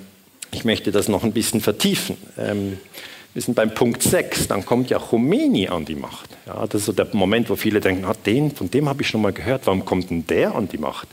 ich 0.52 0.66
möchte 0.66 0.92
das 0.92 1.08
noch 1.08 1.24
ein 1.24 1.34
bisschen 1.34 1.62
vertiefen. 1.62 2.16
Ähm, 2.38 2.78
wir 3.34 3.42
sind 3.42 3.56
beim 3.56 3.74
Punkt 3.74 4.04
6, 4.04 4.48
dann 4.48 4.66
kommt 4.66 4.90
ja 4.90 5.00
Khomeini 5.00 5.70
an 5.70 5.86
die 5.86 5.96
Macht. 5.96 6.30
Ja, 6.46 6.66
das 6.66 6.82
ist 6.82 6.86
so 6.88 6.92
der 6.92 7.08
Moment, 7.14 7.50
wo 7.50 7.56
viele 7.56 7.80
denken, 7.80 8.06
ah, 8.06 8.14
den, 8.26 8.52
von 8.52 8.70
dem 8.70 8.90
habe 8.90 9.02
ich 9.02 9.08
schon 9.08 9.22
mal 9.22 9.32
gehört, 9.32 9.66
warum 9.66 9.86
kommt 9.86 10.10
denn 10.10 10.28
der 10.28 10.54
an 10.56 10.68
die 10.68 10.78
Macht? 10.78 11.08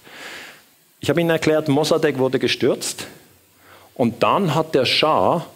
Ich 1.00 1.08
habe 1.08 1.20
Ihnen 1.20 1.30
erklärt, 1.30 1.68
Mossadegh 1.68 2.18
wurde 2.18 2.38
gestürzt 2.40 3.06
und 3.94 4.22
dann 4.22 4.54
hat 4.54 4.74
der 4.74 4.84
Schah 4.84 5.46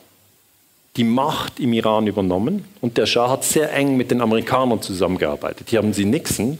die 0.96 1.04
Macht 1.04 1.58
im 1.58 1.72
Iran 1.72 2.06
übernommen 2.06 2.64
und 2.80 2.96
der 2.96 3.06
Schah 3.06 3.30
hat 3.30 3.44
sehr 3.44 3.72
eng 3.72 3.96
mit 3.96 4.10
den 4.10 4.20
Amerikanern 4.20 4.80
zusammengearbeitet. 4.80 5.70
Hier 5.70 5.78
haben 5.78 5.92
Sie 5.92 6.04
Nixon 6.04 6.58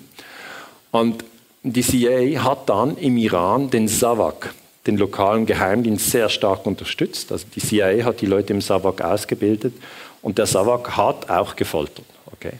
und 0.90 1.24
die 1.62 1.82
CIA 1.82 2.42
hat 2.42 2.68
dann 2.68 2.96
im 2.96 3.16
Iran 3.18 3.70
den 3.70 3.86
Savak, 3.86 4.52
den 4.86 4.96
lokalen 4.96 5.46
Geheimdienst 5.46 6.10
sehr 6.10 6.28
stark 6.28 6.66
unterstützt. 6.66 7.30
Also 7.30 7.46
die 7.54 7.60
CIA 7.60 8.04
hat 8.04 8.20
die 8.20 8.26
Leute 8.26 8.52
im 8.52 8.60
SAVAK 8.60 9.02
ausgebildet 9.02 9.74
und 10.22 10.38
der 10.38 10.46
SAVAK 10.46 10.96
hat 10.96 11.30
auch 11.30 11.56
gefoltert. 11.56 12.04
Okay. 12.32 12.54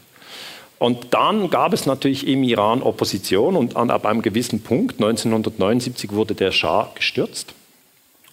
Und 0.79 1.15
dann 1.15 1.49
gab 1.51 1.73
es 1.73 1.87
natürlich 1.87 2.27
im 2.27 2.43
Iran 2.43 2.83
Opposition 2.83 3.57
und 3.57 3.77
an, 3.77 3.91
ab 3.91 4.05
einem 4.05 4.23
gewissen 4.23 4.63
Punkt, 4.63 4.95
1979, 4.95 6.13
wurde 6.13 6.35
der 6.35 6.51
Schah 6.51 6.91
gestürzt 6.95 7.55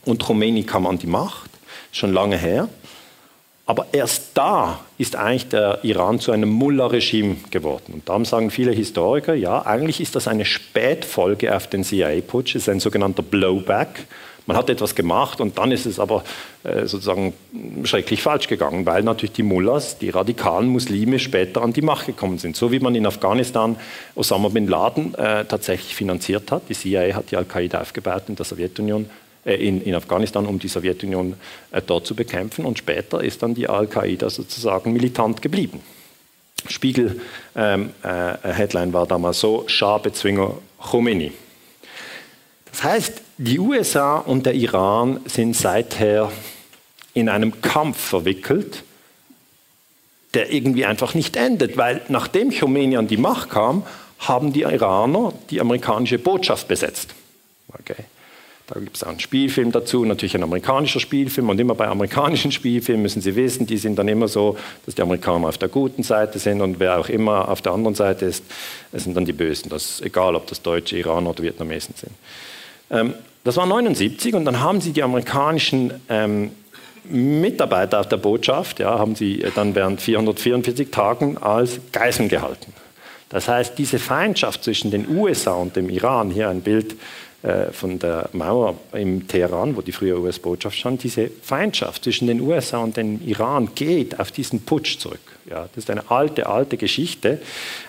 und 0.06 0.24
Khomeini 0.24 0.64
kam 0.64 0.88
an 0.88 0.98
die 0.98 1.08
Macht, 1.08 1.52
schon 1.92 2.14
lange 2.14 2.38
her. 2.38 2.68
Aber 3.70 3.86
erst 3.92 4.32
da 4.34 4.80
ist 4.98 5.16
eigentlich 5.16 5.50
der 5.50 5.84
Iran 5.84 6.20
zu 6.20 6.32
einem 6.32 6.50
Mullah-Regime 6.50 7.36
geworden. 7.52 7.94
Und 7.94 8.10
darum 8.10 8.26
sagen 8.26 8.50
viele 8.50 8.72
Historiker, 8.72 9.36
ja, 9.36 9.64
eigentlich 9.64 10.02
ist 10.02 10.16
das 10.16 10.28
eine 10.28 10.44
Spätfolge 10.44 11.56
auf 11.56 11.68
den 11.68 11.84
CIA-Putsch, 11.84 12.56
ist 12.56 12.68
ein 12.68 12.80
sogenannter 12.80 13.22
Blowback. 13.22 14.08
Man 14.48 14.58
hat 14.58 14.72
etwas 14.72 14.96
gemacht 14.96 15.40
und 15.40 15.60
dann 15.60 15.72
ist 15.72 15.86
es 15.86 16.00
aber 16.00 16.24
äh, 16.64 16.88
sozusagen 16.88 17.36
schrecklich 17.84 18.24
falsch 18.24 18.48
gegangen, 18.48 18.88
weil 18.88 19.04
natürlich 19.04 19.34
die 19.34 19.44
Mullahs, 19.44 20.00
die 20.00 20.10
radikalen 20.10 20.70
Muslime, 20.70 21.20
später 21.20 21.62
an 21.62 21.72
die 21.72 21.84
Macht 21.84 22.08
gekommen 22.08 22.40
sind. 22.40 22.56
So 22.56 22.72
wie 22.72 22.80
man 22.80 22.96
in 22.96 23.06
Afghanistan 23.06 23.76
Osama 24.16 24.50
bin 24.50 24.68
Laden 24.68 25.14
äh, 25.14 25.46
tatsächlich 25.46 25.94
finanziert 25.94 26.52
hat. 26.52 26.64
Die 26.70 26.74
CIA 26.74 27.14
hat 27.14 27.30
die 27.30 27.38
Al-Qaida 27.38 27.82
aufgebaut 27.82 28.24
in 28.30 28.36
der 28.36 28.46
Sowjetunion 28.46 29.08
in, 29.46 29.82
in, 29.82 29.96
Afghanistan, 29.96 30.46
um 30.46 30.60
die 30.60 30.68
Sowjetunion 30.68 31.36
äh, 31.72 31.82
dort 31.82 32.06
zu 32.06 32.16
bekämpfen. 32.16 32.66
Und 32.66 32.78
später 32.78 33.24
ist 33.24 33.42
dann 33.42 33.54
die 33.54 33.70
Al-Qaida 33.70 34.30
sozusagen 34.30 34.94
militant 34.94 35.42
geblieben. 35.42 35.82
Spiegel-Headline 36.68 37.94
ähm, 38.04 38.90
äh, 38.90 38.94
war 38.94 39.08
damals 39.08 39.40
so: 39.40 39.64
Schah-Bezwinger 39.68 40.58
Khomeini. 40.78 41.32
Das 42.72 42.84
heißt, 42.84 43.22
die 43.38 43.60
USA 43.60 44.18
und 44.18 44.46
der 44.46 44.54
Iran 44.54 45.22
sind 45.26 45.56
seither 45.56 46.32
in 47.14 47.30
einem 47.30 47.62
Kampf 47.62 47.98
verwickelt, 47.98 48.84
der 50.34 50.52
irgendwie 50.54 50.86
einfach 50.86 51.14
nicht 51.14 51.36
endet, 51.36 51.78
weil 51.78 52.02
nachdem 52.10 52.52
Khomeini 52.52 52.98
an 52.98 53.08
die 53.08 53.18
Macht 53.18 53.50
kam, 53.50 53.84
haben 54.20 54.54
die 54.54 54.62
Iraner 54.62 55.34
die 55.50 55.60
amerikanische 55.62 56.20
Botschaft 56.20 56.68
besetzt. 56.68 57.16
Okay. 57.74 58.04
Da 58.70 58.80
gibt 58.80 58.96
es 58.96 59.04
auch 59.04 59.10
einen 59.10 59.20
Spielfilm 59.20 59.72
dazu, 59.72 60.06
natürlich 60.06 60.36
ein 60.36 60.44
amerikanischer 60.44 61.00
Spielfilm. 61.00 61.50
Und 61.50 61.60
immer 61.60 61.74
bei 61.74 61.88
amerikanischen 61.88 62.52
Spielfilmen 62.54 63.02
müssen 63.02 63.22
Sie 63.22 63.36
wissen, 63.36 63.66
die 63.66 63.78
sind 63.78 63.98
dann 63.98 64.08
immer 64.08 64.28
so, 64.28 64.58
dass 64.86 64.94
die 64.94 65.02
Amerikaner 65.02 65.48
auf 65.48 65.58
der 65.58 65.70
guten 65.70 66.04
Seite 66.04 66.38
sind 66.38 66.62
und 66.62 66.80
wer 66.80 67.00
auch 67.00 67.10
immer 67.10 67.50
auf 67.50 67.62
der 67.62 67.72
anderen 67.72 67.96
Seite 67.96 68.26
ist, 68.26 68.44
das 68.92 69.04
sind 69.04 69.18
dann 69.18 69.26
die 69.26 69.34
Bösen. 69.34 69.70
Das 69.70 69.86
ist 69.86 70.02
egal, 70.02 70.36
ob 70.36 70.46
das 70.48 70.62
Deutsche, 70.62 70.98
Iraner 70.98 71.32
oder 71.32 71.44
Vietnamesen 71.44 71.96
sind. 71.98 72.12
Ähm, 72.92 73.14
das 73.44 73.58
war 73.58 73.66
79 73.66 74.36
und 74.36 74.46
dann 74.46 74.60
haben 74.60 74.82
Sie 74.82 74.92
die 74.92 75.02
amerikanischen 75.02 75.94
ähm, 76.08 76.52
Mitarbeiter 77.06 78.02
auf 78.02 78.10
der 78.10 78.18
Botschaft, 78.18 78.80
ja, 78.80 79.00
haben 79.00 79.16
Sie 79.16 79.44
dann 79.56 79.74
während 79.74 80.00
444 80.00 80.92
Tagen 80.92 81.38
als 81.40 81.80
Geiseln 81.92 82.30
gehalten. 82.30 82.72
Das 83.30 83.48
heißt, 83.48 83.78
diese 83.78 83.98
Feindschaft 83.98 84.64
zwischen 84.64 84.92
den 84.92 85.08
USA 85.10 85.54
und 85.54 85.76
dem 85.76 85.90
Iran, 85.90 86.30
hier 86.30 86.50
ein 86.50 86.62
Bild 86.62 86.94
äh, 86.94 86.96
von 87.72 88.00
der 88.00 88.30
Mauer 88.34 88.76
im 88.92 89.28
Teheran, 89.28 89.78
wo 89.78 89.82
die 89.82 89.94
frühere 89.94 90.20
US-Botschaft 90.20 90.78
stand, 90.78 91.04
diese 91.04 91.32
Feindschaft 91.42 92.04
zwischen 92.04 92.28
den 92.28 92.42
USA 92.42 92.80
und 92.80 92.98
dem 92.98 93.26
Iran 93.26 93.70
geht 93.76 94.20
auf 94.20 94.32
diesen 94.32 94.66
Putsch 94.66 95.00
zurück. 95.00 95.20
Ja, 95.50 95.68
das 95.74 95.86
ist 95.86 95.90
eine 95.90 96.12
alte, 96.12 96.48
alte 96.48 96.78
Geschichte. 96.78 97.40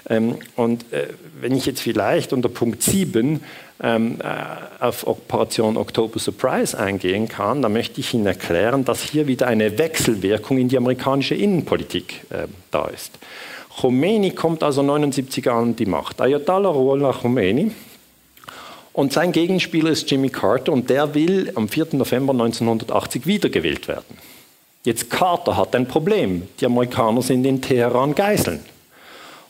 Ähm, 0.09 0.36
und 0.57 0.90
äh, 0.92 1.09
wenn 1.40 1.55
ich 1.55 1.66
jetzt 1.66 1.82
vielleicht 1.82 2.32
unter 2.32 2.48
Punkt 2.48 2.82
7 2.82 3.42
ähm, 3.82 4.18
äh, 4.20 4.82
auf 4.82 5.07
Operation 5.07 5.76
October 5.76 6.18
Surprise 6.18 6.78
eingehen 6.78 7.28
kann, 7.28 7.61
dann 7.61 7.72
möchte 7.74 8.01
ich 8.01 8.14
Ihnen 8.14 8.26
erklären, 8.26 8.84
dass 8.84 9.03
hier 9.03 9.26
wieder 9.26 9.46
eine 9.46 9.78
Wechselwirkung 9.78 10.57
in 10.57 10.68
die 10.68 10.78
amerikanische 10.78 11.34
Innenpolitik 11.34 12.22
da 12.70 12.86
ist. 12.86 13.18
Khomeini 13.80 14.30
kommt 14.30 14.62
also 14.62 14.82
79 14.82 15.51
an 15.51 15.76
die 15.76 15.86
Macht. 15.86 16.20
Ayatollah 16.20 16.70
Ruhollah 16.70 17.12
Khomeini 17.12 17.72
und 19.01 19.14
sein 19.14 19.32
Gegenspieler 19.32 19.88
ist 19.88 20.11
Jimmy 20.11 20.28
Carter 20.28 20.74
und 20.74 20.90
der 20.90 21.14
will 21.14 21.51
am 21.55 21.70
4. 21.70 21.86
November 21.92 22.34
1980 22.34 23.26
wiedergewählt 23.26 23.88
werden. 23.88 24.18
Jetzt 24.84 25.09
Carter 25.09 25.57
hat 25.57 25.74
ein 25.74 25.88
Problem. 25.88 26.46
Die 26.61 26.66
Amerikaner 26.66 27.22
sind 27.22 27.46
in 27.46 27.62
Teheran 27.62 28.14
Geiseln. 28.14 28.61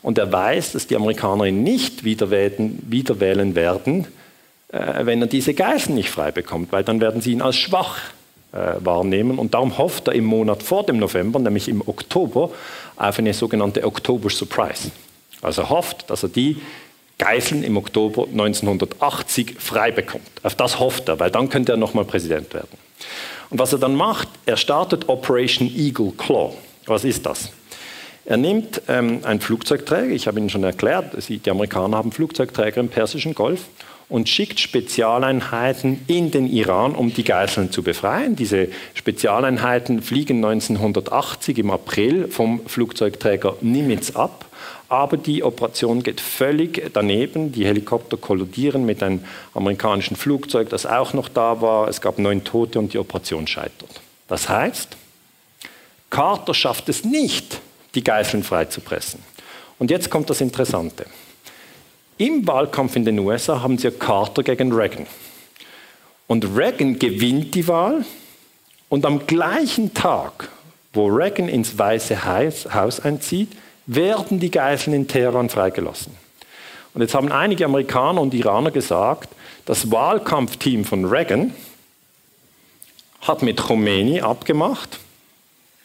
Und 0.01 0.17
er 0.17 0.31
weiß, 0.31 0.71
dass 0.71 0.87
die 0.87 0.95
Amerikaner 0.95 1.43
ihn 1.43 1.63
nicht 1.63 2.05
wiederwählen, 2.05 3.55
werden, 3.55 4.07
äh, 4.69 5.05
wenn 5.05 5.19
er 5.19 5.27
diese 5.27 5.53
Geiseln 5.53 5.95
nicht 5.95 6.09
frei 6.09 6.31
bekommt, 6.31 6.71
weil 6.71 6.85
dann 6.85 7.01
werden 7.01 7.19
sie 7.19 7.33
ihn 7.33 7.41
als 7.41 7.57
schwach 7.57 7.99
äh, 8.53 8.75
wahrnehmen. 8.79 9.37
Und 9.37 9.53
darum 9.53 9.77
hofft 9.77 10.07
er 10.07 10.13
im 10.13 10.23
Monat 10.23 10.63
vor 10.63 10.85
dem 10.85 10.97
November, 10.97 11.39
nämlich 11.39 11.67
im 11.67 11.81
Oktober, 11.85 12.51
auf 12.95 13.19
eine 13.19 13.33
sogenannte 13.33 13.83
Oktober 13.83 14.29
Surprise. 14.29 14.91
Also 15.41 15.63
er 15.63 15.69
hofft, 15.69 16.09
dass 16.09 16.23
er 16.23 16.29
die 16.29 16.61
Geiseln 17.21 17.63
im 17.63 17.77
Oktober 17.77 18.23
1980 18.23 19.57
frei 19.59 19.91
bekommt. 19.91 20.27
Auf 20.41 20.55
das 20.55 20.79
hofft 20.79 21.07
er, 21.07 21.19
weil 21.19 21.29
dann 21.29 21.49
könnte 21.49 21.73
er 21.73 21.77
nochmal 21.77 22.03
Präsident 22.03 22.51
werden. 22.51 22.77
Und 23.51 23.59
was 23.59 23.71
er 23.71 23.77
dann 23.79 23.95
macht, 23.95 24.27
er 24.47 24.57
startet 24.57 25.07
Operation 25.07 25.67
Eagle 25.67 26.13
Claw. 26.17 26.53
Was 26.87 27.03
ist 27.03 27.27
das? 27.27 27.51
Er 28.25 28.37
nimmt 28.37 28.81
ähm, 28.87 29.19
einen 29.23 29.39
Flugzeugträger, 29.39 30.13
ich 30.13 30.25
habe 30.25 30.39
Ihnen 30.39 30.49
schon 30.49 30.63
erklärt, 30.63 31.15
die 31.29 31.51
Amerikaner 31.51 31.97
haben 31.97 32.11
Flugzeugträger 32.11 32.79
im 32.79 32.89
Persischen 32.89 33.35
Golf 33.35 33.65
und 34.09 34.27
schickt 34.27 34.59
Spezialeinheiten 34.59 36.01
in 36.07 36.31
den 36.31 36.47
Iran, 36.47 36.95
um 36.95 37.13
die 37.13 37.23
Geiseln 37.23 37.71
zu 37.71 37.83
befreien. 37.83 38.35
Diese 38.35 38.69
Spezialeinheiten 38.95 40.01
fliegen 40.01 40.43
1980 40.43 41.59
im 41.59 41.69
April 41.69 42.29
vom 42.29 42.65
Flugzeugträger 42.65 43.57
Nimitz 43.61 44.15
ab. 44.15 44.45
Aber 44.91 45.15
die 45.15 45.41
Operation 45.41 46.03
geht 46.03 46.19
völlig 46.19 46.91
daneben. 46.91 47.53
Die 47.53 47.65
Helikopter 47.65 48.17
kollidieren 48.17 48.85
mit 48.85 49.01
einem 49.01 49.23
amerikanischen 49.53 50.17
Flugzeug, 50.17 50.67
das 50.67 50.85
auch 50.85 51.13
noch 51.13 51.29
da 51.29 51.61
war. 51.61 51.87
Es 51.87 52.01
gab 52.01 52.19
neun 52.19 52.43
Tote 52.43 52.77
und 52.77 52.91
die 52.91 52.97
Operation 52.97 53.47
scheitert. 53.47 54.01
Das 54.27 54.49
heißt, 54.49 54.97
Carter 56.09 56.53
schafft 56.53 56.89
es 56.89 57.05
nicht, 57.05 57.61
die 57.95 58.03
Geiseln 58.03 58.43
freizupressen. 58.43 59.23
Und 59.79 59.91
jetzt 59.91 60.09
kommt 60.09 60.29
das 60.29 60.41
Interessante. 60.41 61.05
Im 62.17 62.45
Wahlkampf 62.45 62.97
in 62.97 63.05
den 63.05 63.17
USA 63.19 63.61
haben 63.61 63.77
sie 63.77 63.91
Carter 63.91 64.43
gegen 64.43 64.73
Reagan. 64.73 65.07
Und 66.27 66.45
Reagan 66.53 66.99
gewinnt 66.99 67.55
die 67.55 67.65
Wahl 67.69 68.03
und 68.89 69.05
am 69.05 69.25
gleichen 69.25 69.93
Tag, 69.93 70.49
wo 70.91 71.07
Reagan 71.07 71.47
ins 71.47 71.77
Weiße 71.77 72.25
Haus 72.25 72.99
einzieht, 72.99 73.53
werden 73.85 74.39
die 74.39 74.51
Geiseln 74.51 74.93
in 74.93 75.07
Teheran 75.07 75.49
freigelassen. 75.49 76.15
Und 76.93 77.01
jetzt 77.01 77.13
haben 77.13 77.31
einige 77.31 77.65
Amerikaner 77.65 78.21
und 78.21 78.33
Iraner 78.33 78.71
gesagt, 78.71 79.29
das 79.65 79.91
Wahlkampfteam 79.91 80.85
von 80.85 81.05
Reagan 81.05 81.53
hat 83.21 83.41
mit 83.41 83.61
Khomeini 83.61 84.21
abgemacht, 84.21 84.99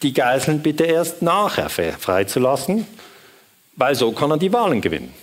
die 0.01 0.13
Geiseln 0.13 0.61
bitte 0.61 0.83
erst 0.83 1.21
nachher 1.21 1.69
freizulassen, 1.69 2.85
weil 3.75 3.95
so 3.95 4.11
kann 4.11 4.31
er 4.31 4.37
die 4.37 4.51
Wahlen 4.53 4.81
gewinnen. 4.81 5.13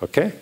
Okay? 0.00 0.32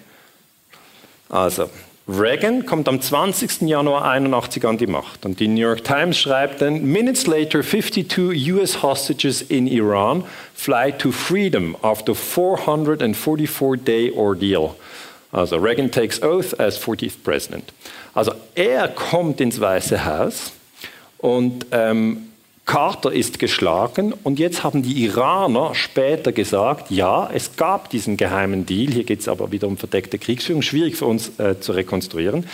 Also, 1.28 1.68
Reagan 2.07 2.66
kommt 2.66 2.86
am 2.86 3.00
20. 3.00 3.62
Januar 3.62 4.05
81 4.05 4.62
an 4.66 4.76
die 4.76 4.86
Macht 4.86 5.24
und 5.24 5.40
die 5.40 5.48
New 5.48 5.62
York 5.62 5.84
Times 5.84 6.18
schreibt 6.18 6.61
dann, 6.61 6.84
Minutes 6.84 7.26
later 7.26 7.62
52 7.62 8.52
US 8.52 8.82
hostages 8.82 9.40
in 9.40 9.66
Iran 9.66 10.22
fly 10.55 10.92
to 10.92 11.11
freedom 11.11 11.74
after 11.80 12.12
444-day 12.12 14.12
ordeal. 14.14 14.74
Also 15.32 15.57
Reagan 15.57 15.90
takes 15.90 16.22
oath 16.22 16.61
as 16.61 16.78
40th 16.78 17.22
President. 17.24 17.72
Also 18.12 18.34
er 18.55 18.88
kommt 18.88 19.40
ins 19.40 19.59
Weiße 19.59 20.05
Haus 20.05 20.52
und 21.16 21.64
ähm, 21.72 22.34
Carter 22.64 23.12
ist 23.12 23.38
geschlagen 23.38 24.14
und 24.22 24.38
jetzt 24.38 24.64
haben 24.64 24.82
die 24.82 25.04
Iraner 25.04 25.74
später 25.74 26.32
gesagt, 26.32 26.90
ja, 26.90 27.28
es 27.32 27.56
gab 27.56 27.90
diesen 27.90 28.16
geheimen 28.16 28.64
Deal, 28.64 28.90
hier 28.90 29.04
geht 29.04 29.20
es 29.20 29.28
aber 29.28 29.52
wieder 29.52 29.68
um 29.68 29.76
verdeckte 29.76 30.18
Kriegsführung, 30.18 30.62
schwierig 30.62 30.96
für 30.96 31.04
uns 31.04 31.38
äh, 31.38 31.60
zu 31.60 31.72
rekonstruieren. 31.72 32.46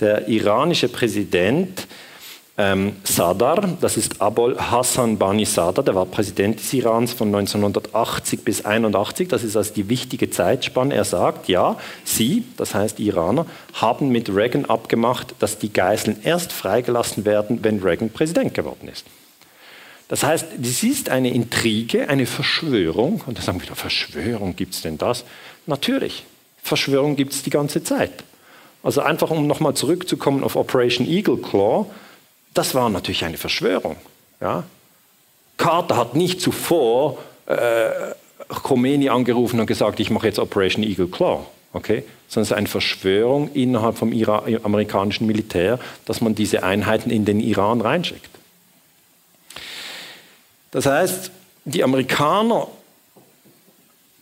Der 0.00 0.26
iranische 0.28 0.88
Präsident 0.88 1.86
ähm, 2.56 2.96
Sadr, 3.04 3.76
das 3.80 3.96
ist 3.98 4.20
Abol 4.22 4.58
Hassan 4.58 5.18
Bani 5.18 5.44
Sadr, 5.44 5.82
der 5.82 5.94
war 5.94 6.06
Präsident 6.06 6.58
des 6.58 6.72
Irans 6.72 7.12
von 7.12 7.28
1980 7.28 8.44
bis 8.44 8.64
1981, 8.64 9.28
das 9.28 9.44
ist 9.44 9.54
also 9.54 9.74
die 9.74 9.88
wichtige 9.90 10.30
Zeitspanne. 10.30 10.94
Er 10.94 11.04
sagt, 11.04 11.48
ja, 11.48 11.76
Sie, 12.04 12.42
das 12.56 12.74
heißt 12.74 12.98
Iraner, 13.00 13.44
haben 13.74 14.08
mit 14.08 14.34
Reagan 14.34 14.64
abgemacht, 14.64 15.34
dass 15.38 15.58
die 15.58 15.72
Geiseln 15.72 16.16
erst 16.24 16.52
freigelassen 16.52 17.26
werden, 17.26 17.60
wenn 17.62 17.80
Reagan 17.80 18.10
Präsident 18.10 18.54
geworden 18.54 18.88
ist. 18.88 19.04
Das 20.08 20.22
heißt, 20.22 20.46
das 20.56 20.82
ist 20.82 21.10
eine 21.10 21.30
Intrige, 21.30 22.08
eine 22.08 22.26
Verschwörung. 22.26 23.22
Und 23.26 23.38
da 23.38 23.42
sagen 23.42 23.58
wir 23.58 23.64
wieder, 23.64 23.76
Verschwörung, 23.76 24.56
gibt 24.56 24.74
es 24.74 24.82
denn 24.82 24.96
das? 24.96 25.24
Natürlich, 25.66 26.24
Verschwörung 26.62 27.14
gibt 27.14 27.32
es 27.34 27.42
die 27.42 27.50
ganze 27.50 27.84
Zeit. 27.84 28.12
Also 28.82 29.02
einfach, 29.02 29.30
um 29.30 29.46
nochmal 29.46 29.74
zurückzukommen 29.74 30.42
auf 30.42 30.56
Operation 30.56 31.06
Eagle 31.06 31.36
Claw, 31.36 31.86
das 32.54 32.74
war 32.74 32.88
natürlich 32.88 33.24
eine 33.24 33.36
Verschwörung. 33.36 33.96
Ja? 34.40 34.64
Carter 35.58 35.96
hat 35.96 36.14
nicht 36.14 36.40
zuvor 36.40 37.18
äh, 37.46 37.90
Khomeini 38.48 39.10
angerufen 39.10 39.60
und 39.60 39.66
gesagt, 39.66 40.00
ich 40.00 40.10
mache 40.10 40.26
jetzt 40.26 40.38
Operation 40.38 40.84
Eagle 40.84 41.08
Claw. 41.08 41.44
Okay? 41.74 42.02
Sondern 42.28 42.44
es 42.44 42.50
ist 42.50 42.56
eine 42.56 42.66
Verschwörung 42.66 43.50
innerhalb 43.52 43.98
vom 43.98 44.12
Ira 44.12 44.44
amerikanischen 44.62 45.26
Militär, 45.26 45.78
dass 46.06 46.22
man 46.22 46.34
diese 46.34 46.62
Einheiten 46.62 47.10
in 47.10 47.26
den 47.26 47.40
Iran 47.40 47.82
reinschickt. 47.82 48.37
Das 50.70 50.86
heißt, 50.86 51.30
die 51.64 51.82
Amerikaner 51.82 52.68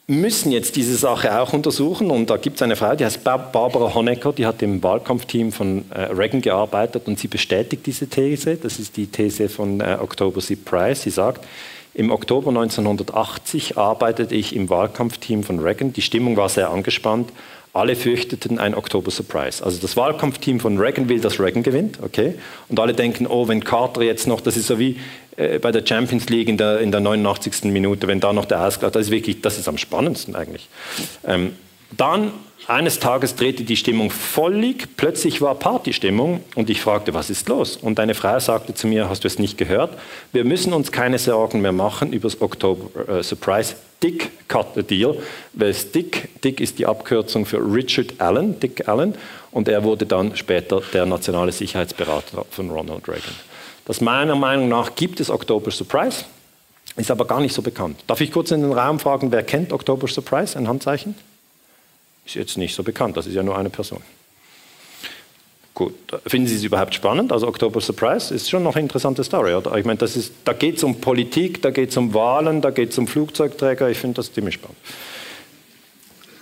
müssen 0.09 0.53
jetzt 0.53 0.77
diese 0.77 0.97
Sache 0.97 1.41
auch 1.41 1.53
untersuchen 1.53 2.11
und 2.13 2.31
da 2.31 2.37
gibt 2.37 2.57
es 2.57 2.63
eine 2.63 2.77
Frau, 2.77 2.95
die 2.95 3.05
heißt 3.05 3.25
Barbara 3.25 3.93
Honecker, 3.93 4.33
die 4.33 4.47
hat 4.47 4.63
im 4.63 4.81
Wahlkampfteam 4.83 5.51
von 5.51 5.85
äh, 5.91 6.03
Reagan 6.03 6.43
gearbeitet 6.43 7.09
und 7.09 7.19
sie 7.19 7.27
bestätigt 7.27 7.87
diese 7.87 8.07
These. 8.07 8.57
Das 8.57 8.79
ist 8.79 8.97
die 8.97 9.09
These 9.09 9.49
von 9.49 9.81
äh, 9.81 9.99
October 10.01 10.41
C. 10.41 10.55
Price. 10.55 11.03
Sie 11.03 11.11
sagt, 11.11 11.45
im 11.93 12.13
Oktober 12.13 12.51
1980 12.51 13.79
arbeitete 13.79 14.35
ich 14.35 14.55
im 14.55 14.69
Wahlkampfteam 14.69 15.43
von 15.43 15.59
Reagan. 15.59 15.93
Die 15.93 16.03
Stimmung 16.03 16.37
war 16.37 16.49
sehr 16.49 16.71
angespannt. 16.71 17.31
Alle 17.77 17.95
fürchteten 17.95 18.59
ein 18.59 18.75
Oktober 18.75 19.11
Surprise. 19.11 19.63
Also 19.63 19.79
das 19.83 19.99
Wahlkampfteam 19.99 20.61
von 20.61 20.79
Reagan 20.79 21.11
will, 21.11 21.21
dass 21.21 21.39
Reagan 21.39 21.63
gewinnt, 21.63 21.99
okay? 22.03 22.35
Und 22.71 22.81
alle 22.81 22.95
denken, 22.95 23.27
oh, 23.27 23.49
wenn 23.49 23.63
Carter 23.63 24.01
jetzt 24.01 24.27
noch, 24.27 24.41
das 24.41 24.57
ist 24.57 24.69
so 24.69 24.79
wie 24.79 24.97
äh, 25.37 25.59
bei 25.59 25.73
der 25.73 25.85
Champions 25.87 26.31
League 26.31 26.49
in 26.49 26.57
der, 26.57 26.81
in 26.81 26.91
der 26.91 27.01
89. 27.01 27.65
Minute, 27.65 28.07
wenn 28.07 28.19
da 28.19 28.33
noch 28.33 28.47
der 28.47 28.63
Ausgleich, 28.63 28.93
das 28.93 29.03
ist 29.03 29.11
wirklich, 29.11 29.43
das 29.43 29.59
ist 29.59 29.69
am 29.69 29.77
spannendsten 29.77 30.35
eigentlich. 30.35 30.71
Ähm, 31.27 31.53
dann 31.91 32.33
eines 32.69 32.99
Tages 32.99 33.37
drehte 33.37 33.63
die 33.63 33.77
Stimmung 33.77 34.11
völlig, 34.11 34.97
plötzlich 34.97 35.41
war 35.41 35.55
Partystimmung 35.55 36.43
und 36.57 36.69
ich 36.69 36.81
fragte, 36.81 37.15
was 37.15 37.31
ist 37.31 37.49
los? 37.49 37.77
Und 37.77 38.01
eine 38.01 38.15
Frau 38.15 38.41
sagte 38.41 38.75
zu 38.75 38.89
mir, 38.89 39.09
hast 39.09 39.23
du 39.23 39.29
es 39.29 39.39
nicht 39.39 39.57
gehört? 39.57 39.97
Wir 40.33 40.45
müssen 40.45 40.73
uns 40.73 40.91
keine 40.91 41.19
Sorgen 41.19 41.61
mehr 41.61 41.73
machen 41.73 42.13
über 42.13 42.29
das 42.29 42.41
Oktober 42.41 43.19
äh, 43.19 43.23
Surprise 43.23 43.77
Dick 44.03 44.49
Cut 44.49 44.75
the 44.75 44.83
Deal, 44.83 45.17
weil 45.53 45.75
Dick, 45.95 46.43
Dick 46.43 46.61
ist 46.61 46.79
die 46.79 46.87
Abkürzung 46.87 47.47
für 47.47 47.59
Richard 47.59 48.21
Allen, 48.21 48.59
Dick 48.59 48.89
Allen, 48.89 49.15
und 49.53 49.69
er 49.69 49.85
wurde 49.85 50.05
dann 50.05 50.37
später 50.37 50.83
der 50.93 51.07
nationale 51.07 51.53
Sicherheitsberater 51.53 52.45
von 52.51 52.71
Ronald 52.71 53.09
Reagan. 53.09 53.35
Das 53.87 54.01
meiner 54.01 54.35
Meinung 54.35 54.69
nach 54.69 54.97
gibt 54.97 55.21
es 55.21 55.31
October 55.31 55.71
Surprise, 55.71 56.25
ist 56.97 57.11
aber 57.11 57.27
gar 57.27 57.41
nicht 57.41 57.55
so 57.55 57.63
bekannt. 57.63 58.01
Darf 58.07 58.21
ich 58.21 58.33
kurz 58.33 58.51
in 58.51 58.63
den 58.63 58.73
Raum 58.73 58.99
fragen, 58.99 59.31
wer 59.31 59.45
kennt 59.45 59.73
October 59.73 60.09
Surprise, 60.09 60.59
ein 60.59 60.69
Handzeichen? 60.69 61.15
Ist 62.27 62.35
jetzt 62.35 62.59
nicht 62.59 62.75
so 62.75 62.83
bekannt, 62.83 63.17
das 63.17 63.27
ist 63.27 63.35
ja 63.35 63.43
nur 63.43 63.57
eine 63.57 63.71
Person. 63.71 64.03
Gut, 65.75 65.95
finden 66.27 66.49
Sie 66.49 66.57
es 66.57 66.65
überhaupt 66.65 66.95
spannend? 66.95 67.33
Also 67.33 67.47
October 67.47 67.81
Surprise 67.81 68.35
ist 68.35 68.49
schon 68.49 68.63
noch 68.63 68.75
eine 68.77 68.83
interessante 68.83 69.23
Story, 69.23 69.55
oder? 69.55 69.77
Ich 69.77 69.85
meine, 69.85 69.99
das 69.99 70.17
ist, 70.17 70.33
da 70.45 70.55
geht 70.55 70.79
es 70.79 70.85
um 70.85 71.01
Politik, 71.01 71.61
da 71.61 71.71
geht 71.71 71.91
es 71.91 71.97
um 71.99 72.15
Wahlen, 72.15 72.63
da 72.63 72.71
geht 72.71 72.91
es 72.91 72.99
um 72.99 73.07
Flugzeugträger, 73.07 73.91
ich 73.91 73.99
finde 73.99 74.15
das 74.15 74.33
ziemlich 74.33 74.55
spannend. 74.55 74.79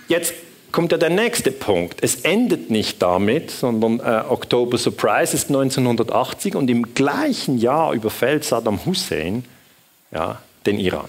Jetzt 0.07 0.35
kommt 0.71 0.93
ja 0.93 0.99
der 0.99 1.11
nächste 1.11 1.51
Punkt. 1.51 1.99
Es 2.03 2.21
endet 2.23 2.71
nicht 2.71 3.03
damit, 3.03 3.51
sondern 3.51 4.01
äh, 4.01 4.25
Oktober 4.29 4.79
Surprise 4.79 5.35
ist 5.35 5.49
1980 5.49 6.55
und 6.55 6.71
im 6.71 6.95
gleichen 6.95 7.59
Jahr 7.59 7.93
überfällt 7.93 8.45
Saddam 8.45 8.87
Hussein 8.87 9.45
ja, 10.13 10.41
den 10.65 10.79
Iran. 10.79 11.09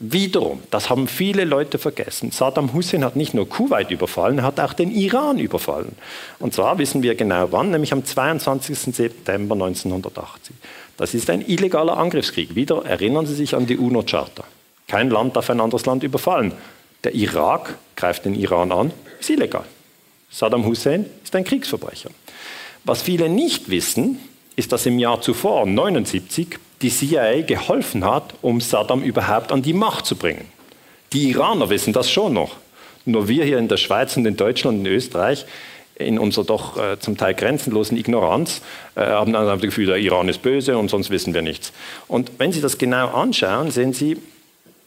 Wiederum, 0.00 0.62
das 0.70 0.90
haben 0.90 1.08
viele 1.08 1.44
Leute 1.44 1.76
vergessen. 1.76 2.30
Saddam 2.30 2.72
Hussein 2.72 3.04
hat 3.04 3.16
nicht 3.16 3.34
nur 3.34 3.48
Kuwait 3.48 3.90
überfallen, 3.90 4.38
er 4.38 4.44
hat 4.44 4.60
auch 4.60 4.72
den 4.72 4.92
Iran 4.92 5.40
überfallen. 5.40 5.96
Und 6.38 6.54
zwar 6.54 6.78
wissen 6.78 7.02
wir 7.02 7.16
genau 7.16 7.50
wann, 7.50 7.72
nämlich 7.72 7.92
am 7.92 8.04
22. 8.04 8.94
September 8.94 9.54
1980. 9.54 10.54
Das 10.96 11.14
ist 11.14 11.28
ein 11.30 11.44
illegaler 11.48 11.96
Angriffskrieg. 11.96 12.54
Wieder 12.54 12.84
erinnern 12.84 13.26
Sie 13.26 13.34
sich 13.34 13.56
an 13.56 13.66
die 13.66 13.76
UNO-Charta. 13.76 14.44
Kein 14.86 15.10
Land 15.10 15.34
darf 15.34 15.50
ein 15.50 15.60
anderes 15.60 15.84
Land 15.84 16.04
überfallen. 16.04 16.52
Der 17.02 17.14
Irak 17.14 17.76
greift 17.96 18.24
den 18.24 18.34
Iran 18.34 18.70
an, 18.70 18.92
ist 19.18 19.30
illegal. 19.30 19.64
Saddam 20.30 20.64
Hussein 20.64 21.06
ist 21.24 21.34
ein 21.34 21.44
Kriegsverbrecher. 21.44 22.10
Was 22.84 23.02
viele 23.02 23.28
nicht 23.28 23.68
wissen, 23.68 24.20
ist, 24.54 24.70
dass 24.70 24.86
im 24.86 24.98
Jahr 24.98 25.20
zuvor, 25.20 25.62
1979, 25.62 26.58
die 26.82 26.90
CIA 26.90 27.42
geholfen 27.42 28.04
hat, 28.04 28.34
um 28.42 28.60
Saddam 28.60 29.02
überhaupt 29.02 29.52
an 29.52 29.62
die 29.62 29.72
Macht 29.72 30.06
zu 30.06 30.16
bringen. 30.16 30.46
Die 31.12 31.30
Iraner 31.30 31.70
wissen 31.70 31.92
das 31.92 32.10
schon 32.10 32.34
noch. 32.34 32.56
Nur 33.04 33.28
wir 33.28 33.44
hier 33.44 33.58
in 33.58 33.68
der 33.68 33.78
Schweiz 33.78 34.16
und 34.16 34.26
in 34.26 34.36
Deutschland 34.36 34.80
und 34.80 34.86
in 34.86 34.92
Österreich, 34.92 35.46
in 35.96 36.18
unserer 36.18 36.44
doch 36.44 36.76
äh, 36.76 37.00
zum 37.00 37.16
Teil 37.16 37.34
grenzenlosen 37.34 37.96
Ignoranz, 37.96 38.62
äh, 38.94 39.00
haben 39.00 39.32
dann 39.32 39.46
das 39.46 39.60
Gefühl, 39.60 39.86
der 39.86 39.96
Iran 39.96 40.28
ist 40.28 40.42
böse 40.42 40.76
und 40.78 40.90
sonst 40.90 41.10
wissen 41.10 41.34
wir 41.34 41.42
nichts. 41.42 41.72
Und 42.06 42.32
wenn 42.38 42.52
Sie 42.52 42.60
das 42.60 42.78
genau 42.78 43.08
anschauen, 43.08 43.70
sehen 43.70 43.92
Sie, 43.92 44.18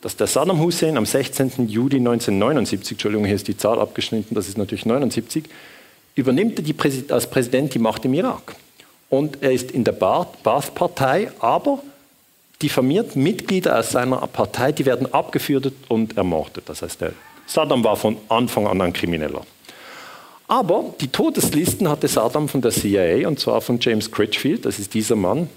dass 0.01 0.15
der 0.15 0.27
Saddam 0.27 0.59
Hussein 0.59 0.97
am 0.97 1.05
16. 1.05 1.67
Juli 1.67 1.97
1979, 1.97 2.91
Entschuldigung, 2.93 3.25
hier 3.25 3.35
ist 3.35 3.47
die 3.47 3.57
Zahl 3.57 3.79
abgeschnitten, 3.79 4.35
das 4.35 4.47
ist 4.47 4.57
natürlich 4.57 4.85
79, 4.85 5.43
übernimmt 6.15 6.59
er 6.59 6.63
die, 6.63 6.75
als 7.11 7.29
Präsident 7.29 7.73
die 7.73 7.79
Macht 7.79 8.05
im 8.05 8.13
Irak. 8.13 8.55
Und 9.11 9.43
er 9.43 9.51
ist 9.51 9.71
in 9.71 9.83
der 9.83 9.91
Baath-Partei, 9.91 11.31
aber 11.39 11.83
diffamiert 12.61 13.17
Mitglieder 13.17 13.77
aus 13.77 13.91
seiner 13.91 14.25
Partei, 14.27 14.71
die 14.71 14.85
werden 14.85 15.13
abgeführt 15.13 15.73
und 15.89 16.15
ermordet. 16.15 16.63
Das 16.67 16.81
heißt, 16.81 17.01
der 17.01 17.11
Saddam 17.45 17.83
war 17.83 17.97
von 17.97 18.15
Anfang 18.29 18.67
an 18.67 18.79
ein 18.79 18.93
Krimineller. 18.93 19.41
Aber 20.47 20.93
die 21.01 21.09
Todeslisten 21.09 21.89
hatte 21.89 22.07
Saddam 22.07 22.47
von 22.47 22.61
der 22.61 22.71
CIA 22.71 23.27
und 23.27 23.37
zwar 23.37 23.59
von 23.59 23.79
James 23.81 24.09
Critchfield, 24.09 24.65
das 24.65 24.79
ist 24.79 24.93
dieser 24.93 25.17
Mann. 25.17 25.49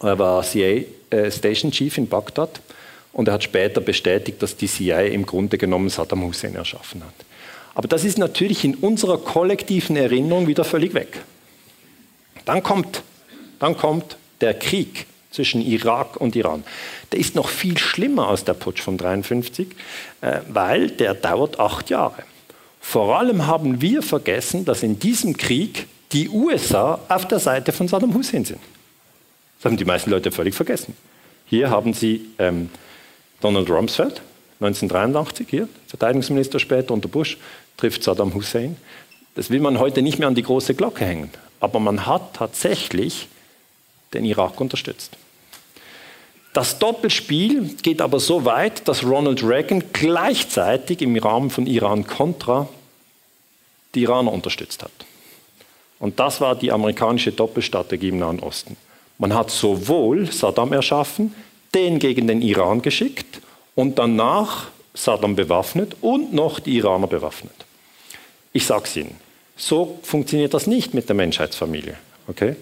Er 0.00 0.16
war 0.20 0.44
CIA 0.44 0.84
äh, 1.10 1.30
Station 1.30 1.72
Chief 1.72 1.98
in 1.98 2.06
Bagdad 2.08 2.60
und 3.12 3.26
er 3.26 3.34
hat 3.34 3.42
später 3.42 3.80
bestätigt, 3.80 4.40
dass 4.40 4.56
die 4.56 4.68
CIA 4.68 5.06
im 5.06 5.26
Grunde 5.26 5.58
genommen 5.58 5.88
Saddam 5.88 6.22
Hussein 6.22 6.54
erschaffen 6.54 7.02
hat. 7.02 7.14
Aber 7.74 7.88
das 7.88 8.04
ist 8.04 8.16
natürlich 8.16 8.64
in 8.64 8.76
unserer 8.76 9.18
kollektiven 9.18 9.96
Erinnerung 9.96 10.46
wieder 10.46 10.64
völlig 10.64 10.94
weg. 10.94 11.18
Dann 12.46 12.62
kommt, 12.62 13.02
dann 13.58 13.76
kommt 13.76 14.16
der 14.40 14.54
Krieg 14.54 15.06
zwischen 15.30 15.60
Irak 15.60 16.16
und 16.16 16.34
Iran. 16.34 16.64
Der 17.12 17.20
ist 17.20 17.34
noch 17.34 17.48
viel 17.48 17.76
schlimmer 17.76 18.28
als 18.28 18.44
der 18.44 18.54
Putsch 18.54 18.80
von 18.80 18.94
1953, 18.94 19.68
äh, 20.22 20.40
weil 20.48 20.90
der 20.90 21.12
dauert 21.12 21.60
acht 21.60 21.90
Jahre. 21.90 22.22
Vor 22.80 23.18
allem 23.18 23.46
haben 23.46 23.82
wir 23.82 24.02
vergessen, 24.02 24.64
dass 24.64 24.82
in 24.82 24.98
diesem 24.98 25.36
Krieg 25.36 25.86
die 26.12 26.28
USA 26.28 27.00
auf 27.08 27.28
der 27.28 27.40
Seite 27.40 27.72
von 27.72 27.88
Saddam 27.88 28.14
Hussein 28.14 28.44
sind. 28.44 28.60
Das 29.58 29.66
haben 29.66 29.76
die 29.76 29.84
meisten 29.84 30.10
Leute 30.10 30.30
völlig 30.30 30.54
vergessen. 30.54 30.96
Hier 31.46 31.68
haben 31.68 31.92
Sie 31.92 32.26
ähm, 32.38 32.70
Donald 33.40 33.68
Rumsfeld, 33.68 34.22
1983, 34.60 35.46
hier, 35.50 35.68
Verteidigungsminister 35.88 36.58
später 36.58 36.94
unter 36.94 37.08
Bush, 37.08 37.38
trifft 37.76 38.02
Saddam 38.02 38.32
Hussein. 38.34 38.76
Das 39.34 39.50
will 39.50 39.60
man 39.60 39.78
heute 39.78 40.00
nicht 40.00 40.18
mehr 40.18 40.28
an 40.28 40.34
die 40.34 40.42
große 40.42 40.74
Glocke 40.74 41.04
hängen. 41.04 41.30
Aber 41.60 41.80
man 41.80 42.06
hat 42.06 42.34
tatsächlich 42.34 43.28
den 44.12 44.24
Irak 44.24 44.60
unterstützt. 44.60 45.16
Das 46.52 46.78
Doppelspiel 46.78 47.76
geht 47.82 48.00
aber 48.00 48.18
so 48.18 48.46
weit, 48.46 48.88
dass 48.88 49.04
Ronald 49.04 49.42
Reagan 49.42 49.84
gleichzeitig 49.92 51.02
im 51.02 51.16
Rahmen 51.16 51.50
von 51.50 51.66
Iran-Contra 51.66 52.68
die 53.94 54.02
Iraner 54.02 54.32
unterstützt 54.32 54.82
hat. 54.82 54.92
Und 55.98 56.18
das 56.18 56.40
war 56.40 56.54
die 56.54 56.72
amerikanische 56.72 57.32
Doppelstrategie 57.32 58.08
im 58.08 58.18
Nahen 58.18 58.40
Osten. 58.40 58.76
Man 59.18 59.34
hat 59.34 59.50
sowohl 59.50 60.30
Saddam 60.30 60.72
erschaffen, 60.72 61.34
den 61.74 61.98
gegen 61.98 62.26
den 62.26 62.42
Iran 62.42 62.82
geschickt 62.82 63.40
und 63.74 63.98
danach 63.98 64.68
Saddam 64.94 65.36
bewaffnet 65.36 65.96
und 66.00 66.32
noch 66.32 66.60
die 66.60 66.76
Iraner 66.76 67.06
bewaffnet. 67.06 67.66
Ich 68.52 68.66
sage 68.66 68.84
es 68.84 68.96
Ihnen, 68.96 69.14
so 69.56 69.98
funktioniert 70.02 70.54
das 70.54 70.66
nicht 70.66 70.94
mit 70.94 71.08
der 71.08 71.16
Menschheitsfamilie. 71.16 71.96
Okay? 72.28 72.56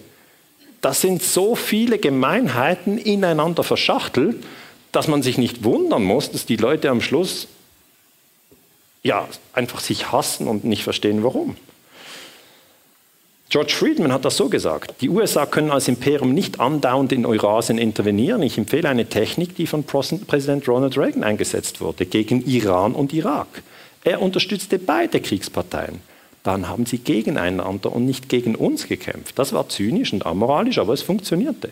Das 0.81 1.01
sind 1.01 1.21
so 1.21 1.55
viele 1.55 1.97
Gemeinheiten 1.97 2.97
ineinander 2.97 3.63
verschachtelt, 3.63 4.43
dass 4.91 5.07
man 5.07 5.21
sich 5.21 5.37
nicht 5.37 5.63
wundern 5.63 6.03
muss, 6.03 6.31
dass 6.31 6.45
die 6.45 6.55
Leute 6.55 6.89
am 6.89 7.01
Schluss 7.01 7.47
ja, 9.03 9.27
einfach 9.53 9.81
sich 9.81 10.11
hassen 10.11 10.47
und 10.47 10.63
nicht 10.63 10.83
verstehen, 10.83 11.23
warum. 11.23 11.57
George 13.49 13.73
Friedman 13.73 14.11
hat 14.11 14.25
das 14.25 14.37
so 14.37 14.49
gesagt. 14.49 15.01
Die 15.01 15.09
USA 15.09 15.45
können 15.45 15.69
als 15.69 15.87
Imperium 15.87 16.33
nicht 16.33 16.59
andauernd 16.59 17.11
in 17.11 17.25
Eurasien 17.25 17.77
intervenieren. 17.77 18.41
Ich 18.41 18.57
empfehle 18.57 18.89
eine 18.89 19.05
Technik, 19.05 19.55
die 19.55 19.67
von 19.67 19.83
Präsident 19.83 20.67
Ronald 20.67 20.97
Reagan 20.97 21.23
eingesetzt 21.23 21.81
wurde 21.81 22.05
gegen 22.05 22.43
Iran 22.45 22.93
und 22.93 23.13
Irak. 23.13 23.47
Er 24.03 24.21
unterstützte 24.21 24.79
beide 24.79 25.21
Kriegsparteien 25.21 26.01
dann 26.45 26.69
haben 26.69 26.85
sie 26.85 26.99
gegeneinander 26.99 27.91
und 27.91 28.05
nicht 28.05 28.29
gegen 28.29 28.55
uns 28.55 28.87
gekämpft. 28.87 29.37
Das 29.39 29.51
war 29.51 29.67
zynisch 29.67 30.13
und 30.13 30.25
amoralisch, 30.25 30.77
aber 30.77 30.93
es 30.93 31.01
funktionierte. 31.01 31.71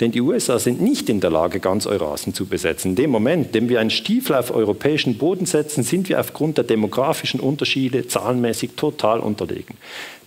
Denn 0.00 0.12
die 0.12 0.22
USA 0.22 0.58
sind 0.58 0.80
nicht 0.80 1.10
in 1.10 1.20
der 1.20 1.30
Lage, 1.30 1.60
ganz 1.60 1.86
Eurasien 1.86 2.32
zu 2.32 2.46
besetzen. 2.46 2.90
In 2.90 2.96
dem 2.96 3.10
Moment, 3.10 3.46
in 3.46 3.52
dem 3.52 3.68
wir 3.68 3.80
einen 3.80 3.90
Stiefel 3.90 4.36
auf 4.36 4.50
europäischen 4.50 5.18
Boden 5.18 5.44
setzen, 5.44 5.82
sind 5.82 6.08
wir 6.08 6.20
aufgrund 6.20 6.56
der 6.56 6.64
demografischen 6.64 7.40
Unterschiede 7.40 8.06
zahlenmäßig 8.06 8.70
total 8.76 9.20
unterlegen. 9.20 9.76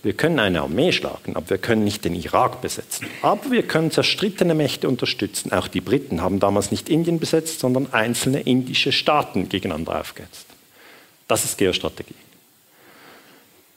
Wir 0.02 0.12
können 0.12 0.38
eine 0.38 0.60
Armee 0.60 0.92
schlagen, 0.92 1.34
aber 1.34 1.50
wir 1.50 1.58
können 1.58 1.82
nicht 1.82 2.04
den 2.04 2.14
Irak 2.14 2.60
besetzen. 2.60 3.06
Aber 3.22 3.50
wir 3.50 3.62
können 3.62 3.90
zerstrittene 3.90 4.54
Mächte 4.54 4.88
unterstützen. 4.88 5.52
Auch 5.52 5.68
die 5.68 5.80
Briten 5.80 6.20
haben 6.20 6.38
damals 6.38 6.70
nicht 6.70 6.90
Indien 6.90 7.18
besetzt, 7.18 7.60
sondern 7.60 7.92
einzelne 7.92 8.40
indische 8.40 8.92
Staaten 8.92 9.48
gegeneinander 9.48 9.98
aufgehetzt. 9.98 10.46
Das 11.26 11.44
ist 11.44 11.58
Geostrategie. 11.58 12.14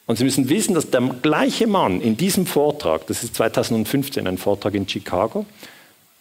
Und 0.10 0.16
Sie 0.16 0.24
müssen 0.24 0.50
wissen, 0.50 0.74
dass 0.74 0.90
der 0.90 1.02
gleiche 1.22 1.68
Mann 1.68 2.02
in 2.02 2.18
diesem 2.18 2.48
Vortrag, 2.48 3.06
das 3.06 3.24
ist 3.24 3.36
2015 3.36 4.26
ein 4.26 4.40
Vortrag 4.40 4.74
in 4.74 4.90
Chicago, 4.90 5.46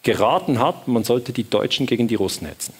geraten 0.02 0.58
hat, 0.58 0.88
man 0.88 1.04
sollte 1.04 1.32
die 1.32 1.48
Deutschen 1.48 1.86
gegen 1.86 2.06
die 2.06 2.14
Russen 2.14 2.46
hetzen. 2.46 2.74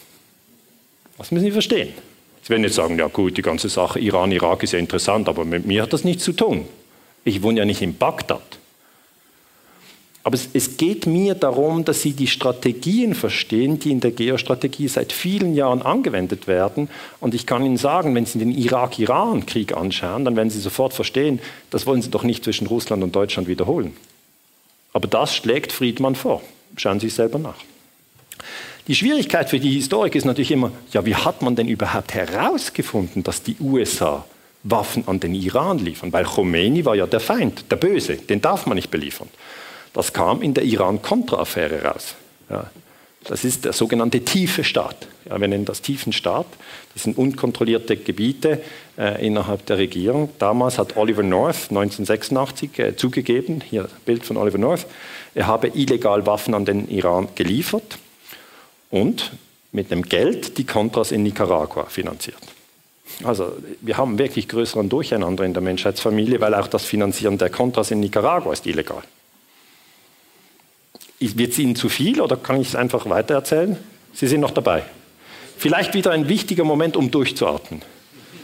Das 1.17 1.31
müssen 1.31 1.47
Sie 1.47 1.51
verstehen. 1.51 1.95
Sie 2.43 2.51
werden 2.51 2.63
jetzt 2.63 2.75
sagen, 2.75 2.99
ja 2.99 3.07
gut, 3.07 3.39
die 3.39 3.43
ganze 3.43 3.71
Sache 3.71 3.99
Iran-Irak 3.99 4.63
ist 4.65 4.73
ja 4.73 4.79
interessant, 4.79 5.31
aber 5.31 5.47
mit 5.47 5.65
mir 5.65 5.85
hat 5.85 5.95
das 5.95 6.05
nichts 6.05 6.25
zu 6.25 6.35
tun. 6.35 6.67
Ich 7.25 7.43
wohne 7.43 7.61
ja 7.61 7.65
nicht 7.65 7.81
in 7.81 7.97
Bagdad. 7.97 8.59
Aber 10.29 10.35
es, 10.35 10.51
es, 10.53 10.77
geht 10.77 11.07
mir 11.07 11.35
darum, 11.35 11.87
dass 11.87 12.03
Sie 12.03 12.13
die 12.13 12.27
Strategien 12.27 13.15
verstehen, 13.15 13.79
die 13.79 13.91
in 13.91 14.01
der 14.01 14.11
Geostrategie 14.11 14.87
seit 14.87 15.11
vielen 15.11 15.55
Jahren 15.55 15.81
angewendet 15.81 16.47
werden. 16.47 16.91
Und 17.19 17.33
ich 17.33 17.47
kann 17.47 17.65
Ihnen 17.65 17.79
sagen, 17.79 18.15
wenn 18.15 18.27
Sie 18.27 18.39
den 18.39 18.51
Irak-Iran-Krieg 18.51 19.75
anschauen, 19.75 20.27
dann 20.27 20.37
werden 20.37 20.51
Sie 20.51 20.61
sofort 20.61 20.93
verstehen, 20.93 21.41
das 21.71 21.87
wollen 21.87 22.03
Sie 22.03 22.11
doch 22.11 22.25
nicht 22.25 22.45
zwischen 22.45 22.67
Russland 22.67 23.03
und 23.03 23.17
Deutschland 23.17 23.49
wiederholen. 23.49 23.97
Aber 24.93 25.09
das 25.09 25.35
schlägt 25.35 25.73
Friedmann 25.73 26.15
vor. 26.15 26.43
Schauen 26.77 27.01
Sie 27.01 27.07
sich 27.07 27.15
selber 27.15 27.39
nach. 27.39 27.57
Die 28.87 28.97
Schwierigkeit 28.97 29.49
für 29.49 29.59
die 29.59 29.73
Historiker 29.73 30.17
ist 30.17 30.27
natürlich 30.27 30.51
immer, 30.51 30.73
ja, 30.93 31.07
wie 31.07 31.15
hat 31.15 31.41
man 31.41 31.57
denn 31.57 31.69
überhaupt 31.69 32.13
herausgefunden, 32.13 33.23
dass 33.23 33.43
die 33.43 33.57
USA 33.61 34.27
Waffen 34.63 35.09
an 35.09 35.21
den 35.21 35.35
Iran 35.35 35.79
liefern? 35.79 36.13
Weil 36.13 36.27
Khomeini 36.27 36.85
war 36.85 36.97
ja 36.97 37.07
der 37.07 37.21
Feind, 37.21 37.65
der 37.71 37.77
Böse, 37.77 38.17
den 38.17 38.43
darf 38.43 38.67
man 38.67 38.77
nicht 38.77 38.91
beliefern. 38.91 39.31
Das 39.99 40.12
kam 40.12 40.43
in 40.43 40.55
der 40.55 40.62
Iran-Contra-Affäre 40.62 41.83
raus. 41.83 42.15
Ja, 42.49 42.70
das 43.25 43.45
ist 43.45 43.65
der 43.65 43.73
sogenannte 43.73 44.20
tiefe 44.20 44.62
Staat. 44.62 45.09
Ja, 45.29 45.41
wir 45.41 45.49
nennen 45.49 45.65
das 45.65 45.83
tiefen 45.83 46.12
Staat. 46.12 46.47
Das 46.95 47.03
sind 47.03 47.19
unkontrollierte 47.19 47.97
Gebiete 47.97 48.62
äh, 48.97 49.27
innerhalb 49.27 49.66
der 49.66 49.79
Regierung. 49.79 50.31
Damals 50.39 50.79
hat 50.79 50.97
Oliver 50.97 51.25
North 51.25 51.70
1986 51.70 52.79
äh, 52.79 52.95
zugegeben, 52.95 53.61
hier 53.61 53.89
Bild 54.07 54.25
von 54.25 54.37
Oliver 54.37 54.59
North, 54.59 54.87
er 55.35 55.49
habe 55.49 55.66
illegal 55.75 56.27
Waffen 56.27 56.55
an 56.55 56.65
den 56.65 56.89
Iran 56.89 57.27
geliefert 57.35 57.99
und 58.91 59.33
mit 59.73 59.91
dem 59.91 60.03
Geld 60.03 60.59
die 60.59 60.65
Contras 60.65 61.11
in 61.11 61.25
Nicaragua 61.25 61.87
finanziert. 61.87 62.39
Also 63.25 63.53
wir 63.81 63.97
haben 63.97 64.16
wirklich 64.16 64.47
größeren 64.47 64.89
Durcheinander 64.89 65.43
in 65.43 65.55
der 65.55 65.62
Menschheitsfamilie, 65.65 66.41
weil 66.41 66.55
auch 66.55 66.69
das 66.69 66.85
Finanzieren 66.85 67.37
der 67.37 67.51
Contras 67.51 67.91
in 67.91 67.99
Nicaragua 67.99 68.53
ist 68.53 68.65
illegal. 68.65 69.03
Wird 71.20 71.53
es 71.53 71.59
Ihnen 71.59 71.74
zu 71.74 71.89
viel 71.89 72.20
oder 72.20 72.36
kann 72.36 72.61
ich 72.61 72.69
es 72.69 72.77
einfach 72.77 73.09
weitererzählen? 73.09 73.77
Sie 74.12 74.27
sind 74.27 74.40
noch 74.40 74.53
dabei. 74.53 74.85
Vielleicht 75.57 75.95
wieder 75.95 76.12
ein 76.12 76.28
wichtiger 76.28 76.65
Moment, 76.65 76.97
um 76.97 77.11
durchzuatmen. 77.11 77.82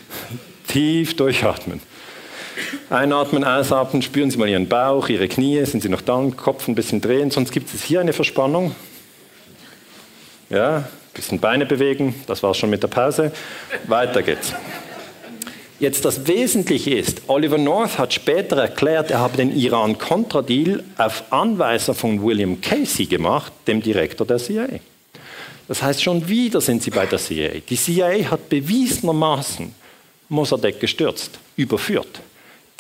Tief 0.67 1.17
durchatmen. 1.17 1.81
Einatmen, 2.91 3.45
ausatmen, 3.45 4.03
spüren 4.03 4.31
Sie 4.31 4.39
mal 4.39 4.49
Ihren 4.49 4.69
Bauch, 4.69 5.09
Ihre 5.09 5.29
Knie, 5.29 5.65
sind 5.65 5.83
Sie 5.83 5.89
noch 5.89 6.01
da, 6.01 6.23
Kopf 6.37 6.69
ein 6.69 6.75
bisschen 6.75 7.01
drehen, 7.01 7.31
sonst 7.31 7.51
gibt 7.51 7.73
es 7.73 7.83
hier 7.83 8.01
eine 8.01 8.13
Verspannung. 8.13 8.75
Ja, 10.51 10.77
ein 10.77 10.85
bisschen 11.13 11.41
Beine 11.41 11.67
bewegen, 11.67 12.15
das 12.27 12.43
war 12.43 12.53
es 12.53 12.59
schon 12.59 12.71
mit 12.71 12.83
der 12.83 12.89
Pause. 12.89 13.33
Weiter 13.87 14.23
geht's. 14.23 14.53
Jetzt 15.85 16.07
das 16.07 16.27
Wesentliche 16.27 16.95
ist, 16.95 17.21
Oliver 17.27 17.59
North 17.59 17.99
hat 17.99 18.15
später 18.15 18.57
erklärt, 18.57 19.11
er 19.11 19.19
habe 19.19 19.37
den 19.37 19.55
Iran-Contra-Deal 19.55 20.83
auf 20.97 21.25
Anweisung 21.29 21.95
von 21.95 22.23
William 22.23 22.59
Casey 22.63 23.05
gemacht, 23.05 23.53
dem 23.67 23.83
Direktor 23.83 24.27
der 24.27 24.39
CIA. 24.39 24.81
Das 25.69 25.83
heißt, 25.83 26.03
schon 26.03 26.27
wieder 26.27 26.63
sind 26.63 26.83
sie 26.83 26.89
bei 26.89 27.05
der 27.05 27.19
CIA. 27.19 27.61
Die 27.69 27.77
CIA 27.77 28.31
hat 28.31 28.49
bewiesenermaßen 28.49 29.75
Mossadegh 30.31 30.79
gestürzt, 30.79 31.33
überführt. 31.55 32.23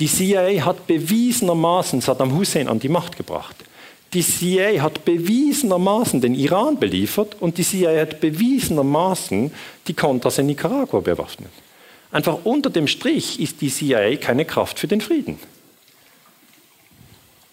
Die 0.00 0.08
CIA 0.08 0.64
hat 0.64 0.86
bewiesenermaßen 0.86 2.00
Saddam 2.00 2.34
Hussein 2.34 2.68
an 2.68 2.80
die 2.80 2.88
Macht 2.88 3.18
gebracht. 3.18 3.56
Die 4.14 4.22
CIA 4.22 4.80
hat 4.80 5.04
bewiesenermaßen 5.04 6.22
den 6.22 6.34
Iran 6.34 6.78
beliefert 6.78 7.36
und 7.38 7.58
die 7.58 7.64
CIA 7.64 8.00
hat 8.00 8.20
bewiesenermaßen 8.20 9.52
die 9.88 9.94
Contras 9.94 10.38
in 10.38 10.46
Nicaragua 10.46 11.00
bewaffnet. 11.00 11.50
Einfach 12.14 12.44
unter 12.44 12.70
dem 12.70 12.86
Strich 12.86 13.40
ist 13.40 13.60
die 13.60 13.70
CIA 13.70 14.14
keine 14.18 14.44
Kraft 14.44 14.78
für 14.78 14.86
den 14.86 15.00
Frieden. 15.00 15.36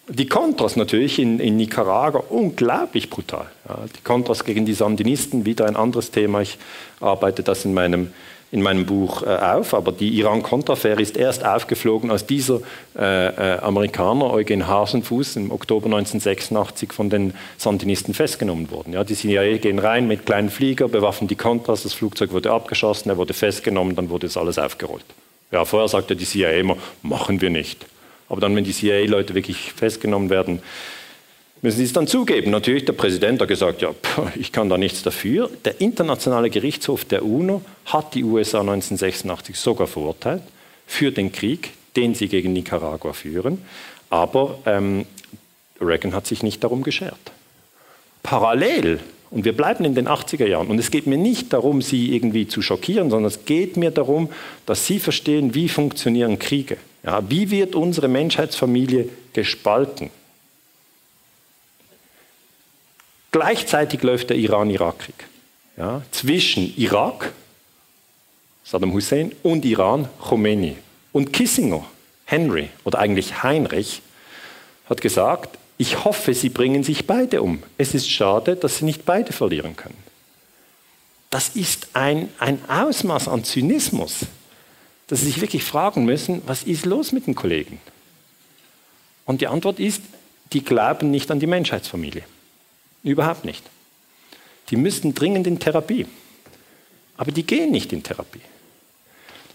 Die 0.06 0.28
Contras 0.28 0.76
natürlich 0.76 1.18
in, 1.18 1.40
in 1.40 1.56
Nicaragua 1.56 2.22
unglaublich 2.28 3.10
brutal. 3.10 3.50
Ja, 3.68 3.80
die 3.92 4.02
Contras 4.04 4.44
gegen 4.44 4.64
die 4.64 4.74
Sandinisten, 4.74 5.44
wieder 5.46 5.66
ein 5.66 5.74
anderes 5.74 6.12
Thema. 6.12 6.42
Ich 6.42 6.58
arbeite 7.00 7.42
das 7.42 7.64
in 7.64 7.74
meinem 7.74 8.12
in 8.52 8.60
meinem 8.60 8.84
Buch 8.84 9.22
äh, 9.22 9.26
auf, 9.26 9.72
aber 9.72 9.92
die 9.92 10.10
Iran-Contra-Affäre 10.18 11.00
ist 11.00 11.16
erst 11.16 11.44
aufgeflogen, 11.44 12.10
als 12.10 12.26
dieser 12.26 12.60
äh, 12.96 13.54
äh, 13.54 13.58
Amerikaner 13.60 14.30
Eugen 14.30 14.68
Hasenfuß 14.68 15.36
im 15.36 15.50
Oktober 15.50 15.86
1986 15.86 16.92
von 16.92 17.08
den 17.08 17.32
Sandinisten 17.56 18.12
festgenommen 18.12 18.70
wurde. 18.70 18.90
Ja, 18.90 19.04
die 19.04 19.14
CIA 19.14 19.56
gehen 19.56 19.78
rein 19.78 20.06
mit 20.06 20.26
kleinen 20.26 20.50
Flieger, 20.50 20.88
bewaffen 20.88 21.28
die 21.28 21.34
Contras, 21.34 21.82
das 21.82 21.94
Flugzeug 21.94 22.32
wurde 22.32 22.52
abgeschossen, 22.52 23.08
er 23.08 23.16
wurde 23.16 23.32
festgenommen, 23.32 23.96
dann 23.96 24.10
wurde 24.10 24.26
das 24.26 24.36
alles 24.36 24.58
aufgerollt. 24.58 25.06
Ja, 25.50 25.64
vorher 25.64 25.88
sagte 25.88 26.14
die 26.14 26.26
CIA 26.26 26.50
immer, 26.50 26.76
machen 27.02 27.40
wir 27.40 27.50
nicht. 27.50 27.86
Aber 28.28 28.42
dann, 28.42 28.54
wenn 28.54 28.64
die 28.64 28.72
CIA-Leute 28.72 29.34
wirklich 29.34 29.72
festgenommen 29.72 30.28
werden, 30.28 30.60
müssen 31.62 31.78
sie 31.78 31.84
es 31.84 31.92
dann 31.92 32.06
zugeben. 32.06 32.50
Natürlich, 32.50 32.84
der 32.84 32.92
Präsident 32.92 33.40
hat 33.40 33.48
gesagt, 33.48 33.82
ja, 33.82 33.90
ich 34.34 34.52
kann 34.52 34.68
da 34.68 34.76
nichts 34.76 35.02
dafür. 35.02 35.48
Der 35.64 35.80
Internationale 35.80 36.50
Gerichtshof 36.50 37.04
der 37.04 37.24
UNO 37.24 37.62
hat 37.86 38.14
die 38.14 38.24
USA 38.24 38.60
1986 38.60 39.56
sogar 39.56 39.86
verurteilt 39.86 40.42
für 40.86 41.12
den 41.12 41.32
Krieg, 41.32 41.70
den 41.96 42.14
sie 42.14 42.28
gegen 42.28 42.52
Nicaragua 42.52 43.12
führen. 43.12 43.62
Aber 44.10 44.58
ähm, 44.66 45.06
Reagan 45.80 46.14
hat 46.14 46.26
sich 46.26 46.42
nicht 46.42 46.62
darum 46.62 46.82
geschert. 46.82 47.32
Parallel, 48.22 49.00
und 49.30 49.44
wir 49.44 49.56
bleiben 49.56 49.84
in 49.84 49.94
den 49.94 50.08
80er 50.08 50.46
Jahren, 50.46 50.68
und 50.68 50.78
es 50.78 50.90
geht 50.90 51.06
mir 51.06 51.16
nicht 51.16 51.52
darum, 51.52 51.80
Sie 51.80 52.14
irgendwie 52.14 52.46
zu 52.46 52.60
schockieren, 52.60 53.08
sondern 53.10 53.28
es 53.28 53.44
geht 53.46 53.76
mir 53.76 53.90
darum, 53.90 54.28
dass 54.66 54.86
Sie 54.86 54.98
verstehen, 54.98 55.54
wie 55.54 55.68
funktionieren 55.68 56.38
Kriege. 56.38 56.76
Ja, 57.04 57.28
wie 57.28 57.50
wird 57.50 57.74
unsere 57.74 58.08
Menschheitsfamilie 58.08 59.08
gespalten? 59.32 60.10
Gleichzeitig 63.32 64.02
läuft 64.02 64.30
der 64.30 64.36
Iran-Irak-Krieg 64.36 65.26
ja, 65.76 66.02
zwischen 66.10 66.76
Irak, 66.76 67.32
Saddam 68.62 68.92
Hussein, 68.92 69.32
und 69.42 69.64
Iran, 69.64 70.08
Khomeini. 70.20 70.76
Und 71.12 71.32
Kissinger, 71.32 71.84
Henry 72.26 72.68
oder 72.84 72.98
eigentlich 72.98 73.42
Heinrich, 73.42 74.02
hat 74.88 75.00
gesagt, 75.00 75.58
ich 75.78 76.04
hoffe, 76.04 76.34
sie 76.34 76.50
bringen 76.50 76.84
sich 76.84 77.06
beide 77.06 77.42
um. 77.42 77.62
Es 77.78 77.94
ist 77.94 78.08
schade, 78.08 78.54
dass 78.54 78.78
sie 78.78 78.84
nicht 78.84 79.04
beide 79.04 79.32
verlieren 79.32 79.76
können. 79.76 79.96
Das 81.30 81.48
ist 81.56 81.88
ein, 81.94 82.28
ein 82.38 82.60
Ausmaß 82.68 83.28
an 83.28 83.44
Zynismus, 83.44 84.20
dass 85.06 85.20
sie 85.20 85.26
sich 85.26 85.40
wirklich 85.40 85.64
fragen 85.64 86.04
müssen, 86.04 86.42
was 86.46 86.62
ist 86.62 86.84
los 86.84 87.12
mit 87.12 87.26
den 87.26 87.34
Kollegen? 87.34 87.80
Und 89.24 89.40
die 89.40 89.46
Antwort 89.46 89.80
ist, 89.80 90.02
die 90.52 90.62
glauben 90.62 91.10
nicht 91.10 91.30
an 91.30 91.40
die 91.40 91.46
Menschheitsfamilie. 91.46 92.24
Überhaupt 93.02 93.44
nicht. 93.44 93.64
Die 94.70 94.76
müssten 94.76 95.14
dringend 95.14 95.46
in 95.46 95.58
Therapie. 95.58 96.06
Aber 97.16 97.30
die 97.30 97.44
gehen 97.44 97.70
nicht 97.70 97.92
in 97.92 98.02
Therapie. 98.02 98.40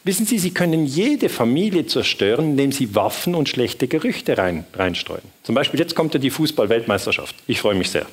Wissen 0.03 0.25
Sie, 0.25 0.39
Sie 0.39 0.51
können 0.51 0.85
jede 0.85 1.27
Familie 1.27 1.85
zerstören, 1.85 2.51
indem 2.51 2.71
Sie 2.71 2.95
Waffen 2.95 3.35
und 3.35 3.49
schlechte 3.49 3.87
Gerüchte 3.87 4.37
rein, 4.37 4.65
reinstreuen. 4.73 5.23
Zum 5.43 5.53
Beispiel, 5.53 5.79
jetzt 5.79 5.95
kommt 5.95 6.13
ja 6.13 6.19
die 6.19 6.29
Fußball-Weltmeisterschaft. 6.29 7.35
Ich 7.45 7.59
freue 7.59 7.75
mich 7.75 7.91
sehr. 7.91 8.05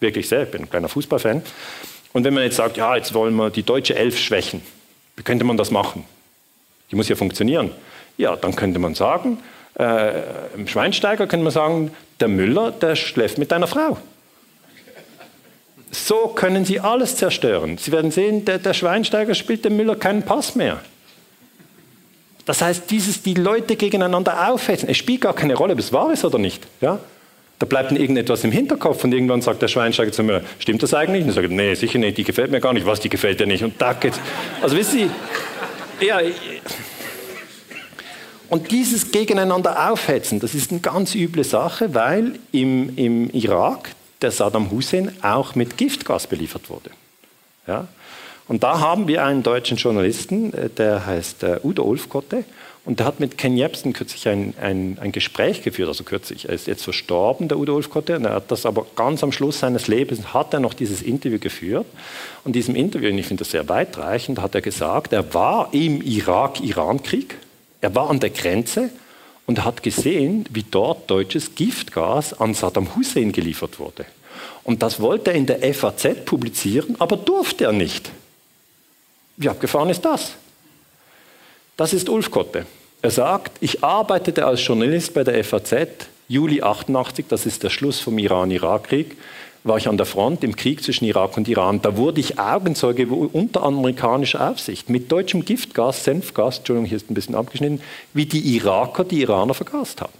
Wirklich 0.00 0.28
sehr. 0.28 0.44
Ich 0.44 0.50
bin 0.50 0.62
ein 0.62 0.70
kleiner 0.70 0.88
Fußballfan. 0.88 1.42
Und 2.14 2.24
wenn 2.24 2.32
man 2.32 2.44
jetzt 2.44 2.56
sagt, 2.56 2.76
ja, 2.76 2.96
jetzt 2.96 3.12
wollen 3.12 3.34
wir 3.34 3.50
die 3.50 3.62
deutsche 3.62 3.94
Elf 3.94 4.18
schwächen, 4.18 4.62
wie 5.16 5.22
könnte 5.22 5.44
man 5.44 5.56
das 5.56 5.70
machen? 5.70 6.04
Die 6.90 6.96
muss 6.96 7.08
ja 7.08 7.16
funktionieren. 7.16 7.72
Ja, 8.16 8.36
dann 8.36 8.56
könnte 8.56 8.78
man 8.78 8.94
sagen, 8.94 9.38
äh, 9.78 10.22
im 10.54 10.68
Schweinsteiger 10.68 11.26
könnte 11.26 11.44
man 11.44 11.52
sagen, 11.52 11.90
der 12.20 12.28
Müller, 12.28 12.70
der 12.70 12.96
schläft 12.96 13.38
mit 13.38 13.50
deiner 13.50 13.66
Frau. 13.66 13.98
So 15.94 16.28
können 16.28 16.64
sie 16.64 16.80
alles 16.80 17.16
zerstören. 17.16 17.78
Sie 17.78 17.92
werden 17.92 18.10
sehen, 18.10 18.44
der, 18.44 18.58
der 18.58 18.74
Schweinsteiger 18.74 19.34
spielt 19.34 19.64
dem 19.64 19.76
Müller 19.76 19.94
keinen 19.94 20.22
Pass 20.22 20.56
mehr. 20.56 20.80
Das 22.46 22.60
heißt, 22.60 22.90
dieses, 22.90 23.22
die 23.22 23.34
Leute 23.34 23.76
gegeneinander 23.76 24.50
aufhetzen, 24.50 24.88
es 24.88 24.98
spielt 24.98 25.22
gar 25.22 25.34
keine 25.34 25.54
Rolle, 25.54 25.74
ob 25.74 25.78
es 25.78 25.92
wahr 25.92 26.12
ist 26.12 26.24
oder 26.24 26.38
nicht. 26.38 26.66
Ja? 26.80 26.98
Da 27.58 27.66
bleibt 27.66 27.92
dann 27.92 27.96
irgendetwas 27.96 28.42
im 28.44 28.50
Hinterkopf 28.50 29.04
und 29.04 29.14
irgendwann 29.14 29.40
sagt 29.40 29.62
der 29.62 29.68
Schweinsteiger 29.68 30.10
zu 30.10 30.24
mir, 30.24 30.42
stimmt 30.58 30.82
das 30.82 30.92
eigentlich? 30.92 31.22
Und 31.22 31.28
ich 31.30 31.34
sage, 31.36 31.48
nee, 31.48 31.74
sicher 31.74 31.98
nicht, 31.98 32.18
die 32.18 32.24
gefällt 32.24 32.50
mir 32.50 32.60
gar 32.60 32.72
nicht. 32.72 32.84
Was, 32.84 33.00
die 33.00 33.08
gefällt 33.08 33.38
dir 33.38 33.46
nicht? 33.46 33.62
Und 33.62 33.80
da 33.80 33.92
geht's. 33.92 34.18
Also 34.60 34.76
wissen 34.76 34.98
Sie, 36.00 36.06
ja, 36.06 36.20
und 38.50 38.70
dieses 38.70 39.10
Gegeneinander 39.10 39.90
aufhetzen, 39.90 40.40
das 40.40 40.54
ist 40.54 40.70
eine 40.70 40.80
ganz 40.80 41.14
üble 41.14 41.44
Sache, 41.44 41.94
weil 41.94 42.32
im, 42.52 42.96
im 42.96 43.30
Irak 43.30 43.90
der 44.24 44.30
Saddam 44.30 44.70
Hussein 44.70 45.12
auch 45.22 45.54
mit 45.54 45.76
Giftgas 45.76 46.26
beliefert 46.26 46.70
wurde. 46.70 46.90
Ja? 47.66 47.86
Und 48.48 48.62
da 48.62 48.80
haben 48.80 49.06
wir 49.06 49.22
einen 49.24 49.42
deutschen 49.42 49.76
Journalisten, 49.76 50.52
äh, 50.54 50.70
der 50.70 51.04
heißt 51.04 51.42
äh, 51.42 51.60
Udo 51.62 51.84
Ulfkotte, 51.84 52.44
und 52.86 53.00
der 53.00 53.06
hat 53.06 53.18
mit 53.18 53.38
Ken 53.38 53.56
Jebsen 53.56 53.94
kürzlich 53.94 54.28
ein, 54.28 54.52
ein, 54.60 54.98
ein, 55.00 55.10
Gespräch 55.10 55.62
geführt, 55.62 55.88
also 55.88 56.04
kürzlich. 56.04 56.48
Er 56.48 56.54
ist 56.54 56.66
jetzt 56.66 56.84
verstorben, 56.84 57.48
der 57.48 57.58
Udo 57.58 57.74
Ulfkotte, 57.74 58.16
und 58.16 58.26
er 58.26 58.34
hat 58.34 58.50
das 58.50 58.66
aber 58.66 58.86
ganz 58.96 59.22
am 59.22 59.32
Schluss 59.32 59.60
seines 59.60 59.88
Lebens, 59.88 60.34
hat 60.34 60.52
er 60.52 60.60
noch 60.60 60.74
dieses 60.74 61.00
Interview 61.00 61.38
geführt. 61.38 61.86
Und 62.44 62.50
in 62.50 62.52
diesem 62.52 62.76
Interview, 62.76 63.10
und 63.10 63.18
ich 63.18 63.26
finde 63.26 63.42
das 63.42 63.52
sehr 63.52 63.68
weitreichend, 63.68 64.40
hat 64.40 64.54
er 64.54 64.60
gesagt, 64.60 65.14
er 65.14 65.32
war 65.32 65.68
im 65.72 66.02
Irak-Iran-Krieg, 66.02 67.36
er 67.80 67.94
war 67.94 68.10
an 68.10 68.20
der 68.20 68.30
Grenze 68.30 68.90
und 69.46 69.64
hat 69.64 69.82
gesehen, 69.82 70.46
wie 70.50 70.64
dort 70.68 71.10
deutsches 71.10 71.54
Giftgas 71.54 72.32
an 72.40 72.54
Saddam 72.54 72.94
Hussein 72.96 73.32
geliefert 73.32 73.78
wurde. 73.78 74.06
Und 74.62 74.82
das 74.82 75.00
wollte 75.00 75.30
er 75.30 75.36
in 75.36 75.46
der 75.46 75.74
FAZ 75.74 76.24
publizieren, 76.24 76.96
aber 76.98 77.16
durfte 77.16 77.64
er 77.64 77.72
nicht. 77.72 78.10
Wie 79.36 79.48
abgefahren 79.48 79.90
ist 79.90 80.04
das? 80.04 80.32
Das 81.76 81.92
ist 81.92 82.08
Ulf 82.08 82.30
Kotte. 82.30 82.66
Er 83.02 83.10
sagt, 83.10 83.58
ich 83.60 83.84
arbeitete 83.84 84.46
als 84.46 84.64
Journalist 84.64 85.12
bei 85.12 85.24
der 85.24 85.44
FAZ, 85.44 85.74
Juli 86.28 86.62
88, 86.62 87.26
das 87.28 87.44
ist 87.44 87.62
der 87.62 87.68
Schluss 87.68 88.00
vom 88.00 88.18
Iran-Irak-Krieg, 88.18 89.16
war 89.64 89.78
ich 89.78 89.88
an 89.88 89.96
der 89.96 90.06
Front 90.06 90.44
im 90.44 90.54
Krieg 90.56 90.84
zwischen 90.84 91.06
Irak 91.06 91.36
und 91.38 91.48
Iran. 91.48 91.80
Da 91.80 91.96
wurde 91.96 92.20
ich 92.20 92.38
Augenzeuge 92.38 93.06
unter 93.06 93.62
amerikanischer 93.62 94.50
Aufsicht 94.50 94.90
mit 94.90 95.10
deutschem 95.10 95.46
Giftgas, 95.46 96.04
Senfgas, 96.04 96.58
Entschuldigung, 96.58 96.86
hier 96.86 96.98
ist 96.98 97.10
ein 97.10 97.14
bisschen 97.14 97.34
abgeschnitten, 97.34 97.80
wie 98.12 98.26
die 98.26 98.56
Iraker 98.56 99.04
die 99.04 99.22
Iraner 99.22 99.54
vergast 99.54 100.02
haben. 100.02 100.12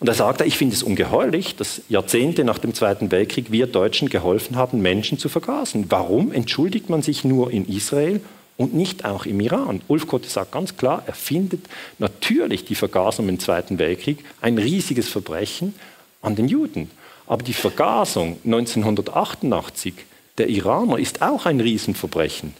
Und 0.00 0.08
er 0.08 0.14
sagte, 0.14 0.44
ich 0.44 0.58
finde 0.58 0.74
es 0.74 0.82
ungeheuerlich, 0.82 1.56
dass 1.56 1.80
Jahrzehnte 1.88 2.44
nach 2.44 2.58
dem 2.58 2.74
Zweiten 2.74 3.10
Weltkrieg 3.10 3.50
wir 3.50 3.66
Deutschen 3.66 4.10
geholfen 4.10 4.56
haben, 4.56 4.82
Menschen 4.82 5.18
zu 5.18 5.30
vergasen. 5.30 5.86
Warum 5.88 6.30
entschuldigt 6.30 6.90
man 6.90 7.00
sich 7.00 7.24
nur 7.24 7.50
in 7.50 7.66
Israel 7.66 8.20
und 8.58 8.74
nicht 8.74 9.06
auch 9.06 9.24
im 9.24 9.40
Iran? 9.40 9.80
Ulf 9.88 10.06
Kotte 10.06 10.28
sagt 10.28 10.52
ganz 10.52 10.76
klar, 10.76 11.04
er 11.06 11.14
findet 11.14 11.62
natürlich 11.98 12.66
die 12.66 12.74
Vergasung 12.74 13.30
im 13.30 13.38
Zweiten 13.38 13.78
Weltkrieg 13.78 14.18
ein 14.42 14.58
riesiges 14.58 15.08
Verbrechen 15.08 15.74
an 16.20 16.36
den 16.36 16.48
Juden. 16.48 16.90
Aber 17.26 17.42
die 17.42 17.54
Vergasung 17.54 18.38
1988 18.44 19.94
der 20.38 20.48
Iraner 20.48 20.98
ist 20.98 21.22
auch 21.22 21.46
ein 21.46 21.60
Riesenverbrechen. 21.60 22.54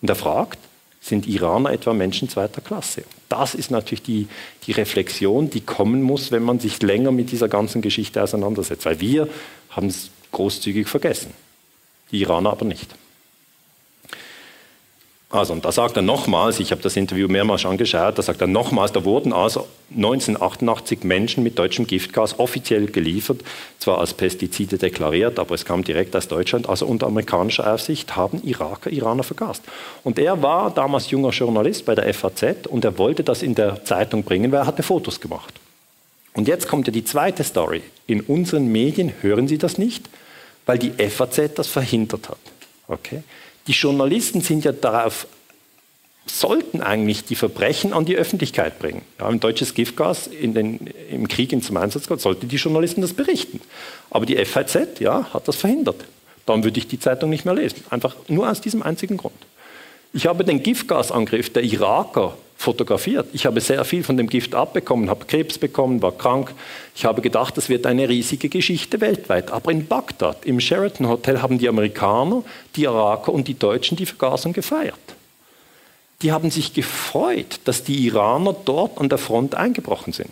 Und 0.00 0.08
er 0.08 0.16
fragt, 0.16 0.58
sind 1.00 1.26
Iraner 1.26 1.70
etwa 1.70 1.92
Menschen 1.92 2.28
zweiter 2.28 2.60
Klasse? 2.60 3.04
Das 3.28 3.54
ist 3.54 3.70
natürlich 3.70 4.02
die, 4.02 4.28
die 4.66 4.72
Reflexion, 4.72 5.50
die 5.50 5.60
kommen 5.60 6.02
muss, 6.02 6.30
wenn 6.32 6.42
man 6.42 6.58
sich 6.60 6.80
länger 6.80 7.12
mit 7.12 7.32
dieser 7.32 7.48
ganzen 7.48 7.82
Geschichte 7.82 8.22
auseinandersetzt. 8.22 8.84
Weil 8.86 9.00
wir 9.00 9.28
haben 9.70 9.88
es 9.88 10.10
großzügig 10.32 10.88
vergessen, 10.88 11.32
die 12.10 12.20
Iraner 12.20 12.50
aber 12.50 12.64
nicht. 12.64 12.94
Also, 15.32 15.54
und 15.54 15.64
da 15.64 15.72
sagt 15.72 15.96
er 15.96 16.02
nochmals, 16.02 16.60
ich 16.60 16.72
habe 16.72 16.82
das 16.82 16.94
Interview 16.94 17.26
mehrmals 17.26 17.64
angeschaut, 17.64 18.18
da 18.18 18.22
sagt 18.22 18.42
er 18.42 18.46
nochmals, 18.46 18.92
da 18.92 19.02
wurden 19.06 19.32
also 19.32 19.66
1988 19.96 21.04
Menschen 21.04 21.42
mit 21.42 21.58
deutschem 21.58 21.86
Giftgas 21.86 22.38
offiziell 22.38 22.84
geliefert, 22.84 23.40
zwar 23.78 23.96
als 23.96 24.12
Pestizide 24.12 24.76
deklariert, 24.76 25.38
aber 25.38 25.54
es 25.54 25.64
kam 25.64 25.84
direkt 25.84 26.14
aus 26.14 26.28
Deutschland, 26.28 26.68
also 26.68 26.84
unter 26.84 27.06
amerikanischer 27.06 27.72
Aufsicht 27.72 28.14
haben 28.14 28.42
Iraker 28.44 28.90
Iraner 28.90 29.22
vergast. 29.22 29.62
Und 30.04 30.18
er 30.18 30.42
war 30.42 30.70
damals 30.70 31.10
junger 31.10 31.30
Journalist 31.30 31.86
bei 31.86 31.94
der 31.94 32.12
FAZ 32.12 32.66
und 32.68 32.84
er 32.84 32.98
wollte 32.98 33.24
das 33.24 33.42
in 33.42 33.54
der 33.54 33.86
Zeitung 33.86 34.24
bringen, 34.24 34.52
weil 34.52 34.60
er 34.60 34.66
hatte 34.66 34.82
Fotos 34.82 35.18
gemacht. 35.18 35.54
Und 36.34 36.46
jetzt 36.46 36.68
kommt 36.68 36.86
ja 36.88 36.92
die 36.92 37.04
zweite 37.04 37.42
Story. 37.42 37.80
In 38.06 38.20
unseren 38.20 38.70
Medien 38.70 39.14
hören 39.22 39.48
Sie 39.48 39.56
das 39.56 39.78
nicht, 39.78 40.10
weil 40.66 40.78
die 40.78 40.90
FAZ 40.90 41.54
das 41.54 41.68
verhindert 41.68 42.28
hat. 42.28 42.38
Okay? 42.86 43.22
Die 43.66 43.72
Journalisten 43.72 44.40
sind 44.40 44.64
ja 44.64 44.72
darauf, 44.72 45.26
sollten 46.26 46.80
eigentlich 46.80 47.24
die 47.24 47.34
Verbrechen 47.34 47.92
an 47.92 48.04
die 48.04 48.16
Öffentlichkeit 48.16 48.78
bringen. 48.78 49.02
Ja, 49.18 49.28
ein 49.28 49.40
deutsches 49.40 49.74
Giftgas 49.74 50.26
in 50.26 50.54
den, 50.54 50.88
im 51.10 51.28
Krieg 51.28 51.50
zum 51.62 51.76
Einsatz 51.76 52.06
kommt, 52.06 52.20
sollten 52.20 52.48
die 52.48 52.56
Journalisten 52.56 53.00
das 53.00 53.12
berichten. 53.12 53.60
Aber 54.10 54.26
die 54.26 54.42
FAZ 54.44 55.00
ja, 55.00 55.32
hat 55.32 55.48
das 55.48 55.56
verhindert. 55.56 56.04
Dann 56.46 56.64
würde 56.64 56.78
ich 56.78 56.88
die 56.88 56.98
Zeitung 56.98 57.30
nicht 57.30 57.44
mehr 57.44 57.54
lesen. 57.54 57.84
Einfach 57.90 58.16
nur 58.28 58.50
aus 58.50 58.60
diesem 58.60 58.82
einzigen 58.82 59.16
Grund. 59.16 59.34
Ich 60.12 60.26
habe 60.26 60.44
den 60.44 60.62
Giftgasangriff 60.62 61.52
der 61.52 61.62
Iraker 61.62 62.36
fotografiert. 62.56 63.28
Ich 63.32 63.46
habe 63.46 63.60
sehr 63.60 63.84
viel 63.84 64.04
von 64.04 64.16
dem 64.16 64.28
Gift 64.28 64.54
abbekommen, 64.54 65.10
habe 65.10 65.24
Krebs 65.24 65.58
bekommen, 65.58 66.00
war 66.02 66.12
krank. 66.12 66.52
Ich 66.94 67.04
habe 67.04 67.22
gedacht, 67.22 67.56
das 67.56 67.68
wird 67.68 67.86
eine 67.86 68.08
riesige 68.08 68.48
Geschichte 68.48 69.00
weltweit. 69.00 69.50
Aber 69.50 69.72
in 69.72 69.86
Bagdad, 69.86 70.44
im 70.44 70.60
Sheraton 70.60 71.08
Hotel, 71.08 71.42
haben 71.42 71.58
die 71.58 71.68
Amerikaner, 71.68 72.44
die 72.76 72.82
Iraker 72.82 73.32
und 73.32 73.48
die 73.48 73.58
Deutschen 73.58 73.96
die 73.96 74.06
Vergasung 74.06 74.52
gefeiert. 74.52 74.94
Die 76.20 76.30
haben 76.30 76.50
sich 76.50 76.72
gefreut, 76.72 77.58
dass 77.64 77.82
die 77.82 78.06
Iraner 78.06 78.54
dort 78.64 78.98
an 78.98 79.08
der 79.08 79.18
Front 79.18 79.56
eingebrochen 79.56 80.12
sind. 80.12 80.30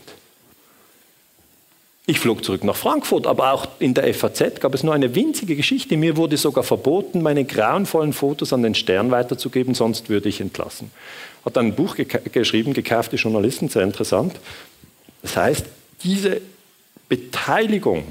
Ich 2.06 2.18
flog 2.18 2.44
zurück 2.44 2.64
nach 2.64 2.76
Frankfurt, 2.76 3.26
aber 3.26 3.52
auch 3.52 3.68
in 3.78 3.94
der 3.94 4.12
FAZ 4.12 4.60
gab 4.60 4.74
es 4.74 4.82
nur 4.82 4.94
eine 4.94 5.14
winzige 5.14 5.54
Geschichte. 5.54 5.96
Mir 5.96 6.16
wurde 6.16 6.36
sogar 6.36 6.64
verboten, 6.64 7.22
meine 7.22 7.44
grauenvollen 7.44 8.12
Fotos 8.12 8.52
an 8.52 8.62
den 8.62 8.74
Stern 8.74 9.10
weiterzugeben, 9.10 9.74
sonst 9.74 10.08
würde 10.08 10.28
ich 10.28 10.40
entlassen. 10.40 10.90
Hat 11.44 11.56
dann 11.56 11.66
ein 11.66 11.74
Buch 11.74 11.96
ge 11.96 12.06
geschrieben, 12.32 12.72
Gekaufte 12.72 13.16
Journalisten, 13.16 13.68
sehr 13.68 13.82
interessant. 13.82 14.34
Das 15.22 15.36
heißt, 15.36 15.66
diese 16.02 16.40
Beteiligung, 17.08 18.04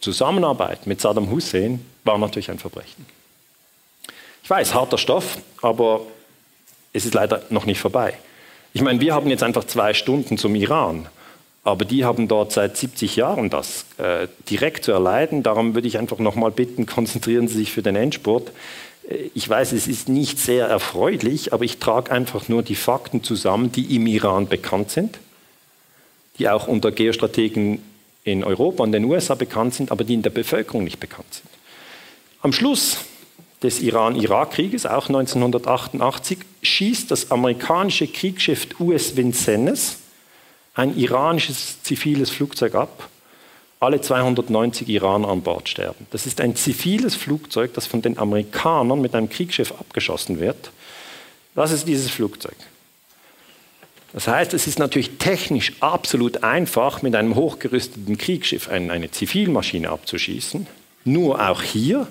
Zusammenarbeit 0.00 0.86
mit 0.86 1.00
Saddam 1.00 1.30
Hussein 1.30 1.84
war 2.04 2.18
natürlich 2.18 2.50
ein 2.50 2.58
Verbrechen. 2.58 3.06
Ich 4.42 4.50
weiß, 4.50 4.74
harter 4.74 4.98
Stoff, 4.98 5.38
aber 5.62 6.00
es 6.92 7.04
ist 7.06 7.14
leider 7.14 7.42
noch 7.50 7.64
nicht 7.64 7.80
vorbei. 7.80 8.14
Ich 8.74 8.82
meine, 8.82 9.00
wir 9.00 9.14
haben 9.14 9.28
jetzt 9.30 9.42
einfach 9.42 9.64
zwei 9.64 9.94
Stunden 9.94 10.38
zum 10.38 10.54
Iran. 10.54 11.06
Aber 11.64 11.84
die 11.84 12.04
haben 12.04 12.26
dort 12.26 12.52
seit 12.52 12.76
70 12.76 13.16
Jahren 13.16 13.48
das 13.48 13.86
äh, 13.98 14.26
direkt 14.50 14.84
zu 14.84 14.92
erleiden. 14.92 15.42
Darum 15.42 15.74
würde 15.74 15.86
ich 15.86 15.98
einfach 15.98 16.18
nochmal 16.18 16.50
bitten, 16.50 16.86
konzentrieren 16.86 17.46
Sie 17.46 17.58
sich 17.58 17.70
für 17.70 17.82
den 17.82 17.94
Endspurt. 17.94 18.50
Äh, 19.08 19.30
ich 19.34 19.48
weiß, 19.48 19.72
es 19.72 19.86
ist 19.86 20.08
nicht 20.08 20.38
sehr 20.38 20.66
erfreulich, 20.66 21.52
aber 21.52 21.64
ich 21.64 21.78
trage 21.78 22.10
einfach 22.10 22.48
nur 22.48 22.62
die 22.62 22.74
Fakten 22.74 23.22
zusammen, 23.22 23.70
die 23.70 23.94
im 23.94 24.06
Iran 24.08 24.48
bekannt 24.48 24.90
sind, 24.90 25.20
die 26.38 26.48
auch 26.48 26.66
unter 26.66 26.90
Geostrategen 26.90 27.80
in 28.24 28.42
Europa 28.42 28.82
und 28.82 28.92
den 28.92 29.04
USA 29.04 29.34
bekannt 29.34 29.74
sind, 29.74 29.92
aber 29.92 30.02
die 30.02 30.14
in 30.14 30.22
der 30.22 30.30
Bevölkerung 30.30 30.82
nicht 30.82 30.98
bekannt 30.98 31.32
sind. 31.32 31.50
Am 32.40 32.52
Schluss 32.52 32.98
des 33.62 33.80
Iran-Irak-Krieges, 33.80 34.86
auch 34.86 35.08
1988, 35.08 36.38
schießt 36.62 37.08
das 37.08 37.30
amerikanische 37.30 38.08
Kriegsschiff 38.08 38.66
US 38.80 39.16
Vincennes 39.16 39.98
ein 40.74 40.96
iranisches 40.96 41.82
ziviles 41.82 42.30
Flugzeug 42.30 42.74
ab. 42.74 43.08
Alle 43.80 44.00
290 44.00 44.88
Iraner 44.88 45.28
an 45.28 45.42
Bord 45.42 45.68
sterben. 45.68 46.06
Das 46.12 46.26
ist 46.26 46.40
ein 46.40 46.54
ziviles 46.54 47.16
Flugzeug, 47.16 47.74
das 47.74 47.86
von 47.86 48.00
den 48.00 48.16
Amerikanern 48.16 49.00
mit 49.00 49.14
einem 49.14 49.28
Kriegsschiff 49.28 49.72
abgeschossen 49.72 50.38
wird. 50.38 50.70
Das 51.54 51.72
ist 51.72 51.88
dieses 51.88 52.10
Flugzeug. 52.10 52.56
Das 54.12 54.28
heißt, 54.28 54.54
es 54.54 54.66
ist 54.66 54.78
natürlich 54.78 55.18
technisch 55.18 55.72
absolut 55.80 56.44
einfach, 56.44 57.02
mit 57.02 57.16
einem 57.16 57.34
hochgerüsteten 57.34 58.18
Kriegsschiff 58.18 58.68
eine 58.68 59.10
Zivilmaschine 59.10 59.88
abzuschießen. 59.88 60.66
Nur 61.04 61.48
auch 61.48 61.62
hier, 61.62 62.06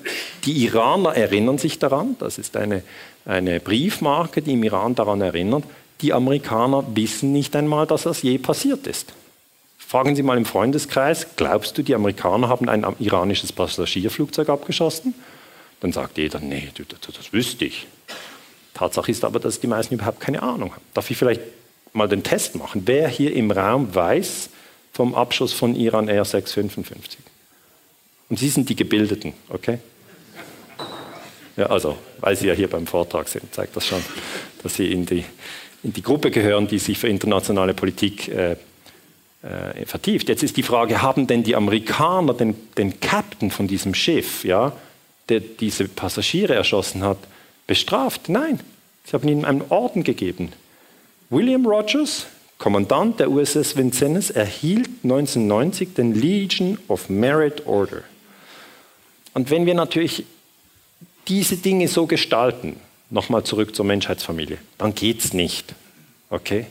die 0.46 0.66
Iraner 0.66 1.16
erinnern 1.16 1.58
sich 1.58 1.80
daran, 1.80 2.18
das 2.20 2.38
ist 2.38 2.58
eine, 2.58 2.84
eine 3.24 3.60
Briefmarke, 3.60 4.42
die 4.42 4.54
im 4.54 4.64
Iran 4.64 4.96
daran 4.96 5.22
erinnert, 5.22 5.64
die 6.02 6.14
Amerikaner 6.14 6.84
wissen 6.96 7.32
nicht 7.32 7.56
einmal, 7.56 7.88
dass 7.88 8.04
das 8.04 8.22
je 8.22 8.38
passiert 8.38 8.88
ist. 8.88 9.14
Fragen 9.78 10.16
Sie 10.16 10.24
mal 10.24 10.38
im 10.38 10.46
Freundeskreis, 10.46 11.28
glaubst 11.36 11.78
du, 11.78 11.84
die 11.84 11.94
Amerikaner 11.96 12.48
haben 12.48 12.70
ein 12.70 12.86
iranisches 13.00 13.52
Passagierflugzeug 13.52 14.50
abgeschossen? 14.50 15.14
Dann 15.82 15.92
sagt 15.92 16.18
jeder, 16.18 16.40
nee, 16.40 16.70
das, 16.76 17.16
das 17.16 17.34
wüsste 17.34 17.66
ich. 17.66 17.88
Tatsache 18.74 19.12
ist 19.12 19.26
aber, 19.26 19.40
dass 19.40 19.60
die 19.60 19.68
meisten 19.68 19.96
überhaupt 19.96 20.22
keine 20.22 20.42
Ahnung 20.42 20.72
haben. 20.72 20.82
Darf 20.94 21.12
ich 21.12 21.18
vielleicht 21.18 21.42
mal 21.94 22.08
den 22.08 22.24
Test 22.24 22.56
machen? 22.56 22.84
Wer 22.86 23.10
hier 23.10 23.36
im 23.36 23.52
Raum 23.52 23.94
weiß 23.94 24.50
vom 24.94 25.14
Abschuss 25.14 25.52
von 25.52 25.76
Iran 25.76 26.08
Air 26.08 26.24
655? 26.24 27.20
Und 28.30 28.40
Sie 28.40 28.48
sind 28.48 28.70
die 28.70 28.76
Gebildeten, 28.76 29.34
okay? 29.50 29.80
Ja, 31.58 31.66
also, 31.66 31.98
weil 32.22 32.38
Sie 32.38 32.48
ja 32.48 32.54
hier 32.54 32.70
beim 32.70 32.88
Vortrag 32.88 33.28
sind, 33.28 33.54
zeigt 33.54 33.76
das 33.76 33.86
schon, 33.86 34.02
dass 34.64 34.76
Sie 34.76 34.90
in 34.92 35.06
die 35.06 35.26
in 35.84 35.94
die 35.94 36.02
Gruppe 36.02 36.32
gehören, 36.32 36.68
die 36.68 36.80
sich 36.80 36.98
für 36.98 37.08
internationale 37.08 37.74
Politik 37.74 38.28
äh, 38.28 38.56
äh, 39.44 39.86
vertieft. 39.86 40.30
Jetzt 40.30 40.44
ist 40.44 40.58
die 40.58 40.64
Frage, 40.64 41.02
haben 41.02 41.28
denn 41.28 41.44
die 41.44 41.56
Amerikaner 41.56 42.34
den, 42.34 42.56
den 42.78 43.00
Captain 43.00 43.50
von 43.50 43.68
diesem 43.68 43.94
Schiff, 43.94 44.44
ja, 44.44 44.74
der 45.30 45.40
diese 45.40 45.88
Passagiere 45.88 46.54
erschossen 46.54 47.04
hat, 47.04 47.18
bestraft? 47.66 48.30
Nein, 48.30 48.60
sie 49.06 49.14
haben 49.14 49.28
ihm 49.28 49.46
einen 49.46 49.64
Orden 49.70 50.04
gegeben. 50.04 50.52
William 51.30 51.66
Rogers, 51.66 52.28
Kommandant 52.58 53.20
der 53.20 53.32
USS 53.32 53.76
Vincennes, 53.76 54.30
erhielt 54.30 54.90
1990 55.04 55.96
den 55.96 56.14
Legion 56.14 56.78
of 56.88 57.10
Merit 57.10 57.66
Order. 57.66 58.04
Und 59.34 59.50
wenn 59.50 59.66
wir 59.66 59.74
natürlich 59.74 60.26
diese 61.28 61.58
Dinge 61.58 61.88
so 61.88 62.06
gestalten, 62.06 62.76
nochmal 63.12 63.44
zurück 63.44 63.76
zur 63.76 63.86
Menschheitsfamilie. 63.86 64.58
Dann 64.78 64.96
geht 64.96 65.24
es 65.24 65.34
nicht. 65.34 65.76
Okay? 66.30 66.66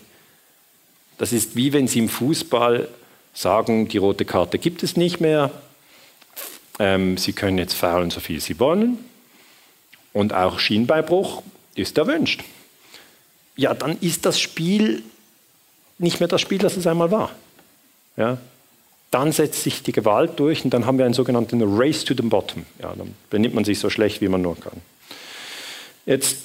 Das 1.19 1.33
ist 1.33 1.55
wie 1.55 1.73
wenn 1.73 1.87
Sie 1.87 2.01
im 2.01 2.09
Fußball 2.09 2.89
sagen, 3.35 3.89
die 3.89 3.99
rote 3.99 4.25
Karte 4.25 4.59
gibt 4.59 4.83
es 4.83 4.97
nicht 4.97 5.21
mehr. 5.21 5.51
Ähm, 6.79 7.17
Sie 7.19 7.33
können 7.33 7.59
jetzt 7.59 7.75
faulen, 7.75 8.11
so 8.11 8.21
viel 8.21 8.41
Sie 8.41 8.59
wollen. 8.59 8.99
Und 10.13 10.33
auch 10.35 10.59
Schienbeinbruch 10.59 11.43
ist 11.75 11.99
erwünscht. 11.99 12.43
Ja, 13.57 13.75
dann 13.75 13.99
ist 14.01 14.27
das 14.27 14.41
Spiel 14.41 15.03
nicht 15.99 16.19
mehr 16.19 16.29
das 16.29 16.41
Spiel, 16.41 16.59
das 16.59 16.77
es 16.77 16.87
einmal 16.87 17.11
war. 17.11 17.31
Ja? 18.17 18.39
Dann 19.11 19.33
setzt 19.33 19.63
sich 19.63 19.83
die 19.83 19.93
Gewalt 19.93 20.39
durch 20.39 20.65
und 20.65 20.71
dann 20.73 20.87
haben 20.87 20.99
wir 20.99 21.05
einen 21.05 21.15
sogenannten 21.15 21.61
Race 21.63 22.05
to 22.05 22.15
the 22.15 22.23
Bottom. 22.23 22.65
Ja, 22.81 22.95
dann 22.97 23.15
benimmt 23.29 23.55
man 23.55 23.65
sich 23.65 23.79
so 23.79 23.91
schlecht, 23.91 24.21
wie 24.21 24.29
man 24.29 24.41
nur 24.41 24.59
kann. 24.59 24.81
Jetzt, 26.11 26.39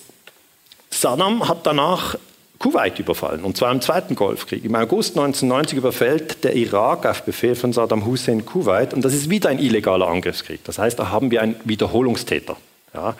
Saddam 0.92 1.50
hat 1.50 1.66
danach 1.66 2.20
Kuwait 2.60 3.00
überfallen, 3.00 3.44
und 3.44 3.58
zwar 3.58 3.72
im 3.72 3.82
Zweiten 3.82 4.14
Golfkrieg. 4.14 4.64
Im 4.64 4.76
August 4.76 5.18
1990 5.18 5.80
überfällt 5.80 6.44
der 6.44 6.56
Irak 6.56 7.08
auf 7.08 7.24
Befehl 7.24 7.56
von 7.56 7.74
Saddam 7.74 8.06
Hussein 8.06 8.46
Kuwait, 8.46 8.94
und 8.94 9.04
das 9.04 9.16
ist 9.16 9.28
wieder 9.32 9.50
ein 9.50 9.58
illegaler 9.58 10.08
Angriffskrieg. 10.08 10.64
Das 10.66 10.78
heißt, 10.78 11.00
da 11.00 11.10
haben 11.10 11.32
wir 11.32 11.42
einen 11.42 11.56
Wiederholungstäter. 11.64 12.58
Ja. 12.94 13.16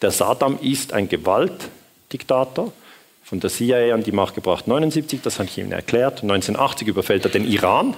Der 0.00 0.12
Saddam 0.12 0.60
ist 0.62 0.92
ein 0.92 1.08
Gewaltdiktator, 1.08 2.72
von 3.24 3.40
der 3.40 3.50
CIA 3.50 3.92
an 3.92 4.04
die 4.04 4.12
Macht 4.12 4.36
gebracht 4.36 4.66
1979, 4.66 5.20
das 5.20 5.40
habe 5.40 5.48
ich 5.48 5.58
Ihnen 5.58 5.72
erklärt. 5.72 6.22
1980 6.22 6.86
überfällt 6.86 7.24
er 7.24 7.32
den 7.32 7.44
Iran, 7.44 7.96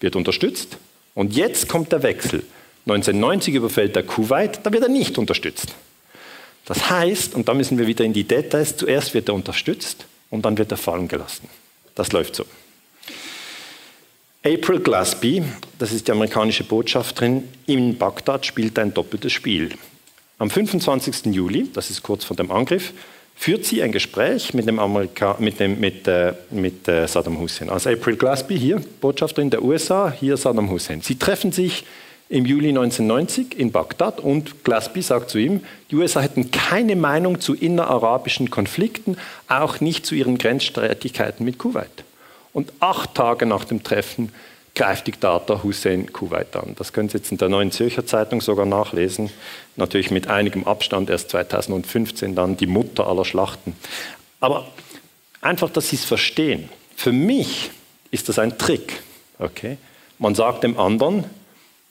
wird 0.00 0.16
unterstützt, 0.16 0.76
und 1.14 1.36
jetzt 1.36 1.68
kommt 1.68 1.92
der 1.92 2.02
Wechsel. 2.02 2.42
1990 2.86 3.54
überfällt 3.54 3.94
er 3.94 4.02
Kuwait, 4.02 4.58
da 4.64 4.72
wird 4.72 4.82
er 4.82 4.88
nicht 4.88 5.18
unterstützt. 5.18 5.72
Das 6.64 6.90
heißt, 6.90 7.34
und 7.34 7.48
da 7.48 7.54
müssen 7.54 7.78
wir 7.78 7.86
wieder 7.86 8.04
in 8.04 8.12
die 8.12 8.24
Details, 8.24 8.76
zuerst 8.76 9.14
wird 9.14 9.28
er 9.28 9.34
unterstützt 9.34 10.06
und 10.30 10.44
dann 10.44 10.56
wird 10.56 10.70
er 10.70 10.76
fallen 10.76 11.08
gelassen. 11.08 11.48
Das 11.94 12.12
läuft 12.12 12.36
so. 12.36 12.44
April 14.44 14.80
Glasby, 14.80 15.42
das 15.78 15.92
ist 15.92 16.08
die 16.08 16.12
amerikanische 16.12 16.64
Botschafterin 16.64 17.48
in 17.66 17.96
Bagdad, 17.96 18.44
spielt 18.44 18.78
ein 18.78 18.92
doppeltes 18.92 19.32
Spiel. 19.32 19.70
Am 20.38 20.50
25. 20.50 21.26
Juli, 21.26 21.68
das 21.72 21.90
ist 21.90 22.02
kurz 22.02 22.24
vor 22.24 22.36
dem 22.36 22.50
Angriff, 22.50 22.92
führt 23.36 23.64
sie 23.64 23.82
ein 23.82 23.92
Gespräch 23.92 24.52
mit, 24.54 24.66
dem 24.66 24.78
Amerika 24.78 25.36
mit, 25.38 25.60
dem, 25.60 25.78
mit, 25.78 26.08
äh, 26.08 26.32
mit 26.50 26.88
äh, 26.88 27.06
Saddam 27.06 27.38
Hussein. 27.38 27.70
Also 27.70 27.90
April 27.90 28.16
Glasby 28.16 28.58
hier, 28.58 28.82
Botschafterin 29.00 29.50
der 29.50 29.62
USA, 29.62 30.12
hier 30.18 30.36
Saddam 30.36 30.70
Hussein. 30.70 31.00
Sie 31.02 31.16
treffen 31.16 31.52
sich 31.52 31.84
im 32.32 32.46
Juli 32.46 32.70
1990 32.70 33.58
in 33.58 33.72
Bagdad 33.72 34.18
und 34.18 34.64
Glasby 34.64 35.02
sagt 35.02 35.28
zu 35.28 35.36
ihm, 35.36 35.60
die 35.90 35.96
USA 35.96 36.20
hätten 36.20 36.50
keine 36.50 36.96
Meinung 36.96 37.42
zu 37.42 37.54
innerarabischen 37.54 38.48
Konflikten, 38.48 39.18
auch 39.48 39.80
nicht 39.80 40.06
zu 40.06 40.14
ihren 40.14 40.38
Grenzstreitigkeiten 40.38 41.44
mit 41.44 41.58
Kuwait. 41.58 42.04
Und 42.54 42.72
acht 42.80 43.14
Tage 43.14 43.44
nach 43.44 43.64
dem 43.64 43.82
Treffen 43.82 44.32
greift 44.74 45.08
Diktator 45.08 45.62
Hussein 45.62 46.10
Kuwait 46.10 46.56
an. 46.56 46.74
Das 46.78 46.94
können 46.94 47.10
Sie 47.10 47.18
jetzt 47.18 47.32
in 47.32 47.36
der 47.36 47.50
Neuen 47.50 47.70
Zürcher 47.70 48.06
Zeitung 48.06 48.40
sogar 48.40 48.64
nachlesen. 48.64 49.28
Natürlich 49.76 50.10
mit 50.10 50.28
einigem 50.28 50.66
Abstand, 50.66 51.10
erst 51.10 51.28
2015 51.30 52.34
dann 52.34 52.56
die 52.56 52.66
Mutter 52.66 53.08
aller 53.08 53.26
Schlachten. 53.26 53.76
Aber 54.40 54.66
einfach, 55.42 55.68
dass 55.68 55.90
Sie 55.90 55.96
es 55.96 56.06
verstehen. 56.06 56.70
Für 56.96 57.12
mich 57.12 57.70
ist 58.10 58.30
das 58.30 58.38
ein 58.38 58.56
Trick. 58.56 59.02
Okay? 59.38 59.76
Man 60.18 60.34
sagt 60.34 60.64
dem 60.64 60.78
anderen, 60.78 61.24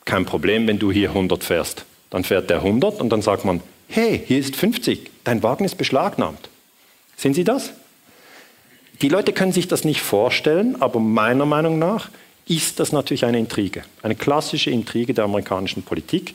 kein 0.04 0.24
Problem, 0.24 0.66
wenn 0.66 0.78
du 0.78 0.90
hier 0.90 1.10
100 1.10 1.44
fährst. 1.44 1.84
Dann 2.10 2.24
fährt 2.24 2.50
der 2.50 2.58
100 2.58 3.00
und 3.00 3.10
dann 3.10 3.22
sagt 3.22 3.44
man, 3.44 3.60
hey, 3.88 4.22
hier 4.26 4.38
ist 4.38 4.56
50, 4.56 5.10
dein 5.24 5.42
Wagen 5.42 5.64
ist 5.64 5.76
beschlagnahmt. 5.76 6.48
Sehen 7.16 7.34
Sie 7.34 7.44
das? 7.44 7.72
Die 9.00 9.08
Leute 9.08 9.32
können 9.32 9.52
sich 9.52 9.68
das 9.68 9.84
nicht 9.84 10.00
vorstellen, 10.00 10.80
aber 10.80 11.00
meiner 11.00 11.46
Meinung 11.46 11.78
nach 11.78 12.10
ist 12.46 12.80
das 12.80 12.92
natürlich 12.92 13.24
eine 13.24 13.38
Intrige, 13.38 13.84
eine 14.02 14.14
klassische 14.14 14.70
Intrige 14.70 15.14
der 15.14 15.24
amerikanischen 15.24 15.82
Politik. 15.82 16.34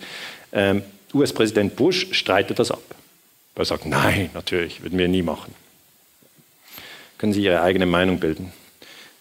Ähm, 0.51 0.83
US-Präsident 1.13 1.75
Bush 1.75 2.07
streitet 2.11 2.59
das 2.59 2.71
ab. 2.71 2.81
Er 3.55 3.65
sagt, 3.65 3.85
nein, 3.85 4.29
natürlich, 4.33 4.83
würden 4.83 4.99
wir 4.99 5.07
nie 5.07 5.23
machen. 5.23 5.53
Können 7.17 7.33
Sie 7.33 7.43
Ihre 7.43 7.61
eigene 7.61 7.85
Meinung 7.85 8.19
bilden. 8.19 8.51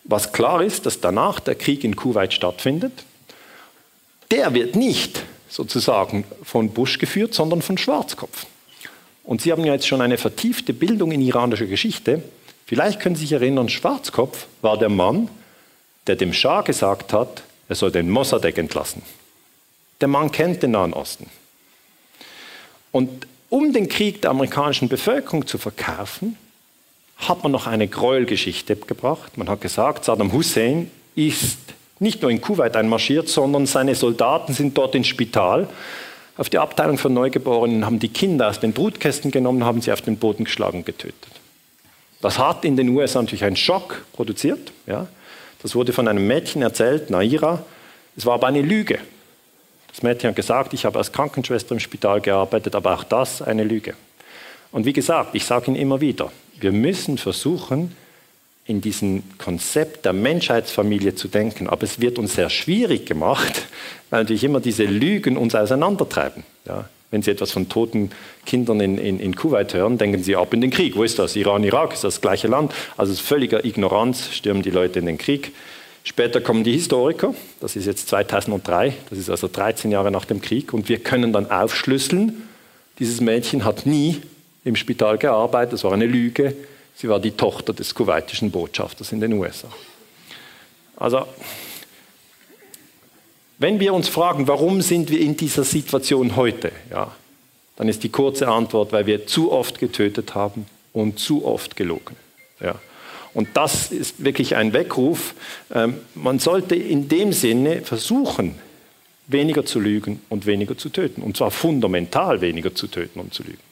Was 0.05 0.33
klar 0.33 0.63
ist, 0.63 0.87
dass 0.87 1.01
danach 1.01 1.41
der 1.41 1.55
Krieg 1.55 1.85
in 1.85 1.97
Kuwait 1.97 2.33
stattfindet, 2.33 3.05
der 4.31 4.55
wird 4.55 4.77
nicht 4.77 5.23
sozusagen 5.49 6.25
von 6.43 6.71
Bush 6.71 6.99
geführt, 6.99 7.35
sondern 7.35 7.63
von 7.63 7.79
Schwarzkopf. 7.79 8.47
Und 9.25 9.43
Sie 9.43 9.53
haben 9.53 9.65
ja 9.65 9.73
jetzt 9.73 9.87
schon 9.87 10.01
eine 10.01 10.19
vertiefte 10.19 10.73
Bildung 10.73 11.13
in 11.13 11.21
iranischer 11.21 11.67
Geschichte. 11.67 12.23
Vielleicht 12.67 13.01
können 13.01 13.17
Sie 13.17 13.23
sich 13.23 13.33
erinnern, 13.33 13.69
Schwarzkopf 13.69 14.47
war 14.63 14.79
der 14.79 14.89
Mann, 14.89 15.29
der 16.07 16.17
dem 16.17 16.33
Schah 16.33 16.63
gesagt 16.63 17.13
hat, 17.13 17.43
er 17.69 17.75
soll 17.75 17.91
den 17.91 18.11
Mossadegh 18.11 18.61
entlassen. 18.61 19.03
Der 20.01 20.09
Mann 20.09 20.31
kennt 20.31 20.63
den 20.63 20.73
Nahen 20.73 20.93
Osten. 20.93 21.29
Und 22.93 23.27
um 23.49 23.73
den 23.73 23.89
Krieg 23.89 24.23
der 24.23 24.31
amerikanischen 24.31 24.89
Bevölkerung 24.89 25.47
zu 25.47 25.59
verkaufen, 25.59 26.37
hat 27.17 27.43
man 27.43 27.53
noch 27.53 27.67
eine 27.67 27.89
Gräuelgeschichte 27.89 28.77
gebracht. 28.77 29.39
Man 29.39 29.49
hat 29.49 29.61
gesagt, 29.61 30.05
Saddam 30.05 30.33
Hussein 30.33 30.91
ist 31.15 31.59
nicht 31.99 32.23
nur 32.23 32.31
in 32.31 32.41
Kuwait 32.41 32.77
einmarschiert, 32.77 33.29
sondern 33.29 33.67
seine 33.67 33.95
Soldaten 33.95 34.53
sind 34.53 34.77
dort 34.77 34.95
ins 34.95 35.07
Spital. 35.07 35.69
Auf 36.37 36.51
die 36.51 36.59
Abteilung 36.59 36.99
für 36.99 37.09
Neugeborenen 37.09 37.87
haben 37.87 37.99
die 37.99 38.09
Kinder 38.09 38.49
aus 38.49 38.61
den 38.61 38.73
Brutkästen 38.73 39.31
genommen, 39.31 39.65
haben 39.65 39.81
sie 39.81 39.93
auf 39.93 40.03
den 40.03 40.19
Boden 40.19 40.45
geschlagen 40.45 40.79
und 40.79 40.87
getötet. 40.87 41.33
Das 42.21 42.39
hat 42.39 42.65
in 42.65 42.77
den 42.77 42.89
USA 42.91 43.21
natürlich 43.21 43.45
einen 43.45 43.57
Schock 43.57 44.05
produziert. 44.13 44.73
Ja. 44.87 45.07
Das 45.63 45.75
wurde 45.75 45.93
von 45.93 46.09
einem 46.09 46.27
Mädchen 46.27 46.63
erzählt, 46.63 47.11
Naira. 47.11 47.63
Es 48.17 48.27
war 48.27 48.35
aber 48.35 48.47
eine 48.49 48.63
Lüge. 48.63 48.99
Das 49.89 50.03
Mädchen 50.03 50.29
hat 50.29 50.37
gesagt, 50.37 50.75
ich 50.75 50.85
habe 50.85 50.99
als 50.99 51.13
Krankenschwester 51.13 51.73
im 51.73 51.81
Spital 51.81 52.21
gearbeitet, 52.21 52.75
aber 52.75 52.95
auch 52.95 53.05
das 53.05 53.41
eine 53.41 53.65
Lüge. 53.65 53.95
Und 54.73 54.85
wie 54.85 54.93
gesagt, 54.93 55.35
ich 55.35 55.45
sage 55.45 55.69
Ihnen 55.69 55.77
immer 55.77 56.01
wieder, 56.03 56.31
wir 56.61 56.73
müssen 56.73 57.17
versuchen, 57.17 57.97
in 58.67 58.81
diesem 58.81 59.23
Konzept 59.39 60.05
der 60.05 60.13
Menschheitsfamilie 60.13 61.15
zu 61.15 61.29
denken. 61.29 61.69
Aber 61.69 61.85
es 61.85 62.01
wird 62.01 62.19
uns 62.19 62.35
sehr 62.35 62.51
schwierig 62.51 63.07
gemacht, 63.07 63.67
weil 64.11 64.23
natürlich 64.23 64.45
immer 64.45 64.61
diese 64.61 64.85
Lügen 64.85 65.37
uns 65.37 65.55
auseinandertreiben. 65.55 66.43
Ja. 66.67 66.89
Wenn 67.13 67.23
Sie 67.23 67.31
etwas 67.31 67.53
von 67.53 67.69
toten 67.69 68.11
Kindern 68.45 68.81
in, 68.81 68.99
in, 68.99 69.21
in, 69.21 69.37
Kuwait 69.37 69.73
hören, 69.73 69.97
denken 69.97 70.25
Sie 70.25 70.35
ab 70.35 70.53
in 70.53 70.61
den 70.61 70.71
Krieg. 70.71 70.97
Wo 70.97 71.05
ist 71.05 71.21
das? 71.21 71.37
Iran, 71.37 71.63
Irak 71.63 71.93
ist 71.93 72.03
das 72.03 72.21
gleiche 72.21 72.49
Land. 72.49 72.73
Also 72.97 73.13
ist 73.13 73.21
völliger 73.21 73.65
Ignoranz, 73.65 74.31
stürmen 74.33 74.63
die 74.63 74.71
Leute 74.71 74.99
in 74.99 75.07
den 75.07 75.17
Krieg. 75.17 75.53
Später 76.03 76.41
kommen 76.41 76.63
die 76.63 76.71
Historiker, 76.71 77.35
das 77.61 77.75
ist 77.75 77.87
jetzt 77.87 78.09
2003, 78.09 78.95
das 79.11 79.19
ist 79.19 79.29
also 79.29 79.49
13 79.49 79.91
Jahre 79.91 80.13
nach 80.13 80.25
dem 80.25 80.41
Krieg, 80.41 80.73
und 80.73 80.89
wir 80.89 81.01
können 81.01 81.33
dann 81.33 81.51
aufschlüsseln, 81.51 82.43
dieses 83.01 83.21
Mädchen 83.21 83.65
hat 83.65 83.87
nie 83.87 84.21
im 84.65 84.77
Spital 84.77 85.19
gearbeitet, 85.19 85.73
das 85.73 85.83
war 85.83 85.93
eine 85.93 86.07
Lüge, 86.07 86.55
sie 86.97 87.09
war 87.09 87.21
die 87.21 87.33
Tochter 87.33 87.73
des 87.73 87.95
kuwaitischen 87.95 88.51
Botschafters 88.51 89.13
in 89.13 89.21
den 89.21 89.35
USA. 89.35 89.69
Also, 90.97 91.27
wenn 93.59 93.81
wir 93.81 93.95
uns 93.95 94.09
fragen, 94.09 94.49
warum 94.49 94.83
sind 94.83 95.11
wir 95.11 95.21
in 95.21 95.37
dieser 95.37 95.65
Situation 95.65 96.37
heute, 96.37 96.73
ja, 96.91 97.15
dann 97.77 97.89
ist 97.89 98.03
die 98.03 98.09
kurze 98.09 98.49
Antwort, 98.49 98.93
weil 98.93 99.07
wir 99.07 99.27
zu 99.27 99.53
oft 99.53 99.79
getötet 99.79 100.35
haben 100.35 100.67
und 100.93 101.19
zu 101.19 101.45
oft 101.45 101.77
gelogen. 101.77 102.17
Ja. 102.61 102.77
Und 103.35 103.49
das 103.55 103.93
ist 103.93 104.25
wirklich 104.25 104.57
ein 104.57 104.73
Weckruf. 104.73 105.35
Ähm, 105.75 105.99
man 106.15 106.39
sollte 106.39 106.75
in 106.75 107.09
dem 107.09 107.35
Sinne 107.35 107.83
versuchen, 107.83 108.59
weniger 109.27 109.67
zu 109.67 109.79
lügen 109.79 110.23
und 110.31 110.47
weniger 110.47 110.79
zu 110.79 110.89
töten. 110.89 111.21
Und 111.21 111.37
zwar 111.37 111.51
fundamental 111.51 112.41
weniger 112.41 112.75
zu 112.75 112.87
töten 112.87 113.21
und 113.21 113.35
zu 113.35 113.43
lügen. 113.43 113.66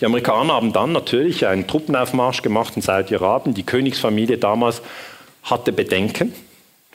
Die 0.00 0.06
Amerikaner 0.06 0.54
haben 0.54 0.72
dann 0.72 0.92
natürlich 0.92 1.46
einen 1.46 1.66
Truppenaufmarsch 1.66 2.40
gemacht 2.40 2.74
in 2.76 2.82
Saudi-Arabien. 2.82 3.54
Die 3.54 3.64
Königsfamilie 3.64 4.38
damals 4.38 4.80
hatte 5.42 5.72
Bedenken, 5.72 6.32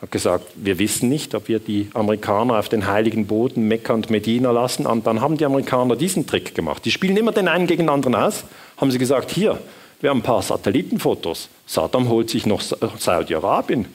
hat 0.02 0.12
gesagt, 0.12 0.46
wir 0.56 0.80
wissen 0.80 1.08
nicht, 1.08 1.36
ob 1.36 1.48
wir 1.48 1.60
die 1.60 1.90
Amerikaner 1.94 2.58
auf 2.58 2.68
den 2.68 2.88
heiligen 2.88 3.28
Boden 3.28 3.68
Mekka 3.68 3.94
und 3.94 4.10
Medina 4.10 4.50
lassen. 4.52 4.88
Und 4.88 5.06
dann 5.06 5.22
haben 5.22 5.38
die 5.38 5.46
Amerikaner 5.46 5.96
diesen 5.96 6.26
Trick 6.26 6.56
gemacht. 6.56 6.84
Die 6.84 6.92
spielen 6.92 7.16
immer 7.16 7.32
den 7.32 7.48
einen 7.48 7.68
gegen 7.68 7.84
den 7.84 7.90
anderen 7.90 8.16
aus. 8.16 8.44
Haben 8.78 8.90
sie 8.90 8.98
gesagt, 8.98 9.30
hier, 9.30 9.60
wir 10.02 10.10
haben 10.10 10.20
ein 10.20 10.24
paar 10.24 10.42
Satellitenfotos. 10.42 11.50
Saddam 11.68 12.10
holt 12.10 12.32
sich 12.32 12.48
noch 12.48 12.62
Saudi-Arabien. 12.62 13.86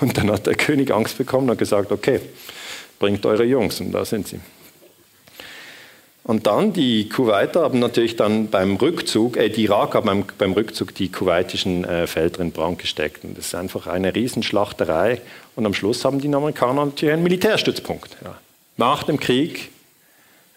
Und 0.00 0.16
dann 0.16 0.30
hat 0.30 0.46
der 0.46 0.54
König 0.54 0.92
Angst 0.92 1.18
bekommen 1.18 1.50
und 1.50 1.58
gesagt, 1.58 1.90
okay, 1.90 2.20
bringt 3.00 3.26
eure 3.26 3.44
Jungs. 3.44 3.80
Und 3.80 3.90
da 3.92 4.04
sind 4.04 4.28
sie. 4.28 4.38
Und 6.26 6.48
dann 6.48 6.72
die 6.72 7.08
Kuwaiter 7.08 7.60
haben 7.62 7.78
natürlich 7.78 8.16
dann 8.16 8.48
beim 8.48 8.74
Rückzug, 8.74 9.36
äh, 9.36 9.48
die 9.48 9.62
Iraker 9.62 9.98
haben 9.98 10.06
beim, 10.06 10.24
beim 10.38 10.52
Rückzug 10.54 10.92
die 10.92 11.08
kuwaitischen 11.08 11.84
äh, 11.84 12.08
Felder 12.08 12.40
in 12.40 12.50
Brand 12.50 12.80
gesteckt. 12.80 13.22
Und 13.22 13.38
das 13.38 13.46
ist 13.46 13.54
einfach 13.54 13.86
eine 13.86 14.12
Riesenschlachterei. 14.12 15.20
Und 15.54 15.66
am 15.66 15.72
Schluss 15.72 16.04
haben 16.04 16.20
die 16.20 16.26
Amerikaner 16.34 16.84
natürlich 16.84 17.12
einen 17.12 17.22
Militärstützpunkt. 17.22 18.16
Ja. 18.24 18.36
Nach 18.76 19.04
dem 19.04 19.20
Krieg 19.20 19.70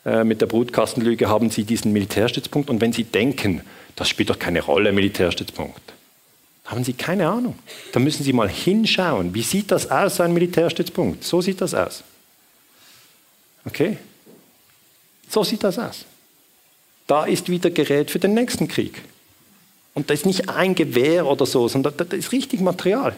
äh, 0.06 0.24
mit 0.24 0.42
der 0.42 0.48
Brutkastenlüge 0.48 1.30
haben 1.30 1.52
sie 1.52 1.66
diesen 1.66 1.94
Militärstützpunkt. 1.94 2.72
Und 2.72 2.82
wenn 2.82 2.92
sie 2.92 3.04
denken, 3.04 3.62
das 3.96 4.10
spielt 4.10 4.32
doch 4.32 4.40
keine 4.40 4.62
Rolle, 4.62 4.92
Militärstützpunkt, 4.92 5.94
haben 6.66 6.84
sie 6.84 6.94
keine 6.94 7.30
Ahnung. 7.30 7.60
Da 7.92 8.00
müssen 8.00 8.24
sie 8.24 8.34
mal 8.34 8.50
hinschauen. 8.50 9.36
Wie 9.36 9.44
sieht 9.44 9.70
das 9.70 9.92
aus, 9.92 10.20
ein 10.20 10.34
Militärstützpunkt? 10.34 11.24
So 11.24 11.42
sieht 11.42 11.62
das 11.62 11.76
aus. 11.76 12.04
Okay? 13.66 13.98
So 15.30 15.44
sieht 15.44 15.64
das 15.64 15.78
aus. 15.80 16.06
Da 17.08 17.26
ist 17.26 17.50
wieder 17.50 17.70
Gerät 17.70 18.12
für 18.12 18.20
den 18.20 18.34
nächsten 18.34 18.68
Krieg. 18.68 19.02
Und 19.94 20.10
da 20.10 20.14
ist 20.14 20.26
nicht 20.26 20.50
ein 20.50 20.76
Gewehr 20.76 21.26
oder 21.26 21.46
so, 21.46 21.68
sondern 21.68 21.94
da 21.98 22.06
ist 22.16 22.32
richtig 22.32 22.62
Material. 22.62 23.16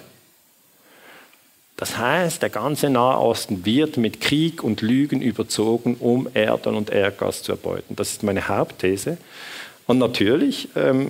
Das 1.77 1.97
heißt, 1.97 2.41
der 2.41 2.49
ganze 2.49 2.89
Nahe 2.89 3.17
Osten 3.17 3.65
wird 3.65 3.97
mit 3.97 4.21
Krieg 4.21 4.63
und 4.63 4.81
Lügen 4.81 5.21
überzogen, 5.21 5.95
um 5.99 6.27
Erdöl 6.33 6.75
und 6.75 6.91
Erdgas 6.91 7.41
zu 7.41 7.53
erbeuten. 7.53 7.95
Das 7.95 8.11
ist 8.11 8.23
meine 8.23 8.47
Hauptthese. 8.47 9.17
Und 9.87 9.97
natürlich 9.97 10.69
ähm, 10.75 11.09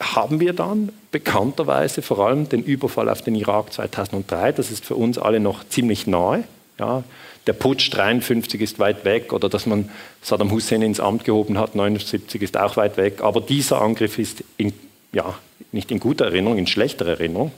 haben 0.00 0.40
wir 0.40 0.52
dann 0.52 0.90
bekannterweise 1.12 2.02
vor 2.02 2.26
allem 2.26 2.48
den 2.48 2.64
Überfall 2.64 3.08
auf 3.08 3.22
den 3.22 3.34
Irak 3.36 3.72
2003. 3.72 4.52
Das 4.52 4.70
ist 4.70 4.84
für 4.84 4.96
uns 4.96 5.16
alle 5.16 5.38
noch 5.38 5.68
ziemlich 5.68 6.06
nahe. 6.06 6.44
Ja, 6.78 7.04
der 7.46 7.52
Putsch 7.52 7.90
53 7.90 8.60
ist 8.60 8.78
weit 8.78 9.04
weg 9.04 9.32
oder 9.32 9.48
dass 9.48 9.66
man 9.66 9.90
Saddam 10.22 10.50
Hussein 10.50 10.82
ins 10.82 11.00
Amt 11.00 11.24
gehoben 11.24 11.58
hat 11.58 11.74
79 11.74 12.42
ist 12.42 12.56
auch 12.56 12.76
weit 12.76 12.96
weg. 12.96 13.20
Aber 13.22 13.40
dieser 13.40 13.80
Angriff 13.80 14.18
ist 14.18 14.44
in, 14.56 14.72
ja, 15.12 15.34
nicht 15.72 15.90
in 15.90 16.00
guter 16.00 16.26
Erinnerung, 16.26 16.58
in 16.58 16.66
schlechter 16.66 17.06
Erinnerung. 17.06 17.52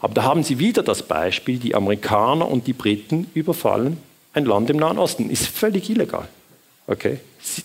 Aber 0.00 0.14
da 0.14 0.22
haben 0.24 0.42
Sie 0.42 0.58
wieder 0.58 0.82
das 0.82 1.02
Beispiel, 1.02 1.58
die 1.58 1.74
Amerikaner 1.74 2.48
und 2.48 2.66
die 2.66 2.72
Briten 2.72 3.30
überfallen 3.34 3.98
ein 4.34 4.44
Land 4.44 4.70
im 4.70 4.76
Nahen 4.76 4.98
Osten. 4.98 5.30
Ist 5.30 5.48
völlig 5.48 5.88
illegal. 5.88 6.28
Okay. 6.86 7.18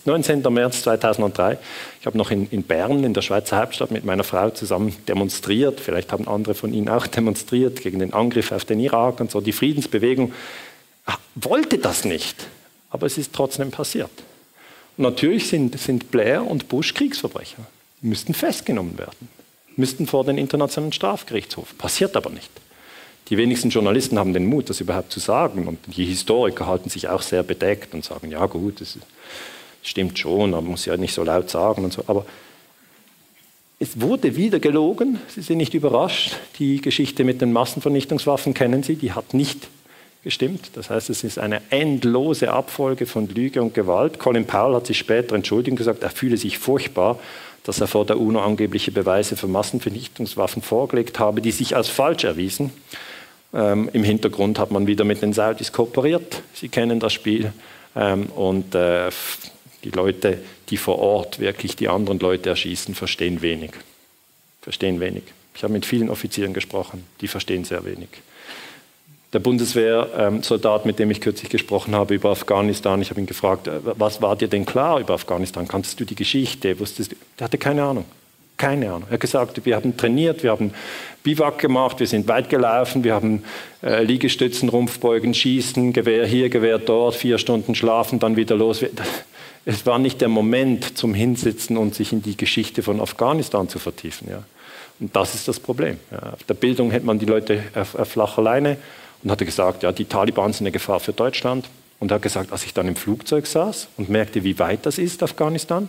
19. 0.04 0.42
März 0.42 0.82
2003. 0.82 1.58
Ich 2.00 2.06
habe 2.06 2.16
noch 2.16 2.30
in, 2.30 2.48
in, 2.50 2.62
Bern, 2.62 3.04
in 3.04 3.14
der 3.14 3.22
Schweizer 3.22 3.58
Hauptstadt, 3.58 3.90
mit 3.90 4.04
meiner 4.04 4.24
Frau 4.24 4.50
zusammen 4.50 4.94
demonstriert. 5.06 5.80
Vielleicht 5.80 6.12
haben 6.12 6.26
andere 6.28 6.54
von 6.54 6.72
Ihnen 6.72 6.88
auch 6.88 7.06
demonstriert 7.08 7.82
gegen 7.82 7.98
den 7.98 8.12
Angriff 8.12 8.52
auf 8.52 8.64
den 8.64 8.80
Irak 8.80 9.20
und 9.20 9.30
so. 9.30 9.40
Die 9.40 9.52
Friedensbewegung 9.52 10.32
wollte 11.34 11.78
das 11.78 12.04
nicht, 12.04 12.46
aber 12.90 13.06
es 13.06 13.18
ist 13.18 13.32
trotzdem 13.32 13.70
passiert. 13.70 14.10
Und 14.96 15.04
natürlich 15.04 15.48
sind, 15.48 15.78
sind 15.78 16.10
Blair 16.10 16.44
und 16.44 16.68
Bush 16.68 16.94
Kriegsverbrecher, 16.94 17.66
die 18.02 18.06
müssten 18.06 18.34
festgenommen 18.34 18.98
werden, 18.98 19.28
müssten 19.76 20.06
vor 20.06 20.24
den 20.24 20.38
Internationalen 20.38 20.92
Strafgerichtshof. 20.92 21.76
Passiert 21.78 22.16
aber 22.16 22.30
nicht. 22.30 22.50
Die 23.28 23.36
wenigsten 23.38 23.70
Journalisten 23.70 24.18
haben 24.18 24.34
den 24.34 24.46
Mut, 24.46 24.68
das 24.68 24.80
überhaupt 24.80 25.12
zu 25.12 25.20
sagen. 25.20 25.66
Und 25.66 25.78
die 25.96 26.04
Historiker 26.04 26.66
halten 26.66 26.90
sich 26.90 27.08
auch 27.08 27.22
sehr 27.22 27.42
bedeckt 27.42 27.94
und 27.94 28.04
sagen, 28.04 28.30
ja 28.30 28.44
gut, 28.46 28.80
das 28.80 28.98
stimmt 29.82 30.18
schon, 30.18 30.50
man 30.50 30.64
muss 30.64 30.84
ja 30.84 30.96
nicht 30.96 31.14
so 31.14 31.22
laut 31.22 31.48
sagen 31.48 31.84
und 31.84 31.92
so. 31.92 32.04
Aber 32.08 32.26
es 33.78 34.00
wurde 34.00 34.36
wieder 34.36 34.60
gelogen. 34.60 35.18
Sie 35.28 35.40
sind 35.40 35.58
nicht 35.58 35.72
überrascht. 35.72 36.36
Die 36.58 36.80
Geschichte 36.80 37.24
mit 37.24 37.40
den 37.40 37.52
Massenvernichtungswaffen 37.52 38.54
kennen 38.54 38.82
Sie, 38.82 38.96
die 38.96 39.12
hat 39.12 39.34
nicht 39.34 39.68
gestimmt. 40.24 40.70
Das 40.74 40.90
heißt, 40.90 41.10
es 41.10 41.24
ist 41.24 41.38
eine 41.38 41.62
endlose 41.70 42.52
Abfolge 42.52 43.06
von 43.06 43.28
Lüge 43.28 43.60
und 43.62 43.74
Gewalt. 43.74 44.18
Colin 44.18 44.46
Powell 44.46 44.76
hat 44.76 44.86
sich 44.86 44.98
später 44.98 45.34
entschuldigt 45.34 45.72
und 45.72 45.76
gesagt, 45.76 46.02
er 46.02 46.10
fühle 46.10 46.36
sich 46.36 46.58
furchtbar, 46.58 47.18
dass 47.64 47.80
er 47.80 47.86
vor 47.86 48.06
der 48.06 48.18
UNO 48.18 48.40
angebliche 48.40 48.92
Beweise 48.92 49.36
für 49.36 49.46
Massenvernichtungswaffen 49.48 50.62
vorgelegt 50.62 51.18
habe, 51.18 51.40
die 51.40 51.52
sich 51.52 51.76
als 51.76 51.88
falsch 51.88 52.24
erwiesen. 52.24 52.72
Ähm, 53.54 53.90
Im 53.92 54.04
Hintergrund 54.04 54.58
hat 54.58 54.70
man 54.70 54.86
wieder 54.86 55.04
mit 55.04 55.22
den 55.22 55.32
Saudis 55.32 55.72
kooperiert. 55.72 56.42
Sie 56.54 56.68
kennen 56.68 57.00
das 57.00 57.12
Spiel. 57.12 57.52
Ähm, 57.94 58.26
und 58.26 58.74
äh, 58.74 59.10
die 59.84 59.90
Leute, 59.90 60.38
die 60.70 60.76
vor 60.76 60.98
Ort 60.98 61.38
wirklich 61.38 61.76
die 61.76 61.88
anderen 61.88 62.18
Leute 62.18 62.50
erschießen, 62.50 62.94
verstehen 62.94 63.42
wenig. 63.42 63.72
Verstehen 64.60 65.00
wenig. 65.00 65.24
Ich 65.54 65.62
habe 65.64 65.72
mit 65.72 65.84
vielen 65.84 66.08
Offizieren 66.08 66.54
gesprochen, 66.54 67.04
die 67.20 67.28
verstehen 67.28 67.64
sehr 67.64 67.84
wenig. 67.84 68.08
Der 69.32 69.38
Bundeswehrsoldat, 69.38 70.84
mit 70.84 70.98
dem 70.98 71.10
ich 71.10 71.20
kürzlich 71.20 71.50
gesprochen 71.50 71.94
habe 71.94 72.14
über 72.14 72.30
Afghanistan, 72.30 73.00
ich 73.00 73.10
habe 73.10 73.20
ihn 73.20 73.26
gefragt, 73.26 73.66
äh, 73.66 73.80
was 73.82 74.20
war 74.20 74.36
dir 74.36 74.48
denn 74.48 74.66
klar 74.66 75.00
über 75.00 75.14
Afghanistan? 75.14 75.66
Kanntest 75.66 75.98
du 76.00 76.04
die 76.04 76.14
Geschichte? 76.14 76.78
Wusstest 76.78 77.12
du? 77.12 77.16
Der 77.38 77.46
hatte 77.46 77.58
keine 77.58 77.82
Ahnung. 77.82 78.04
Keine 78.58 78.92
Ahnung. 78.92 79.04
Er 79.08 79.14
hat 79.14 79.20
gesagt, 79.20 79.64
wir 79.64 79.74
haben 79.74 79.96
trainiert, 79.96 80.42
wir 80.42 80.50
haben 80.50 80.72
Biwak 81.22 81.58
gemacht, 81.58 81.98
wir 81.98 82.06
sind 82.06 82.28
weit 82.28 82.50
gelaufen, 82.50 83.02
wir 83.04 83.14
haben 83.14 83.42
äh, 83.82 84.04
Liegestützen, 84.04 84.68
Rumpfbeugen, 84.68 85.34
Schießen, 85.34 85.92
Gewehr 85.92 86.26
hier, 86.26 86.50
Gewehr 86.50 86.78
dort, 86.78 87.14
vier 87.14 87.38
Stunden 87.38 87.74
schlafen, 87.74 88.18
dann 88.18 88.36
wieder 88.36 88.56
los. 88.56 88.84
Es 89.64 89.86
war 89.86 90.00
nicht 90.00 90.20
der 90.20 90.26
Moment 90.26 90.98
zum 90.98 91.14
Hinsitzen 91.14 91.76
und 91.76 91.94
sich 91.94 92.12
in 92.12 92.20
die 92.20 92.36
Geschichte 92.36 92.82
von 92.82 93.00
Afghanistan 93.00 93.68
zu 93.68 93.78
vertiefen. 93.78 94.26
Ja. 94.28 94.42
Und 94.98 95.14
das 95.14 95.36
ist 95.36 95.46
das 95.46 95.60
Problem. 95.60 95.98
Ja. 96.10 96.32
Auf 96.32 96.42
der 96.42 96.54
Bildung 96.54 96.90
hätte 96.90 97.06
man 97.06 97.20
die 97.20 97.26
Leute 97.26 97.62
auf, 97.76 97.94
auf 97.94 98.08
flacher 98.08 98.42
Leine 98.42 98.76
und 99.22 99.30
hatte 99.30 99.44
gesagt, 99.44 99.82
ja, 99.82 99.92
die 99.92 100.04
Taliban 100.04 100.52
sind 100.52 100.66
eine 100.66 100.72
Gefahr 100.72 101.00
für 101.00 101.12
Deutschland. 101.12 101.68
Und 102.00 102.10
er 102.10 102.16
hat 102.16 102.22
gesagt, 102.22 102.50
als 102.50 102.64
ich 102.64 102.74
dann 102.74 102.88
im 102.88 102.96
Flugzeug 102.96 103.46
saß 103.46 103.88
und 103.96 104.08
merkte, 104.08 104.42
wie 104.42 104.58
weit 104.58 104.86
das 104.86 104.98
ist, 104.98 105.22
Afghanistan, 105.22 105.88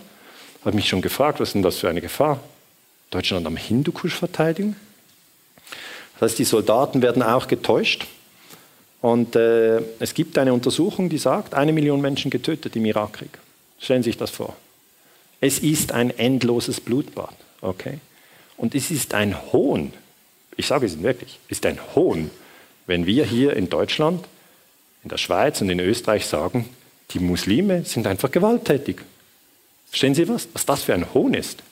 ich 0.64 0.72
mich 0.72 0.88
schon 0.88 1.02
gefragt, 1.02 1.40
was 1.40 1.48
ist 1.48 1.54
denn 1.54 1.62
das 1.62 1.76
für 1.76 1.88
eine 1.88 2.00
Gefahr? 2.00 2.40
Deutschland 3.10 3.46
am 3.46 3.56
Hindukusch 3.56 4.14
verteidigen? 4.14 4.76
Das 6.14 6.30
heißt, 6.30 6.38
die 6.38 6.44
Soldaten 6.44 7.02
werden 7.02 7.22
auch 7.22 7.48
getäuscht. 7.48 8.06
Und 9.00 9.36
äh, 9.36 9.82
es 9.98 10.14
gibt 10.14 10.38
eine 10.38 10.54
Untersuchung, 10.54 11.08
die 11.08 11.18
sagt, 11.18 11.54
eine 11.54 11.72
Million 11.72 12.00
Menschen 12.00 12.30
getötet 12.30 12.76
im 12.76 12.86
Irakkrieg. 12.86 13.38
Stellen 13.78 14.02
Sie 14.02 14.10
sich 14.10 14.16
das 14.16 14.30
vor. 14.30 14.56
Es 15.40 15.58
ist 15.58 15.92
ein 15.92 16.16
endloses 16.16 16.80
Blutbad. 16.80 17.34
Okay? 17.60 17.98
Und 18.56 18.74
es 18.74 18.90
ist 18.90 19.14
ein 19.14 19.36
Hohn, 19.52 19.92
ich 20.56 20.66
sage 20.66 20.86
es 20.86 20.94
Ihnen 20.94 21.02
wirklich, 21.02 21.38
es 21.48 21.58
ist 21.58 21.66
ein 21.66 21.78
Hohn, 21.94 22.30
wenn 22.86 23.06
wir 23.06 23.24
hier 23.24 23.54
in 23.54 23.68
Deutschland, 23.68 24.24
in 25.02 25.10
der 25.10 25.18
Schweiz 25.18 25.60
und 25.60 25.70
in 25.70 25.80
Österreich 25.80 26.26
sagen, 26.26 26.68
die 27.10 27.18
Muslime 27.18 27.84
sind 27.84 28.06
einfach 28.06 28.30
gewalttätig. 28.30 28.96
Verstehen 29.88 30.14
Sie 30.14 30.28
was? 30.28 30.48
Was 30.52 30.66
das 30.66 30.82
für 30.82 30.94
ein 30.94 31.12
Hohn 31.14 31.34
ist? 31.34 31.62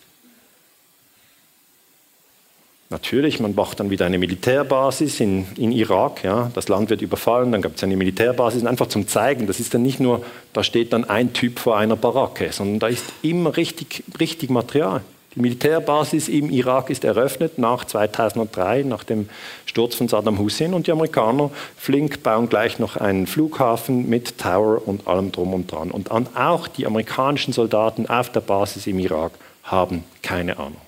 Natürlich, 2.92 3.40
man 3.40 3.54
macht 3.54 3.80
dann 3.80 3.88
wieder 3.88 4.04
eine 4.04 4.18
Militärbasis 4.18 5.18
in, 5.18 5.46
in 5.56 5.72
Irak, 5.72 6.22
ja, 6.24 6.50
das 6.52 6.68
Land 6.68 6.90
wird 6.90 7.00
überfallen, 7.00 7.50
dann 7.50 7.62
gibt 7.62 7.76
es 7.78 7.82
eine 7.82 7.96
Militärbasis, 7.96 8.66
einfach 8.66 8.86
zum 8.88 9.08
Zeigen, 9.08 9.46
das 9.46 9.60
ist 9.60 9.72
dann 9.72 9.82
nicht 9.82 9.98
nur, 9.98 10.22
da 10.52 10.62
steht 10.62 10.92
dann 10.92 11.08
ein 11.08 11.32
Typ 11.32 11.58
vor 11.58 11.78
einer 11.78 11.96
Baracke, 11.96 12.52
sondern 12.52 12.80
da 12.80 12.88
ist 12.88 13.06
immer 13.22 13.56
richtig, 13.56 14.04
richtig 14.20 14.50
Material. 14.50 15.00
Die 15.34 15.40
Militärbasis 15.40 16.28
im 16.28 16.50
Irak 16.50 16.90
ist 16.90 17.04
eröffnet 17.04 17.58
nach 17.58 17.84
2003, 17.84 18.82
nach 18.82 19.02
dem 19.02 19.30
Sturz 19.64 19.94
von 19.94 20.08
Saddam 20.08 20.38
Hussein. 20.38 20.74
Und 20.74 20.86
die 20.86 20.92
Amerikaner, 20.92 21.50
flink, 21.76 22.22
bauen 22.22 22.50
gleich 22.50 22.78
noch 22.78 22.96
einen 22.96 23.26
Flughafen 23.26 24.08
mit 24.10 24.36
Tower 24.38 24.86
und 24.86 25.06
allem 25.06 25.32
drum 25.32 25.54
und 25.54 25.72
dran. 25.72 25.90
Und 25.90 26.10
auch 26.10 26.68
die 26.68 26.86
amerikanischen 26.86 27.54
Soldaten 27.54 28.06
auf 28.06 28.30
der 28.30 28.40
Basis 28.40 28.86
im 28.86 28.98
Irak 28.98 29.32
haben 29.62 30.04
keine 30.22 30.58
Ahnung. 30.58 30.80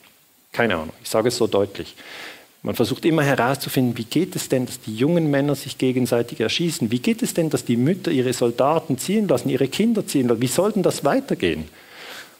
Keine 0.52 0.74
Ahnung, 0.74 0.92
ich 1.02 1.08
sage 1.08 1.28
es 1.28 1.36
so 1.36 1.46
deutlich. 1.46 1.94
Man 2.62 2.74
versucht 2.74 3.04
immer 3.04 3.22
herauszufinden, 3.22 3.98
wie 3.98 4.04
geht 4.04 4.36
es 4.36 4.48
denn, 4.48 4.64
dass 4.66 4.80
die 4.80 4.94
jungen 4.94 5.30
Männer 5.30 5.54
sich 5.54 5.76
gegenseitig 5.76 6.40
erschießen? 6.40 6.90
Wie 6.90 6.98
geht 6.98 7.22
es 7.22 7.34
denn, 7.34 7.50
dass 7.50 7.64
die 7.64 7.76
Mütter 7.76 8.10
ihre 8.10 8.32
Soldaten 8.32 8.96
ziehen 8.96 9.28
lassen, 9.28 9.50
ihre 9.50 9.68
Kinder 9.68 10.06
ziehen 10.06 10.28
lassen? 10.28 10.40
Wie 10.40 10.46
soll 10.46 10.72
denn 10.72 10.82
das 10.82 11.04
weitergehen? 11.04 11.68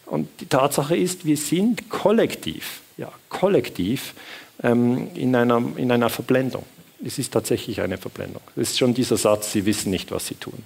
Und 0.07 0.29
die 0.41 0.47
Tatsache 0.47 0.97
ist, 0.97 1.25
wir 1.25 1.37
sind 1.37 1.89
kollektiv, 1.89 2.83
ja, 2.97 3.11
kollektiv 3.29 4.15
ähm, 4.63 5.09
in, 5.15 5.35
einer, 5.35 5.63
in 5.77 5.91
einer 5.91 6.11
Verblendung. 6.11 6.65
Es 7.05 7.19
ist 7.19 7.33
tatsächlich 7.33 7.81
eine 7.81 7.99
Verblendung. 7.99 8.43
Es 8.57 8.71
ist 8.71 8.79
schon 8.79 8.95
dieser 8.95 9.17
Satz, 9.17 9.53
sie 9.53 9.67
wissen 9.67 9.91
nicht, 9.91 10.11
was 10.11 10.27
sie 10.27 10.37
tun. 10.37 10.63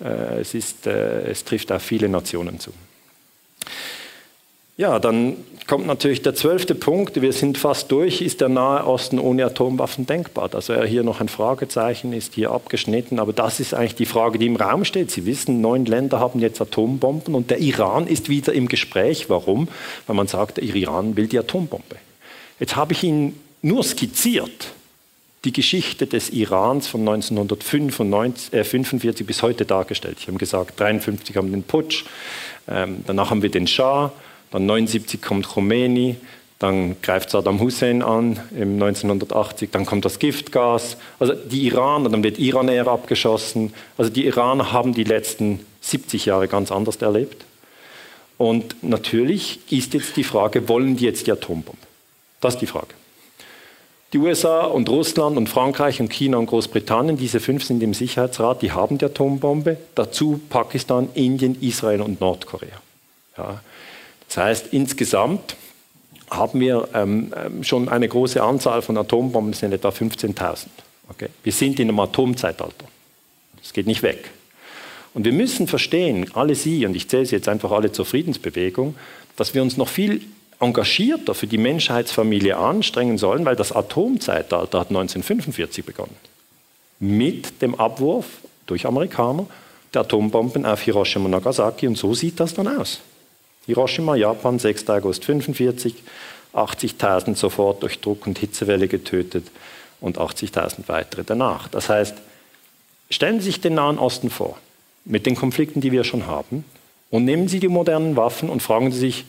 Äh, 0.00 0.40
es, 0.40 0.54
ist, 0.54 0.86
äh, 0.86 1.30
es 1.30 1.44
trifft 1.44 1.70
auf 1.72 1.82
viele 1.82 2.08
Nationen 2.08 2.58
zu. 2.58 2.72
Ja, 4.76 4.98
dann 4.98 5.36
kommt 5.66 5.86
natürlich 5.86 6.22
der 6.22 6.34
zwölfte 6.34 6.74
Punkt. 6.74 7.20
Wir 7.20 7.32
sind 7.32 7.58
fast 7.58 7.90
durch. 7.90 8.20
Ist 8.20 8.40
der 8.40 8.48
Nahe 8.48 8.86
Osten 8.86 9.18
ohne 9.18 9.44
Atomwaffen 9.44 10.06
denkbar? 10.06 10.50
Also 10.54 10.72
er 10.72 10.86
hier 10.86 11.02
noch 11.02 11.20
ein 11.20 11.28
Fragezeichen, 11.28 12.12
ist 12.12 12.34
hier 12.34 12.50
abgeschnitten. 12.50 13.18
Aber 13.18 13.32
das 13.32 13.60
ist 13.60 13.74
eigentlich 13.74 13.94
die 13.94 14.06
Frage, 14.06 14.38
die 14.38 14.46
im 14.46 14.56
Raum 14.56 14.84
steht. 14.84 15.10
Sie 15.10 15.26
wissen, 15.26 15.60
neun 15.60 15.84
Länder 15.84 16.20
haben 16.20 16.40
jetzt 16.40 16.60
Atombomben 16.60 17.34
und 17.34 17.50
der 17.50 17.58
Iran 17.58 18.06
ist 18.06 18.28
wieder 18.28 18.52
im 18.52 18.68
Gespräch. 18.68 19.28
Warum? 19.28 19.68
Weil 20.06 20.16
man 20.16 20.26
sagt, 20.26 20.58
der 20.58 20.64
Iran 20.64 21.16
will 21.16 21.26
die 21.26 21.38
Atombombe. 21.38 21.96
Jetzt 22.58 22.76
habe 22.76 22.92
ich 22.92 23.02
Ihnen 23.02 23.38
nur 23.62 23.84
skizziert 23.84 24.72
die 25.44 25.52
Geschichte 25.52 26.06
des 26.06 26.30
Irans 26.30 26.86
von 26.86 27.00
1945 27.00 28.52
äh, 28.52 29.24
bis 29.24 29.42
heute 29.42 29.64
dargestellt. 29.64 30.18
Ich 30.20 30.28
habe 30.28 30.38
gesagt, 30.38 30.80
1953 30.80 31.36
haben 31.36 31.48
wir 31.48 31.56
den 31.56 31.62
Putsch, 31.62 32.04
ähm, 32.68 33.02
danach 33.06 33.30
haben 33.30 33.42
wir 33.42 33.50
den 33.50 33.66
Schah, 33.66 34.12
dann 34.50 34.62
1979 34.62 35.22
kommt 35.22 35.48
Khomeini, 35.48 36.16
dann 36.58 37.00
greift 37.00 37.30
Saddam 37.30 37.58
Hussein 37.58 38.02
an 38.02 38.38
im 38.54 38.74
1980, 38.74 39.70
dann 39.70 39.86
kommt 39.86 40.04
das 40.04 40.18
Giftgas. 40.18 40.98
Also 41.18 41.32
die 41.34 41.66
Iraner, 41.66 42.10
dann 42.10 42.22
wird 42.22 42.38
Iran 42.38 42.68
Air 42.68 42.88
abgeschossen. 42.88 43.72
Also 43.96 44.10
die 44.10 44.26
Iraner 44.26 44.70
haben 44.70 44.92
die 44.92 45.04
letzten 45.04 45.64
70 45.80 46.26
Jahre 46.26 46.48
ganz 46.48 46.70
anders 46.70 46.96
erlebt. 46.96 47.44
Und 48.36 48.82
natürlich 48.82 49.60
ist 49.70 49.94
jetzt 49.94 50.16
die 50.16 50.24
Frage, 50.24 50.68
wollen 50.68 50.96
die 50.96 51.06
jetzt 51.06 51.26
die 51.26 51.32
Atombombe? 51.32 51.78
Das 52.40 52.54
ist 52.54 52.60
die 52.60 52.66
Frage. 52.66 52.94
Die 54.12 54.18
USA 54.18 54.62
und 54.62 54.88
Russland 54.88 55.36
und 55.36 55.48
Frankreich 55.48 56.00
und 56.00 56.10
China 56.10 56.38
und 56.38 56.46
Großbritannien, 56.46 57.16
diese 57.16 57.38
fünf 57.38 57.64
sind 57.64 57.82
im 57.82 57.94
Sicherheitsrat, 57.94 58.60
die 58.60 58.72
haben 58.72 58.98
die 58.98 59.04
Atombombe. 59.04 59.76
Dazu 59.94 60.40
Pakistan, 60.50 61.08
Indien, 61.14 61.56
Israel 61.60 62.00
und 62.00 62.20
Nordkorea. 62.20 62.80
Ja. 63.38 63.60
Das 64.30 64.36
heißt, 64.36 64.66
insgesamt 64.70 65.56
haben 66.30 66.60
wir 66.60 66.88
ähm, 66.94 67.32
ähm, 67.36 67.64
schon 67.64 67.88
eine 67.88 68.08
große 68.08 68.40
Anzahl 68.40 68.80
von 68.80 68.96
Atombomben, 68.96 69.52
sind 69.54 69.72
etwa 69.72 69.88
15.000. 69.88 70.66
Okay? 71.08 71.28
Wir 71.42 71.52
sind 71.52 71.80
in 71.80 71.88
einem 71.88 71.98
Atomzeitalter. 71.98 72.86
Das 73.60 73.72
geht 73.72 73.88
nicht 73.88 74.04
weg. 74.04 74.30
Und 75.14 75.24
wir 75.24 75.32
müssen 75.32 75.66
verstehen, 75.66 76.30
alle 76.34 76.54
Sie, 76.54 76.86
und 76.86 76.94
ich 76.94 77.08
zähle 77.08 77.26
Sie 77.26 77.34
jetzt 77.34 77.48
einfach 77.48 77.72
alle 77.72 77.90
zur 77.90 78.06
Friedensbewegung, 78.06 78.94
dass 79.34 79.52
wir 79.54 79.62
uns 79.62 79.76
noch 79.76 79.88
viel 79.88 80.20
engagierter 80.60 81.34
für 81.34 81.48
die 81.48 81.58
Menschheitsfamilie 81.58 82.56
anstrengen 82.56 83.18
sollen, 83.18 83.44
weil 83.44 83.56
das 83.56 83.72
Atomzeitalter 83.72 84.78
hat 84.78 84.90
1945 84.90 85.84
begonnen. 85.84 86.14
Mit 87.00 87.60
dem 87.62 87.74
Abwurf 87.74 88.26
durch 88.66 88.86
Amerikaner 88.86 89.46
der 89.92 90.02
Atombomben 90.02 90.64
auf 90.64 90.82
Hiroshima 90.82 91.24
und 91.24 91.32
Nagasaki. 91.32 91.88
Und 91.88 91.98
so 91.98 92.14
sieht 92.14 92.38
das 92.38 92.54
dann 92.54 92.68
aus. 92.68 93.00
Hiroshima, 93.66 94.16
Japan, 94.16 94.58
6. 94.58 94.88
August 94.90 95.22
1945, 95.22 95.94
80.000 96.54 97.36
sofort 97.36 97.82
durch 97.82 98.00
Druck- 98.00 98.26
und 98.26 98.38
Hitzewelle 98.38 98.88
getötet 98.88 99.46
und 100.00 100.18
80.000 100.18 100.88
weitere 100.88 101.24
danach. 101.24 101.68
Das 101.68 101.88
heißt, 101.88 102.16
stellen 103.10 103.40
Sie 103.40 103.46
sich 103.46 103.60
den 103.60 103.74
Nahen 103.74 103.98
Osten 103.98 104.30
vor, 104.30 104.58
mit 105.04 105.26
den 105.26 105.36
Konflikten, 105.36 105.80
die 105.80 105.92
wir 105.92 106.04
schon 106.04 106.26
haben, 106.26 106.64
und 107.10 107.24
nehmen 107.24 107.48
Sie 107.48 107.60
die 107.60 107.68
modernen 107.68 108.16
Waffen 108.16 108.48
und 108.48 108.62
fragen 108.62 108.92
Sie 108.92 108.98
sich, 108.98 109.24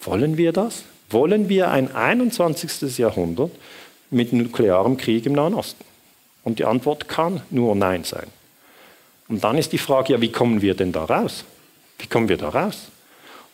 wollen 0.00 0.36
wir 0.36 0.52
das? 0.52 0.84
Wollen 1.10 1.48
wir 1.48 1.70
ein 1.70 1.94
21. 1.94 2.98
Jahrhundert 2.98 3.50
mit 4.10 4.32
nuklearem 4.32 4.96
Krieg 4.96 5.26
im 5.26 5.34
Nahen 5.34 5.54
Osten? 5.54 5.84
Und 6.44 6.58
die 6.58 6.64
Antwort 6.64 7.08
kann 7.08 7.42
nur 7.50 7.74
Nein 7.74 8.04
sein. 8.04 8.26
Und 9.28 9.44
dann 9.44 9.58
ist 9.58 9.72
die 9.72 9.78
Frage, 9.78 10.14
ja, 10.14 10.20
wie 10.20 10.32
kommen 10.32 10.62
wir 10.62 10.74
denn 10.74 10.92
da 10.92 11.04
raus? 11.04 11.44
Wie 11.98 12.06
kommen 12.06 12.28
wir 12.28 12.38
da 12.38 12.48
raus? 12.48 12.88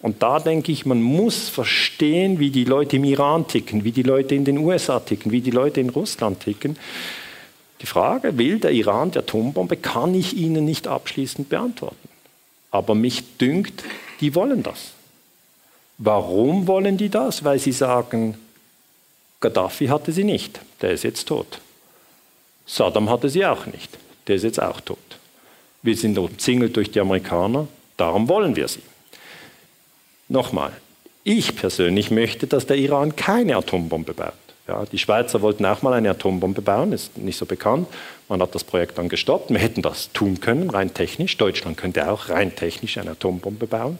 Und 0.02 0.23
da 0.23 0.39
denke 0.39 0.73
ich, 0.73 0.86
man 0.86 1.02
muss 1.02 1.48
verstehen, 1.48 2.39
wie 2.39 2.51
die 2.51 2.64
Leute 2.64 2.97
im 2.97 3.05
Iran 3.05 3.48
ticken, 3.48 3.85
wie 3.85 3.93
die 3.93 4.02
Leute 4.02 4.35
in 4.35 4.44
den 4.44 4.59
USA 4.59 5.01
ticken, 5.01 5.32
wie 5.32 5.40
die 5.40 5.51
Leute 5.51 5.81
in 5.81 5.90
Russland 5.90 6.40
ticken. 6.40 6.77
Die 7.81 7.86
Frage, 7.86 8.39
will 8.39 8.59
der 8.59 8.73
Iran 8.73 9.10
die 9.10 9.18
Atombombe, 9.18 9.77
kann 9.77 10.14
ich 10.14 10.36
Ihnen 10.36 10.64
nicht 10.64 10.86
abschließend 10.86 11.48
beantworten. 11.48 12.09
Aber 12.70 12.94
mich 12.94 13.36
dünkt, 13.39 13.85
die 14.20 14.35
wollen 14.35 14.62
das. 14.62 14.93
Warum 15.98 16.66
wollen 16.66 16.98
die 16.98 17.09
das? 17.09 17.44
Weil 17.44 17.59
sie 17.59 17.73
sagen, 17.73 18.36
Gaddafi 19.40 19.86
hatte 19.86 20.12
sie 20.12 20.24
nicht, 20.24 20.60
der 20.81 20.93
ist 20.93 21.05
jetzt 21.05 21.28
tot. 21.28 21.60
Saddam 22.66 23.09
hatte 23.09 23.28
sie 23.28 23.47
auch 23.47 23.66
nicht, 23.66 23.97
der 24.27 24.36
ist 24.36 24.43
jetzt 24.43 24.60
auch 24.60 24.81
tot. 24.81 24.98
Wir 25.82 25.97
sind 25.97 26.18
umzingelt 26.18 26.77
durch 26.77 26.90
die 26.90 27.01
Amerikaner, 27.01 27.68
darum 27.97 28.28
wollen 28.28 28.56
wir 28.56 28.68
sie. 28.68 28.82
Nochmal, 30.28 30.73
ich 31.24 31.57
persönlich 31.57 32.11
möchte, 32.11 32.47
dass 32.47 32.66
der 32.66 32.77
Iran 32.77 33.16
keine 33.16 33.57
Atombombe 33.57 34.15
baut. 34.15 34.32
Ja, 34.69 34.85
die 34.85 34.98
Schweizer 34.98 35.43
wollten 35.43 35.65
auch 35.65 35.82
mal 35.82 35.93
eine 35.93 36.11
Atombombe 36.11 36.61
bauen, 36.61 36.93
ist 36.93 37.16
nicht 37.19 37.39
so 37.39 37.47
bekannt. 37.47 37.86
Man 38.28 38.43
hat 38.43 38.55
das 38.55 38.65
Projekt 38.65 38.98
dann 38.98 39.09
gestoppt. 39.09 39.51
Wir 39.51 39.59
hätten 39.59 39.82
das 39.82 40.12
tun 40.12 40.40
können, 40.40 40.70
rein 40.70 40.93
technisch. 40.93 41.36
Deutschland 41.36 41.77
könnte 41.77 42.11
auch 42.11 42.28
rein 42.28 42.57
technisch 42.57 42.98
eine 42.98 43.12
Atombombe 43.12 43.69
bauen. 43.69 43.98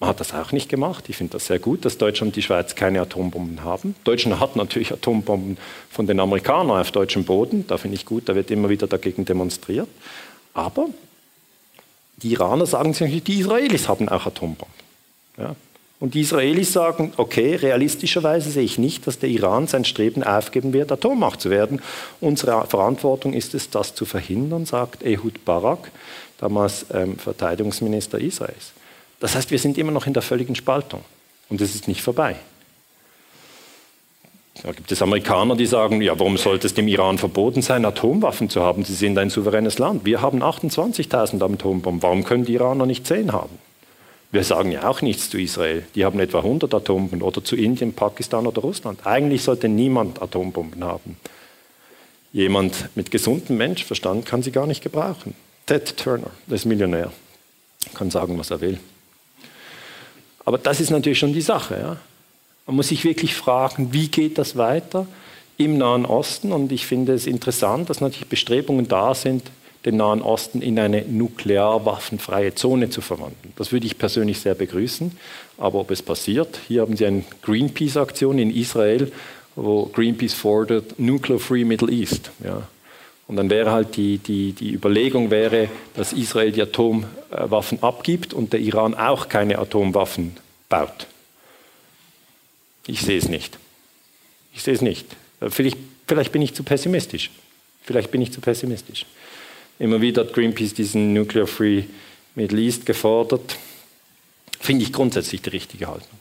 Man 0.00 0.08
hat 0.08 0.18
das 0.18 0.34
auch 0.34 0.50
nicht 0.50 0.68
gemacht. 0.68 1.04
Ich 1.08 1.16
finde 1.16 1.34
das 1.34 1.46
sehr 1.46 1.60
gut, 1.60 1.84
dass 1.84 1.96
Deutschland 1.96 2.30
und 2.30 2.36
die 2.36 2.42
Schweiz 2.42 2.74
keine 2.74 3.00
Atombomben 3.02 3.62
haben. 3.62 3.94
Deutschland 4.02 4.40
hat 4.40 4.56
natürlich 4.56 4.92
Atombomben 4.92 5.56
von 5.90 6.08
den 6.08 6.18
Amerikanern 6.18 6.80
auf 6.80 6.90
deutschem 6.90 7.24
Boden. 7.24 7.64
Da 7.68 7.78
finde 7.78 7.94
ich 7.94 8.04
gut, 8.04 8.28
da 8.28 8.34
wird 8.34 8.50
immer 8.50 8.68
wieder 8.68 8.88
dagegen 8.88 9.24
demonstriert. 9.24 9.86
Aber 10.54 10.88
die 12.16 12.32
Iraner 12.32 12.66
sagen 12.66 12.94
sich, 12.94 13.22
die 13.22 13.38
Israelis 13.38 13.88
haben 13.88 14.08
auch 14.08 14.26
Atombomben. 14.26 14.81
Ja. 15.42 15.56
Und 16.00 16.14
die 16.14 16.22
Israelis 16.22 16.72
sagen, 16.72 17.12
okay, 17.16 17.54
realistischerweise 17.54 18.50
sehe 18.50 18.64
ich 18.64 18.76
nicht, 18.76 19.06
dass 19.06 19.20
der 19.20 19.28
Iran 19.28 19.68
sein 19.68 19.84
Streben 19.84 20.24
aufgeben 20.24 20.72
wird, 20.72 20.90
Atommacht 20.90 21.40
zu 21.40 21.48
werden. 21.48 21.80
Unsere 22.20 22.66
Verantwortung 22.66 23.34
ist 23.34 23.54
es, 23.54 23.70
das 23.70 23.94
zu 23.94 24.04
verhindern, 24.04 24.66
sagt 24.66 25.04
Ehud 25.04 25.44
Barak, 25.44 25.92
damals 26.38 26.86
ähm, 26.92 27.18
Verteidigungsminister 27.18 28.18
Israels. 28.18 28.72
Das 29.20 29.36
heißt, 29.36 29.52
wir 29.52 29.60
sind 29.60 29.78
immer 29.78 29.92
noch 29.92 30.08
in 30.08 30.12
der 30.12 30.22
völligen 30.22 30.56
Spaltung 30.56 31.02
und 31.48 31.60
es 31.60 31.76
ist 31.76 31.86
nicht 31.86 32.02
vorbei. 32.02 32.34
Da 34.62 34.72
gibt 34.72 34.90
es 34.90 35.00
Amerikaner, 35.02 35.54
die 35.54 35.66
sagen, 35.66 36.02
ja, 36.02 36.18
warum 36.18 36.36
sollte 36.36 36.66
es 36.66 36.74
dem 36.74 36.88
Iran 36.88 37.18
verboten 37.18 37.62
sein, 37.62 37.84
Atomwaffen 37.84 38.50
zu 38.50 38.60
haben? 38.60 38.84
Sie 38.84 38.94
sind 38.94 39.16
ein 39.18 39.30
souveränes 39.30 39.78
Land. 39.78 40.04
Wir 40.04 40.20
haben 40.20 40.42
28.000 40.42 41.42
Atombomben. 41.42 42.02
Warum 42.02 42.24
können 42.24 42.44
die 42.44 42.54
Iraner 42.54 42.86
nicht 42.86 43.06
10 43.06 43.32
haben? 43.32 43.58
Wir 44.32 44.44
sagen 44.44 44.72
ja 44.72 44.88
auch 44.88 45.02
nichts 45.02 45.28
zu 45.28 45.38
Israel. 45.38 45.84
Die 45.94 46.06
haben 46.06 46.18
etwa 46.18 46.38
100 46.38 46.72
Atombomben 46.72 47.20
oder 47.20 47.44
zu 47.44 47.54
Indien, 47.54 47.92
Pakistan 47.92 48.46
oder 48.46 48.62
Russland. 48.62 49.06
Eigentlich 49.06 49.42
sollte 49.42 49.68
niemand 49.68 50.22
Atombomben 50.22 50.82
haben. 50.82 51.18
Jemand 52.32 52.88
mit 52.96 53.10
gesundem 53.10 53.58
Menschverstand 53.58 54.24
kann 54.24 54.42
sie 54.42 54.50
gar 54.50 54.66
nicht 54.66 54.82
gebrauchen. 54.82 55.34
Ted 55.66 55.98
Turner, 55.98 56.30
der 56.46 56.56
ist 56.56 56.64
Millionär, 56.64 57.12
kann 57.92 58.10
sagen, 58.10 58.38
was 58.38 58.50
er 58.50 58.62
will. 58.62 58.80
Aber 60.46 60.56
das 60.56 60.80
ist 60.80 60.90
natürlich 60.90 61.18
schon 61.18 61.34
die 61.34 61.42
Sache. 61.42 61.78
Ja? 61.78 61.96
Man 62.66 62.76
muss 62.76 62.88
sich 62.88 63.04
wirklich 63.04 63.34
fragen, 63.34 63.92
wie 63.92 64.08
geht 64.08 64.38
das 64.38 64.56
weiter 64.56 65.06
im 65.58 65.76
Nahen 65.76 66.06
Osten? 66.06 66.52
Und 66.52 66.72
ich 66.72 66.86
finde 66.86 67.12
es 67.12 67.26
interessant, 67.26 67.90
dass 67.90 68.00
natürlich 68.00 68.28
Bestrebungen 68.28 68.88
da 68.88 69.14
sind, 69.14 69.42
den 69.84 69.96
Nahen 69.96 70.22
Osten 70.22 70.62
in 70.62 70.78
eine 70.78 71.02
nuklearwaffenfreie 71.02 72.54
Zone 72.54 72.90
zu 72.90 73.00
verwandeln. 73.00 73.52
Das 73.56 73.72
würde 73.72 73.86
ich 73.86 73.98
persönlich 73.98 74.40
sehr 74.40 74.54
begrüßen. 74.54 75.12
Aber 75.58 75.80
ob 75.80 75.90
es 75.90 76.02
passiert, 76.02 76.60
hier 76.68 76.82
haben 76.82 76.96
Sie 76.96 77.06
eine 77.06 77.24
Greenpeace-Aktion 77.42 78.38
in 78.38 78.54
Israel, 78.54 79.10
wo 79.56 79.86
Greenpeace 79.86 80.34
fordert 80.34 80.98
Nuclear 80.98 81.38
Free 81.38 81.64
Middle 81.64 81.90
East. 81.90 82.30
Ja. 82.44 82.68
Und 83.26 83.36
dann 83.36 83.50
wäre 83.50 83.70
halt 83.70 83.96
die, 83.96 84.18
die, 84.18 84.52
die 84.52 84.72
Überlegung 84.72 85.30
wäre, 85.30 85.68
dass 85.94 86.12
Israel 86.12 86.52
die 86.52 86.62
Atomwaffen 86.62 87.82
abgibt 87.82 88.34
und 88.34 88.52
der 88.52 88.60
Iran 88.60 88.94
auch 88.94 89.28
keine 89.28 89.58
Atomwaffen 89.58 90.36
baut. 90.68 91.06
Ich 92.86 93.02
sehe 93.02 93.18
es 93.18 93.28
nicht. 93.28 93.58
Ich 94.54 94.62
sehe 94.62 94.74
es 94.74 94.82
nicht. 94.82 95.06
Vielleicht, 95.48 95.78
vielleicht 96.06 96.32
bin 96.32 96.42
ich 96.42 96.54
zu 96.54 96.62
pessimistisch. 96.62 97.30
Vielleicht 97.84 98.10
bin 98.10 98.22
ich 98.22 98.32
zu 98.32 98.40
pessimistisch. 98.40 99.06
Immer 99.82 100.00
wieder 100.00 100.22
hat 100.22 100.32
Greenpeace 100.32 100.74
diesen 100.74 101.12
Nuclear 101.12 101.48
Free 101.48 101.82
Middle 102.36 102.60
East 102.60 102.86
gefordert. 102.86 103.56
Finde 104.60 104.84
ich 104.84 104.92
grundsätzlich 104.92 105.42
die 105.42 105.50
richtige 105.50 105.88
Haltung. 105.88 106.20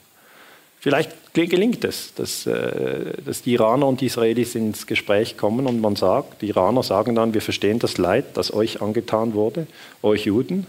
Vielleicht 0.80 1.12
gelingt 1.36 1.84
es, 1.84 2.12
dass, 2.16 2.48
äh, 2.48 3.14
dass 3.24 3.44
die 3.44 3.54
Iraner 3.54 3.88
und 3.88 4.02
die 4.02 4.08
Israelis 4.08 4.56
ins 4.56 4.88
Gespräch 4.88 5.38
kommen 5.38 5.68
und 5.68 5.80
man 5.80 5.96
sagt, 5.96 6.42
die 6.42 6.48
Iraner 6.48 6.82
sagen 6.82 7.14
dann, 7.14 7.36
wir 7.36 7.42
verstehen 7.44 7.78
das 7.78 8.00
Leid, 8.00 8.26
das 8.34 8.52
euch 8.52 8.82
angetan 8.82 9.36
wurde, 9.36 9.68
euch 10.02 10.26
Juden, 10.26 10.66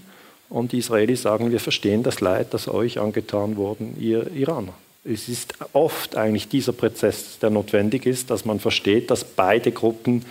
und 0.51 0.73
die 0.73 0.79
Israelis 0.79 1.23
sagen, 1.23 1.51
wir 1.51 1.61
verstehen 1.61 2.03
das 2.03 2.21
Leid, 2.21 2.49
das 2.53 2.69
euch 2.69 3.01
angetan 3.01 3.57
wurde, 3.57 3.87
ihr 3.99 4.31
Iraner. 4.35 4.75
Es 5.03 5.31
ist 5.31 5.55
oft 5.73 6.15
eigentlich 6.15 6.49
dieser 6.49 6.75
Prozess, 6.75 7.39
der 7.39 7.49
notwendig 7.49 8.05
ist, 8.05 8.29
dass 8.29 8.45
man 8.45 8.61
versteht, 8.61 9.11
dass 9.11 9.25
beide 9.25 9.73
Gruppen 9.73 10.27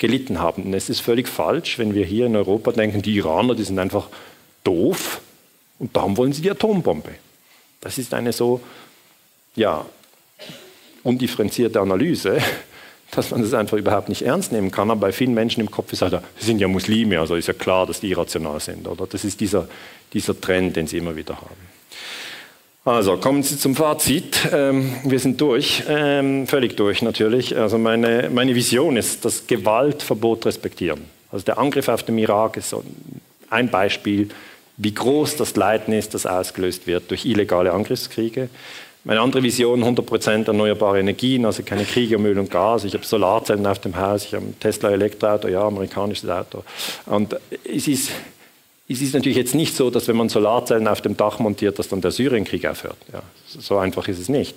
gelitten 0.00 0.40
haben. 0.40 0.64
Und 0.64 0.74
es 0.74 0.88
ist 0.90 1.00
völlig 1.00 1.28
falsch, 1.28 1.78
wenn 1.78 1.94
wir 1.94 2.04
hier 2.04 2.26
in 2.26 2.34
Europa 2.34 2.72
denken, 2.72 3.02
die 3.02 3.14
Iraner, 3.16 3.54
die 3.54 3.62
sind 3.62 3.78
einfach 3.78 4.08
doof 4.64 5.20
und 5.78 5.94
darum 5.94 6.16
wollen 6.16 6.32
sie 6.32 6.42
die 6.42 6.50
Atombombe. 6.50 7.12
Das 7.80 7.98
ist 7.98 8.12
eine 8.12 8.32
so 8.32 8.60
ja, 9.54 9.84
undifferenzierte 11.04 11.80
Analyse, 11.80 12.38
dass 13.10 13.30
man 13.30 13.42
das 13.42 13.54
einfach 13.54 13.76
überhaupt 13.76 14.08
nicht 14.08 14.22
ernst 14.22 14.52
nehmen 14.52 14.70
kann. 14.70 14.90
Aber 14.90 15.00
bei 15.00 15.12
vielen 15.12 15.34
Menschen 15.34 15.60
im 15.60 15.70
Kopf 15.70 15.92
ist 15.92 16.02
halt, 16.02 16.20
sie 16.38 16.46
sind 16.46 16.60
ja 16.60 16.68
Muslime, 16.68 17.20
also 17.20 17.36
ist 17.36 17.48
ja 17.48 17.54
klar, 17.54 17.86
dass 17.86 18.00
die 18.00 18.10
irrational 18.10 18.58
sind. 18.58 18.88
Oder? 18.88 19.06
Das 19.06 19.24
ist 19.24 19.40
dieser, 19.40 19.68
dieser 20.12 20.40
Trend, 20.40 20.76
den 20.76 20.86
sie 20.86 20.96
immer 20.96 21.14
wieder 21.14 21.36
haben. 21.36 21.79
Also 22.90 23.16
kommen 23.18 23.44
Sie 23.44 23.56
zum 23.56 23.76
Fazit. 23.76 24.48
Ähm, 24.52 24.92
wir 25.04 25.20
sind 25.20 25.40
durch, 25.40 25.84
ähm, 25.88 26.48
völlig 26.48 26.76
durch 26.76 27.02
natürlich. 27.02 27.56
Also 27.56 27.78
meine, 27.78 28.28
meine 28.34 28.56
Vision 28.56 28.96
ist 28.96 29.24
das 29.24 29.46
Gewaltverbot 29.46 30.44
respektieren. 30.44 31.02
Also 31.30 31.44
der 31.44 31.58
Angriff 31.58 31.86
auf 31.86 32.02
den 32.02 32.18
Irak 32.18 32.56
ist 32.56 32.70
so 32.70 32.82
ein 33.48 33.68
Beispiel, 33.68 34.30
wie 34.76 34.92
groß 34.92 35.36
das 35.36 35.54
Leiden 35.54 35.94
ist, 35.94 36.14
das 36.14 36.26
ausgelöst 36.26 36.88
wird 36.88 37.08
durch 37.10 37.26
illegale 37.26 37.72
Angriffskriege. 37.72 38.48
Meine 39.04 39.20
andere 39.20 39.44
Vision, 39.44 39.84
100% 39.84 40.48
erneuerbare 40.48 40.98
Energien, 40.98 41.46
also 41.46 41.62
keine 41.62 41.84
Kriege 41.84 42.16
um 42.16 42.26
Öl 42.26 42.40
und 42.40 42.50
Gas. 42.50 42.82
Ich 42.82 42.94
habe 42.94 43.06
Solarzellen 43.06 43.68
auf 43.68 43.78
dem 43.78 43.96
Haus, 43.96 44.24
ich 44.24 44.34
habe 44.34 44.46
ein 44.46 44.58
Tesla 44.58 44.90
Elektroauto, 44.90 45.46
ja, 45.46 45.62
amerikanisches 45.62 46.28
Auto. 46.28 46.64
Und 47.06 47.36
es 47.72 47.86
ist, 47.86 48.10
es 48.90 49.00
ist 49.00 49.14
natürlich 49.14 49.36
jetzt 49.36 49.54
nicht 49.54 49.76
so, 49.76 49.88
dass 49.88 50.08
wenn 50.08 50.16
man 50.16 50.28
Solarzellen 50.28 50.88
auf 50.88 51.00
dem 51.00 51.16
Dach 51.16 51.38
montiert, 51.38 51.78
dass 51.78 51.88
dann 51.88 52.00
der 52.00 52.10
Syrienkrieg 52.10 52.66
aufhört. 52.66 52.96
Ja, 53.12 53.22
so 53.46 53.78
einfach 53.78 54.08
ist 54.08 54.18
es 54.18 54.28
nicht. 54.28 54.56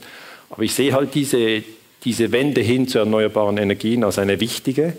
Aber 0.49 0.63
ich 0.63 0.73
sehe 0.73 0.91
halt 0.93 1.13
diese, 1.13 1.63
diese 2.03 2.31
Wende 2.31 2.61
hin 2.61 2.87
zu 2.87 2.97
erneuerbaren 2.97 3.57
Energien 3.57 4.03
als 4.03 4.17
eine 4.17 4.39
wichtige. 4.39 4.93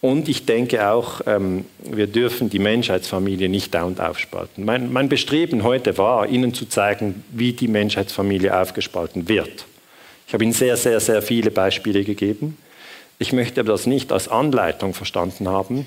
Und 0.00 0.28
ich 0.28 0.46
denke 0.46 0.88
auch, 0.90 1.20
ähm, 1.26 1.64
wir 1.78 2.08
dürfen 2.08 2.50
die 2.50 2.58
Menschheitsfamilie 2.58 3.48
nicht 3.48 3.72
dauernd 3.72 4.00
aufspalten. 4.00 4.64
Mein, 4.64 4.92
mein, 4.92 5.08
Bestreben 5.08 5.62
heute 5.62 5.96
war, 5.96 6.28
Ihnen 6.28 6.52
zu 6.52 6.66
zeigen, 6.66 7.22
wie 7.30 7.52
die 7.52 7.68
Menschheitsfamilie 7.68 8.58
aufgespalten 8.60 9.28
wird. 9.28 9.64
Ich 10.26 10.34
habe 10.34 10.42
Ihnen 10.42 10.52
sehr, 10.52 10.76
sehr, 10.76 10.98
sehr 10.98 11.22
viele 11.22 11.52
Beispiele 11.52 12.02
gegeben. 12.02 12.58
Ich 13.20 13.32
möchte 13.32 13.60
aber 13.60 13.70
das 13.70 13.86
nicht 13.86 14.10
als 14.10 14.26
Anleitung 14.26 14.92
verstanden 14.92 15.48
haben, 15.48 15.86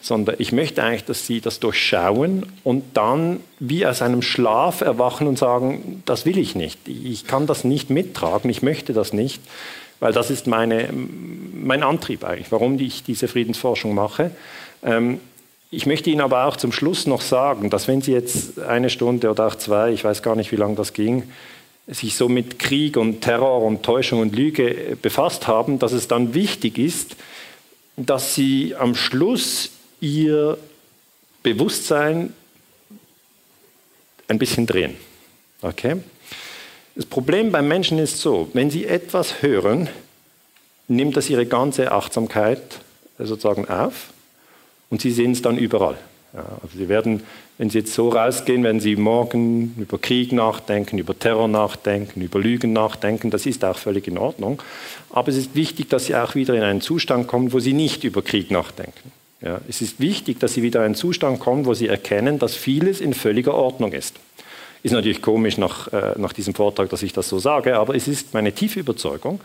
sondern 0.00 0.36
ich 0.38 0.52
möchte 0.52 0.82
eigentlich, 0.82 1.04
dass 1.04 1.26
Sie 1.26 1.40
das 1.40 1.58
durchschauen 1.58 2.46
und 2.64 2.84
dann 2.94 3.40
wie 3.58 3.86
aus 3.86 4.02
einem 4.02 4.22
Schlaf 4.22 4.80
erwachen 4.80 5.26
und 5.26 5.38
sagen, 5.38 6.02
das 6.06 6.26
will 6.26 6.38
ich 6.38 6.54
nicht. 6.54 6.78
Ich 6.86 7.26
kann 7.26 7.46
das 7.46 7.64
nicht 7.64 7.90
mittragen, 7.90 8.50
ich 8.50 8.62
möchte 8.62 8.92
das 8.92 9.12
nicht. 9.12 9.42
Weil 9.98 10.12
das 10.12 10.30
ist 10.30 10.46
meine, 10.46 10.90
mein 10.92 11.82
Antrieb 11.82 12.22
eigentlich, 12.24 12.52
warum 12.52 12.78
ich 12.78 13.02
diese 13.02 13.28
Friedensforschung 13.28 13.94
mache. 13.94 14.30
Ähm, 14.82 15.20
ich 15.70 15.86
möchte 15.86 16.10
Ihnen 16.10 16.20
aber 16.20 16.44
auch 16.44 16.56
zum 16.56 16.70
Schluss 16.70 17.06
noch 17.06 17.22
sagen, 17.22 17.70
dass 17.70 17.88
wenn 17.88 18.02
Sie 18.02 18.12
jetzt 18.12 18.60
eine 18.60 18.90
Stunde 18.90 19.30
oder 19.30 19.46
auch 19.46 19.56
zwei, 19.56 19.90
ich 19.90 20.04
weiß 20.04 20.22
gar 20.22 20.36
nicht, 20.36 20.52
wie 20.52 20.56
lange 20.56 20.74
das 20.74 20.92
ging, 20.92 21.24
sich 21.88 22.16
so 22.16 22.28
mit 22.28 22.58
Krieg 22.58 22.96
und 22.96 23.20
Terror 23.20 23.62
und 23.62 23.82
Täuschung 23.82 24.20
und 24.20 24.34
Lüge 24.34 24.96
befasst 25.00 25.46
haben, 25.46 25.78
dass 25.78 25.92
es 25.92 26.08
dann 26.08 26.34
wichtig 26.34 26.78
ist, 26.78 27.16
dass 27.96 28.34
Sie 28.34 28.74
am 28.76 28.94
Schluss 28.94 29.70
Ihr 30.00 30.58
Bewusstsein 31.42 32.32
ein 34.28 34.38
bisschen 34.38 34.66
drehen. 34.66 34.96
Okay? 35.62 35.96
Das 36.94 37.06
Problem 37.06 37.52
beim 37.52 37.68
Menschen 37.68 37.98
ist 37.98 38.20
so, 38.20 38.48
wenn 38.52 38.70
sie 38.70 38.86
etwas 38.86 39.42
hören, 39.42 39.88
nimmt 40.88 41.16
das 41.16 41.30
ihre 41.30 41.46
ganze 41.46 41.92
Achtsamkeit 41.92 42.80
sozusagen 43.18 43.68
auf 43.68 44.12
und 44.90 45.00
sie 45.00 45.10
sehen 45.10 45.32
es 45.32 45.42
dann 45.42 45.58
überall. 45.58 45.98
Ja, 46.32 46.44
also 46.62 46.76
sie 46.76 46.88
werden, 46.88 47.22
wenn 47.56 47.70
sie 47.70 47.78
jetzt 47.78 47.94
so 47.94 48.10
rausgehen, 48.10 48.62
werden 48.62 48.80
sie 48.80 48.96
morgen 48.96 49.74
über 49.78 49.98
Krieg 49.98 50.32
nachdenken, 50.32 50.98
über 50.98 51.18
Terror 51.18 51.48
nachdenken, 51.48 52.20
über 52.20 52.38
Lügen 52.38 52.72
nachdenken, 52.72 53.30
das 53.30 53.46
ist 53.46 53.64
auch 53.64 53.78
völlig 53.78 54.06
in 54.06 54.18
Ordnung. 54.18 54.60
Aber 55.10 55.28
es 55.28 55.36
ist 55.36 55.54
wichtig, 55.54 55.88
dass 55.88 56.06
sie 56.06 56.14
auch 56.14 56.34
wieder 56.34 56.54
in 56.54 56.62
einen 56.62 56.80
Zustand 56.80 57.26
kommen, 57.26 57.52
wo 57.52 57.60
sie 57.60 57.72
nicht 57.72 58.04
über 58.04 58.22
Krieg 58.22 58.50
nachdenken. 58.50 59.12
Ja, 59.40 59.60
es 59.68 59.82
ist 59.82 60.00
wichtig, 60.00 60.40
dass 60.40 60.54
sie 60.54 60.62
wieder 60.62 60.80
in 60.80 60.86
einen 60.86 60.94
Zustand 60.94 61.40
kommen, 61.40 61.66
wo 61.66 61.74
sie 61.74 61.88
erkennen, 61.88 62.38
dass 62.38 62.54
vieles 62.54 63.00
in 63.00 63.12
völliger 63.12 63.54
Ordnung 63.54 63.92
ist. 63.92 64.16
Ist 64.82 64.92
natürlich 64.92 65.20
komisch 65.20 65.58
nach, 65.58 65.92
äh, 65.92 66.14
nach 66.16 66.32
diesem 66.32 66.54
Vortrag, 66.54 66.88
dass 66.90 67.02
ich 67.02 67.12
das 67.12 67.28
so 67.28 67.38
sage, 67.38 67.76
aber 67.76 67.94
es 67.94 68.08
ist 68.08 68.34
meine 68.34 68.52
tiefe 68.52 68.80
Überzeugung, 68.80 69.40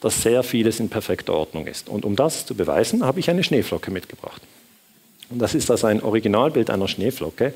dass 0.00 0.22
sehr 0.22 0.42
vieles 0.42 0.80
in 0.80 0.88
perfekter 0.88 1.34
Ordnung 1.34 1.66
ist. 1.66 1.88
Und 1.88 2.04
um 2.04 2.16
das 2.16 2.46
zu 2.46 2.54
beweisen, 2.54 3.04
habe 3.04 3.20
ich 3.20 3.28
eine 3.28 3.42
Schneeflocke 3.44 3.90
mitgebracht. 3.90 4.42
Und 5.30 5.40
das 5.40 5.54
ist 5.54 5.70
also 5.70 5.86
ein 5.86 6.02
Originalbild 6.02 6.70
einer 6.70 6.88
Schneeflocke. 6.88 7.54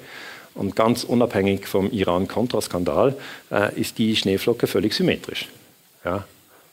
Und 0.54 0.74
ganz 0.74 1.04
unabhängig 1.04 1.66
vom 1.66 1.90
Iran-Contra-Skandal 1.90 3.16
äh, 3.50 3.80
ist 3.80 3.98
die 3.98 4.16
Schneeflocke 4.16 4.66
völlig 4.66 4.94
symmetrisch. 4.94 5.48
Ja? 6.04 6.24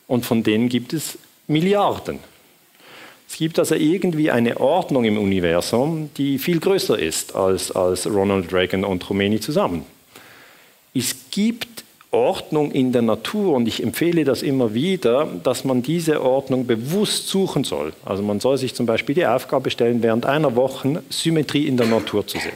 Und 0.08 0.26
von 0.26 0.44
denen 0.44 0.70
gibt 0.70 0.94
es 0.94 1.18
Milliarden. 1.48 2.20
Es 3.28 3.38
gibt 3.38 3.60
also 3.60 3.76
irgendwie 3.76 4.32
eine 4.32 4.60
Ordnung 4.60 5.04
im 5.04 5.18
Universum, 5.18 6.10
die 6.18 6.38
viel 6.38 6.60
größer 6.60 6.98
ist 6.98 7.36
als, 7.36 7.72
als 7.72 8.08
Ronald 8.08 8.54
Reagan 8.54 8.84
und 8.86 9.06
Khomeini 9.06 9.40
zusammen. 9.40 9.86
Es 10.94 11.16
gibt 11.32 11.84
Ordnung 12.12 12.72
in 12.72 12.94
der 12.94 13.02
Natur 13.02 13.54
und 13.54 13.68
ich 13.68 13.84
empfehle 13.84 14.24
das 14.24 14.42
immer 14.42 14.74
wieder, 14.74 15.28
dass 15.44 15.66
man 15.66 15.84
diese 15.84 16.24
Ordnung 16.24 16.66
bewusst 16.66 17.28
suchen 17.28 17.66
soll. 17.66 17.92
Also 18.06 18.24
man 18.24 18.40
soll 18.40 18.58
sich 18.58 18.74
zum 18.74 18.86
Beispiel 18.86 19.16
die 19.16 19.26
Aufgabe 19.26 19.70
stellen, 19.70 20.02
während 20.02 20.26
einer 20.26 20.56
Woche 20.56 21.04
Symmetrie 21.10 21.68
in 21.68 21.76
der 21.76 21.88
Natur 21.88 22.26
zu 22.26 22.40
sehen. 22.40 22.54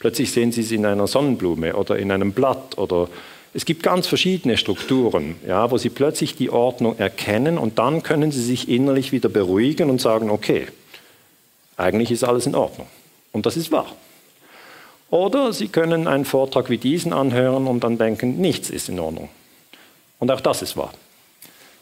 Plötzlich 0.00 0.32
sehen 0.32 0.50
Sie 0.50 0.62
es 0.62 0.72
in 0.72 0.84
einer 0.86 1.06
Sonnenblume 1.06 1.76
oder 1.76 1.98
in 1.98 2.10
einem 2.10 2.32
Blatt 2.32 2.78
oder 2.78 3.08
es 3.52 3.64
gibt 3.64 3.82
ganz 3.82 4.06
verschiedene 4.06 4.56
Strukturen, 4.56 5.36
ja, 5.46 5.70
wo 5.70 5.78
Sie 5.78 5.90
plötzlich 5.90 6.36
die 6.36 6.50
Ordnung 6.50 6.98
erkennen 6.98 7.58
und 7.58 7.78
dann 7.78 8.02
können 8.02 8.30
Sie 8.30 8.42
sich 8.42 8.68
innerlich 8.68 9.10
wieder 9.10 9.28
beruhigen 9.28 9.90
und 9.90 10.00
sagen, 10.00 10.30
okay, 10.30 10.68
eigentlich 11.76 12.10
ist 12.10 12.22
alles 12.22 12.46
in 12.46 12.54
Ordnung. 12.54 12.86
Und 13.32 13.46
das 13.46 13.56
ist 13.56 13.72
wahr. 13.72 13.92
Oder 15.10 15.52
Sie 15.52 15.68
können 15.68 16.06
einen 16.06 16.24
Vortrag 16.24 16.70
wie 16.70 16.78
diesen 16.78 17.12
anhören 17.12 17.66
und 17.66 17.82
dann 17.82 17.98
denken, 17.98 18.40
nichts 18.40 18.70
ist 18.70 18.88
in 18.88 19.00
Ordnung. 19.00 19.28
Und 20.20 20.30
auch 20.30 20.40
das 20.40 20.62
ist 20.62 20.76
wahr. 20.76 20.92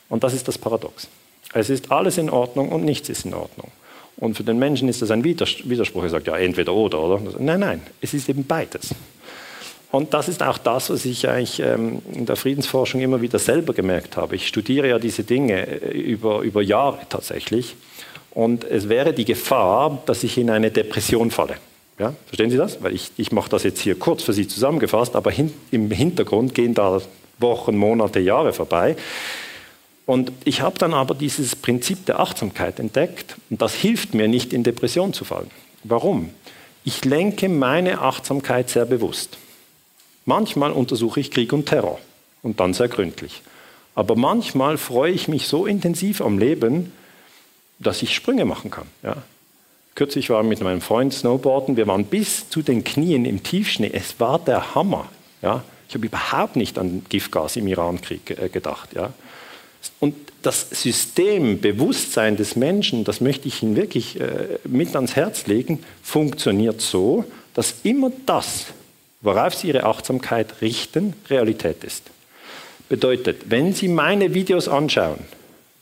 Und 0.09 0.25
das 0.25 0.33
ist 0.33 0.49
das 0.49 0.57
Paradox. 0.57 1.09
Es 1.53 1.69
ist 1.69 1.93
alles 1.93 2.17
in 2.17 2.31
Ordnung 2.31 2.71
und 2.71 2.85
nichts 2.85 3.11
ist 3.11 3.27
in 3.27 3.35
Ordnung. 3.35 3.71
Und 4.17 4.37
für 4.37 4.43
den 4.43 4.59
Menschen 4.59 4.89
ist 4.89 5.03
das 5.03 5.11
ein 5.11 5.23
Widerspruch. 5.23 6.03
Er 6.03 6.09
sagt 6.09 6.27
ja 6.27 6.37
entweder 6.37 6.73
oder, 6.73 7.01
oder? 7.01 7.21
Nein, 7.39 7.61
nein, 7.61 7.83
es 8.01 8.15
ist 8.15 8.29
eben 8.29 8.45
beides. 8.47 8.95
Und 9.91 10.13
das 10.13 10.29
ist 10.29 10.43
auch 10.43 10.59
das, 10.59 10.91
was 10.91 11.05
ich 11.05 11.29
eigentlich 11.29 11.61
ähm, 11.61 12.03
in 12.13 12.27
der 12.27 12.37
Friedensforschung 12.37 13.01
immer 13.01 13.23
wieder 13.23 13.39
selber 13.39 13.73
gemerkt 13.73 14.17
habe. 14.17 14.37
Ich 14.37 14.47
studiere 14.47 14.89
ja 14.89 14.99
diese 14.99 15.25
Dinge 15.25 15.67
äh, 15.67 15.99
über, 15.99 16.41
über 16.41 16.63
Jahre 16.63 16.99
tatsächlich. 17.09 17.75
Und 18.31 18.65
es 18.65 18.89
wäre 18.89 19.15
die 19.15 19.25
Gefahr, 19.25 20.03
dass 20.05 20.23
ich 20.25 20.37
in 20.37 20.51
eine 20.51 20.71
Depression 20.71 21.31
falle. 21.31 21.57
Ja, 21.99 22.15
verstehen 22.27 22.51
Sie 22.51 22.57
das? 22.57 22.83
Weil 22.83 22.95
ich, 22.95 23.11
ich 23.17 23.33
mache 23.33 23.51
das 23.51 23.65
jetzt 23.65 23.81
hier 23.81 23.99
kurz 23.99 24.23
für 24.23 24.33
Sie 24.33 24.47
zusammengefasst, 24.47 25.17
aber 25.17 25.31
hin, 25.31 25.53
im 25.71 25.91
Hintergrund 25.91 26.55
gehen 26.55 26.75
da 26.75 27.01
Wochen, 27.39 27.77
Monate, 27.77 28.21
Jahre 28.21 28.53
vorbei. 28.53 28.95
Und 30.07 30.33
ich 30.45 30.61
habe 30.61 30.79
dann 30.79 30.95
aber 30.95 31.15
dieses 31.15 31.57
Prinzip 31.57 32.07
der 32.07 32.21
Achtsamkeit 32.21 32.79
entdeckt 32.79 33.37
und 33.51 33.61
das 33.61 33.75
hilft 33.75 34.15
mir 34.15 34.29
nicht 34.29 34.53
in 34.53 34.63
Depression 34.63 35.13
zu 35.13 35.25
fallen. 35.25 35.51
Warum? 35.85 36.31
Ich 36.85 37.05
lenke 37.05 37.49
meine 37.49 38.01
Achtsamkeit 38.01 38.71
sehr 38.71 38.87
bewusst. 38.87 39.37
Manchmal 40.29 40.73
untersuche 40.73 41.21
ich 41.21 41.31
Krieg 41.31 41.55
und 41.55 41.65
Terror 41.65 41.99
und 42.43 42.61
dann 42.61 42.75
sehr 42.75 42.89
gründlich. 42.89 43.41
Aber 43.95 44.15
manchmal 44.15 44.77
freue 44.77 45.11
ich 45.11 45.27
mich 45.27 45.49
so 45.49 45.65
intensiv 45.65 46.21
am 46.21 46.39
Leben, 46.39 46.93
dass 47.79 48.03
ich 48.03 48.15
Sprünge 48.15 48.45
machen 48.45 48.71
kann. 48.71 48.85
Ja? 49.03 49.23
Kürzlich 49.95 50.29
war 50.29 50.43
ich 50.43 50.49
mit 50.51 50.61
meinem 50.61 50.83
Freund 50.83 51.15
Snowboarden. 51.15 51.79
Wir 51.79 51.87
waren 51.87 52.05
bis 52.05 52.51
zu 52.51 52.61
den 52.61 52.85
Knien 52.85 53.25
im 53.25 53.43
Tiefschnee. 53.43 53.91
Es 53.91 54.21
war 54.21 54.39
der 54.39 54.75
Hammer. 54.75 55.09
Ja? 55.41 55.65
Ich 55.89 55.95
habe 55.95 56.05
überhaupt 56.05 56.57
nicht 56.57 56.79
an 56.79 57.07
Giftgas 57.09 57.57
im 57.57 57.67
Irankrieg 57.67 58.31
äh, 58.31 58.51
gedacht. 58.51 58.91
Ja? 58.95 59.15
Und 59.99 60.15
das 60.43 60.69
System 60.69 61.63
Bewusstsein 61.63 62.37
des 62.37 62.55
Menschen, 62.55 63.05
das 63.05 63.23
möchte 63.23 63.49
ich 63.49 63.63
Ihnen 63.63 63.77
wirklich 63.77 64.21
äh, 64.21 64.59
mit 64.65 64.95
ans 64.95 65.17
Herz 65.17 65.47
legen, 65.47 65.83
funktioniert 66.03 66.83
so, 66.83 67.25
dass 67.55 67.77
immer 67.83 68.13
das, 68.27 68.67
worauf 69.21 69.55
Sie 69.55 69.69
Ihre 69.69 69.85
Achtsamkeit 69.85 70.61
richten, 70.61 71.15
Realität 71.29 71.85
ist. 71.85 72.05
Bedeutet, 72.89 73.51
wenn 73.51 73.75
Sie 73.75 73.89
meine 73.89 74.35
Videos 74.35 74.69
anschauen, 74.69 75.19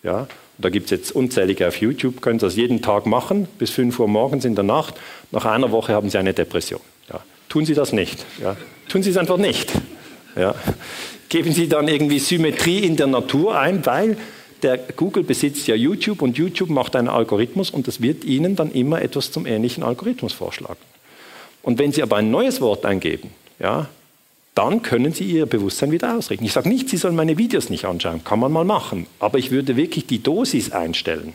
ja, 0.03 0.27
da 0.59 0.71
gibt 0.71 0.87
es 0.87 0.91
jetzt 0.91 1.13
unzählige 1.13 1.69
auf 1.69 1.81
YouTube, 1.81 2.23
können 2.23 2.39
Sie 2.39 2.47
das 2.47 2.57
jeden 2.57 2.81
Tag 2.81 3.07
machen, 3.07 3.47
bis 3.59 3.71
5 3.71 3.99
Uhr 3.99 4.09
morgens 4.09 4.45
in 4.45 4.55
der 4.55 4.65
Nacht. 4.65 4.95
Nach 5.31 5.45
einer 5.45 5.71
Woche 5.71 5.93
haben 5.93 6.09
Sie 6.09 6.19
eine 6.19 6.33
Depression. 6.33 6.81
Ja. 7.13 7.21
Tun 7.49 7.67
Sie 7.67 7.75
das 7.75 7.93
nicht. 7.93 8.25
Ja. 8.41 8.57
Tun 8.89 9.03
Sie 9.03 9.11
es 9.11 9.17
einfach 9.17 9.37
nicht. 9.37 9.71
Ja. 10.35 10.55
Geben 11.29 11.53
Sie 11.53 11.69
dann 11.69 11.89
irgendwie 11.89 12.19
Symmetrie 12.19 12.79
in 12.79 12.97
der 12.97 13.07
Natur 13.07 13.59
ein, 13.59 13.85
weil 13.85 14.17
der 14.63 14.79
Google 14.79 15.23
besitzt 15.23 15.67
ja 15.67 15.75
YouTube 15.75 16.23
und 16.23 16.39
YouTube 16.39 16.71
macht 16.71 16.97
einen 16.97 17.09
Algorithmus 17.09 17.71
und 17.71 17.87
das 17.87 18.01
wird 18.01 18.25
Ihnen 18.25 18.57
dann 18.57 18.71
immer 18.73 19.03
etwas 19.03 19.31
zum 19.31 19.45
ähnlichen 19.45 19.83
Algorithmus 19.83 20.33
vorschlagen. 20.33 20.79
Und 21.67 21.81
wenn 21.81 21.91
Sie 21.91 22.01
aber 22.01 22.19
ein 22.19 22.31
neues 22.31 22.61
Wort 22.61 22.87
eingeben, 22.87 23.31
ja, 23.59 23.89
dann 24.55 24.83
können 24.83 25.13
Sie 25.13 25.25
Ihr 25.25 25.47
Bewusstsein 25.47 25.91
wieder 25.91 26.17
ausrichten. 26.17 26.45
Ich 26.45 26.53
sage 26.53 26.69
nicht, 26.69 26.89
Sie 26.89 26.97
sollen 26.97 27.17
meine 27.17 27.39
Videos 27.39 27.71
nicht 27.71 27.87
anschauen, 27.87 28.23
kann 28.23 28.39
man 28.39 28.53
mal 28.53 28.65
machen, 28.65 29.09
aber 29.19 29.39
ich 29.39 29.51
würde 29.51 29.77
wirklich 29.77 30.07
die 30.07 30.23
Dosis 30.23 30.71
einstellen. 30.71 31.35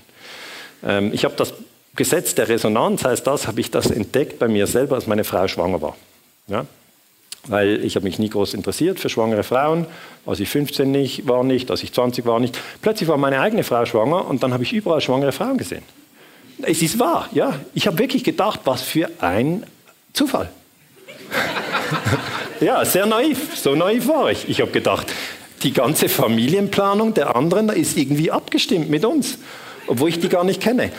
Ähm, 0.85 1.11
ich 1.13 1.25
habe 1.25 1.35
das 1.35 1.53
Gesetz 1.97 2.33
der 2.33 2.47
Resonanz, 2.47 3.03
heißt 3.03 3.27
das, 3.27 3.45
habe 3.45 3.59
ich 3.59 3.71
das 3.71 3.91
entdeckt 3.91 4.39
bei 4.39 4.47
mir 4.47 4.67
selber, 4.67 4.95
als 4.95 5.05
meine 5.05 5.25
Frau 5.25 5.49
schwanger 5.49 5.81
war. 5.81 5.97
Ja? 6.47 6.65
Weil 7.47 7.83
ich 7.83 7.97
habe 7.97 8.05
mich 8.05 8.17
nie 8.17 8.29
groß 8.29 8.53
interessiert 8.53 9.01
für 9.01 9.09
schwangere 9.09 9.43
Frauen, 9.43 9.85
als 10.25 10.39
ich 10.39 10.47
15 10.47 10.89
nicht, 10.89 11.27
war 11.27 11.43
nicht, 11.43 11.69
als 11.69 11.83
ich 11.83 11.91
20 11.91 12.25
war 12.25 12.39
nicht. 12.39 12.57
Plötzlich 12.81 13.09
war 13.09 13.17
meine 13.17 13.41
eigene 13.41 13.65
Frau 13.65 13.85
schwanger 13.85 14.25
und 14.29 14.43
dann 14.43 14.53
habe 14.53 14.63
ich 14.63 14.71
überall 14.71 15.01
schwangere 15.01 15.33
Frauen 15.33 15.57
gesehen. 15.57 15.83
Es 16.61 16.81
ist 16.81 16.99
wahr, 16.99 17.27
ja. 17.33 17.59
Ich 17.73 17.85
habe 17.85 17.97
wirklich 17.99 18.23
gedacht, 18.23 18.61
was 18.63 18.81
für 18.81 19.09
ein 19.19 19.65
Zufall. 20.13 20.49
Ja, 22.61 22.85
sehr 22.85 23.07
naiv. 23.07 23.57
So 23.57 23.73
naiv 23.73 24.07
war 24.07 24.29
ich. 24.29 24.47
Ich 24.47 24.61
habe 24.61 24.69
gedacht, 24.69 25.11
die 25.63 25.73
ganze 25.73 26.07
Familienplanung 26.09 27.15
der 27.15 27.35
anderen 27.35 27.69
ist 27.69 27.97
irgendwie 27.97 28.29
abgestimmt 28.29 28.87
mit 28.87 29.03
uns, 29.03 29.39
obwohl 29.87 30.09
ich 30.09 30.19
die 30.19 30.29
gar 30.29 30.43
nicht 30.43 30.61
kenne. 30.61 30.91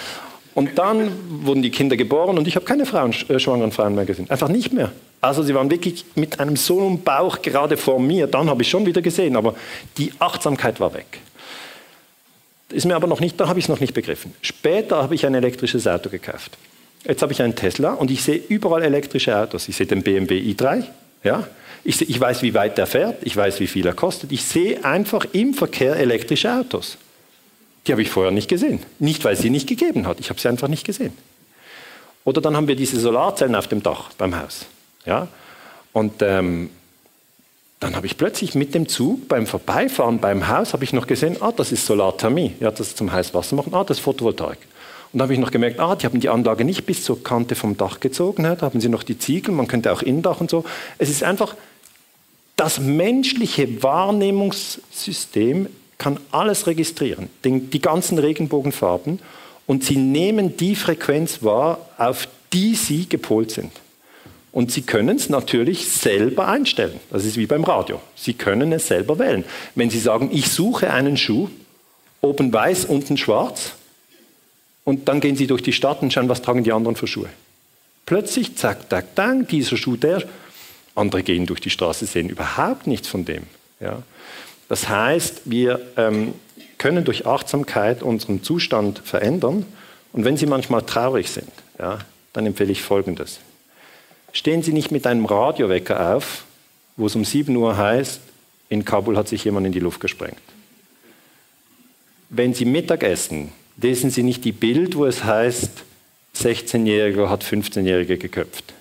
Und 0.54 0.76
dann 0.76 1.12
wurden 1.46 1.62
die 1.62 1.70
Kinder 1.70 1.96
geboren 1.96 2.36
und 2.36 2.46
ich 2.48 2.56
habe 2.56 2.66
keine 2.66 2.84
Frauen, 2.84 3.14
äh, 3.28 3.38
schwangeren 3.38 3.70
Frauen 3.72 3.94
mehr 3.94 4.04
gesehen. 4.04 4.28
Einfach 4.28 4.48
nicht 4.48 4.72
mehr. 4.72 4.90
Also 5.20 5.44
sie 5.44 5.54
waren 5.54 5.70
wirklich 5.70 6.04
mit 6.16 6.40
einem 6.40 6.56
so 6.56 6.80
einem 6.80 7.02
Bauch 7.02 7.40
gerade 7.42 7.76
vor 7.76 8.00
mir. 8.00 8.26
Dann 8.26 8.50
habe 8.50 8.62
ich 8.62 8.68
schon 8.68 8.84
wieder 8.84 9.00
gesehen, 9.00 9.36
aber 9.36 9.54
die 9.98 10.12
Achtsamkeit 10.18 10.80
war 10.80 10.92
weg. 10.94 11.20
Ist 12.70 12.86
mir 12.86 12.96
aber 12.96 13.06
noch 13.06 13.20
nicht, 13.20 13.38
da 13.40 13.48
habe 13.48 13.58
ich 13.58 13.66
es 13.66 13.68
noch 13.68 13.80
nicht 13.80 13.94
begriffen. 13.94 14.34
Später 14.42 15.02
habe 15.02 15.14
ich 15.14 15.24
ein 15.26 15.34
elektrisches 15.34 15.86
Auto 15.86 16.10
gekauft. 16.10 16.58
Jetzt 17.04 17.22
habe 17.22 17.32
ich 17.32 17.42
einen 17.42 17.56
Tesla 17.56 17.94
und 17.94 18.10
ich 18.10 18.22
sehe 18.22 18.36
überall 18.36 18.82
elektrische 18.82 19.36
Autos. 19.36 19.68
Ich 19.68 19.76
sehe 19.76 19.86
den 19.86 20.02
BMW 20.02 20.38
i3, 20.38 20.84
ja? 21.24 21.46
Ich, 21.84 22.00
ich 22.00 22.20
weiß, 22.20 22.42
wie 22.42 22.54
weit 22.54 22.78
er 22.78 22.86
fährt, 22.86 23.24
ich 23.24 23.36
weiß, 23.36 23.58
wie 23.58 23.66
viel 23.66 23.84
er 23.84 23.92
kostet. 23.92 24.30
Ich 24.30 24.44
sehe 24.44 24.84
einfach 24.84 25.26
im 25.32 25.52
Verkehr 25.52 25.96
elektrische 25.96 26.52
Autos. 26.52 26.96
Die 27.86 27.92
habe 27.92 28.02
ich 28.02 28.10
vorher 28.10 28.30
nicht 28.30 28.48
gesehen. 28.48 28.80
Nicht, 29.00 29.24
weil 29.24 29.36
sie 29.36 29.50
nicht 29.50 29.68
gegeben 29.68 30.06
hat. 30.06 30.20
Ich 30.20 30.30
habe 30.30 30.38
sie 30.40 30.48
einfach 30.48 30.68
nicht 30.68 30.86
gesehen. 30.86 31.12
Oder 32.24 32.40
dann 32.40 32.56
haben 32.56 32.68
wir 32.68 32.76
diese 32.76 33.00
Solarzellen 33.00 33.56
auf 33.56 33.66
dem 33.66 33.82
Dach 33.82 34.10
beim 34.16 34.40
Haus. 34.40 34.66
Ja? 35.04 35.26
Und 35.92 36.22
ähm, 36.22 36.70
dann 37.80 37.96
habe 37.96 38.06
ich 38.06 38.16
plötzlich 38.16 38.54
mit 38.54 38.76
dem 38.76 38.86
Zug 38.86 39.26
beim 39.26 39.48
Vorbeifahren 39.48 40.20
beim 40.20 40.46
Haus 40.46 40.72
habe 40.72 40.84
ich 40.84 40.92
noch 40.92 41.08
gesehen, 41.08 41.38
ah, 41.40 41.50
das 41.50 41.72
ist 41.72 41.84
Solarthermie. 41.84 42.54
Ja, 42.60 42.70
das 42.70 42.88
ist 42.88 42.96
zum 42.96 43.10
Heißwasser 43.10 43.56
machen. 43.56 43.74
Ah, 43.74 43.82
das 43.82 43.98
ist 43.98 44.04
Photovoltaik. 44.04 44.58
Und 45.12 45.18
da 45.18 45.24
habe 45.24 45.34
ich 45.34 45.38
noch 45.38 45.50
gemerkt, 45.50 45.78
ah, 45.78 45.94
die 45.94 46.06
haben 46.06 46.20
die 46.20 46.28
Anlage 46.28 46.64
nicht 46.64 46.86
bis 46.86 47.04
zur 47.04 47.22
Kante 47.22 47.54
vom 47.54 47.76
Dach 47.76 48.00
gezogen, 48.00 48.44
da 48.44 48.58
haben 48.60 48.80
sie 48.80 48.88
noch 48.88 49.02
die 49.02 49.18
Ziegel, 49.18 49.54
man 49.54 49.68
könnte 49.68 49.92
auch 49.92 50.02
Innendach 50.02 50.40
und 50.40 50.50
so. 50.50 50.64
Es 50.98 51.10
ist 51.10 51.22
einfach, 51.22 51.54
das 52.56 52.80
menschliche 52.80 53.82
Wahrnehmungssystem 53.82 55.68
kann 55.98 56.18
alles 56.30 56.66
registrieren, 56.66 57.28
die 57.44 57.80
ganzen 57.80 58.18
Regenbogenfarben, 58.18 59.20
und 59.66 59.84
sie 59.84 59.96
nehmen 59.96 60.56
die 60.56 60.74
Frequenz 60.74 61.42
wahr, 61.42 61.78
auf 61.96 62.26
die 62.52 62.74
sie 62.74 63.08
gepolt 63.08 63.50
sind. 63.52 63.72
Und 64.52 64.70
Sie 64.70 64.82
können 64.82 65.16
es 65.16 65.30
natürlich 65.30 65.88
selber 65.88 66.46
einstellen. 66.46 67.00
Das 67.10 67.24
ist 67.24 67.38
wie 67.38 67.46
beim 67.46 67.64
Radio. 67.64 68.02
Sie 68.14 68.34
können 68.34 68.70
es 68.72 68.86
selber 68.86 69.18
wählen. 69.18 69.44
Wenn 69.74 69.88
Sie 69.88 69.98
sagen, 69.98 70.28
ich 70.30 70.50
suche 70.50 70.92
einen 70.92 71.16
Schuh, 71.16 71.48
oben 72.20 72.52
weiß, 72.52 72.84
unten 72.84 73.16
schwarz, 73.16 73.72
und 74.84 75.08
dann 75.08 75.20
gehen 75.20 75.36
sie 75.36 75.46
durch 75.46 75.62
die 75.62 75.72
Stadt 75.72 76.02
und 76.02 76.12
schauen, 76.12 76.28
was 76.28 76.42
tragen 76.42 76.64
die 76.64 76.72
anderen 76.72 76.96
für 76.96 77.06
Schuhe. 77.06 77.28
Plötzlich, 78.06 78.56
zack, 78.56 78.90
zack, 78.90 79.14
zack, 79.14 79.48
dieser 79.48 79.76
Schuh, 79.76 79.96
der. 79.96 80.22
Andere 80.94 81.22
gehen 81.22 81.46
durch 81.46 81.60
die 81.60 81.70
Straße, 81.70 82.04
sehen 82.06 82.28
überhaupt 82.28 82.86
nichts 82.86 83.08
von 83.08 83.24
dem. 83.24 83.44
Ja. 83.80 84.02
Das 84.68 84.88
heißt, 84.88 85.42
wir 85.44 85.80
ähm, 85.96 86.34
können 86.78 87.04
durch 87.04 87.26
Achtsamkeit 87.26 88.02
unseren 88.02 88.42
Zustand 88.42 88.98
verändern. 88.98 89.64
Und 90.12 90.24
wenn 90.24 90.36
Sie 90.36 90.46
manchmal 90.46 90.82
traurig 90.82 91.30
sind, 91.30 91.50
ja, 91.78 92.00
dann 92.32 92.44
empfehle 92.44 92.72
ich 92.72 92.82
Folgendes. 92.82 93.40
Stehen 94.32 94.62
Sie 94.62 94.72
nicht 94.72 94.90
mit 94.90 95.06
einem 95.06 95.24
Radiowecker 95.24 96.14
auf, 96.14 96.44
wo 96.96 97.06
es 97.06 97.14
um 97.14 97.24
7 97.24 97.54
Uhr 97.56 97.76
heißt, 97.76 98.20
in 98.68 98.84
Kabul 98.84 99.16
hat 99.16 99.28
sich 99.28 99.44
jemand 99.44 99.66
in 99.66 99.72
die 99.72 99.80
Luft 99.80 100.00
gesprengt. 100.00 100.40
Wenn 102.30 102.54
Sie 102.54 102.64
Mittag 102.64 103.02
essen, 103.02 103.52
lesen 103.82 104.10
Sie 104.10 104.22
nicht 104.22 104.44
die 104.44 104.52
Bild, 104.52 104.96
wo 104.96 105.04
es 105.06 105.24
heißt, 105.24 105.70
16-Jähriger 106.36 107.28
hat 107.28 107.44
15-Jährige 107.44 108.16
geköpft. 108.16 108.72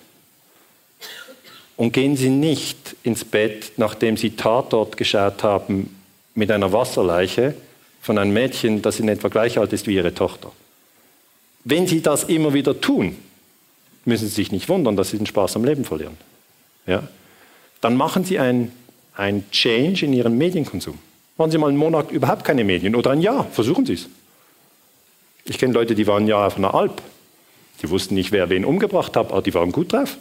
Und 1.76 1.92
gehen 1.92 2.16
Sie 2.16 2.30
nicht 2.30 2.96
ins 3.02 3.24
Bett, 3.24 3.72
nachdem 3.76 4.16
Sie 4.16 4.30
Tatort 4.30 4.96
geschaut 4.96 5.42
haben, 5.42 5.94
mit 6.34 6.50
einer 6.50 6.72
Wasserleiche 6.72 7.54
von 8.00 8.18
einem 8.18 8.32
Mädchen, 8.32 8.82
das 8.82 9.00
in 9.00 9.08
etwa 9.08 9.28
gleich 9.28 9.58
alt 9.58 9.72
ist 9.72 9.86
wie 9.86 9.94
Ihre 9.94 10.14
Tochter. 10.14 10.50
Wenn 11.64 11.86
Sie 11.86 12.00
das 12.00 12.24
immer 12.24 12.54
wieder 12.54 12.80
tun, 12.80 13.16
müssen 14.04 14.28
Sie 14.28 14.34
sich 14.34 14.52
nicht 14.52 14.68
wundern, 14.68 14.96
dass 14.96 15.10
Sie 15.10 15.18
den 15.18 15.26
Spaß 15.26 15.56
am 15.56 15.64
Leben 15.64 15.84
verlieren. 15.84 16.16
Ja? 16.86 17.02
Dann 17.80 17.96
machen 17.96 18.24
Sie 18.24 18.38
ein 18.38 18.72
ein 19.14 19.44
Change 19.50 20.06
in 20.06 20.12
Ihrem 20.12 20.38
Medienkonsum. 20.38 20.98
Machen 21.36 21.50
Sie 21.50 21.58
mal 21.58 21.68
einen 21.68 21.76
Monat 21.76 22.10
überhaupt 22.10 22.44
keine 22.44 22.64
Medien 22.64 22.94
oder 22.94 23.10
ein 23.10 23.20
Jahr, 23.20 23.46
versuchen 23.50 23.86
Sie 23.86 23.94
es. 23.94 24.08
Ich 25.44 25.58
kenne 25.58 25.72
Leute, 25.72 25.94
die 25.94 26.06
waren 26.06 26.26
Jahr 26.26 26.46
auf 26.46 26.56
einer 26.56 26.74
Alp. 26.74 27.02
Die 27.82 27.90
wussten 27.90 28.14
nicht, 28.14 28.30
wer 28.32 28.48
wen 28.48 28.64
umgebracht 28.64 29.16
hat, 29.16 29.32
aber 29.32 29.42
die 29.42 29.54
waren 29.54 29.72
gut 29.72 29.92
drauf. 29.92 30.16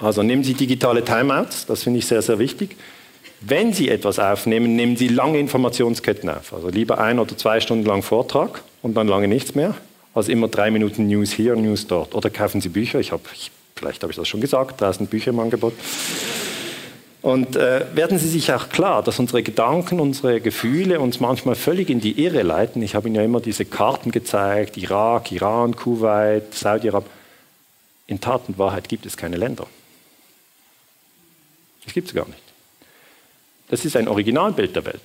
Also 0.00 0.22
nehmen 0.22 0.42
Sie 0.42 0.54
digitale 0.54 1.04
Timeouts, 1.04 1.66
das 1.66 1.84
finde 1.84 2.00
ich 2.00 2.06
sehr, 2.06 2.20
sehr 2.20 2.38
wichtig. 2.38 2.76
Wenn 3.40 3.72
Sie 3.72 3.88
etwas 3.88 4.18
aufnehmen, 4.18 4.74
nehmen 4.74 4.96
Sie 4.96 5.08
lange 5.08 5.38
Informationsketten 5.38 6.28
auf. 6.28 6.52
Also 6.52 6.68
lieber 6.68 6.98
ein 6.98 7.18
oder 7.18 7.36
zwei 7.36 7.60
Stunden 7.60 7.86
lang 7.86 8.02
Vortrag 8.02 8.62
und 8.82 8.94
dann 8.94 9.06
lange 9.06 9.28
nichts 9.28 9.54
mehr, 9.54 9.74
als 10.14 10.28
immer 10.28 10.48
drei 10.48 10.70
Minuten 10.70 11.06
News 11.06 11.32
hier, 11.32 11.54
News 11.54 11.86
dort. 11.86 12.14
Oder 12.14 12.30
kaufen 12.30 12.60
Sie 12.60 12.70
Bücher. 12.70 13.00
Ich 13.00 13.12
habe, 13.12 13.22
vielleicht 13.76 14.02
habe 14.02 14.12
ich 14.12 14.16
das 14.16 14.26
schon 14.26 14.40
gesagt, 14.40 14.80
sind 14.80 15.10
Bücher 15.10 15.30
im 15.30 15.40
Angebot. 15.40 15.74
Und 17.24 17.56
äh, 17.56 17.86
werden 17.94 18.18
Sie 18.18 18.28
sich 18.28 18.52
auch 18.52 18.68
klar, 18.68 19.02
dass 19.02 19.18
unsere 19.18 19.42
Gedanken, 19.42 19.98
unsere 19.98 20.42
Gefühle 20.42 21.00
uns 21.00 21.20
manchmal 21.20 21.54
völlig 21.54 21.88
in 21.88 21.98
die 21.98 22.22
Irre 22.22 22.42
leiten. 22.42 22.82
Ich 22.82 22.94
habe 22.94 23.08
Ihnen 23.08 23.14
ja 23.14 23.22
immer 23.22 23.40
diese 23.40 23.64
Karten 23.64 24.10
gezeigt, 24.10 24.76
Irak, 24.76 25.32
Iran, 25.32 25.74
Kuwait, 25.74 26.52
Saudi-Arabien. 26.52 27.10
In 28.08 28.20
Tat 28.20 28.42
und 28.46 28.58
Wahrheit 28.58 28.90
gibt 28.90 29.06
es 29.06 29.16
keine 29.16 29.38
Länder. 29.38 29.66
Das 31.86 31.94
gibt 31.94 32.08
es 32.08 32.14
gar 32.14 32.26
nicht. 32.26 32.42
Das 33.70 33.86
ist 33.86 33.96
ein 33.96 34.06
Originalbild 34.06 34.76
der 34.76 34.84
Welt. 34.84 35.00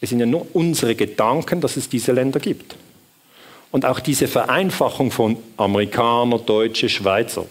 Es 0.00 0.10
sind 0.10 0.18
ja 0.18 0.26
nur 0.26 0.48
unsere 0.52 0.96
Gedanken, 0.96 1.60
dass 1.60 1.76
es 1.76 1.88
diese 1.88 2.10
Länder 2.10 2.40
gibt. 2.40 2.74
Und 3.70 3.84
auch 3.86 4.00
diese 4.00 4.26
Vereinfachung 4.26 5.12
von 5.12 5.36
Amerikaner, 5.56 6.40
Deutsche, 6.40 6.88
Schweizer, 6.88 7.46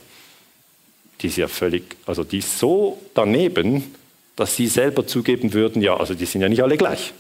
die 1.22 1.28
ist 1.28 1.38
ja 1.38 1.48
völlig, 1.48 1.98
also 2.06 2.24
die 2.24 2.40
ist 2.40 2.60
so 2.60 3.00
daneben, 3.14 3.96
dass 4.36 4.56
sie 4.56 4.68
selber 4.68 5.06
zugeben 5.06 5.54
würden, 5.54 5.82
ja, 5.82 5.98
also 5.98 6.14
die 6.14 6.26
sind 6.26 6.42
ja 6.42 6.50
nicht 6.50 6.64
alle 6.64 6.78
gleich. 6.78 7.14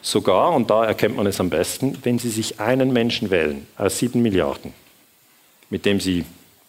Sogar, 0.00 0.52
und 0.52 0.70
da 0.70 0.84
erkennt 0.84 1.16
man 1.16 1.26
es 1.26 1.40
am 1.40 1.50
besten, 1.50 1.98
wenn 2.04 2.18
sie 2.18 2.30
sich 2.30 2.60
einen 2.60 2.92
Menschen 2.92 3.30
wählen 3.30 3.66
aus 3.76 3.98
sieben 3.98 4.22
Milliarden, 4.22 4.72
mit 5.70 5.84
dem 5.86 5.98
sie 5.98 6.24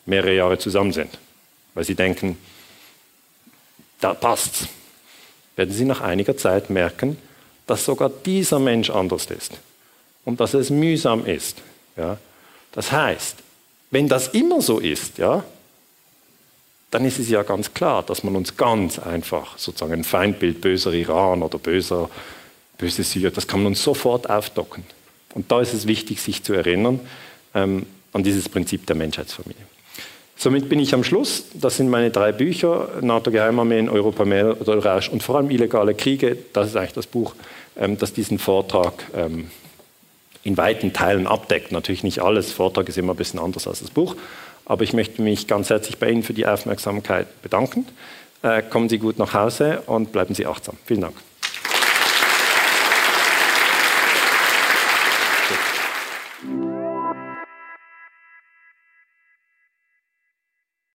mehrere 0.06 0.35
Jahre 0.35 0.57
zusammen 0.57 0.93
sind, 0.93 1.19
weil 1.73 1.84
sie 1.84 1.95
denken, 1.95 2.38
da 3.99 4.14
passt's, 4.14 4.68
werden 5.56 5.73
sie 5.73 5.85
nach 5.85 6.02
einiger 6.02 6.38
Zeit 6.38 6.69
merken, 6.69 7.18
dass 7.68 7.85
sogar 7.85 8.10
dieser 8.10 8.60
Mensch 8.60 8.89
anders 8.89 9.26
ist 9.27 9.53
und 10.23 10.39
dass 10.39 10.53
es 10.53 10.69
mühsam 10.69 11.26
ist. 11.26 11.57
Ja? 11.97 12.18
Das 12.72 12.91
heißt, 12.91 13.38
wenn 13.91 14.07
das 14.07 14.30
immer 14.30 14.61
so 14.61 14.80
ist, 14.80 15.18
ja, 15.18 15.43
dann 16.91 17.06
ist 17.06 17.20
es 17.20 17.30
ja 17.30 17.44
ganz 17.44 17.74
klar, 17.74 18.03
dass 18.03 18.24
man 18.24 18.36
uns 18.36 18.57
ganz 18.57 18.99
einfach 18.99 19.57
sozusagen 19.57 19.94
ein 19.94 20.03
Feindbild 20.03 20.62
böser 20.62 20.94
Iran 20.94 21.44
oder 21.44 21.57
böser, 21.57 22.10
böse 22.78 23.03
Syrien, 23.03 23.34
das 23.34 23.48
kann 23.48 23.62
man 23.62 23.68
uns 23.68 23.84
sofort 23.84 24.30
aufdocken. 24.30 24.84
Und 25.34 25.52
da 25.52 25.62
ist 25.62 25.74
es 25.74 25.88
wichtig, 25.88 26.22
sich 26.22 26.44
zu 26.44 26.53
erinnern 26.53 26.99
ähm, 27.53 27.86
an 28.14 28.24
dieses 28.24 28.48
Prinzip 28.48 28.86
der 28.86 28.95
Menschheitsfamilie. 28.95 29.62
Somit 30.38 30.68
bin 30.68 30.80
ich 30.80 30.94
am 30.94 31.03
Schluss. 31.03 31.45
Das 31.53 31.78
sind 31.78 31.90
meine 31.90 32.12
drei 32.12 32.32
Bücher: 32.32 32.90
NATO-Geheimarmeen, 33.02 33.90
Europa 33.90 34.26
mehr 34.26 34.60
oder 34.60 34.84
Rausch 34.84 35.10
und 35.10 35.24
vor 35.24 35.38
allem 35.38 35.49
illegale 35.49 35.95
Kriege. 35.95 36.38
Das 36.53 36.68
ist 36.68 36.76
eigentlich 36.76 36.94
das 36.94 37.07
Buch, 37.07 37.36
ähm, 37.78 37.98
das 37.98 38.14
diesen 38.14 38.40
Vortrag 38.40 38.94
ähm, 39.16 39.49
in 40.44 40.57
weiten 40.57 40.94
Teilen 40.94 41.26
abdeckt. 41.26 41.72
Natürlich 41.72 42.03
nicht 42.03 42.20
alles. 42.20 42.52
Vortrag 42.52 42.88
ist 42.90 42.98
immer 42.98 43.14
ein 43.14 43.18
bisschen 43.18 43.40
anders 43.40 43.68
als 43.68 43.80
das 43.80 43.90
Buch. 43.90 44.16
Aber 44.65 44.83
ich 44.83 44.93
möchte 44.93 45.21
mich 45.21 45.47
ganz 45.47 45.69
herzlich 45.69 45.97
bei 45.97 46.09
Ihnen 46.09 46.23
für 46.23 46.33
die 46.33 46.47
Aufmerksamkeit 46.47 47.41
bedanken. 47.41 47.85
Äh, 48.41 48.63
kommen 48.63 48.89
Sie 48.89 48.97
gut 48.97 49.17
nach 49.19 49.33
Hause 49.33 49.81
und 49.85 50.11
bleiben 50.11 50.33
Sie 50.33 50.45
achtsam. 50.45 50.77
Vielen 50.85 51.01
Dank. 51.01 51.15